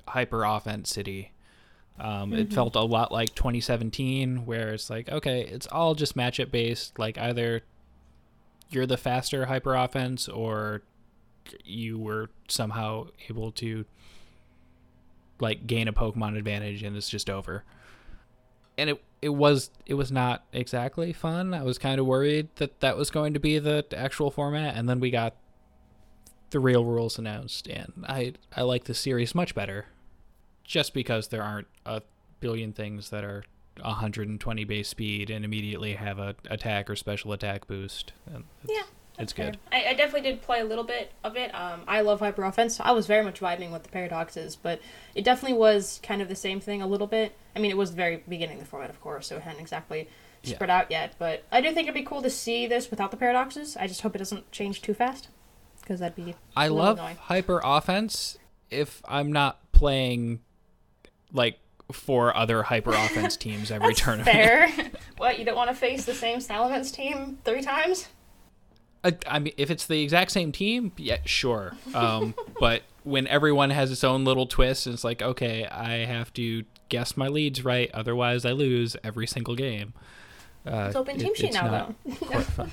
hyper 0.08 0.46
offense 0.46 0.90
city. 0.92 1.32
Um, 2.00 2.34
It 2.34 2.50
Mhm. 2.50 2.54
felt 2.54 2.76
a 2.76 2.82
lot 2.82 3.12
like 3.12 3.36
2017, 3.36 4.46
where 4.46 4.74
it's 4.74 4.90
like, 4.90 5.10
okay, 5.10 5.42
it's 5.42 5.68
all 5.68 5.96
just 5.96 6.16
matchup 6.16 6.50
based. 6.52 6.98
Like 6.98 7.18
either 7.18 7.62
you're 8.70 8.86
the 8.86 8.98
faster 8.98 9.46
hyper 9.48 9.76
offense, 9.76 10.28
or 10.30 10.82
you 11.66 11.98
were 11.98 12.30
somehow 12.48 13.08
able 13.30 13.52
to 13.54 13.86
like 15.40 15.66
gain 15.68 15.88
a 15.88 15.94
Pokemon 15.94 16.38
advantage, 16.38 16.84
and 16.84 16.96
it's 16.98 17.10
just 17.10 17.30
over 17.30 17.64
and 18.78 18.90
it 18.92 19.04
it 19.22 19.30
was 19.30 19.70
it 19.86 19.96
was 19.96 20.10
not 20.12 20.46
exactly 20.54 21.12
fun. 21.12 21.54
I 21.54 21.64
was 21.64 21.78
kind 21.78 22.00
of 22.00 22.06
worried 22.06 22.48
that 22.56 22.80
that 22.80 22.96
was 22.96 23.10
going 23.12 23.34
to 23.34 23.40
be 23.40 23.60
the 23.60 23.86
actual 23.94 24.32
format, 24.32 24.76
and 24.78 24.88
then 24.88 25.02
we 25.02 25.12
got 25.12 25.36
the 26.52 26.60
real 26.62 26.86
rules 26.86 27.20
announced, 27.20 27.68
and 27.68 27.92
I 28.08 28.34
I 28.56 28.62
like 28.62 28.86
the 28.86 28.94
series 28.94 29.36
much 29.36 29.54
better, 29.54 29.88
just 30.70 30.94
because 30.94 31.30
there 31.30 31.42
aren't 31.42 31.68
a 31.88 32.00
billion 32.40 32.72
things 32.72 33.10
that 33.10 33.24
are 33.24 33.44
120 33.82 34.64
base 34.66 34.88
speed 34.88 35.32
and 35.32 35.44
immediately 35.44 35.94
have 35.94 36.20
a 36.20 36.36
attack 36.50 36.90
or 36.92 36.96
special 36.96 37.34
attack 37.34 37.66
boost. 37.66 38.14
And 38.32 38.44
it's, 38.64 38.72
Yeah, 38.74 38.84
it's 39.18 39.34
Fair. 39.34 39.46
good. 39.48 39.58
I, 39.72 39.86
I 39.88 39.94
definitely 39.96 40.30
did 40.30 40.44
play 40.44 40.60
a 40.60 40.64
little 40.66 40.84
bit 40.84 41.12
of 41.24 41.36
it. 41.36 41.54
Um, 41.56 41.82
I 41.88 42.02
love 42.02 42.20
hyper 42.20 42.44
offense, 42.44 42.76
so 42.76 42.84
I 42.84 42.92
was 42.92 43.08
very 43.08 43.24
much 43.24 43.40
vibing 43.40 43.72
with 43.72 43.82
the 43.82 43.90
paradoxes, 43.90 44.56
but 44.56 44.80
it 45.16 45.24
definitely 45.24 45.58
was 45.58 46.00
kind 46.04 46.22
of 46.22 46.30
the 46.30 46.36
same 46.36 46.60
thing 46.60 46.84
a 46.84 46.88
little 46.88 47.08
bit. 47.08 47.36
I 47.56 47.60
mean, 47.60 47.72
it 47.72 47.78
was 47.78 47.90
the 47.90 47.98
very 47.98 48.24
beginning 48.30 48.58
of 48.60 48.64
the 48.66 48.70
format, 48.70 48.92
of 48.92 49.02
course, 49.02 49.26
so 49.28 49.38
it 49.38 49.42
hadn't 49.42 49.62
exactly 49.62 50.08
Yeah. 50.44 50.54
spread 50.56 50.70
out 50.70 50.92
yet. 50.92 51.16
But 51.18 51.46
I 51.52 51.62
do 51.62 51.70
think 51.74 51.88
it'd 51.88 51.96
be 51.96 52.04
cool 52.04 52.22
to 52.22 52.30
see 52.30 52.68
this 52.68 52.92
without 52.92 53.10
the 53.10 53.18
paradoxes. 53.18 53.76
I 53.76 53.88
just 53.88 54.02
hope 54.02 54.14
it 54.16 54.20
doesn't 54.20 54.52
change 54.52 54.84
too 54.84 54.94
fast, 54.94 55.30
because 55.82 56.00
that'd 56.00 56.16
be 56.16 56.36
I 56.56 56.68
love 56.68 57.00
annoying. 57.00 57.16
hyper 57.16 57.60
offense 57.64 58.38
if 58.70 59.02
I'm 59.08 59.32
not 59.32 59.72
playing 59.72 60.42
like 61.34 61.60
four 61.92 62.36
other 62.36 62.64
hyper 62.64 62.92
offense 62.92 63.36
teams 63.46 63.72
every 63.72 63.94
tournament. 63.96 64.30
fair. 64.32 64.70
what 65.18 65.40
you 65.40 65.46
don't 65.46 65.56
want 65.56 65.70
to 65.70 65.76
face 65.76 66.06
the 66.06 66.14
same 66.14 66.40
Salamence 66.40 66.94
team 66.94 67.40
three 67.46 67.62
times? 67.62 68.08
I, 69.04 69.16
I 69.28 69.40
mean, 69.40 69.54
if 69.58 69.72
it's 69.72 69.86
the 69.86 70.04
exact 70.04 70.32
same 70.32 70.52
team, 70.52 70.92
yeah, 70.98 71.18
sure. 71.26 71.74
Um, 71.94 72.36
but 72.60 72.84
when 73.04 73.28
everyone 73.28 73.70
has 73.70 73.92
its 73.92 74.04
own 74.04 74.26
little 74.26 74.46
twist, 74.46 74.88
it's 74.88 75.04
like, 75.06 75.22
okay, 75.22 75.66
I 75.66 76.06
have 76.06 76.34
to 76.34 76.64
guess 76.90 77.16
my 77.16 77.28
leads 77.28 77.64
right, 77.64 77.90
otherwise 77.94 78.44
I 78.46 78.52
lose 78.52 78.98
every 79.04 79.26
single 79.26 79.56
game. 79.56 79.94
Uh, 80.68 80.88
It's 80.88 80.96
open 80.98 81.16
it- 81.16 81.20
team 81.24 81.34
sheet 81.36 81.54
now, 81.54 81.94
though. 82.06 82.68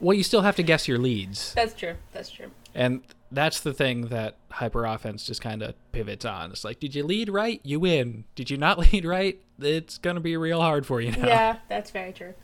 well, 0.00 0.14
you 0.14 0.22
still 0.22 0.42
have 0.42 0.56
to 0.56 0.62
guess 0.62 0.86
your 0.86 0.98
leads, 0.98 1.52
That's 1.54 1.74
true. 1.74 1.94
That's 2.12 2.30
true. 2.30 2.50
and 2.74 3.02
that's 3.34 3.60
the 3.60 3.72
thing 3.74 4.08
that 4.08 4.36
hyper 4.50 4.84
offense 4.84 5.24
just 5.26 5.40
kind 5.40 5.62
of 5.62 5.74
pivots 5.92 6.24
on. 6.24 6.50
It's 6.50 6.64
like, 6.64 6.80
did 6.80 6.94
you 6.94 7.04
lead 7.04 7.28
right? 7.28 7.60
You 7.64 7.80
win. 7.80 8.24
Did 8.34 8.50
you 8.50 8.56
not 8.56 8.78
lead 8.92 9.04
right? 9.04 9.40
It's 9.60 9.98
gonna 9.98 10.20
be 10.20 10.36
real 10.36 10.60
hard 10.60 10.86
for 10.86 11.00
you 11.00 11.10
now. 11.12 11.26
Yeah, 11.26 11.56
that's 11.68 11.90
very 11.90 12.12
true. 12.12 12.34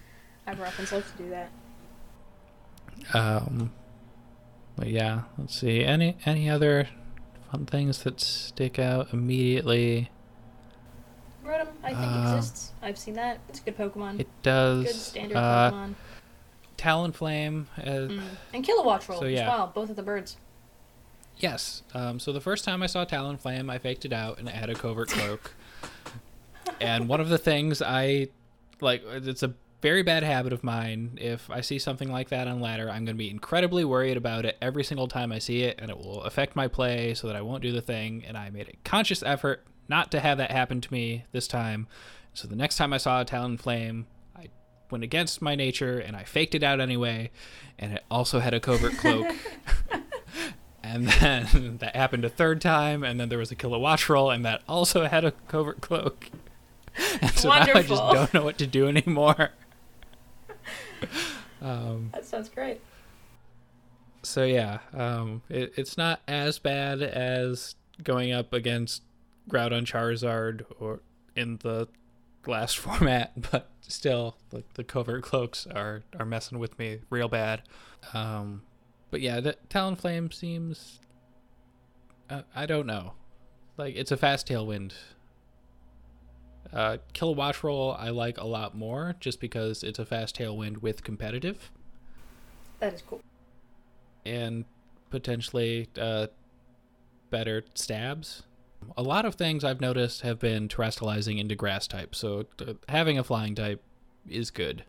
Hyper 0.47 0.65
offense 0.65 0.93
loves 0.93 1.11
to 1.13 1.19
do 1.23 1.31
that. 1.31 1.51
Um, 3.15 3.73
but 4.77 4.89
yeah, 4.89 5.23
let's 5.39 5.59
see. 5.59 5.85
Any 5.85 6.17
any 6.27 6.49
other 6.51 6.89
fun 7.51 7.67
things 7.67 8.03
that 8.03 8.21
stick 8.21 8.79
out 8.79 9.13
immediately? 9.13 10.11
Rotom, 11.45 11.69
I 11.83 11.89
think 11.95 12.01
Uh, 12.01 12.35
exists. 12.37 12.73
I've 12.83 12.99
seen 12.99 13.15
that. 13.15 13.41
It's 13.49 13.61
a 13.61 13.63
good 13.63 13.77
Pokemon. 13.77 14.21
It 14.21 14.29
does. 14.43 14.85
good 14.85 14.95
standard 14.95 15.37
uh, 15.37 15.71
Pokemon. 15.73 15.95
Talonflame. 16.79 17.67
Uh, 17.79 17.83
Mm. 17.83 18.23
And 18.55 18.65
Kilowattrel 18.65 19.19
so 19.19 19.25
as 19.25 19.33
yeah. 19.33 19.49
well. 19.49 19.73
Both 19.75 19.91
of 19.91 19.97
the 19.97 20.03
birds. 20.03 20.37
Yes. 21.39 21.83
Um, 21.95 22.19
so 22.19 22.33
the 22.33 22.41
first 22.41 22.65
time 22.65 22.83
I 22.83 22.87
saw 22.87 23.05
Talonflame, 23.05 23.71
I 23.71 23.79
faked 23.79 24.05
it 24.05 24.13
out 24.13 24.39
and 24.39 24.49
I 24.49 24.53
had 24.53 24.69
a 24.69 24.75
covert 24.75 25.09
cloak. 25.09 25.53
and 26.81 27.09
one 27.09 27.21
of 27.21 27.29
the 27.29 27.39
things 27.39 27.81
I 27.81 28.29
like, 28.81 29.03
it's 29.07 29.43
a 29.43 29.55
very 29.81 30.03
bad 30.03 30.23
habit 30.23 30.53
of 30.53 30.63
mine. 30.63 31.19
If 31.21 31.51
I 31.51 31.61
see 31.63 31.79
something 31.79 32.11
like 32.11 32.29
that 32.29 32.47
on 32.47 32.61
ladder, 32.61 32.89
I'm 32.89 33.05
going 33.05 33.17
to 33.17 33.23
be 33.23 33.31
incredibly 33.31 33.85
worried 33.85 34.17
about 34.17 34.45
it 34.45 34.57
every 34.61 34.85
single 34.85 35.09
time 35.09 35.33
I 35.33 35.39
see 35.39 35.63
it, 35.63 35.77
and 35.79 35.91
it 35.91 35.97
will 35.97 36.23
affect 36.23 36.55
my 36.55 36.69
play 36.69 37.15
so 37.15 37.27
that 37.27 37.37
I 37.37 37.41
won't 37.41 37.63
do 37.63 37.73
the 37.73 37.81
thing. 37.81 38.25
And 38.27 38.37
I 38.37 38.51
made 38.51 38.69
a 38.69 38.77
conscious 38.85 39.23
effort 39.23 39.65
not 39.89 40.11
to 40.13 40.21
have 40.21 40.39
that 40.39 40.51
happen 40.51 40.81
to 40.81 40.93
me 40.93 41.25
this 41.33 41.49
time. 41.49 41.87
So 42.35 42.47
the 42.47 42.57
next 42.57 42.77
time 42.77 42.93
I 42.93 42.99
saw 42.99 43.21
a 43.21 43.25
Talonflame, 43.25 44.05
I 44.37 44.49
went 44.91 45.03
against 45.03 45.43
my 45.43 45.55
nature 45.55 45.99
and 45.99 46.17
I 46.17 46.25
faked 46.25 46.55
it 46.55 46.63
out 46.63 46.81
anyway, 46.81 47.31
and 47.79 47.95
it 47.95 48.05
also 48.11 48.41
had 48.41 48.55
a 48.55 48.61
covert 48.61 48.97
cloak. 48.99 49.35
And 50.83 51.09
then 51.09 51.77
that 51.81 51.95
happened 51.95 52.25
a 52.25 52.29
third 52.31 52.61
time, 52.61 53.03
and 53.05 53.21
then 53.21 53.29
there 53.29 53.39
was 53.39 53.51
a 53.51 53.57
Kilowattrel, 53.57 54.35
and 54.35 54.45
that 54.45 54.63
also 54.69 55.07
had 55.09 55.25
a 55.25 55.33
covert 55.49 55.81
cloak. 55.81 56.31
And 57.23 57.31
so 57.33 57.49
now 57.51 57.61
I 57.75 57.83
just 57.83 58.03
don't 58.03 58.35
know 58.35 58.43
what 58.43 58.59
to 58.59 58.67
do 58.67 58.89
anymore. 58.89 59.51
um, 61.63 62.11
That 62.13 62.25
sounds 62.25 62.49
great. 62.49 62.81
so 64.23 64.45
yeah, 64.45 64.79
um, 64.93 65.43
it, 65.49 65.73
it's 65.77 65.97
not 65.97 66.21
as 66.27 66.59
bad 66.59 67.01
as 67.01 67.75
going 68.03 68.33
up 68.33 68.53
against 68.53 69.03
Groudon 69.49 69.85
Charizard 69.87 70.65
or 70.79 71.01
in 71.37 71.59
the 71.59 71.89
last 72.47 72.77
format, 72.79 73.51
but 73.51 73.71
still, 73.81 74.37
like 74.53 74.73
the 74.75 74.85
covert 74.85 75.23
cloaks 75.23 75.67
are 75.69 76.03
are 76.19 76.27
messing 76.27 76.59
with 76.59 76.79
me 76.79 76.99
real 77.09 77.29
bad. 77.29 77.63
Um, 78.13 78.63
but 79.11 79.21
yeah, 79.21 79.41
the 79.41 79.57
Talonflame 79.69 80.33
seems. 80.33 81.01
Uh, 82.29 82.43
I 82.55 82.67
don't 82.67 82.87
know, 82.87 83.15
like 83.77 83.97
it's 83.97 84.13
a 84.13 84.17
fast 84.17 84.47
tailwind. 84.49 84.93
Uh, 86.73 86.99
Kilowattrel 87.15 87.97
I 87.99 88.11
like 88.11 88.39
a 88.39 88.47
lot 88.47 88.77
more 88.77 89.17
just 89.19 89.41
because 89.41 89.83
it's 89.83 89.99
a 89.99 90.05
fast 90.05 90.37
tailwind 90.37 90.79
with 90.83 91.03
competitive 91.03 91.73
That 92.79 92.95
is 92.95 93.03
cool. 93.03 93.21
and 94.25 94.65
potentially 95.11 95.89
uh, 95.99 96.29
better 97.31 97.65
stabs. 97.75 98.45
A 98.97 99.03
lot 99.03 99.25
of 99.27 99.35
things 99.35 99.65
I've 99.65 99.81
noticed 99.81 100.21
have 100.21 100.39
been 100.39 100.69
terrestrializing 100.69 101.41
into 101.41 101.57
grass 101.57 101.89
type, 101.89 102.15
so 102.15 102.47
uh, 102.61 102.75
having 102.89 103.19
a 103.19 103.25
flying 103.25 103.57
type 103.57 103.83
is 104.29 104.53
good, 104.53 104.85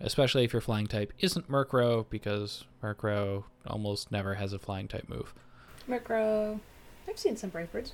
especially 0.00 0.44
if 0.44 0.52
your 0.52 0.62
flying 0.62 0.86
type 0.86 1.12
isn't 1.18 1.50
Murkrow, 1.50 2.06
because 2.08 2.64
Murkrow 2.82 3.44
almost 3.66 4.10
never 4.10 4.34
has 4.34 4.52
a 4.52 4.58
flying 4.58 4.88
type 4.88 5.08
move. 5.08 5.32
Murkrow. 5.88 6.60
I've 7.08 7.18
seen 7.18 7.36
some 7.36 7.50
brave 7.50 7.70
birds. 7.72 7.92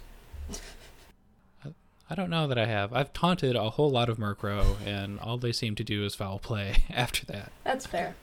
I 2.09 2.15
don't 2.15 2.31
know 2.31 2.47
that 2.47 2.57
I 2.59 2.67
have. 2.67 2.93
I've 2.93 3.13
taunted 3.13 3.57
a 3.57 3.71
whole 3.71 3.91
lot 3.91 4.09
of 4.09 4.17
Murkrow, 4.19 4.77
and 4.87 5.19
all 5.19 5.39
they 5.39 5.51
seem 5.53 5.75
to 5.75 5.83
do 5.85 6.05
is 6.05 6.15
foul 6.15 6.39
play 6.39 6.85
after 6.91 7.27
that. 7.27 7.51
That's 7.65 7.85
fair. 7.87 8.15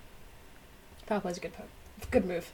Foul 1.05 1.19
play's 1.19 1.37
a 1.37 1.41
good 1.41 1.53
po- 1.53 1.63
good 2.09 2.25
move. 2.25 2.51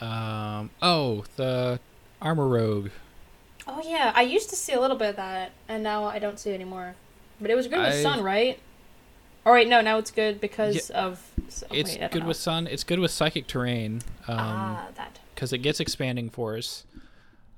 Um, 0.00 0.68
oh, 0.82 1.24
the 1.36 1.80
Armor 2.20 2.46
Rogue. 2.46 2.90
Oh 3.66 3.80
yeah, 3.82 4.12
I 4.14 4.20
used 4.22 4.50
to 4.50 4.56
see 4.56 4.74
a 4.74 4.80
little 4.80 4.98
bit 4.98 5.10
of 5.10 5.16
that, 5.16 5.52
and 5.66 5.82
now 5.82 6.04
I 6.04 6.18
don't 6.18 6.38
see 6.38 6.50
it 6.50 6.54
anymore. 6.54 6.94
But 7.40 7.50
it 7.50 7.54
was 7.54 7.66
good 7.66 7.78
with 7.78 7.94
I- 7.94 8.02
Sun, 8.02 8.22
right? 8.22 8.58
Or 9.46 9.52
wait, 9.54 9.68
no, 9.68 9.80
now 9.80 9.96
it's 9.98 10.10
good 10.10 10.40
because 10.40 10.90
of. 10.90 11.22
oh, 11.38 11.66
It's 11.70 11.96
wait, 11.96 12.10
good 12.10 12.22
know. 12.22 12.28
with 12.28 12.36
Sun. 12.36 12.66
It's 12.66 12.82
good 12.84 12.98
with 12.98 13.12
Psychic 13.12 13.46
Terrain. 13.46 14.02
Um, 14.26 14.36
ah 14.38 14.88
that. 14.96 15.20
because 15.34 15.52
it 15.52 15.58
gets 15.58 15.78
expanding 15.80 16.28
force. 16.30 16.84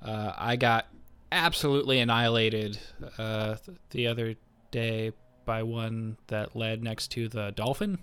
Uh, 0.01 0.31
I 0.37 0.55
got 0.55 0.85
absolutely 1.31 1.99
annihilated 1.99 2.79
uh, 3.17 3.55
th- 3.65 3.77
the 3.89 4.05
other 4.07 4.35
day 4.71 5.11
by 5.45 5.63
one 5.63 6.17
that 6.27 6.55
led 6.55 6.83
next 6.83 7.07
to 7.13 7.27
the 7.27 7.51
dolphin, 7.55 7.97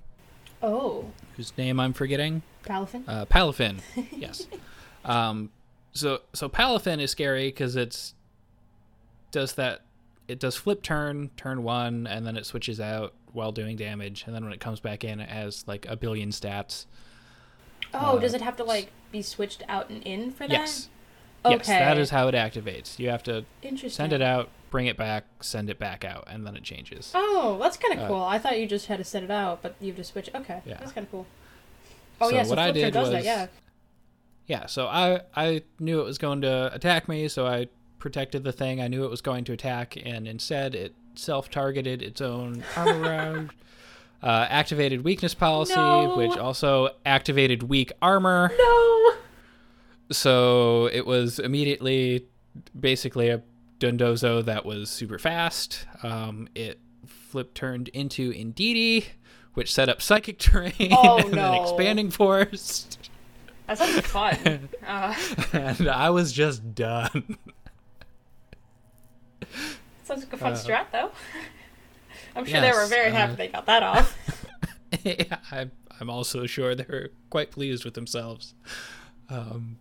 Oh, 0.62 1.04
whose 1.36 1.56
name 1.56 1.78
I'm 1.78 1.92
forgetting. 1.92 2.42
Palafin. 2.64 3.04
Uh, 3.06 3.24
Palafin, 3.26 3.78
yes. 4.10 4.46
Um, 5.04 5.50
so 5.92 6.22
so 6.32 6.48
Palafin 6.48 7.00
is 7.00 7.12
scary 7.12 7.46
because 7.46 7.76
it's 7.76 8.14
does 9.30 9.52
that 9.54 9.82
it 10.26 10.40
does 10.40 10.56
flip 10.56 10.82
turn 10.82 11.30
turn 11.36 11.62
one 11.62 12.08
and 12.08 12.26
then 12.26 12.36
it 12.36 12.44
switches 12.44 12.80
out 12.80 13.14
while 13.36 13.52
doing 13.52 13.76
damage 13.76 14.24
and 14.26 14.34
then 14.34 14.42
when 14.42 14.52
it 14.52 14.58
comes 14.60 14.80
back 14.80 15.04
in 15.04 15.20
it 15.20 15.28
has 15.28 15.62
like 15.68 15.86
a 15.88 15.96
billion 15.96 16.30
stats. 16.30 16.86
oh, 17.94 18.16
uh, 18.16 18.18
does 18.18 18.34
it 18.34 18.40
have 18.42 18.56
to 18.56 18.64
like 18.64 18.90
be 19.12 19.22
switched 19.22 19.62
out 19.68 19.88
and 19.90 20.02
in 20.02 20.30
for 20.32 20.48
that? 20.48 20.50
Yes. 20.50 20.88
Okay. 21.44 21.54
Yes, 21.58 21.66
that 21.68 21.98
is 21.98 22.10
how 22.10 22.26
it 22.26 22.34
activates. 22.34 22.98
You 22.98 23.10
have 23.10 23.22
to 23.24 23.44
send 23.88 24.12
it 24.12 24.20
out, 24.22 24.48
bring 24.70 24.86
it 24.86 24.96
back, 24.96 25.24
send 25.40 25.70
it 25.70 25.78
back 25.78 26.04
out, 26.04 26.24
and 26.26 26.44
then 26.44 26.56
it 26.56 26.64
changes. 26.64 27.12
Oh, 27.14 27.56
that's 27.62 27.76
kind 27.76 27.94
of 27.96 28.04
Uh, 28.04 28.08
cool. 28.08 28.22
I 28.24 28.38
thought 28.40 28.58
you 28.58 28.66
just 28.66 28.86
had 28.86 28.98
to 28.98 29.04
send 29.04 29.24
it 29.26 29.30
out, 29.30 29.62
but 29.62 29.76
you 29.80 29.88
have 29.88 29.96
to 29.96 30.02
switch. 30.04 30.28
Okay, 30.34 30.60
Yeah. 30.66 30.78
that's 30.78 30.90
kind 30.90 31.06
of 31.06 31.10
cool. 31.12 31.26
Oh 32.20 32.30
So 32.30 32.34
yeah, 32.36 32.42
so 32.42 32.48
what 32.50 32.58
I 32.58 32.72
did 32.72 32.92
does 32.92 33.10
that. 33.10 33.16
was- 33.18 33.24
Yeah. 33.24 33.46
Yeah, 34.48 34.66
so 34.66 34.86
I 34.86 35.20
I 35.36 35.62
knew 35.78 36.00
it 36.00 36.04
was 36.04 36.18
going 36.18 36.40
to 36.40 36.70
attack 36.74 37.08
me, 37.08 37.28
so 37.28 37.46
I 37.46 37.68
protected 37.98 38.42
the 38.44 38.52
thing 38.52 38.80
I 38.80 38.88
knew 38.88 39.04
it 39.04 39.10
was 39.10 39.20
going 39.20 39.44
to 39.44 39.52
attack, 39.52 39.96
and 40.04 40.26
instead 40.26 40.74
it 40.74 40.94
self-targeted 41.18 42.02
its 42.02 42.20
own 42.20 42.62
armor 42.76 43.00
round. 43.00 43.50
Uh, 44.22 44.46
activated 44.48 45.04
weakness 45.04 45.34
policy, 45.34 45.74
No. 45.76 46.14
which 46.16 46.36
also 46.38 46.88
activated 47.04 47.62
weak 47.64 47.92
armor. 48.00 48.50
No. 48.58 49.12
So 50.10 50.86
it 50.86 51.06
was 51.06 51.38
immediately 51.38 52.26
basically 52.78 53.28
a 53.28 53.42
Dondozo 53.78 54.42
that 54.46 54.64
was 54.64 54.88
super 54.88 55.18
fast. 55.18 55.86
Um, 56.02 56.48
it 56.54 56.80
flip 57.06 57.52
turned 57.54 57.88
into 57.88 58.32
Indeedee, 58.32 59.04
which 59.54 59.72
set 59.72 59.88
up 59.90 60.00
psychic 60.00 60.38
terrain 60.40 60.72
Oh, 60.92 61.18
and 61.18 61.28
then 61.28 61.36
no. 61.36 61.62
expanding 61.62 62.10
force. 62.10 62.88
That 63.66 63.78
sounds 63.78 64.00
fun. 64.06 64.70
uh, 64.86 65.14
and 65.52 65.88
I 65.88 66.10
was 66.10 66.32
just 66.32 66.74
done. 66.74 67.36
Sounds 70.06 70.24
like 70.24 70.32
a 70.32 70.36
fun 70.36 70.52
Uh, 70.52 70.56
strat, 70.56 70.86
though. 70.92 71.10
I'm 72.34 72.44
sure 72.44 72.60
they 72.60 72.70
were 72.72 72.80
yes, 72.80 72.88
very 72.88 73.10
uh, 73.10 73.14
happy 73.14 73.34
they 73.34 73.48
got 73.48 73.66
that 73.66 73.82
off. 73.82 74.16
yeah, 75.04 75.38
I, 75.50 75.68
I'm 76.00 76.10
also 76.10 76.46
sure 76.46 76.74
they 76.74 76.86
were 76.88 77.10
quite 77.30 77.50
pleased 77.50 77.84
with 77.84 77.94
themselves. 77.94 78.54
Um, 79.28 79.78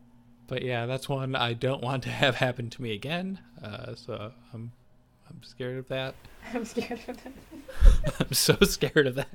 but 0.48 0.62
yeah, 0.64 0.86
that's 0.86 1.08
one 1.08 1.36
I 1.36 1.54
don't 1.54 1.82
want 1.82 2.04
to 2.04 2.10
have 2.10 2.36
happen 2.36 2.70
to 2.72 2.82
me 2.82 2.94
again. 2.94 3.40
Uh, 3.64 3.96
so 3.96 4.32
I'm 4.54 4.72
I'm 5.30 5.44
scared 5.44 5.78
of 5.78 5.88
that. 5.90 6.16
I'm 6.54 6.66
scared 6.66 7.00
of 7.08 7.24
them. 7.24 7.34
I'm 8.20 8.34
so 8.34 8.56
scared 8.62 9.08
of 9.08 9.16
that. 9.16 9.28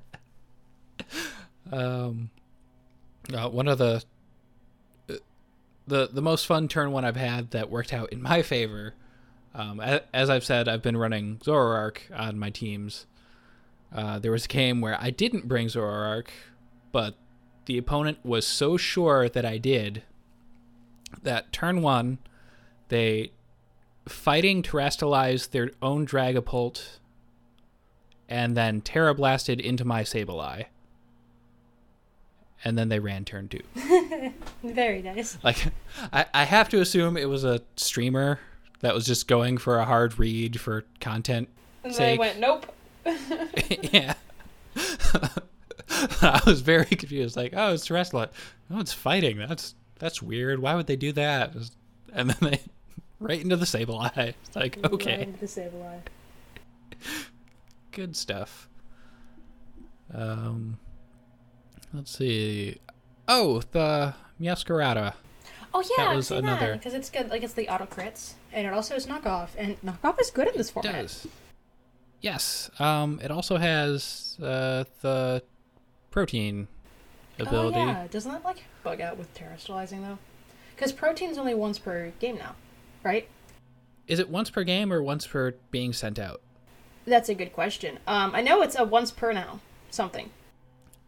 Um, 1.72 2.30
uh, 3.32 3.48
one 3.48 3.68
of 3.68 3.78
the 3.78 4.02
the 5.86 6.08
the 6.12 6.22
most 6.22 6.46
fun 6.46 6.68
turn 6.68 6.92
one 6.92 7.04
I've 7.04 7.16
had 7.16 7.50
that 7.50 7.70
worked 7.70 7.92
out 7.92 8.12
in 8.12 8.22
my 8.22 8.42
favor. 8.42 8.94
Um, 9.54 9.80
as 10.12 10.30
I've 10.30 10.44
said, 10.44 10.68
I've 10.68 10.82
been 10.82 10.96
running 10.96 11.38
Zoroark 11.38 11.98
on 12.14 12.38
my 12.38 12.50
teams. 12.50 13.06
Uh, 13.92 14.18
there 14.18 14.30
was 14.30 14.44
a 14.44 14.48
game 14.48 14.80
where 14.80 14.96
I 15.00 15.10
didn't 15.10 15.48
bring 15.48 15.66
Zoroark, 15.66 16.28
but 16.92 17.16
the 17.66 17.76
opponent 17.78 18.18
was 18.22 18.46
so 18.46 18.76
sure 18.76 19.28
that 19.28 19.44
I 19.44 19.58
did 19.58 20.02
that 21.22 21.52
turn 21.52 21.82
one, 21.82 22.18
they 22.88 23.32
fighting 24.08 24.62
terastallized 24.62 25.50
their 25.50 25.70
own 25.82 26.06
Dragapult 26.06 26.98
and 28.28 28.56
then 28.56 28.80
Tera 28.80 29.14
blasted 29.14 29.60
into 29.60 29.84
my 29.84 30.02
Sableye. 30.02 30.66
And 32.62 32.76
then 32.76 32.90
they 32.90 32.98
ran 32.98 33.24
turn 33.24 33.48
two. 33.48 33.62
Very 34.62 35.02
nice. 35.02 35.38
Like, 35.42 35.56
I, 36.12 36.26
I 36.32 36.44
have 36.44 36.68
to 36.68 36.80
assume 36.80 37.16
it 37.16 37.28
was 37.28 37.42
a 37.42 37.62
streamer 37.76 38.38
that 38.80 38.94
was 38.94 39.04
just 39.06 39.28
going 39.28 39.58
for 39.58 39.78
a 39.78 39.84
hard 39.84 40.18
read 40.18 40.60
for 40.60 40.84
content 41.00 41.48
And 41.84 41.92
they 41.92 41.96
sake. 41.96 42.20
went, 42.20 42.38
nope. 42.40 42.66
yeah. 43.92 44.14
I 46.22 46.40
was 46.46 46.60
very 46.60 46.84
confused. 46.84 47.36
Like, 47.36 47.52
oh, 47.56 47.74
it's 47.74 47.86
Terastal. 47.88 48.28
Oh, 48.70 48.80
it's 48.80 48.92
fighting. 48.92 49.38
That's 49.38 49.74
that's 49.98 50.22
weird. 50.22 50.60
Why 50.60 50.74
would 50.74 50.86
they 50.86 50.96
do 50.96 51.12
that? 51.12 51.54
And 52.12 52.30
then 52.30 52.36
they 52.50 52.60
right 53.20 53.40
into 53.40 53.56
the 53.56 53.66
Sableye. 53.66 54.34
It's 54.46 54.56
like, 54.56 54.78
okay. 54.84 55.18
Right 55.18 55.28
into 55.28 55.40
the 55.40 55.46
Sableye. 55.46 56.00
good 57.92 58.16
stuff. 58.16 58.68
Um, 60.14 60.78
let's 61.92 62.16
see. 62.16 62.78
Oh, 63.28 63.62
the 63.72 64.14
Meowscarada. 64.40 65.14
Oh 65.72 65.82
yeah, 65.96 66.06
That 66.06 66.16
was 66.16 66.30
another- 66.30 66.74
because 66.74 66.94
it's 66.94 67.10
good. 67.10 67.30
Like 67.30 67.42
it's 67.42 67.52
the 67.54 67.68
auto 67.68 67.86
crits, 67.86 68.32
and 68.52 68.66
it 68.66 68.72
also 68.72 68.94
is 68.94 69.06
knockoff, 69.06 69.48
and 69.56 69.80
knockoff 69.82 70.20
is 70.20 70.30
good 70.30 70.48
in 70.48 70.56
this 70.56 70.70
format. 70.70 70.94
It 70.94 71.02
does. 71.02 71.26
Yes. 72.20 72.70
Um, 72.78 73.18
it 73.22 73.30
also 73.30 73.56
has 73.56 74.36
uh, 74.42 74.84
the 75.00 75.42
Protean 76.10 76.68
ability. 77.38 77.78
Oh 77.78 77.86
yeah, 77.86 78.06
doesn't 78.10 78.30
that 78.30 78.44
like 78.44 78.64
bug 78.82 79.00
out 79.00 79.16
with 79.16 79.32
terastallizing 79.34 80.02
though? 80.02 80.18
Because 80.74 80.92
Protean's 80.92 81.38
only 81.38 81.54
once 81.54 81.78
per 81.78 82.12
game 82.20 82.36
now, 82.36 82.54
right? 83.02 83.28
Is 84.06 84.18
it 84.18 84.28
once 84.28 84.50
per 84.50 84.64
game 84.64 84.92
or 84.92 85.02
once 85.02 85.26
per 85.26 85.54
being 85.70 85.92
sent 85.92 86.18
out? 86.18 86.40
That's 87.06 87.28
a 87.28 87.34
good 87.34 87.52
question. 87.52 87.98
Um, 88.06 88.34
I 88.34 88.42
know 88.42 88.62
it's 88.62 88.78
a 88.78 88.84
once 88.84 89.10
per 89.10 89.32
now 89.32 89.60
something. 89.90 90.30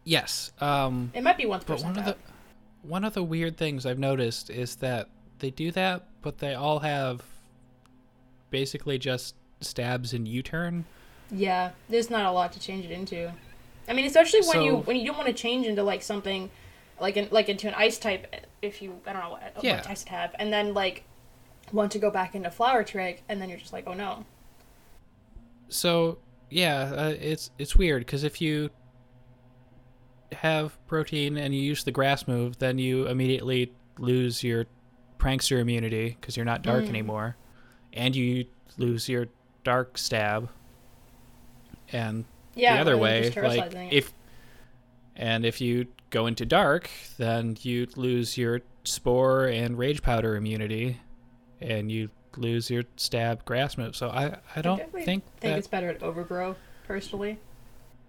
Yes. 0.03 0.51
Um, 0.59 1.11
It 1.13 1.23
might 1.23 1.37
be 1.37 1.45
once 1.45 1.63
per 1.63 1.75
but 1.75 1.83
one 1.83 1.97
of 1.97 2.05
the 2.05 2.15
one 2.81 3.03
of 3.03 3.13
the 3.13 3.23
weird 3.23 3.57
things 3.57 3.85
I've 3.85 3.99
noticed 3.99 4.49
is 4.49 4.75
that 4.77 5.09
they 5.39 5.49
do 5.49 5.71
that, 5.71 6.05
but 6.21 6.39
they 6.39 6.53
all 6.53 6.79
have 6.79 7.21
basically 8.53 8.97
just 8.99 9.35
stabs 9.61 10.13
and 10.13 10.27
U-turn. 10.27 10.85
Yeah, 11.31 11.71
there's 11.89 12.09
not 12.11 12.25
a 12.27 12.31
lot 12.31 12.53
to 12.53 12.59
change 12.59 12.85
it 12.85 12.91
into. 12.91 13.33
I 13.87 13.93
mean, 13.93 14.05
especially 14.05 14.41
when 14.47 14.61
you 14.61 14.77
when 14.77 14.95
you 14.95 15.05
don't 15.07 15.17
want 15.17 15.27
to 15.27 15.33
change 15.33 15.65
into 15.65 15.81
like 15.83 16.03
something 16.03 16.49
like 17.01 17.17
in, 17.17 17.27
like 17.31 17.49
into 17.49 17.67
an 17.67 17.73
ice 17.73 17.97
type. 17.97 18.27
If 18.61 18.81
you 18.81 19.01
I 19.07 19.13
don't 19.13 19.23
know 19.23 19.31
what, 19.31 19.53
Yeah. 19.63 19.77
what 19.77 19.89
ice 19.89 20.03
have, 20.05 20.35
and 20.39 20.53
then 20.53 20.73
like 20.73 21.03
want 21.73 21.91
to 21.93 21.99
go 21.99 22.11
back 22.11 22.35
into 22.35 22.51
flower 22.51 22.83
trick, 22.83 23.23
and 23.27 23.41
then 23.41 23.49
you're 23.49 23.57
just 23.57 23.73
like, 23.73 23.85
oh 23.87 23.93
no. 23.93 24.23
So 25.69 26.19
yeah, 26.51 26.93
uh, 26.95 27.15
it's 27.19 27.49
it's 27.57 27.75
weird 27.75 28.01
because 28.05 28.23
if 28.23 28.39
you 28.39 28.69
have 30.33 30.77
Protean 30.87 31.37
and 31.37 31.53
you 31.53 31.61
use 31.61 31.83
the 31.83 31.91
grass 31.91 32.27
move, 32.27 32.59
then 32.59 32.77
you 32.77 33.07
immediately 33.07 33.73
lose 33.97 34.43
your 34.43 34.65
prankster 35.17 35.59
immunity 35.59 36.15
because 36.19 36.35
you're 36.37 36.45
not 36.45 36.61
dark 36.61 36.85
Mm. 36.85 36.89
anymore, 36.89 37.35
and 37.93 38.15
you 38.15 38.45
lose 38.77 39.07
your 39.07 39.27
dark 39.63 39.97
stab. 39.97 40.49
And 41.91 42.25
Yeah, 42.55 42.75
the 42.75 42.81
other 42.81 42.97
way, 42.97 43.31
like 43.35 43.73
it. 43.73 43.93
if 43.93 44.13
and 45.15 45.45
if 45.45 45.61
you 45.61 45.87
go 46.09 46.25
into 46.27 46.45
dark, 46.45 46.89
then 47.17 47.57
you 47.61 47.87
lose 47.95 48.37
your 48.37 48.61
spore 48.83 49.45
and 49.47 49.77
rage 49.77 50.01
powder 50.01 50.35
immunity, 50.35 50.99
and 51.61 51.91
you 51.91 52.09
lose 52.35 52.69
your 52.71 52.83
stab 52.97 53.45
grass 53.45 53.77
move. 53.77 53.95
So 53.95 54.09
I 54.09 54.37
I 54.55 54.61
don't 54.61 54.77
definitely 54.77 55.03
think 55.03 55.23
think 55.39 55.51
that 55.53 55.57
it's 55.59 55.67
better 55.67 55.89
at 55.89 56.01
overgrow 56.01 56.55
personally. 56.87 57.39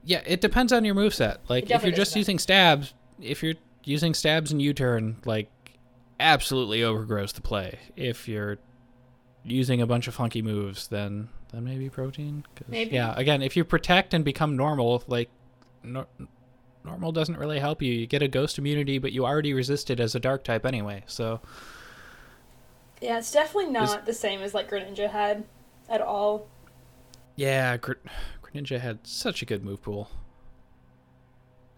yeah, 0.05 0.23
it 0.27 0.41
depends 0.41 0.73
on 0.73 0.85
your 0.85 0.95
move 0.95 1.15
set. 1.15 1.41
Like 1.49 1.71
if 1.71 1.83
you're 1.83 1.93
just 1.93 2.17
using 2.17 2.39
stabs, 2.39 2.95
if 3.21 3.43
you're 3.43 3.55
using 3.85 4.15
stabs 4.15 4.51
and 4.51 4.63
U-turn, 4.63 5.17
like 5.27 5.49
absolutely 6.19 6.83
overgrows 6.83 7.33
the 7.35 7.43
play. 7.43 7.79
If 7.97 8.27
you're 8.29 8.57
using 9.45 9.81
a 9.83 9.87
bunch 9.87 10.09
of 10.09 10.15
funky 10.15 10.43
moves, 10.43 10.89
then 10.89 11.29
then 11.53 11.65
maybe 11.65 11.89
Protean. 11.89 12.45
Maybe. 12.69 12.95
Yeah, 12.97 13.15
again, 13.17 13.43
if 13.43 13.57
you 13.57 13.65
protect 13.65 14.15
and 14.15 14.25
become 14.25 14.57
normal, 14.57 15.05
like 15.07 15.29
nor- 15.83 16.07
normal 16.85 17.13
doesn't 17.13 17.37
really 17.39 17.59
help 17.61 17.81
you. 17.83 17.93
You 17.93 18.07
get 18.07 18.23
a 18.23 18.29
ghost 18.29 18.59
immunity, 18.59 18.99
but 18.99 19.13
you 19.13 19.25
already 19.25 19.53
resisted 19.55 20.01
as 20.01 20.15
a 20.15 20.21
dark 20.21 20.45
type 20.45 20.67
anyway. 20.67 21.05
So 21.07 21.41
Yeah, 23.01 23.19
it's 23.19 23.31
definitely 23.33 23.71
not 23.71 24.07
the 24.07 24.15
same 24.15 24.41
as 24.41 24.55
like 24.55 24.71
Greninja 24.71 25.11
had. 25.11 25.45
at 25.89 26.01
all. 26.01 26.47
Yeah, 27.37 27.77
Gr- 27.77 27.93
Greninja 28.43 28.81
had 28.81 29.07
such 29.07 29.43
a 29.43 29.45
good 29.45 29.65
move 29.65 29.83
pool. 29.83 30.11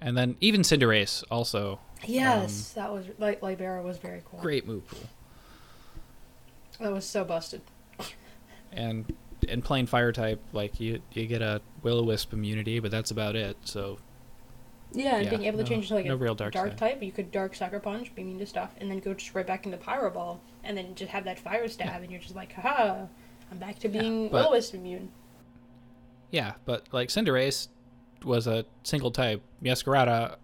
And 0.01 0.17
then 0.17 0.37
even 0.41 0.61
Cinderace 0.61 1.25
also 1.31 1.81
Yes, 2.07 2.75
um, 2.77 2.83
that 2.83 2.93
was 2.93 3.07
like 3.19 3.43
Libero 3.43 3.83
was 3.83 3.97
very 3.99 4.23
cool. 4.31 4.39
great 4.41 4.67
move 4.67 4.87
pool. 4.87 5.01
That 6.81 6.93
was 6.93 7.05
so 7.05 7.25
busted. 7.25 7.63
And 8.73 9.13
and 9.49 9.63
playing 9.65 9.87
fire 9.87 10.13
type, 10.13 10.41
like 10.53 10.81
you 10.81 11.01
you 11.13 11.27
get 11.27 11.43
a 11.43 11.61
will 11.83 11.99
o 11.99 12.03
wisp 12.03 12.33
immunity, 12.33 12.79
but 12.81 12.91
that's 12.91 13.11
about 13.11 13.37
it. 13.37 13.57
So 13.65 13.99
Yeah, 14.93 15.17
and 15.17 15.25
Yeah, 15.25 15.31
being 15.31 15.45
able 15.45 15.59
to 15.59 15.65
no- 15.65 15.69
change 15.69 15.89
to 15.89 15.95
like 15.95 16.07
no 16.07 16.15
a 16.15 16.17
real 16.17 16.35
dark 16.35 16.53
dark 16.55 16.77
type, 16.77 17.03
you 17.03 17.13
could 17.13 17.31
dark 17.33 17.55
sucker 17.55 17.81
punch, 17.81 18.15
be 18.15 18.23
immune 18.23 18.39
to 18.39 18.47
stuff, 18.47 18.75
and 18.81 18.91
then 18.91 18.99
go 19.01 19.15
just 19.15 19.35
right 19.35 19.47
back 19.47 19.65
into 19.67 19.79
Pyro 19.79 20.11
Ball, 20.11 20.41
and 20.65 20.77
then 20.77 20.95
just 20.95 21.11
have 21.13 21.25
that 21.25 21.39
fire 21.39 21.69
stab, 21.69 22.03
and 22.03 22.11
you're 22.11 22.21
just 22.21 22.35
like, 22.35 22.53
haha, 22.53 23.07
I'm 23.51 23.59
back 23.59 23.79
to 23.81 23.89
Yeah, 23.89 24.01
being 24.01 24.29
but- 24.29 24.43
Will-O-Wisp 24.45 24.75
immune. 24.75 25.11
yeah, 26.31 26.55
but 26.65 26.87
like 26.93 27.09
Cinderace 27.09 27.69
was 28.25 28.47
a 28.47 28.65
single 28.83 29.11
type. 29.11 29.43
Yaskarada 29.63 30.37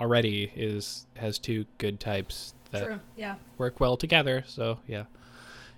already 0.00 0.50
is 0.56 1.06
has 1.16 1.38
two 1.38 1.64
good 1.78 2.00
types 2.00 2.54
that 2.72 2.86
True. 2.86 3.00
Yeah. 3.16 3.36
work 3.58 3.78
well 3.80 3.96
together. 3.96 4.42
So 4.46 4.78
yeah, 4.86 5.04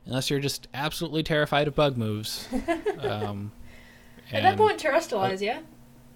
unless 0.06 0.30
you're 0.30 0.40
just 0.40 0.68
absolutely 0.74 1.22
terrified 1.22 1.68
of 1.68 1.74
bug 1.74 1.96
moves. 1.96 2.48
um, 3.00 3.52
At 4.32 4.42
that 4.42 4.56
point, 4.56 4.78
terastallize, 4.80 5.40
yeah. 5.40 5.60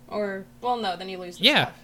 Or 0.08 0.44
well, 0.60 0.76
no, 0.76 0.96
then 0.96 1.08
you 1.08 1.18
lose. 1.18 1.38
The 1.38 1.44
Yeah. 1.44 1.64
Stuff. 1.64 1.74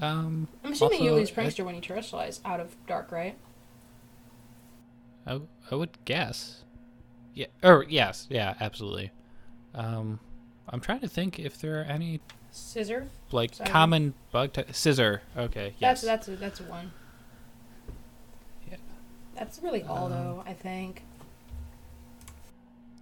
um, 0.00 0.48
I'm 0.64 0.72
assuming 0.72 1.02
you 1.02 1.10
Also, 1.10 1.20
lose 1.20 1.30
I- 1.30 1.34
Prankster 1.34 1.64
when 1.64 1.74
you 1.74 1.80
terastallize 1.80 2.40
out 2.44 2.60
of 2.60 2.76
dark, 2.86 3.10
right? 3.12 3.36
I, 5.26 5.40
I 5.70 5.74
would 5.74 5.90
guess. 6.04 6.62
Yeah. 7.34 7.46
Or 7.62 7.84
yes. 7.88 8.26
Yeah. 8.30 8.54
Absolutely. 8.60 9.10
Um, 9.74 10.20
I'm 10.68 10.80
trying 10.80 11.00
to 11.00 11.08
think 11.08 11.38
if 11.38 11.60
there 11.60 11.80
are 11.80 11.84
any 11.84 12.20
Scissor. 12.50 13.08
like 13.32 13.54
Sorry. 13.54 13.68
common 13.68 14.14
bug 14.32 14.52
ty- 14.54 14.64
scissor. 14.72 15.22
Okay. 15.36 15.74
Yes. 15.78 16.00
That's 16.02 16.26
that's 16.26 16.28
a, 16.28 16.36
that's 16.36 16.60
a 16.60 16.64
one. 16.64 16.92
That's 19.36 19.60
really 19.62 19.82
all 19.84 20.06
Um, 20.06 20.10
though. 20.12 20.42
I 20.46 20.52
think. 20.54 21.02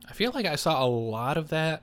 I 0.09 0.12
feel 0.12 0.32
like 0.35 0.47
I 0.47 0.57
saw 0.57 0.85
a 0.85 0.87
lot 0.87 1.37
of 1.37 1.49
that 1.49 1.82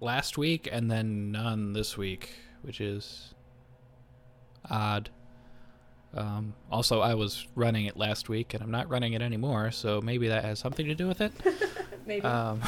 last 0.00 0.38
week 0.38 0.68
and 0.70 0.90
then 0.90 1.32
none 1.32 1.72
this 1.72 1.96
week, 1.98 2.30
which 2.62 2.80
is 2.80 3.34
odd. 4.70 5.10
Um, 6.14 6.54
also, 6.70 7.00
I 7.00 7.14
was 7.14 7.46
running 7.54 7.86
it 7.86 7.96
last 7.96 8.28
week 8.28 8.54
and 8.54 8.62
I'm 8.62 8.70
not 8.70 8.88
running 8.88 9.12
it 9.12 9.22
anymore, 9.22 9.70
so 9.70 10.00
maybe 10.00 10.28
that 10.28 10.44
has 10.44 10.58
something 10.58 10.86
to 10.86 10.94
do 10.94 11.06
with 11.06 11.20
it. 11.20 11.32
Maybe. 12.06 12.24
Um, 12.24 12.62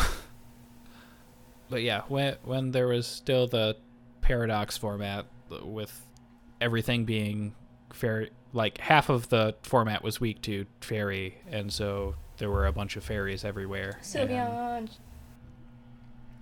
but 1.71 1.83
yeah, 1.83 2.03
when 2.09 2.37
when 2.45 2.71
there 2.73 2.89
was 2.89 3.07
still 3.07 3.47
the 3.47 3.77
paradox 4.21 4.77
format 4.77 5.25
with 5.63 5.99
everything 6.61 7.07
being 7.07 7.55
fair, 7.95 8.29
like 8.53 8.79
half 8.79 9.09
of 9.09 9.29
the 9.29 9.55
format 9.63 10.03
was 10.03 10.21
weak 10.21 10.43
to 10.43 10.67
fairy, 10.81 11.39
and 11.51 11.73
so 11.73 12.15
there 12.39 12.51
were 12.51 12.67
a 12.67 12.73
bunch 12.73 12.97
of 12.97 13.05
fairies 13.05 13.45
everywhere. 13.45 13.99
and- 13.99 14.05
Sylveon. 14.31 14.91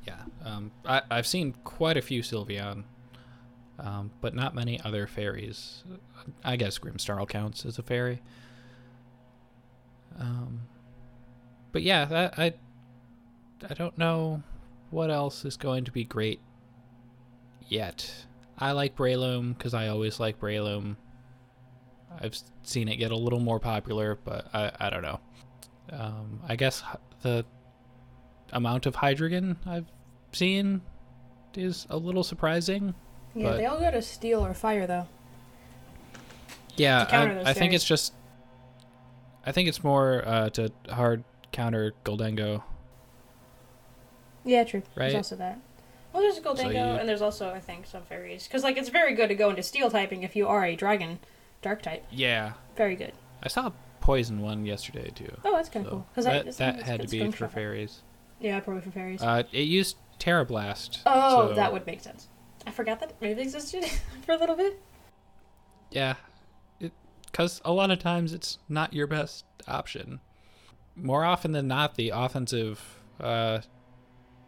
yeah, 0.07 0.23
um, 0.45 0.71
I, 0.87 1.03
I've 1.11 1.27
seen 1.27 1.55
quite 1.65 1.97
a 1.97 2.03
few 2.03 2.23
Sylveon, 2.23 2.85
um, 3.79 4.11
but 4.21 4.35
not 4.35 4.55
many 4.55 4.81
other 4.83 5.07
fairies. 5.07 5.85
I 6.45 6.57
guess 6.57 6.79
Grimmsnarl 6.79 7.29
counts 7.29 7.65
as 7.67 7.79
a 7.79 7.83
fairy. 7.83 8.23
Um, 10.19 10.63
but 11.73 11.83
yeah, 11.83 12.05
that, 12.07 12.39
I 12.39 12.55
I 13.69 13.75
don't 13.75 13.97
know 13.99 14.43
what 14.91 15.11
else 15.11 15.45
is 15.45 15.57
going 15.57 15.85
to 15.85 15.93
be 15.93 16.05
great 16.05 16.41
yet. 17.69 18.25
I 18.59 18.73
like 18.73 18.97
Breloom 18.97 19.57
because 19.57 19.75
I 19.75 19.89
always 19.89 20.19
like 20.19 20.41
Breloom. 20.41 20.97
I've 22.21 22.37
seen 22.63 22.89
it 22.89 22.97
get 22.97 23.11
a 23.13 23.17
little 23.17 23.41
more 23.41 23.61
popular, 23.61 24.19
but 24.25 24.49
I, 24.55 24.73
I 24.81 24.91
don't 24.91 25.03
know. 25.03 25.21
Um, 25.93 26.41
I 26.49 26.57
guess 26.57 26.83
the 27.23 27.45
amount 28.53 28.87
of 28.87 28.95
Hydreigon 28.97 29.57
I've 29.67 29.87
seen 30.33 30.81
is 31.55 31.87
a 31.91 31.97
little 31.97 32.25
surprising. 32.25 32.95
Yeah, 33.35 33.53
they 33.53 33.67
all 33.67 33.79
go 33.79 33.91
to 33.91 34.03
steel 34.03 34.45
or 34.45 34.55
fire 34.55 34.87
though. 34.87 35.07
Yeah, 36.77 37.05
To 37.05 37.11
counter 37.11 37.35
those 37.35 37.47
I, 37.47 37.51
I 37.51 37.53
think 37.55 37.73
it's 37.73 37.85
just. 37.85 38.13
I 39.47 39.53
think 39.53 39.69
it's 39.69 39.83
more 39.83 40.23
uh, 40.27 40.51
to 40.51 40.71
hard 40.91 41.25
counter 41.53 41.95
Gholdengo. 42.05 42.63
Yeah, 44.45 44.65
true. 44.65 44.83
Right. 44.95 45.05
There's 45.07 45.15
also 45.15 45.37
that. 45.37 45.59
Well, 46.13 46.23
there's 46.23 46.39
Gholdengo, 46.41 46.73
you- 46.73 46.99
and 47.01 47.09
there's 47.09 47.23
also 47.23 47.51
I 47.51 47.61
think 47.61 47.87
some 47.87 48.03
fairies. 48.03 48.45
Because 48.47 48.63
like 48.63 48.77
it's 48.77 48.89
very 48.89 49.15
good 49.15 49.29
to 49.29 49.35
go 49.35 49.51
into 49.51 49.63
steel 49.63 49.91
typing 49.91 50.23
if 50.23 50.37
you 50.37 50.47
are 50.49 50.65
a 50.65 50.77
dragon, 50.77 51.19
dark 51.63 51.83
type. 51.83 52.05
Yeah, 52.11 52.53
Very 52.77 52.97
good. 52.97 53.13
I 53.43 53.49
saw 53.49 53.69
a 53.69 53.73
poison 54.01 54.41
one 54.41 54.65
yesterday 54.67 55.11
too. 55.15 55.33
Oh, 55.45 55.55
that's 55.57 55.69
kind 55.69 55.87
of 55.87 55.91
so 55.91 55.97
cool. 55.97 56.07
Because 56.11 56.25
that 56.25 56.57
that 56.57 56.83
had 56.83 57.03
to 57.03 57.09
be 57.09 57.31
for 57.31 57.49
fairies. 57.49 58.03
Yeah, 58.41 58.59
probably 58.61 58.83
for 58.83 58.91
fairies. 58.91 59.23
Uh, 59.23 59.43
it 59.53 59.63
used 59.63 59.97
Tera 60.19 60.45
Blast. 60.45 61.01
oh, 61.07 61.49
so- 61.49 61.55
that 61.55 61.73
would 61.73 61.87
make 61.87 62.01
sense. 62.01 62.29
I 62.67 62.71
forgot 62.71 63.01
that 63.01 63.15
maybe 63.21 63.41
existed 63.43 63.85
for 64.27 64.33
a 64.33 64.37
little 64.37 64.57
bit. 64.57 64.81
Yeah, 65.91 66.15
because 67.27 67.63
a 67.65 67.73
lot 67.73 67.91
of 67.91 67.99
times 67.99 68.33
it's 68.33 68.59
not 68.69 68.93
your 68.93 69.07
best 69.07 69.45
option. 69.67 70.21
More 70.95 71.25
often 71.25 71.53
than 71.53 71.67
not, 71.69 71.95
the 71.95 72.11
offensive 72.11 73.01
uh, 73.21 73.61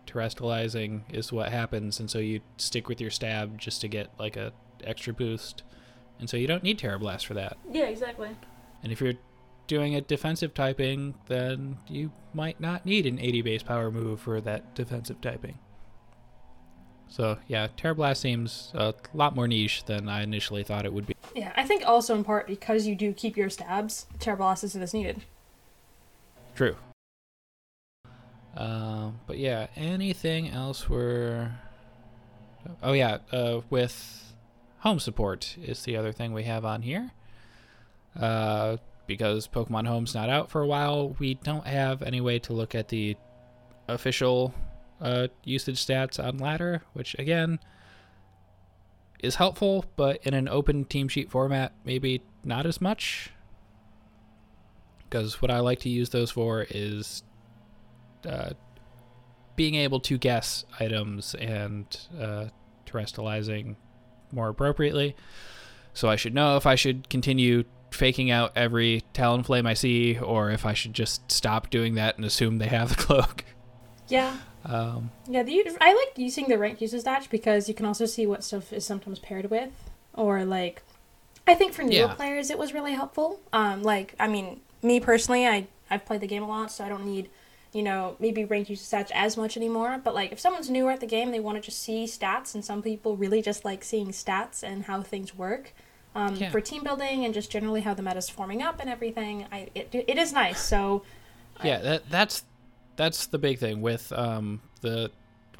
terastallizing 0.06 1.02
is 1.12 1.32
what 1.32 1.50
happens, 1.50 2.00
and 2.00 2.10
so 2.10 2.18
you 2.18 2.40
stick 2.56 2.88
with 2.88 3.00
your 3.00 3.10
stab 3.10 3.58
just 3.58 3.80
to 3.82 3.88
get 3.88 4.10
like 4.18 4.36
a 4.36 4.52
extra 4.84 5.12
boost, 5.12 5.62
and 6.20 6.28
so 6.28 6.36
you 6.36 6.46
don't 6.46 6.62
need 6.62 6.78
Tera 6.78 6.98
Blast 6.98 7.26
for 7.26 7.34
that. 7.34 7.56
Yeah, 7.70 7.84
exactly. 7.84 8.28
And 8.82 8.92
if 8.92 9.00
you're 9.00 9.14
doing 9.66 9.94
a 9.94 10.00
defensive 10.00 10.54
typing, 10.54 11.14
then 11.26 11.78
you 11.88 12.12
might 12.34 12.60
not 12.60 12.84
need 12.84 13.06
an 13.06 13.18
80 13.18 13.42
base 13.42 13.62
power 13.62 13.90
move 13.90 14.20
for 14.20 14.40
that 14.40 14.74
defensive 14.74 15.20
typing. 15.20 15.58
So 17.08 17.38
yeah, 17.48 17.68
Tera 17.76 17.94
Blast 17.94 18.20
seems 18.20 18.70
a 18.74 18.94
lot 19.14 19.34
more 19.34 19.48
niche 19.48 19.84
than 19.84 20.08
I 20.08 20.22
initially 20.22 20.62
thought 20.62 20.84
it 20.84 20.92
would 20.92 21.06
be. 21.06 21.16
Yeah, 21.34 21.52
I 21.56 21.64
think 21.64 21.84
also 21.86 22.14
in 22.14 22.22
part 22.22 22.46
because 22.46 22.86
you 22.86 22.94
do 22.94 23.12
keep 23.12 23.36
your 23.36 23.50
stabs, 23.50 24.06
Terrible 24.18 24.50
isn't 24.50 24.80
as 24.80 24.94
needed. 24.94 25.24
True. 26.54 26.76
Um, 28.56 29.20
but 29.26 29.38
yeah, 29.38 29.68
anything 29.76 30.48
else 30.50 30.88
we're. 30.88 31.52
Oh 32.82 32.92
yeah, 32.92 33.18
uh, 33.32 33.60
with 33.70 34.29
home 34.80 34.98
support 34.98 35.56
is 35.62 35.82
the 35.82 35.96
other 35.96 36.12
thing 36.12 36.32
we 36.32 36.44
have 36.44 36.64
on 36.64 36.82
here. 36.82 37.10
Uh, 38.18 38.76
because 39.06 39.48
Pokemon 39.48 39.86
Home's 39.86 40.14
not 40.14 40.28
out 40.28 40.50
for 40.50 40.62
a 40.62 40.66
while, 40.66 41.16
we 41.18 41.34
don't 41.34 41.66
have 41.66 42.02
any 42.02 42.20
way 42.20 42.38
to 42.40 42.52
look 42.52 42.74
at 42.74 42.88
the 42.88 43.16
official 43.88 44.54
uh, 45.00 45.28
usage 45.44 45.84
stats 45.84 46.22
on 46.22 46.38
Ladder, 46.38 46.82
which 46.92 47.16
again 47.18 47.58
is 49.20 49.34
helpful, 49.34 49.84
but 49.96 50.24
in 50.24 50.34
an 50.34 50.48
open 50.48 50.84
team 50.84 51.08
sheet 51.08 51.30
format, 51.30 51.72
maybe 51.84 52.22
not 52.44 52.66
as 52.66 52.80
much 52.80 53.30
because 55.10 55.42
what 55.42 55.50
I 55.50 55.58
like 55.58 55.80
to 55.80 55.88
use 55.88 56.10
those 56.10 56.30
for 56.30 56.66
is 56.70 57.24
uh, 58.26 58.50
being 59.56 59.74
able 59.74 59.98
to 60.00 60.16
guess 60.16 60.64
items 60.78 61.34
and 61.34 61.84
uh, 62.18 62.46
terastallizing 62.86 63.74
more 64.32 64.48
appropriately. 64.48 65.16
So 65.94 66.08
I 66.08 66.16
should 66.16 66.34
know 66.34 66.56
if 66.56 66.66
I 66.66 66.74
should 66.76 67.08
continue 67.08 67.64
faking 67.90 68.30
out 68.30 68.52
every 68.54 69.02
Talonflame 69.14 69.66
I 69.66 69.74
see, 69.74 70.16
or 70.18 70.50
if 70.50 70.64
I 70.64 70.74
should 70.74 70.94
just 70.94 71.30
stop 71.32 71.70
doing 71.70 71.94
that 71.96 72.16
and 72.16 72.24
assume 72.24 72.58
they 72.58 72.68
have 72.68 72.90
the 72.90 72.94
cloak. 72.96 73.44
Yeah. 74.08 74.36
Um, 74.64 75.12
Yeah, 75.28 75.44
the, 75.44 75.64
I 75.80 75.94
like 75.94 76.18
using 76.18 76.48
the 76.48 76.58
rank 76.58 76.80
uses 76.80 77.04
dash 77.04 77.28
because 77.28 77.68
you 77.68 77.74
can 77.74 77.86
also 77.86 78.06
see 78.06 78.26
what 78.26 78.42
stuff 78.42 78.72
is 78.72 78.84
sometimes 78.84 79.20
paired 79.20 79.50
with, 79.50 79.70
or 80.14 80.44
like, 80.44 80.82
I 81.46 81.54
think 81.54 81.72
for 81.72 81.82
newer 81.82 81.92
Yeah. 82.08 82.14
players 82.14 82.50
it 82.50 82.58
was 82.58 82.74
really 82.74 82.92
helpful. 82.92 83.38
Um, 83.52 83.84
like 83.84 84.16
I 84.18 84.26
mean, 84.26 84.62
me 84.82 84.98
personally, 84.98 85.46
I 85.46 85.68
I've 85.88 86.04
played 86.04 86.20
the 86.22 86.26
game 86.26 86.42
a 86.42 86.48
lot, 86.48 86.72
so 86.72 86.84
I 86.84 86.88
don't 86.88 87.04
need, 87.06 87.30
you 87.72 87.82
know, 87.82 88.16
maybe 88.18 88.44
rank 88.44 88.68
usage 88.68 88.86
stats 88.88 89.10
as 89.14 89.36
much 89.36 89.56
anymore. 89.56 90.00
But 90.02 90.14
like, 90.14 90.32
if 90.32 90.40
someone's 90.40 90.68
newer 90.70 90.90
at 90.90 91.00
the 91.00 91.06
game, 91.06 91.30
they 91.30 91.40
want 91.40 91.56
to 91.56 91.62
just 91.62 91.80
see 91.80 92.04
stats, 92.04 92.54
and 92.54 92.64
some 92.64 92.82
people 92.82 93.16
really 93.16 93.42
just 93.42 93.64
like 93.64 93.84
seeing 93.84 94.08
stats 94.08 94.62
and 94.62 94.84
how 94.84 95.02
things 95.02 95.36
work. 95.36 95.72
Um, 96.14 96.34
Yeah. 96.34 96.50
For 96.50 96.60
team 96.60 96.82
building 96.82 97.24
and 97.24 97.32
just 97.32 97.50
generally 97.52 97.82
how 97.82 97.94
the 97.94 98.02
meta's 98.02 98.28
forming 98.28 98.62
up 98.62 98.80
and 98.80 98.90
everything, 98.90 99.46
I 99.52 99.68
it, 99.74 99.88
it 99.92 100.18
is 100.18 100.32
nice. 100.32 100.60
So 100.60 101.02
yeah, 101.62 101.78
that 101.78 102.10
that's 102.10 102.42
that's 102.96 103.26
the 103.26 103.38
big 103.38 103.58
thing 103.58 103.80
with 103.80 104.12
um, 104.12 104.60
the 104.80 105.10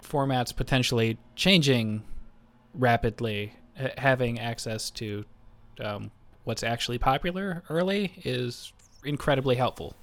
formats 0.02 0.54
potentially 0.54 1.18
changing 1.36 2.02
rapidly. 2.74 3.52
H- 3.78 3.92
having 3.96 4.40
access 4.40 4.90
to 4.90 5.24
um, 5.80 6.10
what's 6.44 6.64
actually 6.64 6.98
popular 6.98 7.62
early 7.70 8.12
is 8.24 8.72
incredibly 9.04 9.54
helpful. 9.54 9.94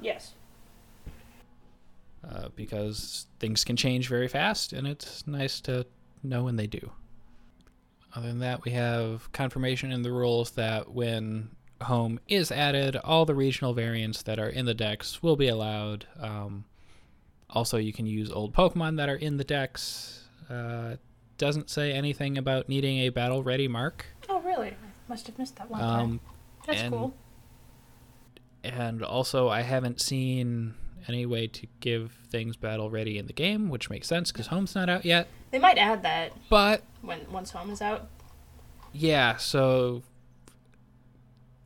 yes, 0.00 0.32
uh, 2.28 2.48
because 2.54 3.26
things 3.40 3.64
can 3.64 3.76
change 3.76 4.08
very 4.08 4.28
fast, 4.28 4.72
and 4.72 4.86
it's 4.86 5.26
nice 5.26 5.60
to 5.62 5.86
know 6.22 6.44
when 6.44 6.56
they 6.56 6.66
do. 6.66 6.90
Other 8.14 8.28
than 8.28 8.40
that, 8.40 8.64
we 8.64 8.72
have 8.72 9.30
confirmation 9.32 9.90
in 9.90 10.02
the 10.02 10.12
rules 10.12 10.50
that 10.52 10.92
when 10.92 11.50
home 11.80 12.20
is 12.28 12.52
added, 12.52 12.94
all 12.96 13.24
the 13.24 13.34
regional 13.34 13.72
variants 13.74 14.22
that 14.22 14.38
are 14.38 14.48
in 14.48 14.66
the 14.66 14.74
dex 14.74 15.22
will 15.22 15.34
be 15.36 15.48
allowed. 15.48 16.06
Um, 16.20 16.64
also, 17.50 17.78
you 17.78 17.92
can 17.92 18.06
use 18.06 18.30
old 18.30 18.54
Pokemon 18.54 18.96
that 18.98 19.08
are 19.08 19.16
in 19.16 19.36
the 19.38 19.44
dex. 19.44 20.24
Uh, 20.48 20.96
doesn't 21.38 21.70
say 21.70 21.92
anything 21.92 22.38
about 22.38 22.68
needing 22.68 22.98
a 22.98 23.08
battle 23.08 23.42
ready 23.42 23.66
mark. 23.66 24.06
Oh, 24.28 24.40
really? 24.42 24.68
I 24.68 24.74
must 25.08 25.26
have 25.26 25.38
missed 25.38 25.56
that 25.56 25.70
one. 25.70 25.82
Um, 25.82 26.20
That's 26.66 26.82
and- 26.82 26.92
cool. 26.92 27.14
and 28.62 29.02
also, 29.02 29.48
I 29.48 29.62
haven't 29.62 30.00
seen 30.00 30.74
any 31.08 31.26
way 31.26 31.46
to 31.46 31.66
give 31.80 32.12
things 32.30 32.56
battle 32.56 32.90
ready 32.90 33.18
in 33.18 33.26
the 33.26 33.32
game, 33.32 33.68
which 33.68 33.90
makes 33.90 34.06
sense 34.08 34.30
because 34.32 34.48
home's 34.48 34.74
not 34.74 34.88
out 34.88 35.04
yet. 35.04 35.28
They 35.50 35.58
might 35.58 35.78
add 35.78 36.02
that 36.02 36.32
But 36.48 36.82
when 37.02 37.20
once 37.30 37.50
home 37.50 37.70
is 37.70 37.82
out. 37.82 38.08
yeah, 38.92 39.36
so 39.36 40.02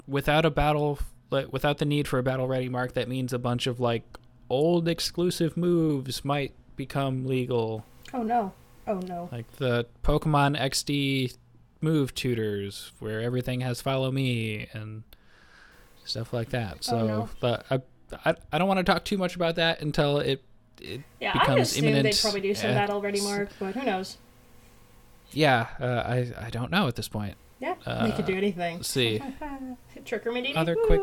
without 0.08 0.44
a 0.44 0.50
battle, 0.50 0.98
without 1.50 1.78
the 1.78 1.84
need 1.84 2.08
for 2.08 2.18
a 2.18 2.22
battle 2.22 2.46
ready 2.46 2.68
mark, 2.68 2.92
that 2.94 3.08
means 3.08 3.32
a 3.32 3.38
bunch 3.38 3.66
of 3.66 3.80
like 3.80 4.02
old 4.48 4.88
exclusive 4.88 5.56
moves 5.56 6.24
might 6.24 6.52
become 6.76 7.26
legal, 7.26 7.84
Oh 8.12 8.22
no. 8.22 8.52
Oh 8.86 9.00
no. 9.00 9.28
like 9.32 9.50
the 9.56 9.86
Pokemon 10.04 10.56
XD 10.60 11.36
move 11.80 12.14
tutors, 12.14 12.92
where 13.00 13.20
everything 13.20 13.60
has 13.62 13.80
follow 13.82 14.10
me 14.12 14.68
and 14.72 15.02
stuff 16.04 16.32
like 16.32 16.50
that. 16.50 16.74
Oh, 16.74 16.78
so, 16.80 16.98
Oh, 16.98 17.06
no. 17.06 17.28
I, 18.24 18.34
I 18.52 18.58
don't 18.58 18.68
want 18.68 18.78
to 18.78 18.84
talk 18.84 19.04
too 19.04 19.18
much 19.18 19.34
about 19.36 19.56
that 19.56 19.80
until 19.80 20.18
it. 20.18 20.42
it 20.80 21.00
Yeah, 21.20 21.32
I 21.34 21.38
becomes 21.40 21.72
assume 21.72 22.02
they'd 22.02 22.16
probably 22.20 22.40
do 22.40 22.54
some 22.54 22.70
uh, 22.70 22.74
battle 22.74 23.00
ready 23.00 23.20
mark, 23.20 23.50
but 23.58 23.74
who 23.74 23.84
knows? 23.84 24.18
yeah, 25.32 25.66
uh, 25.80 25.84
I 26.06 26.32
I 26.46 26.50
don't 26.50 26.70
know 26.70 26.86
at 26.88 26.94
this 26.96 27.08
point. 27.08 27.34
Yeah, 27.58 27.74
they 27.86 28.12
could 28.12 28.24
Uh, 28.24 28.26
do 28.26 28.36
anything. 28.36 28.76
Let's 28.76 28.88
see. 28.88 29.20
Trick 30.04 30.26
or. 30.26 30.56
Other 30.56 30.76
quick- 30.76 31.00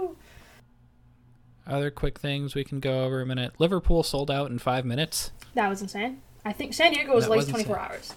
Other 1.66 1.90
quick 1.92 2.20
things 2.20 2.56
we 2.56 2.64
can 2.64 2.80
go 2.80 3.06
over 3.06 3.22
a 3.22 3.26
minute. 3.26 3.54
Liverpool 3.58 4.04
sold 4.04 4.30
out 4.30 4.52
in 4.52 4.60
five 4.60 4.86
minutes. 4.86 5.32
That 5.56 5.70
was 5.70 5.82
insane. 5.82 6.22
I 6.46 6.52
think 6.54 6.74
San 6.74 6.92
Diego 6.94 7.16
was 7.16 7.26
That 7.26 7.32
least 7.32 7.50
24 7.50 7.76
insane. 7.78 7.90
hours. 7.92 8.14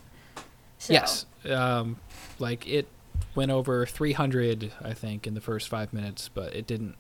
So, 0.79 0.93
Yes, 0.93 1.27
um, 1.49 1.97
like 2.39 2.67
it 2.69 2.89
went 3.35 3.51
over 3.51 3.87
300, 3.87 4.73
I 4.83 4.93
think, 4.95 5.27
in 5.27 5.35
the 5.35 5.41
first 5.41 5.69
five 5.69 5.93
minutes, 5.93 6.29
but 6.29 6.55
it 6.55 6.67
didn't 6.67 6.97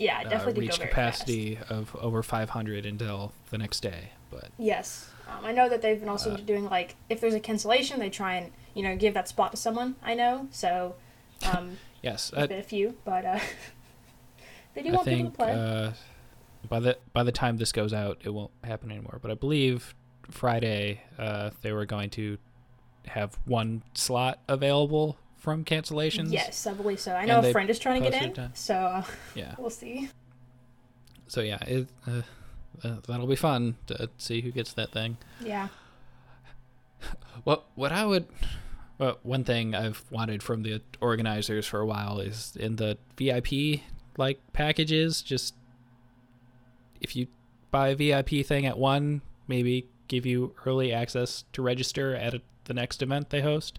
Yeah, 0.00 0.22
uh, 0.24 0.28
definitely 0.28 0.62
reach 0.62 0.80
capacity 0.80 1.58
of 1.68 1.94
over 1.96 2.22
500 2.22 2.86
until 2.86 3.32
the 3.50 3.58
next 3.58 3.80
day. 3.80 4.10
But. 4.30 4.48
Yes. 4.58 5.10
Um, 5.28 5.44
I 5.44 5.52
know 5.52 5.68
that 5.68 5.82
they've 5.82 6.00
been 6.00 6.08
also 6.08 6.32
Uh, 6.34 6.36
doing, 6.38 6.64
like, 6.68 6.96
if 7.08 7.20
there's 7.20 7.34
a 7.34 7.40
cancellation, 7.40 8.00
they 8.00 8.10
try 8.10 8.34
and, 8.34 8.50
you 8.74 8.82
know, 8.82 8.96
give 8.96 9.14
that 9.14 9.28
spot 9.28 9.50
to 9.52 9.56
someone, 9.56 9.94
I 10.02 10.14
know. 10.14 10.48
So, 10.50 10.96
um, 11.52 11.78
yes, 12.02 12.30
been 12.30 12.52
a 12.52 12.62
few, 12.62 12.96
but 13.04 13.24
uh, 13.24 13.38
they 14.74 14.82
do 14.82 14.88
I 14.90 14.92
want 14.96 15.06
people 15.06 15.30
to 15.30 15.36
play. 15.36 15.52
uh, 15.52 15.92
by 16.68 16.80
the 16.80 16.98
by 17.12 17.22
the 17.22 17.32
time 17.32 17.56
this 17.58 17.72
goes 17.72 17.92
out, 17.92 18.18
it 18.24 18.30
won't 18.30 18.50
happen 18.64 18.90
anymore. 18.90 19.18
But 19.22 19.30
I 19.30 19.34
believe 19.34 19.94
Friday 20.30 21.02
uh, 21.18 21.50
they 21.62 21.72
were 21.72 21.86
going 21.86 22.10
to 22.10 22.38
have 23.06 23.38
one 23.44 23.82
slot 23.94 24.40
available 24.48 25.16
from 25.40 25.64
cancellations. 25.64 26.30
yes, 26.32 26.66
I 26.66 26.74
believe 26.74 27.00
so. 27.00 27.14
I 27.14 27.24
know 27.24 27.40
a 27.40 27.50
friend 27.50 27.68
is 27.68 27.78
trying 27.78 28.04
to 28.04 28.10
get 28.10 28.22
in, 28.22 28.38
uh, 28.38 28.50
so 28.54 28.74
uh, 28.74 29.02
Yeah. 29.34 29.54
we'll 29.58 29.70
see. 29.70 30.08
So 31.26 31.40
yeah, 31.40 31.58
it, 31.66 31.88
uh, 32.06 32.22
uh, 32.84 32.96
that'll 33.08 33.26
be 33.26 33.36
fun 33.36 33.76
to 33.88 34.08
see 34.18 34.42
who 34.42 34.52
gets 34.52 34.72
that 34.74 34.92
thing. 34.92 35.16
Yeah. 35.42 35.68
What 37.44 37.64
what 37.74 37.90
I 37.90 38.04
would 38.04 38.26
well, 38.98 39.18
one 39.22 39.44
thing 39.44 39.74
I've 39.74 40.04
wanted 40.10 40.42
from 40.42 40.62
the 40.62 40.82
organizers 41.00 41.66
for 41.66 41.80
a 41.80 41.86
while 41.86 42.20
is 42.20 42.54
in 42.54 42.76
the 42.76 42.98
VIP 43.16 43.80
like 44.18 44.38
packages, 44.52 45.22
just 45.22 45.54
if 47.00 47.16
you 47.16 47.28
buy 47.70 47.88
a 47.88 47.94
VIP 47.94 48.44
thing 48.44 48.66
at 48.66 48.76
one, 48.78 49.22
maybe 49.48 49.86
give 50.08 50.26
you 50.26 50.54
early 50.66 50.92
access 50.92 51.44
to 51.54 51.62
register 51.62 52.14
at 52.14 52.34
a, 52.34 52.42
the 52.64 52.74
next 52.74 53.00
event 53.00 53.30
they 53.30 53.40
host. 53.40 53.78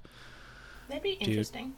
That'd 0.92 1.04
be 1.04 1.14
interesting. 1.14 1.76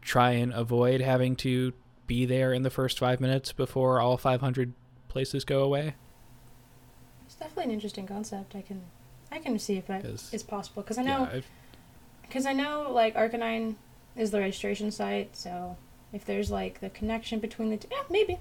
Try 0.00 0.30
and 0.30 0.50
avoid 0.54 1.02
having 1.02 1.36
to 1.36 1.74
be 2.06 2.24
there 2.24 2.54
in 2.54 2.62
the 2.62 2.70
first 2.70 2.98
five 2.98 3.20
minutes 3.20 3.52
before 3.52 4.00
all 4.00 4.16
500 4.16 4.72
places 5.08 5.44
go 5.44 5.62
away. 5.62 5.94
It's 7.26 7.34
definitely 7.34 7.64
an 7.64 7.70
interesting 7.72 8.06
concept. 8.06 8.56
I 8.56 8.62
can, 8.62 8.80
I 9.30 9.40
can 9.40 9.58
see 9.58 9.76
if 9.76 9.86
that 9.88 10.06
is 10.06 10.42
possible 10.42 10.82
because 10.82 10.96
I 10.96 11.02
know 11.02 11.28
Yeah, 11.30 11.40
Because 12.22 12.46
I 12.46 12.54
know, 12.54 12.90
like, 12.90 13.14
RK9 13.14 13.74
is 14.16 14.30
the 14.30 14.40
registration 14.40 14.90
site, 14.90 15.36
so 15.36 15.76
if 16.14 16.24
there's, 16.24 16.50
like, 16.50 16.80
the 16.80 16.88
connection 16.88 17.40
between 17.40 17.68
the 17.68 17.76
two, 17.76 17.88
yeah, 17.90 18.04
maybe. 18.08 18.38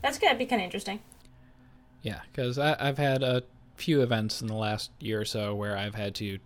That's 0.00 0.18
gonna 0.18 0.38
be 0.38 0.46
kind 0.46 0.62
of 0.62 0.64
interesting. 0.64 1.00
Yeah, 2.00 2.20
because 2.32 2.58
I've 2.58 2.96
had 2.96 3.22
a 3.22 3.42
few 3.76 4.00
events 4.00 4.40
in 4.40 4.46
the 4.46 4.54
last 4.54 4.90
year 4.98 5.20
or 5.20 5.26
so 5.26 5.54
where 5.54 5.76
I've 5.76 5.94
had 5.94 6.14
to 6.16 6.38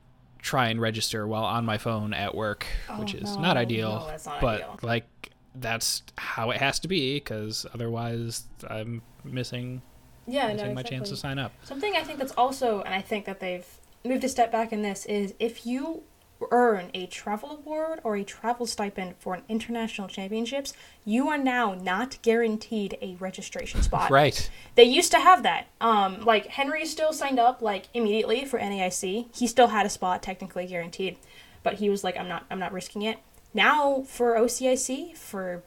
try 0.45 0.69
and 0.69 0.79
register 0.79 1.27
while 1.27 1.45
on 1.45 1.65
my 1.65 1.79
phone 1.79 2.13
at 2.13 2.35
work, 2.35 2.67
oh, 2.91 3.01
which 3.01 3.15
Oh, 3.15 3.19
is 3.19 3.35
no, 3.37 3.43
not 3.43 3.57
ideal. 3.57 4.01
no, 4.01 4.07
that's 4.09 4.27
not 4.27 4.41
but 4.43 4.61
ideal. 4.61 4.79
like 4.83 5.31
that's 5.57 6.03
how 6.19 6.51
it 6.51 6.59
has 6.59 6.79
to 6.81 6.89
be 6.89 7.15
because 7.15 7.65
otherwise 7.73 8.45
I'm 8.69 9.01
missing 9.25 9.81
Yeah, 10.27 10.53
missing 10.53 10.69
no, 10.69 10.75
my 10.75 10.83
chance 10.83 11.09
to 11.09 11.17
sign 11.17 11.39
up. 11.39 11.53
Something 11.63 11.95
I 11.97 12.03
think 12.03 12.19
that's 12.19 12.33
also, 12.33 12.83
and 12.83 12.93
I 12.95 13.01
think 13.01 13.25
that 13.25 13.41
they've 13.41 13.67
moved 14.05 14.23
a 14.25 14.29
step 14.29 14.53
back 14.53 14.71
in 14.73 14.83
this, 14.83 15.07
is 15.07 15.33
if 15.39 15.65
you 15.65 16.03
earn 16.51 16.91
a 16.95 17.07
travel 17.07 17.51
award 17.51 18.01
or 18.05 18.17
a 18.17 18.25
travel 18.25 18.67
stipend 18.67 19.15
for 19.19 19.35
an 19.35 19.43
international 19.49 20.09
championships, 20.09 20.73
you 21.05 21.29
are 21.29 21.39
now 21.39 21.75
not 21.75 22.19
guaranteed 22.23 22.99
a 23.01 23.17
registration 23.17 23.83
spot. 23.83 24.11
Right. 24.11 24.51
They 24.75 24.85
used 24.85 25.11
to 25.13 25.19
have 25.19 25.43
that. 25.43 25.69
Um, 25.81 26.25
like 26.25 26.47
Henry 26.47 26.85
still 26.87 27.13
signed 27.13 27.39
up 27.39 27.63
like 27.63 27.87
immediately 27.95 28.45
for 28.45 28.59
NAIC. 28.59 29.35
He 29.35 29.47
still 29.47 29.69
had 29.69 29.87
a 29.87 29.91
spot 29.91 30.23
technically 30.23 30.67
guaranteed, 30.67 31.17
but 31.63 31.75
he 31.75 31.89
was 31.89 32.05
like, 32.05 32.17
"I'm 32.17 32.29
not, 32.29 32.45
I'm 32.51 32.59
not 32.59 32.73
risking 32.73 33.03
it." 33.03 33.19
Now 33.53 34.03
for 34.03 34.37
OCIC, 34.37 35.17
for 35.17 35.63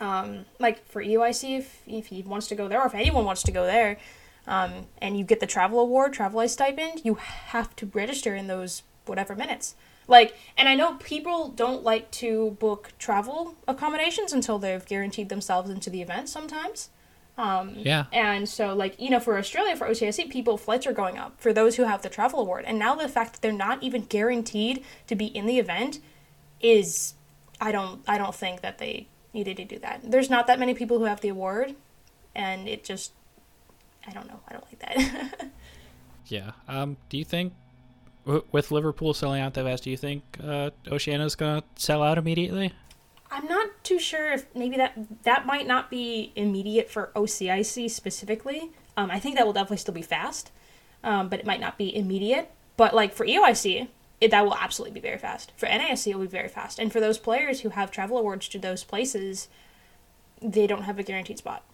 um, 0.00 0.46
like 0.58 0.86
for 0.86 1.02
EUIC, 1.02 1.58
if 1.58 1.82
if 1.86 2.06
he 2.06 2.22
wants 2.22 2.48
to 2.48 2.54
go 2.54 2.68
there, 2.68 2.80
or 2.80 2.86
if 2.86 2.94
anyone 2.94 3.24
wants 3.24 3.42
to 3.44 3.52
go 3.52 3.64
there, 3.64 3.98
um, 4.46 4.86
and 5.00 5.18
you 5.18 5.24
get 5.24 5.40
the 5.40 5.46
travel 5.46 5.80
award, 5.80 6.12
travel 6.12 6.46
stipend, 6.48 7.02
you 7.04 7.14
have 7.14 7.76
to 7.76 7.86
register 7.94 8.34
in 8.34 8.46
those 8.46 8.82
whatever 9.06 9.34
minutes. 9.34 9.74
Like, 10.08 10.34
and 10.58 10.68
I 10.68 10.74
know 10.74 10.94
people 10.94 11.48
don't 11.48 11.82
like 11.84 12.10
to 12.12 12.56
book 12.58 12.92
travel 12.98 13.54
accommodations 13.68 14.32
until 14.32 14.58
they've 14.58 14.84
guaranteed 14.84 15.28
themselves 15.28 15.70
into 15.70 15.90
the 15.90 16.02
event 16.02 16.28
sometimes. 16.28 16.90
Um, 17.38 17.74
Yeah. 17.76 18.06
and 18.12 18.46
so, 18.48 18.74
like, 18.74 19.00
you 19.00 19.08
know, 19.10 19.20
for 19.20 19.38
Australia, 19.38 19.74
for 19.76 19.86
OCIC, 19.88 20.28
people, 20.30 20.58
flights 20.58 20.86
are 20.86 20.92
going 20.92 21.18
up 21.18 21.40
for 21.40 21.52
those 21.52 21.76
who 21.76 21.84
have 21.84 22.02
the 22.02 22.08
travel 22.10 22.40
award. 22.40 22.64
And 22.66 22.78
now 22.78 22.94
the 22.94 23.08
fact 23.08 23.32
that 23.34 23.42
they're 23.42 23.52
not 23.52 23.82
even 23.82 24.02
guaranteed 24.02 24.84
to 25.06 25.14
be 25.14 25.26
in 25.26 25.46
the 25.46 25.58
event 25.58 26.00
is, 26.60 27.14
I 27.60 27.72
don't, 27.72 28.02
I 28.06 28.18
don't 28.18 28.34
think 28.34 28.60
that 28.60 28.78
they 28.78 29.06
needed 29.32 29.56
to 29.58 29.64
do 29.64 29.78
that. 29.78 30.00
There's 30.04 30.28
not 30.28 30.46
that 30.48 30.58
many 30.58 30.74
people 30.74 30.98
who 30.98 31.04
have 31.04 31.20
the 31.22 31.28
award, 31.28 31.74
and 32.34 32.68
it 32.68 32.84
just, 32.84 33.12
I 34.06 34.10
don't 34.10 34.26
know, 34.28 34.40
I 34.48 34.52
don't 34.52 34.64
like 34.66 34.78
that. 34.80 35.50
Yeah. 36.26 36.52
Um. 36.68 36.96
Do 37.08 37.18
you 37.18 37.24
think 37.24 37.52
w- 38.24 38.44
with 38.52 38.70
Liverpool 38.70 39.14
selling 39.14 39.40
out 39.40 39.54
that 39.54 39.64
fast, 39.64 39.84
do 39.84 39.90
you 39.90 39.96
think 39.96 40.22
uh, 40.42 40.70
Oceania's 40.86 41.34
gonna 41.34 41.62
sell 41.76 42.02
out 42.02 42.18
immediately? 42.18 42.72
I'm 43.30 43.46
not 43.46 43.70
too 43.82 43.98
sure 43.98 44.32
if 44.32 44.46
maybe 44.54 44.76
that 44.76 44.94
that 45.22 45.46
might 45.46 45.66
not 45.66 45.90
be 45.90 46.32
immediate 46.36 46.90
for 46.90 47.10
OCIC 47.16 47.90
specifically. 47.90 48.70
Um, 48.96 49.10
I 49.10 49.18
think 49.18 49.36
that 49.36 49.46
will 49.46 49.54
definitely 49.54 49.78
still 49.78 49.94
be 49.94 50.02
fast, 50.02 50.52
um, 51.02 51.28
but 51.28 51.40
it 51.40 51.46
might 51.46 51.60
not 51.60 51.78
be 51.78 51.94
immediate. 51.96 52.50
But 52.76 52.94
like 52.94 53.14
for 53.14 53.24
EOIC, 53.24 53.88
it, 54.20 54.30
that 54.30 54.44
will 54.44 54.54
absolutely 54.54 55.00
be 55.00 55.00
very 55.00 55.18
fast. 55.18 55.52
For 55.56 55.66
NASC, 55.66 56.06
it 56.06 56.14
will 56.14 56.26
be 56.26 56.28
very 56.28 56.48
fast. 56.48 56.78
And 56.78 56.92
for 56.92 57.00
those 57.00 57.18
players 57.18 57.60
who 57.60 57.70
have 57.70 57.90
travel 57.90 58.18
awards 58.18 58.48
to 58.48 58.58
those 58.58 58.84
places, 58.84 59.48
they 60.40 60.66
don't 60.66 60.82
have 60.82 60.98
a 60.98 61.02
guaranteed 61.02 61.38
spot. 61.38 61.64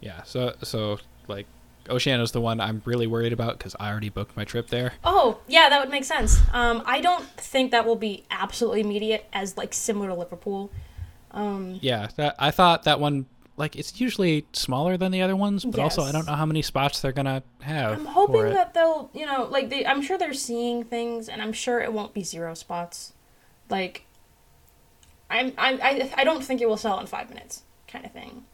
Yeah. 0.00 0.22
So 0.22 0.54
so 0.62 0.98
like 1.28 1.46
Oceania's 1.88 2.32
the 2.32 2.40
one 2.40 2.60
I'm 2.60 2.82
really 2.84 3.06
worried 3.06 3.32
about 3.32 3.58
because 3.58 3.76
I 3.78 3.90
already 3.90 4.08
booked 4.08 4.36
my 4.36 4.44
trip 4.44 4.68
there. 4.68 4.94
Oh, 5.04 5.38
yeah, 5.46 5.68
that 5.68 5.80
would 5.80 5.90
make 5.90 6.04
sense. 6.04 6.40
Um, 6.52 6.82
I 6.86 7.00
don't 7.00 7.24
think 7.36 7.70
that 7.70 7.86
will 7.86 7.96
be 7.96 8.24
absolutely 8.30 8.80
immediate 8.80 9.26
as 9.32 9.56
like 9.56 9.72
similar 9.72 10.08
to 10.08 10.14
Liverpool. 10.14 10.70
Um, 11.30 11.78
Yeah, 11.82 12.08
that, 12.16 12.36
I 12.38 12.50
thought 12.50 12.84
that 12.84 13.00
one 13.00 13.26
like 13.56 13.76
it's 13.76 14.00
usually 14.00 14.46
smaller 14.52 14.96
than 14.96 15.12
the 15.12 15.22
other 15.22 15.36
ones, 15.36 15.64
but 15.64 15.78
also 15.78 16.02
I 16.02 16.10
don't 16.12 16.26
know 16.26 16.34
how 16.34 16.46
many 16.46 16.62
spots 16.62 17.00
they're 17.00 17.12
gonna 17.12 17.42
have. 17.60 17.92
I'm 17.92 18.06
hoping 18.06 18.52
that 18.52 18.74
they'll, 18.74 19.10
you 19.14 19.26
know, 19.26 19.44
like 19.44 19.70
they. 19.70 19.86
I'm 19.86 20.02
sure 20.02 20.18
they're 20.18 20.32
seeing 20.34 20.82
things, 20.84 21.28
and 21.28 21.40
I'm 21.40 21.52
sure 21.52 21.80
it 21.80 21.92
won't 21.92 22.14
be 22.14 22.24
zero 22.24 22.54
spots. 22.54 23.12
Like, 23.70 24.06
I'm, 25.30 25.52
I, 25.56 25.72
I, 25.74 26.12
I 26.18 26.24
don't 26.24 26.44
think 26.44 26.60
it 26.60 26.68
will 26.68 26.76
sell 26.76 26.98
in 26.98 27.06
five 27.06 27.28
minutes, 27.28 27.62
kind 27.88 28.04
of 28.04 28.12
thing. 28.12 28.44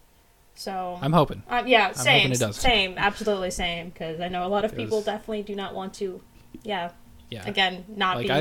So 0.60 0.98
I'm 1.00 1.14
hoping. 1.14 1.42
um, 1.48 1.66
yeah, 1.66 1.92
same, 1.92 2.30
hoping 2.32 2.52
same, 2.52 2.94
absolutely 2.98 3.50
same. 3.50 3.88
Because 3.88 4.20
I 4.20 4.28
know 4.28 4.46
a 4.46 4.48
lot 4.48 4.66
of 4.66 4.76
people 4.76 5.00
definitely 5.00 5.42
do 5.42 5.54
not 5.54 5.74
want 5.74 5.94
to. 5.94 6.20
Yeah, 6.62 6.90
Yeah. 7.30 7.48
again, 7.48 7.86
not 7.88 8.18
like 8.18 8.26
be 8.26 8.32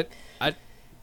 I, 0.42 0.48
I, 0.50 0.56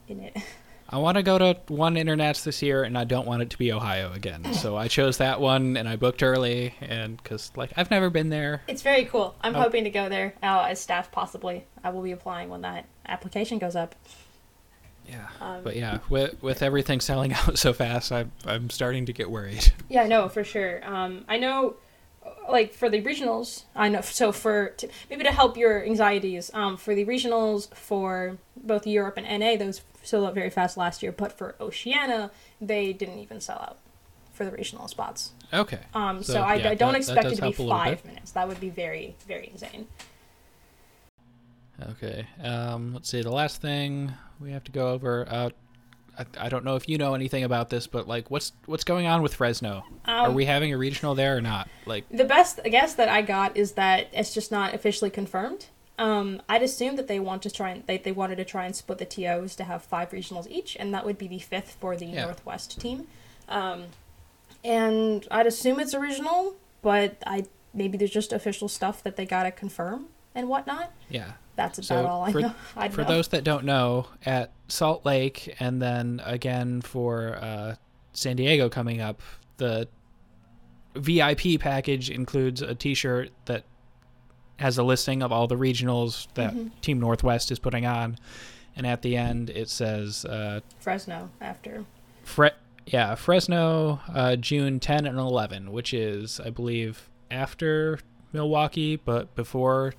in 0.08 0.20
it. 0.20 0.36
I 0.90 0.98
want 0.98 1.16
to 1.16 1.22
go 1.22 1.38
to 1.38 1.56
one 1.68 1.96
internats 1.96 2.44
this 2.44 2.60
year, 2.62 2.84
and 2.84 2.98
I 2.98 3.04
don't 3.04 3.26
want 3.26 3.40
it 3.40 3.48
to 3.50 3.56
be 3.58 3.72
Ohio 3.72 4.12
again. 4.12 4.44
So 4.52 4.76
I 4.76 4.88
chose 4.88 5.16
that 5.16 5.40
one, 5.40 5.78
and 5.78 5.88
I 5.88 5.96
booked 5.96 6.22
early, 6.22 6.74
and 6.82 7.16
because 7.16 7.50
like 7.56 7.72
I've 7.78 7.90
never 7.90 8.10
been 8.10 8.28
there. 8.28 8.60
It's 8.68 8.82
very 8.82 9.06
cool. 9.06 9.34
I'm 9.40 9.56
Oh. 9.56 9.60
hoping 9.62 9.84
to 9.84 9.90
go 9.90 10.10
there 10.10 10.34
uh, 10.42 10.66
as 10.68 10.80
staff, 10.80 11.10
possibly. 11.10 11.64
I 11.82 11.88
will 11.90 12.02
be 12.02 12.12
applying 12.12 12.50
when 12.50 12.60
that 12.60 12.84
application 13.08 13.58
goes 13.58 13.74
up. 13.74 13.94
Yeah. 15.08 15.26
Um, 15.40 15.62
But 15.62 15.76
yeah, 15.76 15.98
with 16.08 16.42
with 16.42 16.62
everything 16.62 17.00
selling 17.00 17.32
out 17.38 17.58
so 17.58 17.72
fast, 17.72 18.12
I'm 18.12 18.32
I'm 18.44 18.70
starting 18.70 19.06
to 19.06 19.12
get 19.12 19.30
worried. 19.30 19.72
Yeah, 19.88 20.06
no, 20.06 20.28
for 20.28 20.42
sure. 20.44 20.84
Um, 20.84 21.24
I 21.28 21.38
know, 21.38 21.76
uh, 22.24 22.30
like 22.50 22.72
for 22.74 22.88
the 22.90 23.00
regionals, 23.02 23.64
I 23.74 23.88
know. 23.88 24.00
So 24.00 24.32
for 24.32 24.68
to, 24.78 24.88
maybe 25.08 25.22
to 25.24 25.30
help 25.32 25.56
your 25.56 25.84
anxieties, 25.84 26.50
um, 26.54 26.76
for 26.76 26.94
the 26.94 27.04
regionals 27.04 27.72
for 27.74 28.36
both 28.56 28.86
Europe 28.86 29.16
and 29.16 29.26
NA, 29.40 29.56
those 29.56 29.82
sold 30.02 30.26
out 30.26 30.34
very 30.34 30.50
fast 30.50 30.76
last 30.76 31.02
year. 31.02 31.12
But 31.12 31.32
for 31.32 31.54
Oceania, 31.60 32.30
they 32.60 32.92
didn't 32.92 33.18
even 33.18 33.40
sell 33.40 33.58
out 33.58 33.78
for 34.32 34.44
the 34.44 34.50
regional 34.50 34.86
spots. 34.88 35.32
Okay. 35.52 35.78
Um, 35.94 36.22
so, 36.22 36.34
So, 36.34 36.40
I, 36.42 36.56
yeah, 36.56 36.70
I 36.70 36.74
don't 36.74 36.92
that- 36.92 37.06
that 37.06 37.14
expect 37.14 37.26
it 37.32 37.36
to 37.36 37.36
be 37.36 37.40
help 37.42 37.58
a 37.58 37.62
little 37.62 37.78
five 37.78 38.04
minutes. 38.04 38.32
That 38.32 38.46
would 38.48 38.60
be 38.60 38.68
very, 38.70 39.14
very 39.26 39.48
insane. 39.50 39.86
Okay. 41.90 42.26
Um, 42.42 42.94
let's 42.94 43.08
see. 43.08 43.22
The 43.22 43.30
last 43.30 43.60
thing 43.60 44.12
we 44.40 44.52
have 44.52 44.64
to 44.64 44.72
go 44.72 44.88
over. 44.88 45.26
Uh, 45.28 45.50
I, 46.18 46.46
I 46.46 46.48
don't 46.48 46.64
know 46.64 46.76
if 46.76 46.88
you 46.88 46.96
know 46.98 47.14
anything 47.14 47.44
about 47.44 47.68
this, 47.70 47.86
but 47.86 48.08
like, 48.08 48.30
what's 48.30 48.52
what's 48.66 48.84
going 48.84 49.06
on 49.06 49.22
with 49.22 49.34
Fresno? 49.34 49.84
Are 50.06 50.28
Um, 50.28 50.34
we 50.34 50.44
having 50.46 50.72
a 50.72 50.78
regional 50.78 51.14
there 51.14 51.36
or 51.36 51.40
not? 51.40 51.68
Like, 51.84 52.08
The 52.10 52.24
best 52.24 52.60
guess 52.64 52.94
that 52.94 53.08
I 53.08 53.22
got 53.22 53.56
is 53.56 53.72
that 53.72 54.08
it's 54.12 54.32
just 54.32 54.50
not 54.50 54.72
officially 54.74 55.10
confirmed. 55.10 55.66
Um, 55.98 56.42
I'd 56.48 56.62
assume 56.62 56.96
that 56.96 57.08
they 57.08 57.18
want 57.20 57.42
to 57.42 57.50
try 57.50 57.70
and 57.70 57.86
they, 57.86 57.96
they 57.98 58.12
wanted 58.12 58.36
to 58.36 58.44
try 58.44 58.66
and 58.66 58.76
split 58.76 58.98
the 58.98 59.04
TOs 59.06 59.56
to 59.56 59.64
have 59.64 59.82
five 59.82 60.10
regionals 60.10 60.46
each, 60.50 60.76
and 60.78 60.92
that 60.94 61.04
would 61.06 61.16
be 61.18 61.26
the 61.28 61.38
fifth 61.38 61.76
for 61.80 61.96
the 61.96 62.06
Yeah. 62.06 62.24
Northwest 62.26 62.78
team. 62.80 63.06
Um, 63.48 63.84
and 64.64 65.26
I'd 65.30 65.46
assume 65.46 65.80
it's 65.80 65.94
original, 65.94 66.56
but 66.82 67.16
I 67.26 67.44
maybe 67.72 67.98
there's 67.98 68.10
just 68.10 68.32
official 68.32 68.68
stuff 68.68 69.02
that 69.02 69.16
they 69.16 69.26
gotta 69.26 69.50
confirm 69.50 70.06
and 70.34 70.48
whatnot. 70.48 70.92
yeah. 71.10 71.32
That's 71.56 71.78
about 71.78 71.86
So 71.86 72.06
all 72.06 72.22
I 72.24 72.32
for- 72.32 72.40
know. 72.40 72.54
I 72.76 72.88
For 72.88 73.02
know. 73.02 73.08
those 73.08 73.28
that 73.28 73.42
don't 73.44 73.64
know, 73.64 74.06
at 74.24 74.52
Salt 74.68 75.04
Lake, 75.06 75.54
and 75.58 75.80
then 75.82 76.20
again 76.24 76.80
for 76.82 77.36
uh, 77.40 77.74
San 78.12 78.36
Diego 78.36 78.68
coming 78.68 79.00
up, 79.00 79.20
the 79.56 79.88
VIP 80.94 81.60
package 81.60 82.10
includes 82.10 82.62
a 82.62 82.74
T-shirt 82.74 83.30
that 83.46 83.64
has 84.58 84.78
a 84.78 84.82
listing 84.82 85.22
of 85.22 85.30
all 85.32 85.46
the 85.46 85.56
regionals 85.56 86.26
that 86.34 86.54
Mhm. 86.54 86.70
Team 86.80 86.98
Northwest 87.00 87.50
is 87.50 87.58
putting 87.58 87.84
on, 87.84 88.16
and 88.74 88.86
at 88.86 89.02
the 89.02 89.16
end 89.16 89.50
it 89.50 89.68
says 89.68 90.24
uh, 90.24 90.60
Fresno 90.80 91.28
after. 91.40 91.84
Fre- 92.24 92.46
yeah, 92.86 93.14
Fresno, 93.14 94.00
uh, 94.14 94.36
June 94.36 94.80
10 94.80 95.06
and 95.06 95.18
11, 95.18 95.72
which 95.72 95.92
is, 95.92 96.40
I 96.40 96.50
believe, 96.50 97.10
after 97.30 97.98
Milwaukee, 98.32 98.96
but 98.96 99.34
before 99.34 99.92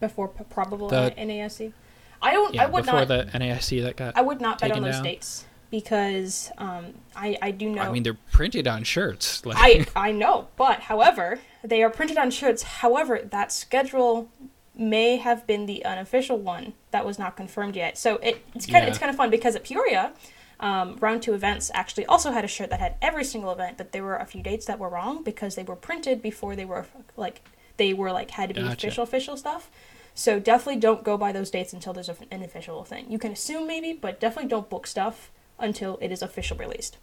Before 0.00 0.28
p- 0.28 0.44
probable 0.48 0.88
The- 0.88 1.14
NASC. 1.18 1.72
I 2.20 2.32
don't. 2.32 2.54
yeah, 2.54 2.64
I 2.64 2.66
would 2.66 2.84
before 2.84 3.00
not. 3.00 3.08
the 3.08 3.24
NAIC 3.38 3.82
that 3.82 3.96
got. 3.96 4.16
I 4.16 4.22
would 4.22 4.40
not 4.40 4.60
bet 4.60 4.72
on 4.72 4.82
those 4.82 4.94
down. 4.94 5.04
dates 5.04 5.44
because 5.70 6.50
um, 6.58 6.94
I 7.14 7.36
I 7.40 7.50
do 7.52 7.68
know. 7.70 7.82
I 7.82 7.90
mean, 7.92 8.02
they're 8.02 8.16
printed 8.32 8.66
on 8.66 8.82
shirts. 8.84 9.42
Like, 9.46 9.56
I 9.96 10.08
I 10.08 10.12
know, 10.12 10.48
but 10.56 10.80
however, 10.80 11.38
they 11.62 11.82
are 11.82 11.90
printed 11.90 12.18
on 12.18 12.30
shirts. 12.30 12.62
However, 12.62 13.20
that 13.30 13.52
schedule 13.52 14.28
may 14.74 15.16
have 15.16 15.46
been 15.46 15.66
the 15.66 15.84
unofficial 15.84 16.38
one 16.38 16.72
that 16.92 17.04
was 17.04 17.18
not 17.18 17.36
confirmed 17.36 17.74
yet. 17.76 17.98
So 17.98 18.16
it, 18.16 18.44
it's 18.54 18.66
kind 18.66 18.78
of 18.78 18.82
Yeah. 18.84 18.88
it's 18.90 18.98
kind 18.98 19.10
of 19.10 19.16
fun 19.16 19.30
because 19.30 19.54
at 19.56 19.64
Peoria, 19.64 20.12
um, 20.60 20.96
round 21.00 21.22
two 21.22 21.34
events 21.34 21.70
actually 21.74 22.06
also 22.06 22.30
had 22.32 22.44
a 22.44 22.48
shirt 22.48 22.70
that 22.70 22.80
had 22.80 22.94
every 23.02 23.24
single 23.24 23.50
event, 23.52 23.76
but 23.78 23.92
there 23.92 24.02
were 24.02 24.16
a 24.16 24.24
few 24.24 24.42
dates 24.42 24.66
that 24.66 24.78
were 24.78 24.88
wrong 24.88 25.22
because 25.22 25.54
they 25.54 25.62
were 25.64 25.76
printed 25.76 26.20
before 26.22 26.56
they 26.56 26.64
were 26.64 26.86
like 27.16 27.42
they 27.76 27.92
were 27.94 28.10
like 28.10 28.32
had 28.32 28.48
to 28.48 28.54
be 28.54 28.60
Gotcha. 28.62 28.86
official 28.88 29.04
official 29.04 29.36
stuff. 29.36 29.70
So 30.18 30.40
definitely 30.40 30.80
don't 30.80 31.04
go 31.04 31.16
by 31.16 31.30
those 31.30 31.48
dates 31.48 31.72
until 31.72 31.92
there's 31.92 32.08
an 32.08 32.42
official 32.42 32.82
thing. 32.82 33.06
You 33.08 33.20
can 33.20 33.30
assume 33.30 33.68
maybe, 33.68 33.92
but 33.92 34.18
definitely 34.18 34.48
don't 34.48 34.68
book 34.68 34.88
stuff 34.88 35.30
until 35.60 35.96
it 36.02 36.10
is 36.10 36.22
official 36.22 36.56
released. 36.56 36.98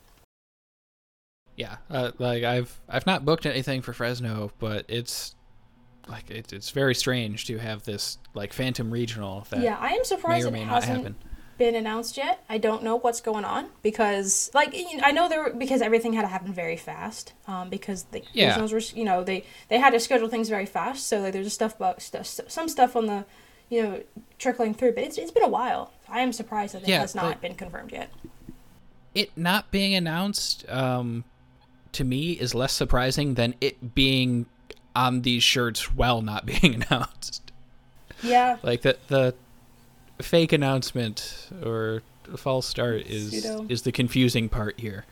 yeah, 1.55 1.77
uh, 1.89 2.11
like 2.19 2.43
I've 2.43 2.77
I've 2.89 3.05
not 3.05 3.23
booked 3.23 3.45
anything 3.45 3.81
for 3.81 3.93
Fresno, 3.93 4.51
but 4.59 4.83
it's 4.89 5.33
like 6.09 6.29
it's 6.29 6.51
it's 6.51 6.71
very 6.71 6.93
strange 6.93 7.45
to 7.45 7.57
have 7.57 7.83
this 7.83 8.17
like 8.33 8.51
Phantom 8.51 8.91
Regional 8.91 9.47
that 9.49 9.61
yeah, 9.61 9.77
I 9.79 9.91
am 9.91 9.99
may 9.99 10.03
surprised 10.03 10.47
or 10.47 10.51
it 10.51 10.65
not 10.65 10.83
hasn't 10.83 10.97
happen. 10.97 11.15
Been 11.57 11.75
announced 11.75 12.17
yet. 12.17 12.43
I 12.49 12.57
don't 12.57 12.83
know 12.83 12.95
what's 12.97 13.21
going 13.21 13.45
on 13.45 13.67
because, 13.81 14.49
like, 14.53 14.73
you 14.73 14.97
know, 14.97 15.03
I 15.03 15.11
know 15.11 15.27
there 15.29 15.43
were, 15.43 15.49
because 15.53 15.81
everything 15.81 16.13
had 16.13 16.21
to 16.23 16.27
happen 16.27 16.53
very 16.53 16.77
fast. 16.77 17.33
Um, 17.47 17.69
because 17.69 18.03
the 18.11 18.23
Yeah. 18.33 18.59
were, 18.65 18.79
you 18.93 19.03
know, 19.03 19.23
they 19.23 19.43
they 19.69 19.77
had 19.79 19.91
to 19.91 19.99
schedule 19.99 20.27
things 20.27 20.49
very 20.49 20.65
fast. 20.65 21.07
So 21.07 21.19
like, 21.19 21.33
there's 21.33 21.45
just 21.47 21.55
stuff 21.55 21.75
about 21.75 22.01
stuff, 22.01 22.25
some 22.25 22.67
stuff 22.67 22.95
on 22.95 23.05
the, 23.07 23.25
you 23.69 23.81
know, 23.83 24.03
trickling 24.39 24.73
through. 24.73 24.93
But 24.93 25.03
it's 25.05 25.17
it's 25.17 25.31
been 25.31 25.43
a 25.43 25.47
while. 25.49 25.91
I 26.09 26.21
am 26.21 26.31
surprised 26.33 26.73
that 26.75 26.83
it 26.83 26.89
Yeah, 26.89 26.99
has 26.99 27.15
not 27.15 27.25
like- 27.25 27.41
been 27.41 27.55
confirmed 27.55 27.91
yet. 27.91 28.09
It 29.13 29.31
not 29.37 29.71
being 29.71 29.95
announced, 29.95 30.65
um, 30.69 31.23
to 31.93 32.03
me, 32.03 32.31
is 32.33 32.53
less 32.53 32.73
surprising 32.73 33.35
than 33.35 33.55
it 33.61 33.95
being 33.95 34.45
on 34.93 35.21
these 35.21 35.41
shirts 35.43 35.93
while 35.93 36.21
not 36.21 36.45
being 36.61 36.83
announced. 36.83 37.51
Yeah, 38.21 38.57
Like 38.63 38.81
the 38.81 38.97
the 39.07 39.35
fake 40.21 40.53
announcement 40.53 41.49
or 41.63 42.01
false 42.37 42.65
start 42.67 43.01
is 43.01 43.31
Pseudo. 43.43 43.65
is 43.69 43.83
the 43.83 43.91
confusing 43.91 44.49
part 44.49 44.79
here. 44.79 45.05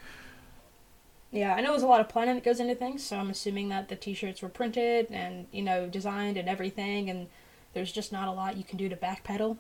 yeah. 1.32 1.54
I 1.56 1.62
know 1.62 1.72
there's 1.72 1.84
a 1.84 1.88
lot 1.88 2.02
of 2.02 2.10
planning 2.10 2.36
that 2.36 2.44
goes 2.44 2.60
into 2.60 2.76
things. 2.76 3.04
So 3.04 3.18
I'm 3.18 3.30
assuming 3.30 3.70
that 3.70 3.90
the 3.90 3.96
T-shirts 3.96 4.42
were 4.42 4.50
printed 4.50 5.08
and 5.12 5.48
you 5.52 5.62
know 5.62 5.88
designed 5.88 6.38
and 6.38 6.48
everything, 6.48 7.10
and 7.10 7.28
there's 7.74 7.92
just 7.92 8.12
not 8.12 8.28
a 8.28 8.32
lot 8.32 8.58
you 8.58 8.64
can 8.64 8.78
do 8.78 8.90
to 8.90 8.96
backpedal. 8.96 9.58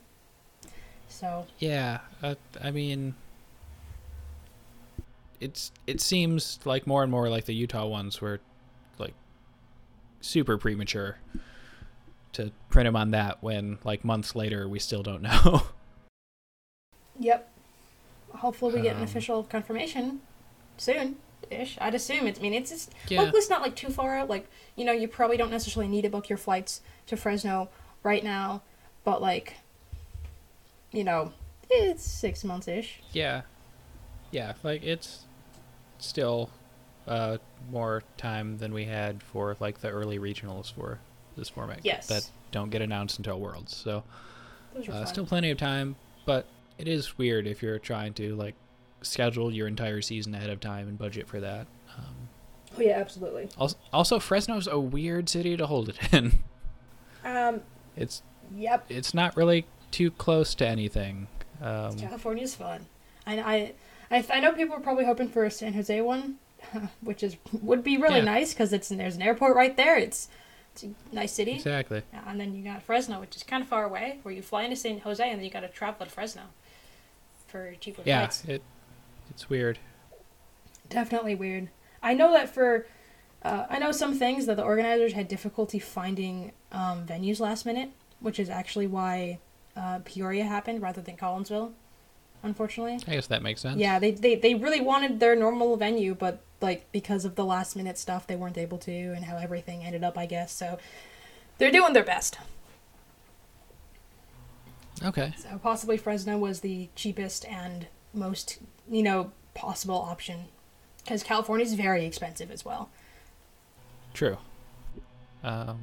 So 1.09 1.45
Yeah, 1.59 1.99
uh, 2.21 2.35
I 2.61 2.71
mean, 2.71 3.15
it's 5.39 5.71
it 5.85 6.01
seems 6.01 6.59
like 6.65 6.87
more 6.87 7.03
and 7.03 7.11
more 7.11 7.29
like 7.29 7.45
the 7.45 7.53
Utah 7.53 7.85
ones 7.85 8.21
were 8.21 8.39
like 8.97 9.13
super 10.21 10.57
premature 10.57 11.17
to 12.33 12.51
print 12.69 12.87
him 12.87 12.95
on 12.95 13.11
that 13.11 13.41
when 13.41 13.77
like 13.83 14.03
months 14.03 14.35
later 14.35 14.67
we 14.67 14.79
still 14.79 15.03
don't 15.03 15.21
know. 15.21 15.63
Yep. 17.19 17.47
Hopefully, 18.37 18.73
we 18.73 18.81
get 18.81 18.93
an 18.95 18.97
Um, 18.97 19.03
official 19.03 19.43
confirmation 19.43 20.21
soon. 20.77 21.17
Ish. 21.51 21.77
I'd 21.79 21.93
assume 21.93 22.25
it's. 22.25 22.39
I 22.39 22.41
mean, 22.41 22.53
it's 22.55 22.71
just. 22.71 22.91
Yeah. 23.07 23.19
Hopefully, 23.19 23.37
it's 23.39 23.49
not 23.51 23.61
like 23.61 23.75
too 23.75 23.89
far 23.89 24.17
out. 24.17 24.29
Like, 24.29 24.49
you 24.75 24.83
know, 24.83 24.91
you 24.93 25.07
probably 25.07 25.37
don't 25.37 25.51
necessarily 25.51 25.89
need 25.91 26.01
to 26.01 26.09
book 26.09 26.27
your 26.27 26.37
flights 26.37 26.81
to 27.07 27.15
Fresno 27.15 27.69
right 28.01 28.23
now, 28.23 28.63
but 29.03 29.21
like, 29.21 29.57
you 30.91 31.03
know, 31.03 31.33
it's 31.69 32.03
six 32.03 32.43
months 32.43 32.67
ish. 32.67 32.99
yeah, 33.11 33.41
yeah, 34.31 34.53
like 34.63 34.81
it's 34.83 35.25
still 35.99 36.49
uh, 37.07 37.37
more 37.71 38.01
time 38.17 38.57
than 38.57 38.73
we 38.73 38.85
had 38.85 39.21
for 39.21 39.55
like 39.59 39.81
the 39.81 39.89
early 39.89 40.17
regionals 40.17 40.73
for 40.73 40.97
this 41.35 41.49
format 41.49 41.79
Yes. 41.83 42.07
that 42.07 42.29
don't 42.51 42.69
get 42.69 42.81
announced 42.81 43.17
until 43.17 43.39
Worlds. 43.39 43.75
So 43.75 44.03
Uh, 44.91 45.05
still 45.05 45.25
plenty 45.25 45.51
of 45.51 45.57
time, 45.57 45.95
but 46.25 46.45
it 46.77 46.87
is 46.87 47.17
weird 47.17 47.45
if 47.47 47.61
you're 47.61 47.77
trying 47.79 48.13
to 48.15 48.35
like 48.35 48.55
schedule 49.01 49.53
your 49.53 49.67
entire 49.67 50.01
season 50.01 50.33
ahead 50.33 50.49
of 50.49 50.59
time 50.59 50.87
and 50.87 50.97
budget 50.97 51.27
for 51.27 51.39
that. 51.39 51.67
Um, 51.97 52.29
oh 52.77 52.81
yeah, 52.81 52.97
absolutely. 52.99 53.49
also, 53.57 53.77
also, 53.91 54.19
Fresno's 54.19 54.67
a 54.67 54.79
weird 54.79 55.29
city 55.29 55.55
to 55.57 55.65
hold 55.67 55.89
it 55.89 56.13
in. 56.13 56.39
Um. 57.25 57.61
It's 57.95 58.21
Yep. 58.55 58.85
it's 58.89 59.13
not 59.13 59.37
really 59.37 59.65
too 59.91 60.11
close 60.11 60.53
to 60.55 60.67
anything. 60.67 61.27
Um, 61.61 61.97
California's 61.97 62.53
fun. 62.55 62.85
I, 63.25 63.39
I, 63.39 63.73
I, 64.17 64.25
I 64.33 64.39
know 64.41 64.51
people 64.51 64.75
are 64.75 64.81
probably 64.81 65.05
hoping 65.05 65.29
for 65.29 65.45
a 65.45 65.51
San 65.51 65.73
Jose 65.73 66.01
one, 66.01 66.39
which 67.01 67.23
is 67.23 67.37
would 67.61 67.81
be 67.83 67.95
really 67.97 68.17
Yeah. 68.17 68.25
nice 68.25 68.53
because 68.53 68.73
it's 68.73 68.89
there's 68.89 69.15
an 69.15 69.21
airport 69.21 69.55
right 69.55 69.77
there. 69.77 69.97
It's 69.97 70.27
it's 70.73 70.83
a 70.83 70.89
nice 71.11 71.31
city. 71.31 71.51
exactly. 71.53 72.01
Yeah, 72.11 72.21
and 72.27 72.39
then 72.39 72.53
you 72.55 72.63
got 72.63 72.81
Fresno, 72.83 73.19
which 73.19 73.35
is 73.35 73.43
kind 73.43 73.61
of 73.63 73.69
far 73.69 73.83
away, 73.85 74.19
where 74.23 74.33
you 74.33 74.41
fly 74.41 74.63
into 74.63 74.75
San 74.75 74.99
Jose 74.99 75.23
and 75.27 75.37
then 75.39 75.45
you 75.45 75.51
got 75.51 75.61
to 75.61 75.67
travel 75.69 76.05
to 76.05 76.11
Fresno 76.11 76.41
for 77.47 77.73
cheaper 77.79 78.01
Yeah, 78.05 78.21
flights. 78.21 78.43
it 78.45 78.63
it's 79.29 79.49
weird. 79.49 79.79
Definitely 80.89 81.35
weird. 81.35 81.69
I 82.01 82.13
know 82.13 82.31
that 82.33 82.49
for, 82.53 82.85
uh, 83.43 83.65
I 83.69 83.79
know 83.79 83.91
some 83.91 84.13
things 84.17 84.45
that 84.47 84.57
the 84.57 84.63
organizers 84.63 85.13
had 85.13 85.27
difficulty 85.27 85.79
finding 85.79 86.51
um, 86.71 87.05
venues 87.05 87.39
last 87.39 87.65
minute, 87.65 87.89
which 88.19 88.39
is 88.39 88.49
actually 88.49 88.87
why 88.87 89.39
uh, 89.77 89.99
Peoria 90.03 90.43
happened 90.43 90.81
rather 90.81 91.01
than 91.01 91.15
Collinsville, 91.15 91.71
unfortunately. 92.43 92.99
I 93.07 93.15
guess 93.15 93.27
that 93.27 93.41
makes 93.41 93.61
sense. 93.61 93.77
Yeah, 93.77 93.99
they, 93.99 94.11
they, 94.11 94.35
they 94.35 94.53
really 94.53 94.81
wanted 94.81 95.19
their 95.19 95.35
normal 95.35 95.75
venue, 95.77 96.13
but 96.13 96.43
like 96.61 96.91
because 96.91 97.25
of 97.25 97.35
the 97.35 97.45
last 97.45 97.75
minute 97.75 97.97
stuff 97.97 98.27
they 98.27 98.35
weren't 98.35 98.57
able 98.57 98.77
to 98.79 98.91
and 98.91 99.25
how 99.25 99.37
everything 99.37 99.83
ended 99.83 100.03
up, 100.03 100.17
I 100.17 100.25
guess. 100.25 100.51
So 100.51 100.77
they're 101.57 101.71
doing 101.71 101.93
their 101.93 102.03
best. 102.03 102.37
Okay. 105.03 105.33
So 105.37 105.59
possibly 105.61 105.97
Fresno 105.97 106.37
was 106.37 106.59
the 106.59 106.89
cheapest 106.95 107.45
and 107.45 107.87
most, 108.13 108.59
you 108.89 109.03
know, 109.03 109.31
possible 109.53 109.95
option 109.95 110.45
because 110.97 111.23
California 111.23 111.65
is 111.65 111.73
very 111.73 112.05
expensive 112.05 112.51
as 112.51 112.63
well. 112.63 112.89
True. 114.13 114.37
Um, 115.43 115.79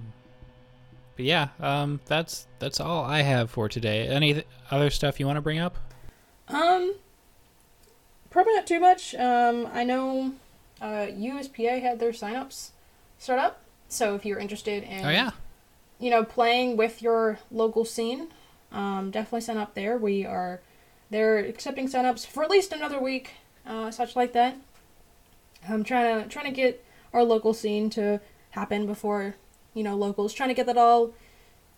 but 1.16 1.24
yeah, 1.24 1.48
um, 1.60 2.00
that's 2.06 2.46
that's 2.58 2.80
all 2.80 3.04
I 3.04 3.20
have 3.22 3.50
for 3.50 3.68
today. 3.68 4.06
Any 4.08 4.34
th- 4.34 4.46
other 4.70 4.88
stuff 4.88 5.20
you 5.20 5.26
want 5.26 5.36
to 5.36 5.42
bring 5.42 5.58
up? 5.58 5.76
Um, 6.52 6.94
probably 8.30 8.54
not 8.54 8.66
too 8.66 8.80
much. 8.80 9.14
Um, 9.14 9.68
I 9.72 9.84
know 9.84 10.32
uh, 10.80 11.06
USPA 11.08 11.80
had 11.82 12.00
their 12.00 12.10
signups 12.12 12.70
start 13.18 13.38
up, 13.38 13.60
so 13.88 14.14
if 14.14 14.24
you're 14.24 14.38
interested 14.38 14.82
in, 14.84 15.04
Oh 15.04 15.10
yeah. 15.10 15.30
you 15.98 16.10
know, 16.10 16.24
playing 16.24 16.76
with 16.76 17.02
your 17.02 17.38
local 17.50 17.84
scene, 17.84 18.28
um, 18.72 19.10
definitely 19.10 19.42
sign 19.42 19.56
up 19.56 19.74
there. 19.74 19.96
We 19.96 20.24
are 20.24 20.60
they're 21.10 21.38
accepting 21.38 21.88
signups 21.88 22.26
for 22.26 22.44
at 22.44 22.50
least 22.50 22.72
another 22.72 23.00
week, 23.00 23.32
uh, 23.66 23.90
such 23.90 24.14
like 24.16 24.32
that. 24.32 24.56
I'm 25.68 25.84
trying 25.84 26.22
to 26.22 26.28
trying 26.28 26.46
to 26.46 26.52
get 26.52 26.84
our 27.12 27.22
local 27.24 27.52
scene 27.52 27.90
to 27.90 28.20
happen 28.50 28.86
before 28.86 29.34
you 29.74 29.82
know 29.82 29.96
locals. 29.96 30.32
Trying 30.32 30.48
to 30.50 30.54
get 30.54 30.66
that 30.66 30.78
all 30.78 31.12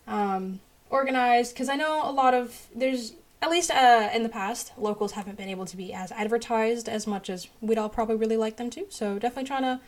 um, 0.07 0.61
organized 0.91 1.55
because 1.55 1.69
I 1.69 1.77
know 1.77 2.03
a 2.09 2.13
lot 2.13 2.35
of 2.35 2.67
there's 2.75 3.15
at 3.43 3.51
least 3.51 3.71
uh, 3.71 4.09
in 4.15 4.23
the 4.23 4.29
past 4.29 4.73
locals 4.79 5.13
haven't 5.13 5.37
been 5.37 5.49
able 5.51 5.67
to 5.67 5.77
be 5.77 5.93
as 5.93 6.11
advertised 6.13 6.89
as 6.89 7.07
much 7.07 7.29
as 7.29 7.49
we'd 7.61 7.77
all 7.77 7.89
probably 7.91 8.17
really 8.17 8.37
like 8.39 8.57
them 8.57 8.71
to. 8.71 8.87
So 8.89 9.19
definitely 9.19 9.45
trying 9.49 9.63
to 9.63 9.81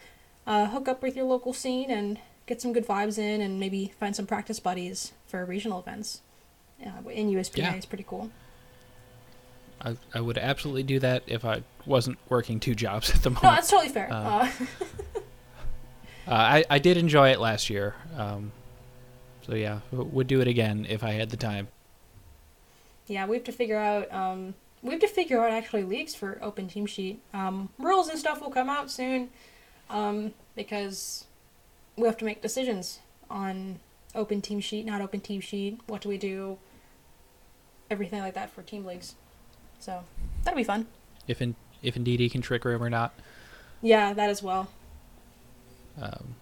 uh, 0.46 0.66
hook 0.66 0.88
up 0.88 1.02
with 1.02 1.16
your 1.16 1.24
local 1.24 1.52
scene 1.52 1.90
and 1.90 2.18
get 2.46 2.60
some 2.60 2.72
good 2.74 2.86
vibes 2.86 3.16
in 3.16 3.40
and 3.40 3.58
maybe 3.58 3.92
find 3.98 4.14
some 4.14 4.26
practice 4.26 4.60
buddies 4.60 5.12
for 5.26 5.44
regional 5.46 5.78
events. 5.80 6.20
Uh, 6.84 7.08
in 7.08 7.30
USPA 7.30 7.56
Yeah. 7.58 7.74
is 7.76 7.86
pretty 7.86 8.04
cool. 8.06 8.30
I, 9.80 9.96
I 10.12 10.20
would 10.20 10.36
absolutely 10.38 10.82
do 10.82 10.98
that 11.00 11.22
if 11.26 11.44
I 11.44 11.62
wasn't 11.86 12.18
working 12.28 12.58
two 12.60 12.74
jobs 12.74 13.10
at 13.14 13.22
the 13.22 13.30
moment. 13.30 13.44
No, 13.44 13.50
that's 13.50 13.70
totally 13.70 13.88
fair. 13.90 14.12
Uh, 14.12 14.48
Uh, 14.48 14.50
Uh, 16.26 16.30
I 16.30 16.64
I 16.70 16.78
did 16.78 16.96
enjoy 16.96 17.32
it 17.32 17.38
last 17.38 17.68
year. 17.68 17.94
Um, 18.16 18.50
so 19.42 19.54
yeah, 19.54 19.80
would 19.92 20.26
do 20.26 20.40
it 20.40 20.48
again 20.48 20.86
if 20.88 21.04
I 21.04 21.10
had 21.12 21.28
the 21.28 21.36
time. 21.36 21.68
Yeah, 23.06 23.26
we 23.26 23.36
have 23.36 23.44
to 23.44 23.52
figure 23.52 23.78
out. 23.78 24.12
Um, 24.12 24.54
we 24.82 24.90
have 24.90 25.00
to 25.00 25.08
figure 25.08 25.42
out 25.42 25.50
actually 25.50 25.82
leagues 25.82 26.14
for 26.14 26.38
open 26.42 26.68
team 26.68 26.86
sheet. 26.86 27.20
Um, 27.32 27.70
rules 27.78 28.08
and 28.08 28.18
stuff 28.18 28.40
will 28.40 28.50
come 28.50 28.68
out 28.68 28.90
soon, 28.90 29.30
um, 29.88 30.34
because 30.54 31.24
we 31.96 32.06
have 32.06 32.16
to 32.18 32.24
make 32.24 32.42
decisions 32.42 33.00
on 33.30 33.80
open 34.14 34.40
team 34.40 34.60
sheet, 34.60 34.84
not 34.86 35.00
open 35.00 35.20
team 35.20 35.40
sheet. 35.40 35.80
What 35.86 36.02
do 36.02 36.08
we 36.08 36.18
do? 36.18 36.58
Everything 37.90 38.20
like 38.20 38.34
that 38.34 38.50
for 38.50 38.62
team 38.62 38.84
leagues. 38.84 39.14
So 39.78 40.04
that'll 40.42 40.56
be 40.56 40.64
fun. 40.64 40.86
If 41.26 41.40
in, 41.42 41.54
if 41.82 41.94
Indeedee 41.94 42.30
can 42.30 42.42
trick 42.42 42.64
room 42.64 42.82
or 42.82 42.90
not. 42.90 43.12
Yeah, 43.82 44.12
that 44.14 44.30
as 44.30 44.42
well. 44.42 44.68
Um, 46.00 46.34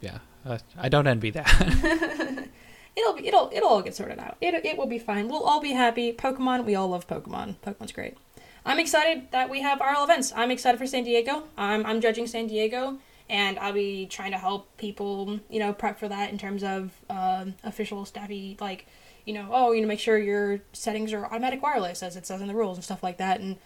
yeah, 0.00 0.18
uh, 0.44 0.58
I 0.76 0.88
don't 0.88 1.06
envy 1.06 1.30
that. 1.30 2.48
It'll 2.96 3.14
be 3.14 3.26
it'll 3.26 3.50
it'll 3.52 3.68
all 3.68 3.82
get 3.82 3.94
sorted 3.94 4.18
out. 4.18 4.36
It 4.40 4.54
it 4.64 4.76
will 4.76 4.86
be 4.86 4.98
fine. 4.98 5.28
We'll 5.28 5.44
all 5.44 5.60
be 5.60 5.72
happy. 5.72 6.12
Pokemon, 6.12 6.64
we 6.64 6.74
all 6.74 6.88
love 6.88 7.06
Pokemon. 7.06 7.56
Pokemon's 7.64 7.92
great. 7.92 8.16
I'm 8.64 8.78
excited 8.78 9.28
that 9.32 9.50
we 9.50 9.62
have 9.62 9.80
RL 9.80 10.04
events. 10.04 10.32
I'm 10.36 10.50
excited 10.50 10.78
for 10.78 10.86
San 10.86 11.04
Diego. 11.04 11.44
I'm 11.56 11.84
I'm 11.86 12.00
judging 12.00 12.26
San 12.26 12.46
Diego, 12.46 12.98
and 13.28 13.58
I'll 13.58 13.72
be 13.72 14.06
trying 14.06 14.32
to 14.32 14.38
help 14.38 14.76
people, 14.76 15.40
you 15.48 15.58
know, 15.58 15.72
prep 15.72 15.98
for 15.98 16.08
that 16.08 16.30
in 16.30 16.38
terms 16.38 16.62
of 16.62 16.92
um, 17.08 17.54
official 17.64 18.04
staffy 18.04 18.56
like, 18.60 18.86
you 19.24 19.34
know, 19.34 19.48
oh, 19.50 19.72
you 19.72 19.80
know, 19.80 19.88
make 19.88 20.00
sure 20.00 20.18
your 20.18 20.60
settings 20.72 21.12
are 21.12 21.24
automatic 21.24 21.62
wireless 21.62 22.02
as 22.02 22.16
it 22.16 22.26
says 22.26 22.40
in 22.40 22.46
the 22.46 22.54
rules 22.54 22.76
and 22.76 22.84
stuff 22.84 23.02
like 23.02 23.16
that. 23.16 23.40
And 23.40 23.56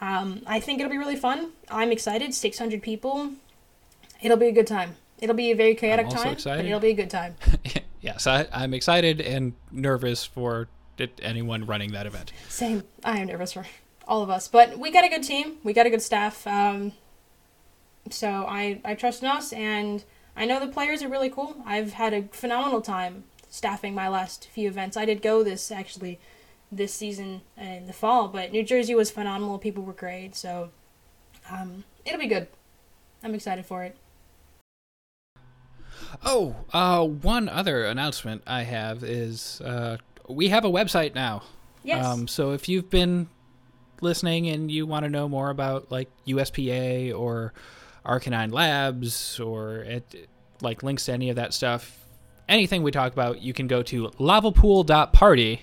um, 0.00 0.42
I 0.46 0.58
think 0.60 0.80
it'll 0.80 0.90
be 0.90 0.98
really 0.98 1.16
fun. 1.16 1.52
I'm 1.70 1.92
excited. 1.92 2.34
600 2.34 2.82
people. 2.82 3.30
It'll 4.20 4.36
be 4.36 4.48
a 4.48 4.52
good 4.52 4.66
time. 4.66 4.96
It'll 5.18 5.36
be 5.36 5.52
a 5.52 5.56
very 5.56 5.76
chaotic 5.76 6.08
time, 6.08 6.32
excited. 6.32 6.58
but 6.58 6.66
it'll 6.66 6.80
be 6.80 6.90
a 6.90 6.94
good 6.94 7.10
time. 7.10 7.36
yes, 8.02 8.26
I, 8.26 8.46
I'm 8.52 8.74
excited 8.74 9.20
and 9.20 9.54
nervous 9.70 10.24
for 10.24 10.68
anyone 11.20 11.64
running 11.64 11.92
that 11.92 12.06
event. 12.06 12.32
Same. 12.48 12.84
I 13.02 13.18
am 13.18 13.28
nervous 13.28 13.54
for 13.54 13.66
all 14.06 14.22
of 14.22 14.30
us, 14.30 14.48
but 14.48 14.78
we 14.78 14.90
got 14.90 15.04
a 15.04 15.08
good 15.08 15.22
team. 15.22 15.56
We 15.64 15.72
got 15.72 15.86
a 15.86 15.90
good 15.90 16.02
staff. 16.02 16.46
Um, 16.46 16.92
so 18.10 18.28
I 18.28 18.80
I 18.84 18.94
trust 18.94 19.22
in 19.22 19.28
us, 19.28 19.52
and 19.52 20.04
I 20.36 20.44
know 20.44 20.60
the 20.60 20.68
players 20.70 21.02
are 21.02 21.08
really 21.08 21.30
cool. 21.30 21.56
I've 21.64 21.94
had 21.94 22.12
a 22.12 22.22
phenomenal 22.32 22.80
time 22.80 23.24
staffing 23.48 23.94
my 23.94 24.08
last 24.08 24.48
few 24.48 24.68
events. 24.68 24.96
I 24.96 25.04
did 25.04 25.22
go 25.22 25.42
this 25.42 25.70
actually 25.70 26.18
this 26.70 26.94
season 26.94 27.42
in 27.56 27.86
the 27.86 27.92
fall, 27.92 28.28
but 28.28 28.50
New 28.50 28.64
Jersey 28.64 28.94
was 28.94 29.10
phenomenal. 29.10 29.58
People 29.58 29.82
were 29.82 29.92
great, 29.92 30.34
so 30.34 30.70
um, 31.50 31.84
it'll 32.04 32.18
be 32.18 32.26
good. 32.26 32.48
I'm 33.22 33.34
excited 33.34 33.66
for 33.66 33.84
it. 33.84 33.96
Oh, 36.24 36.56
uh, 36.72 37.06
one 37.06 37.48
other 37.48 37.84
announcement 37.84 38.42
I 38.46 38.62
have 38.62 39.02
is 39.02 39.60
uh, 39.62 39.98
we 40.28 40.48
have 40.48 40.64
a 40.64 40.70
website 40.70 41.14
now. 41.14 41.42
Yes. 41.82 42.04
Um, 42.04 42.28
so 42.28 42.52
if 42.52 42.68
you've 42.68 42.90
been 42.90 43.28
listening 44.00 44.48
and 44.48 44.70
you 44.70 44.86
want 44.86 45.04
to 45.04 45.10
know 45.10 45.28
more 45.28 45.50
about 45.50 45.90
like 45.90 46.08
USPA 46.26 47.18
or 47.18 47.52
RK9 48.04 48.52
Labs 48.52 49.40
or 49.40 49.78
it, 49.78 50.28
like 50.60 50.82
links 50.82 51.06
to 51.06 51.12
any 51.12 51.30
of 51.30 51.36
that 51.36 51.54
stuff, 51.54 52.04
anything 52.48 52.82
we 52.82 52.90
talk 52.90 53.12
about, 53.12 53.40
you 53.40 53.52
can 53.52 53.66
go 53.66 53.82
to 53.82 54.08
lavapool.party 54.08 55.62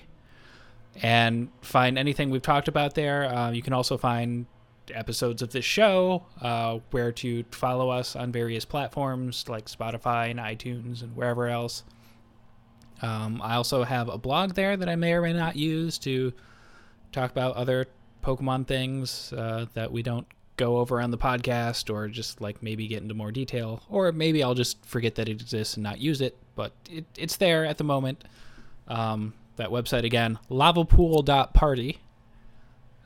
and 1.02 1.48
find 1.62 1.98
anything 1.98 2.30
we've 2.30 2.42
talked 2.42 2.68
about 2.68 2.94
there. 2.94 3.24
Uh, 3.24 3.50
you 3.50 3.62
can 3.62 3.72
also 3.72 3.96
find 3.96 4.46
episodes 4.94 5.42
of 5.42 5.50
this 5.50 5.64
show, 5.64 6.26
uh, 6.40 6.78
where 6.90 7.12
to 7.12 7.44
follow 7.50 7.90
us 7.90 8.16
on 8.16 8.32
various 8.32 8.64
platforms 8.64 9.48
like 9.48 9.66
Spotify 9.66 10.30
and 10.30 10.38
iTunes 10.38 11.02
and 11.02 11.14
wherever 11.16 11.46
else. 11.48 11.82
Um, 13.02 13.40
I 13.42 13.54
also 13.54 13.82
have 13.84 14.08
a 14.08 14.18
blog 14.18 14.54
there 14.54 14.76
that 14.76 14.88
I 14.88 14.96
may 14.96 15.12
or 15.12 15.22
may 15.22 15.32
not 15.32 15.56
use 15.56 15.98
to 16.00 16.32
talk 17.12 17.30
about 17.30 17.56
other 17.56 17.86
Pokemon 18.22 18.66
things 18.66 19.32
uh, 19.32 19.66
that 19.74 19.90
we 19.90 20.02
don't 20.02 20.26
go 20.56 20.76
over 20.76 21.00
on 21.00 21.10
the 21.10 21.16
podcast, 21.16 21.92
or 21.92 22.06
just 22.08 22.40
like 22.42 22.62
maybe 22.62 22.86
get 22.86 23.02
into 23.02 23.14
more 23.14 23.32
detail, 23.32 23.82
or 23.88 24.12
maybe 24.12 24.42
I'll 24.42 24.54
just 24.54 24.84
forget 24.84 25.14
that 25.14 25.28
it 25.28 25.40
exists 25.40 25.74
and 25.74 25.82
not 25.82 25.98
use 25.98 26.20
it. 26.20 26.36
But 26.54 26.72
it, 26.90 27.06
it's 27.16 27.36
there 27.36 27.64
at 27.64 27.78
the 27.78 27.84
moment. 27.84 28.24
Um, 28.86 29.32
that 29.56 29.70
website 29.70 30.04
again, 30.04 30.38
lavapool.party. 30.50 31.98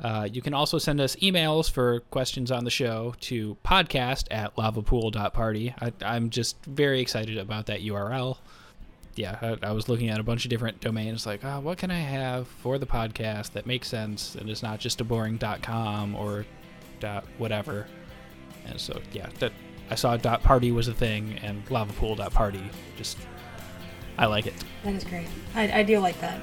Uh, 0.02 0.28
you 0.30 0.42
can 0.42 0.52
also 0.54 0.76
send 0.78 1.00
us 1.00 1.16
emails 1.16 1.70
for 1.70 2.00
questions 2.10 2.50
on 2.50 2.64
the 2.64 2.70
show 2.70 3.14
to 3.20 3.56
podcast 3.64 4.26
at 4.30 4.54
lavapool.party. 4.56 5.74
I, 5.80 5.92
I'm 6.04 6.30
just 6.30 6.62
very 6.64 7.00
excited 7.00 7.38
about 7.38 7.66
that 7.66 7.80
URL. 7.80 8.38
Yeah, 9.14 9.38
I, 9.40 9.68
I 9.68 9.72
was 9.72 9.88
looking 9.88 10.10
at 10.10 10.18
a 10.18 10.24
bunch 10.24 10.44
of 10.44 10.50
different 10.50 10.80
domains, 10.80 11.24
like, 11.24 11.44
oh, 11.44 11.60
what 11.60 11.78
can 11.78 11.92
I 11.92 12.00
have 12.00 12.48
for 12.48 12.78
the 12.78 12.86
podcast 12.86 13.52
that 13.52 13.64
makes 13.64 13.86
sense 13.86 14.34
and 14.34 14.50
is 14.50 14.62
not 14.62 14.80
just 14.80 15.00
a 15.00 15.04
boring 15.04 15.38
.com 15.62 16.16
or 16.16 16.44
dot 16.98 17.24
whatever. 17.38 17.86
And 18.66 18.80
so, 18.80 19.00
yeah, 19.12 19.28
that 19.38 19.52
I 19.90 19.94
saw 19.94 20.16
dot 20.16 20.42
.party 20.42 20.72
was 20.72 20.88
a 20.88 20.94
thing, 20.94 21.38
and 21.42 21.64
lavapool.party 21.66 22.62
just, 22.96 23.18
I 24.18 24.26
like 24.26 24.46
it. 24.46 24.54
that 24.82 24.94
is 24.94 25.04
great. 25.04 25.28
I, 25.54 25.80
I 25.80 25.82
do 25.84 26.00
like 26.00 26.20
that. 26.20 26.40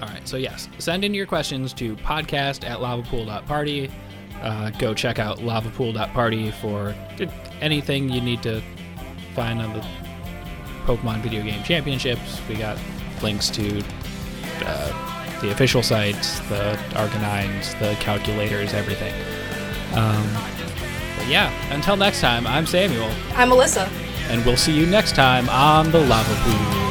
All 0.00 0.08
right, 0.08 0.26
so 0.28 0.36
yes, 0.36 0.68
send 0.78 1.04
in 1.04 1.12
your 1.12 1.26
questions 1.26 1.72
to 1.74 1.96
podcast 1.96 2.64
at 2.68 2.78
lavapool.party. 2.78 3.90
Uh, 4.40 4.70
go 4.70 4.94
check 4.94 5.18
out 5.18 5.38
lavapool.party 5.38 6.52
for 6.52 6.94
anything 7.60 8.08
you 8.08 8.20
need 8.20 8.42
to 8.44 8.62
find 9.34 9.60
on 9.60 9.72
the 9.72 9.84
Pokemon 10.86 11.20
Video 11.22 11.42
Game 11.42 11.62
Championships. 11.64 12.40
We 12.48 12.54
got 12.54 12.78
links 13.22 13.50
to 13.50 13.82
uh, 14.64 15.40
the 15.40 15.50
official 15.50 15.82
sites, 15.82 16.38
the 16.48 16.78
RK9s, 16.90 17.78
the 17.80 17.96
calculators, 18.00 18.74
everything. 18.74 19.12
Um, 19.96 20.28
but 21.16 21.26
yeah, 21.26 21.50
until 21.74 21.96
next 21.96 22.20
time, 22.20 22.46
I'm 22.46 22.66
Samuel, 22.66 23.10
I'm 23.34 23.48
Melissa. 23.48 23.90
and 24.28 24.44
we'll 24.44 24.56
see 24.56 24.72
you 24.78 24.86
next 24.86 25.16
time 25.16 25.48
on 25.48 25.90
the 25.90 25.98
Lava 26.00 26.34
Pool. 26.42 26.87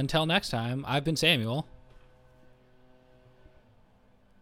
Until 0.00 0.26
next 0.26 0.48
time, 0.50 0.84
I've 0.88 1.04
been 1.04 1.16
Samuel. 1.16 1.66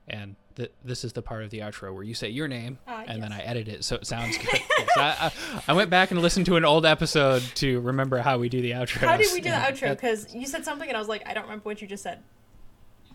And 0.08 0.36
th- 0.56 0.72
this 0.84 1.04
is 1.04 1.12
the 1.12 1.20
part 1.20 1.44
of 1.44 1.50
the 1.50 1.58
outro 1.58 1.92
where 1.92 2.02
you 2.02 2.14
say 2.14 2.30
your 2.30 2.48
name, 2.48 2.78
Ah, 2.86 3.04
and 3.06 3.22
then 3.22 3.30
I 3.32 3.40
edit 3.40 3.68
it 3.68 3.84
so 3.84 3.96
it 3.96 4.06
sounds 4.06 4.38
good. 4.38 4.48
Yes, 4.78 4.88
I, 4.96 5.26
I, 5.26 5.62
I 5.68 5.72
went 5.74 5.90
back 5.90 6.10
and 6.12 6.20
listened 6.22 6.46
to 6.46 6.56
an 6.56 6.64
old 6.64 6.86
episode 6.86 7.42
to 7.56 7.80
remember 7.80 8.18
how 8.18 8.38
we 8.38 8.48
do 8.48 8.62
the 8.62 8.70
outro. 8.70 8.98
How 9.06 9.16
did 9.18 9.30
we 9.34 9.40
do 9.40 9.50
the 9.50 9.56
outro? 9.56 9.90
Because 9.90 10.34
you 10.34 10.46
said 10.46 10.64
something 10.64 10.88
and 10.88 10.96
I 10.96 11.00
was 11.00 11.08
like, 11.08 11.28
I 11.28 11.34
don't 11.34 11.42
remember 11.44 11.64
what 11.64 11.82
you 11.82 11.86
just 11.88 12.02
said. 12.02 12.22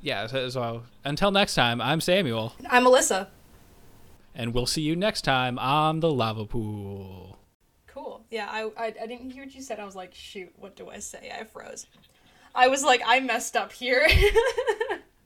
Yeah, 0.01 0.27
so, 0.27 0.49
so 0.49 0.83
until 1.03 1.31
next 1.31 1.55
time, 1.55 1.81
I'm 1.81 1.99
Samuel, 2.01 2.53
I'm 2.69 2.83
Alyssa. 2.85 3.27
and 4.35 4.53
we'll 4.53 4.65
see 4.67 4.81
you 4.81 4.95
next 4.95 5.21
time 5.23 5.57
on 5.57 5.99
the 6.01 6.11
lava 6.11 6.45
pool. 6.45 7.39
Cool. 7.87 8.23
Yeah, 8.29 8.47
I, 8.51 8.69
I 8.77 8.85
I 9.01 9.07
didn't 9.07 9.31
hear 9.31 9.43
what 9.45 9.55
you 9.55 9.61
said. 9.61 9.79
I 9.79 9.85
was 9.85 9.95
like, 9.95 10.13
shoot, 10.13 10.51
what 10.57 10.75
do 10.75 10.89
I 10.89 10.99
say? 10.99 11.31
I 11.37 11.43
froze. 11.45 11.87
I 12.55 12.67
was 12.67 12.83
like, 12.83 13.01
I 13.05 13.19
messed 13.19 13.55
up 13.55 13.71
here. 13.71 14.07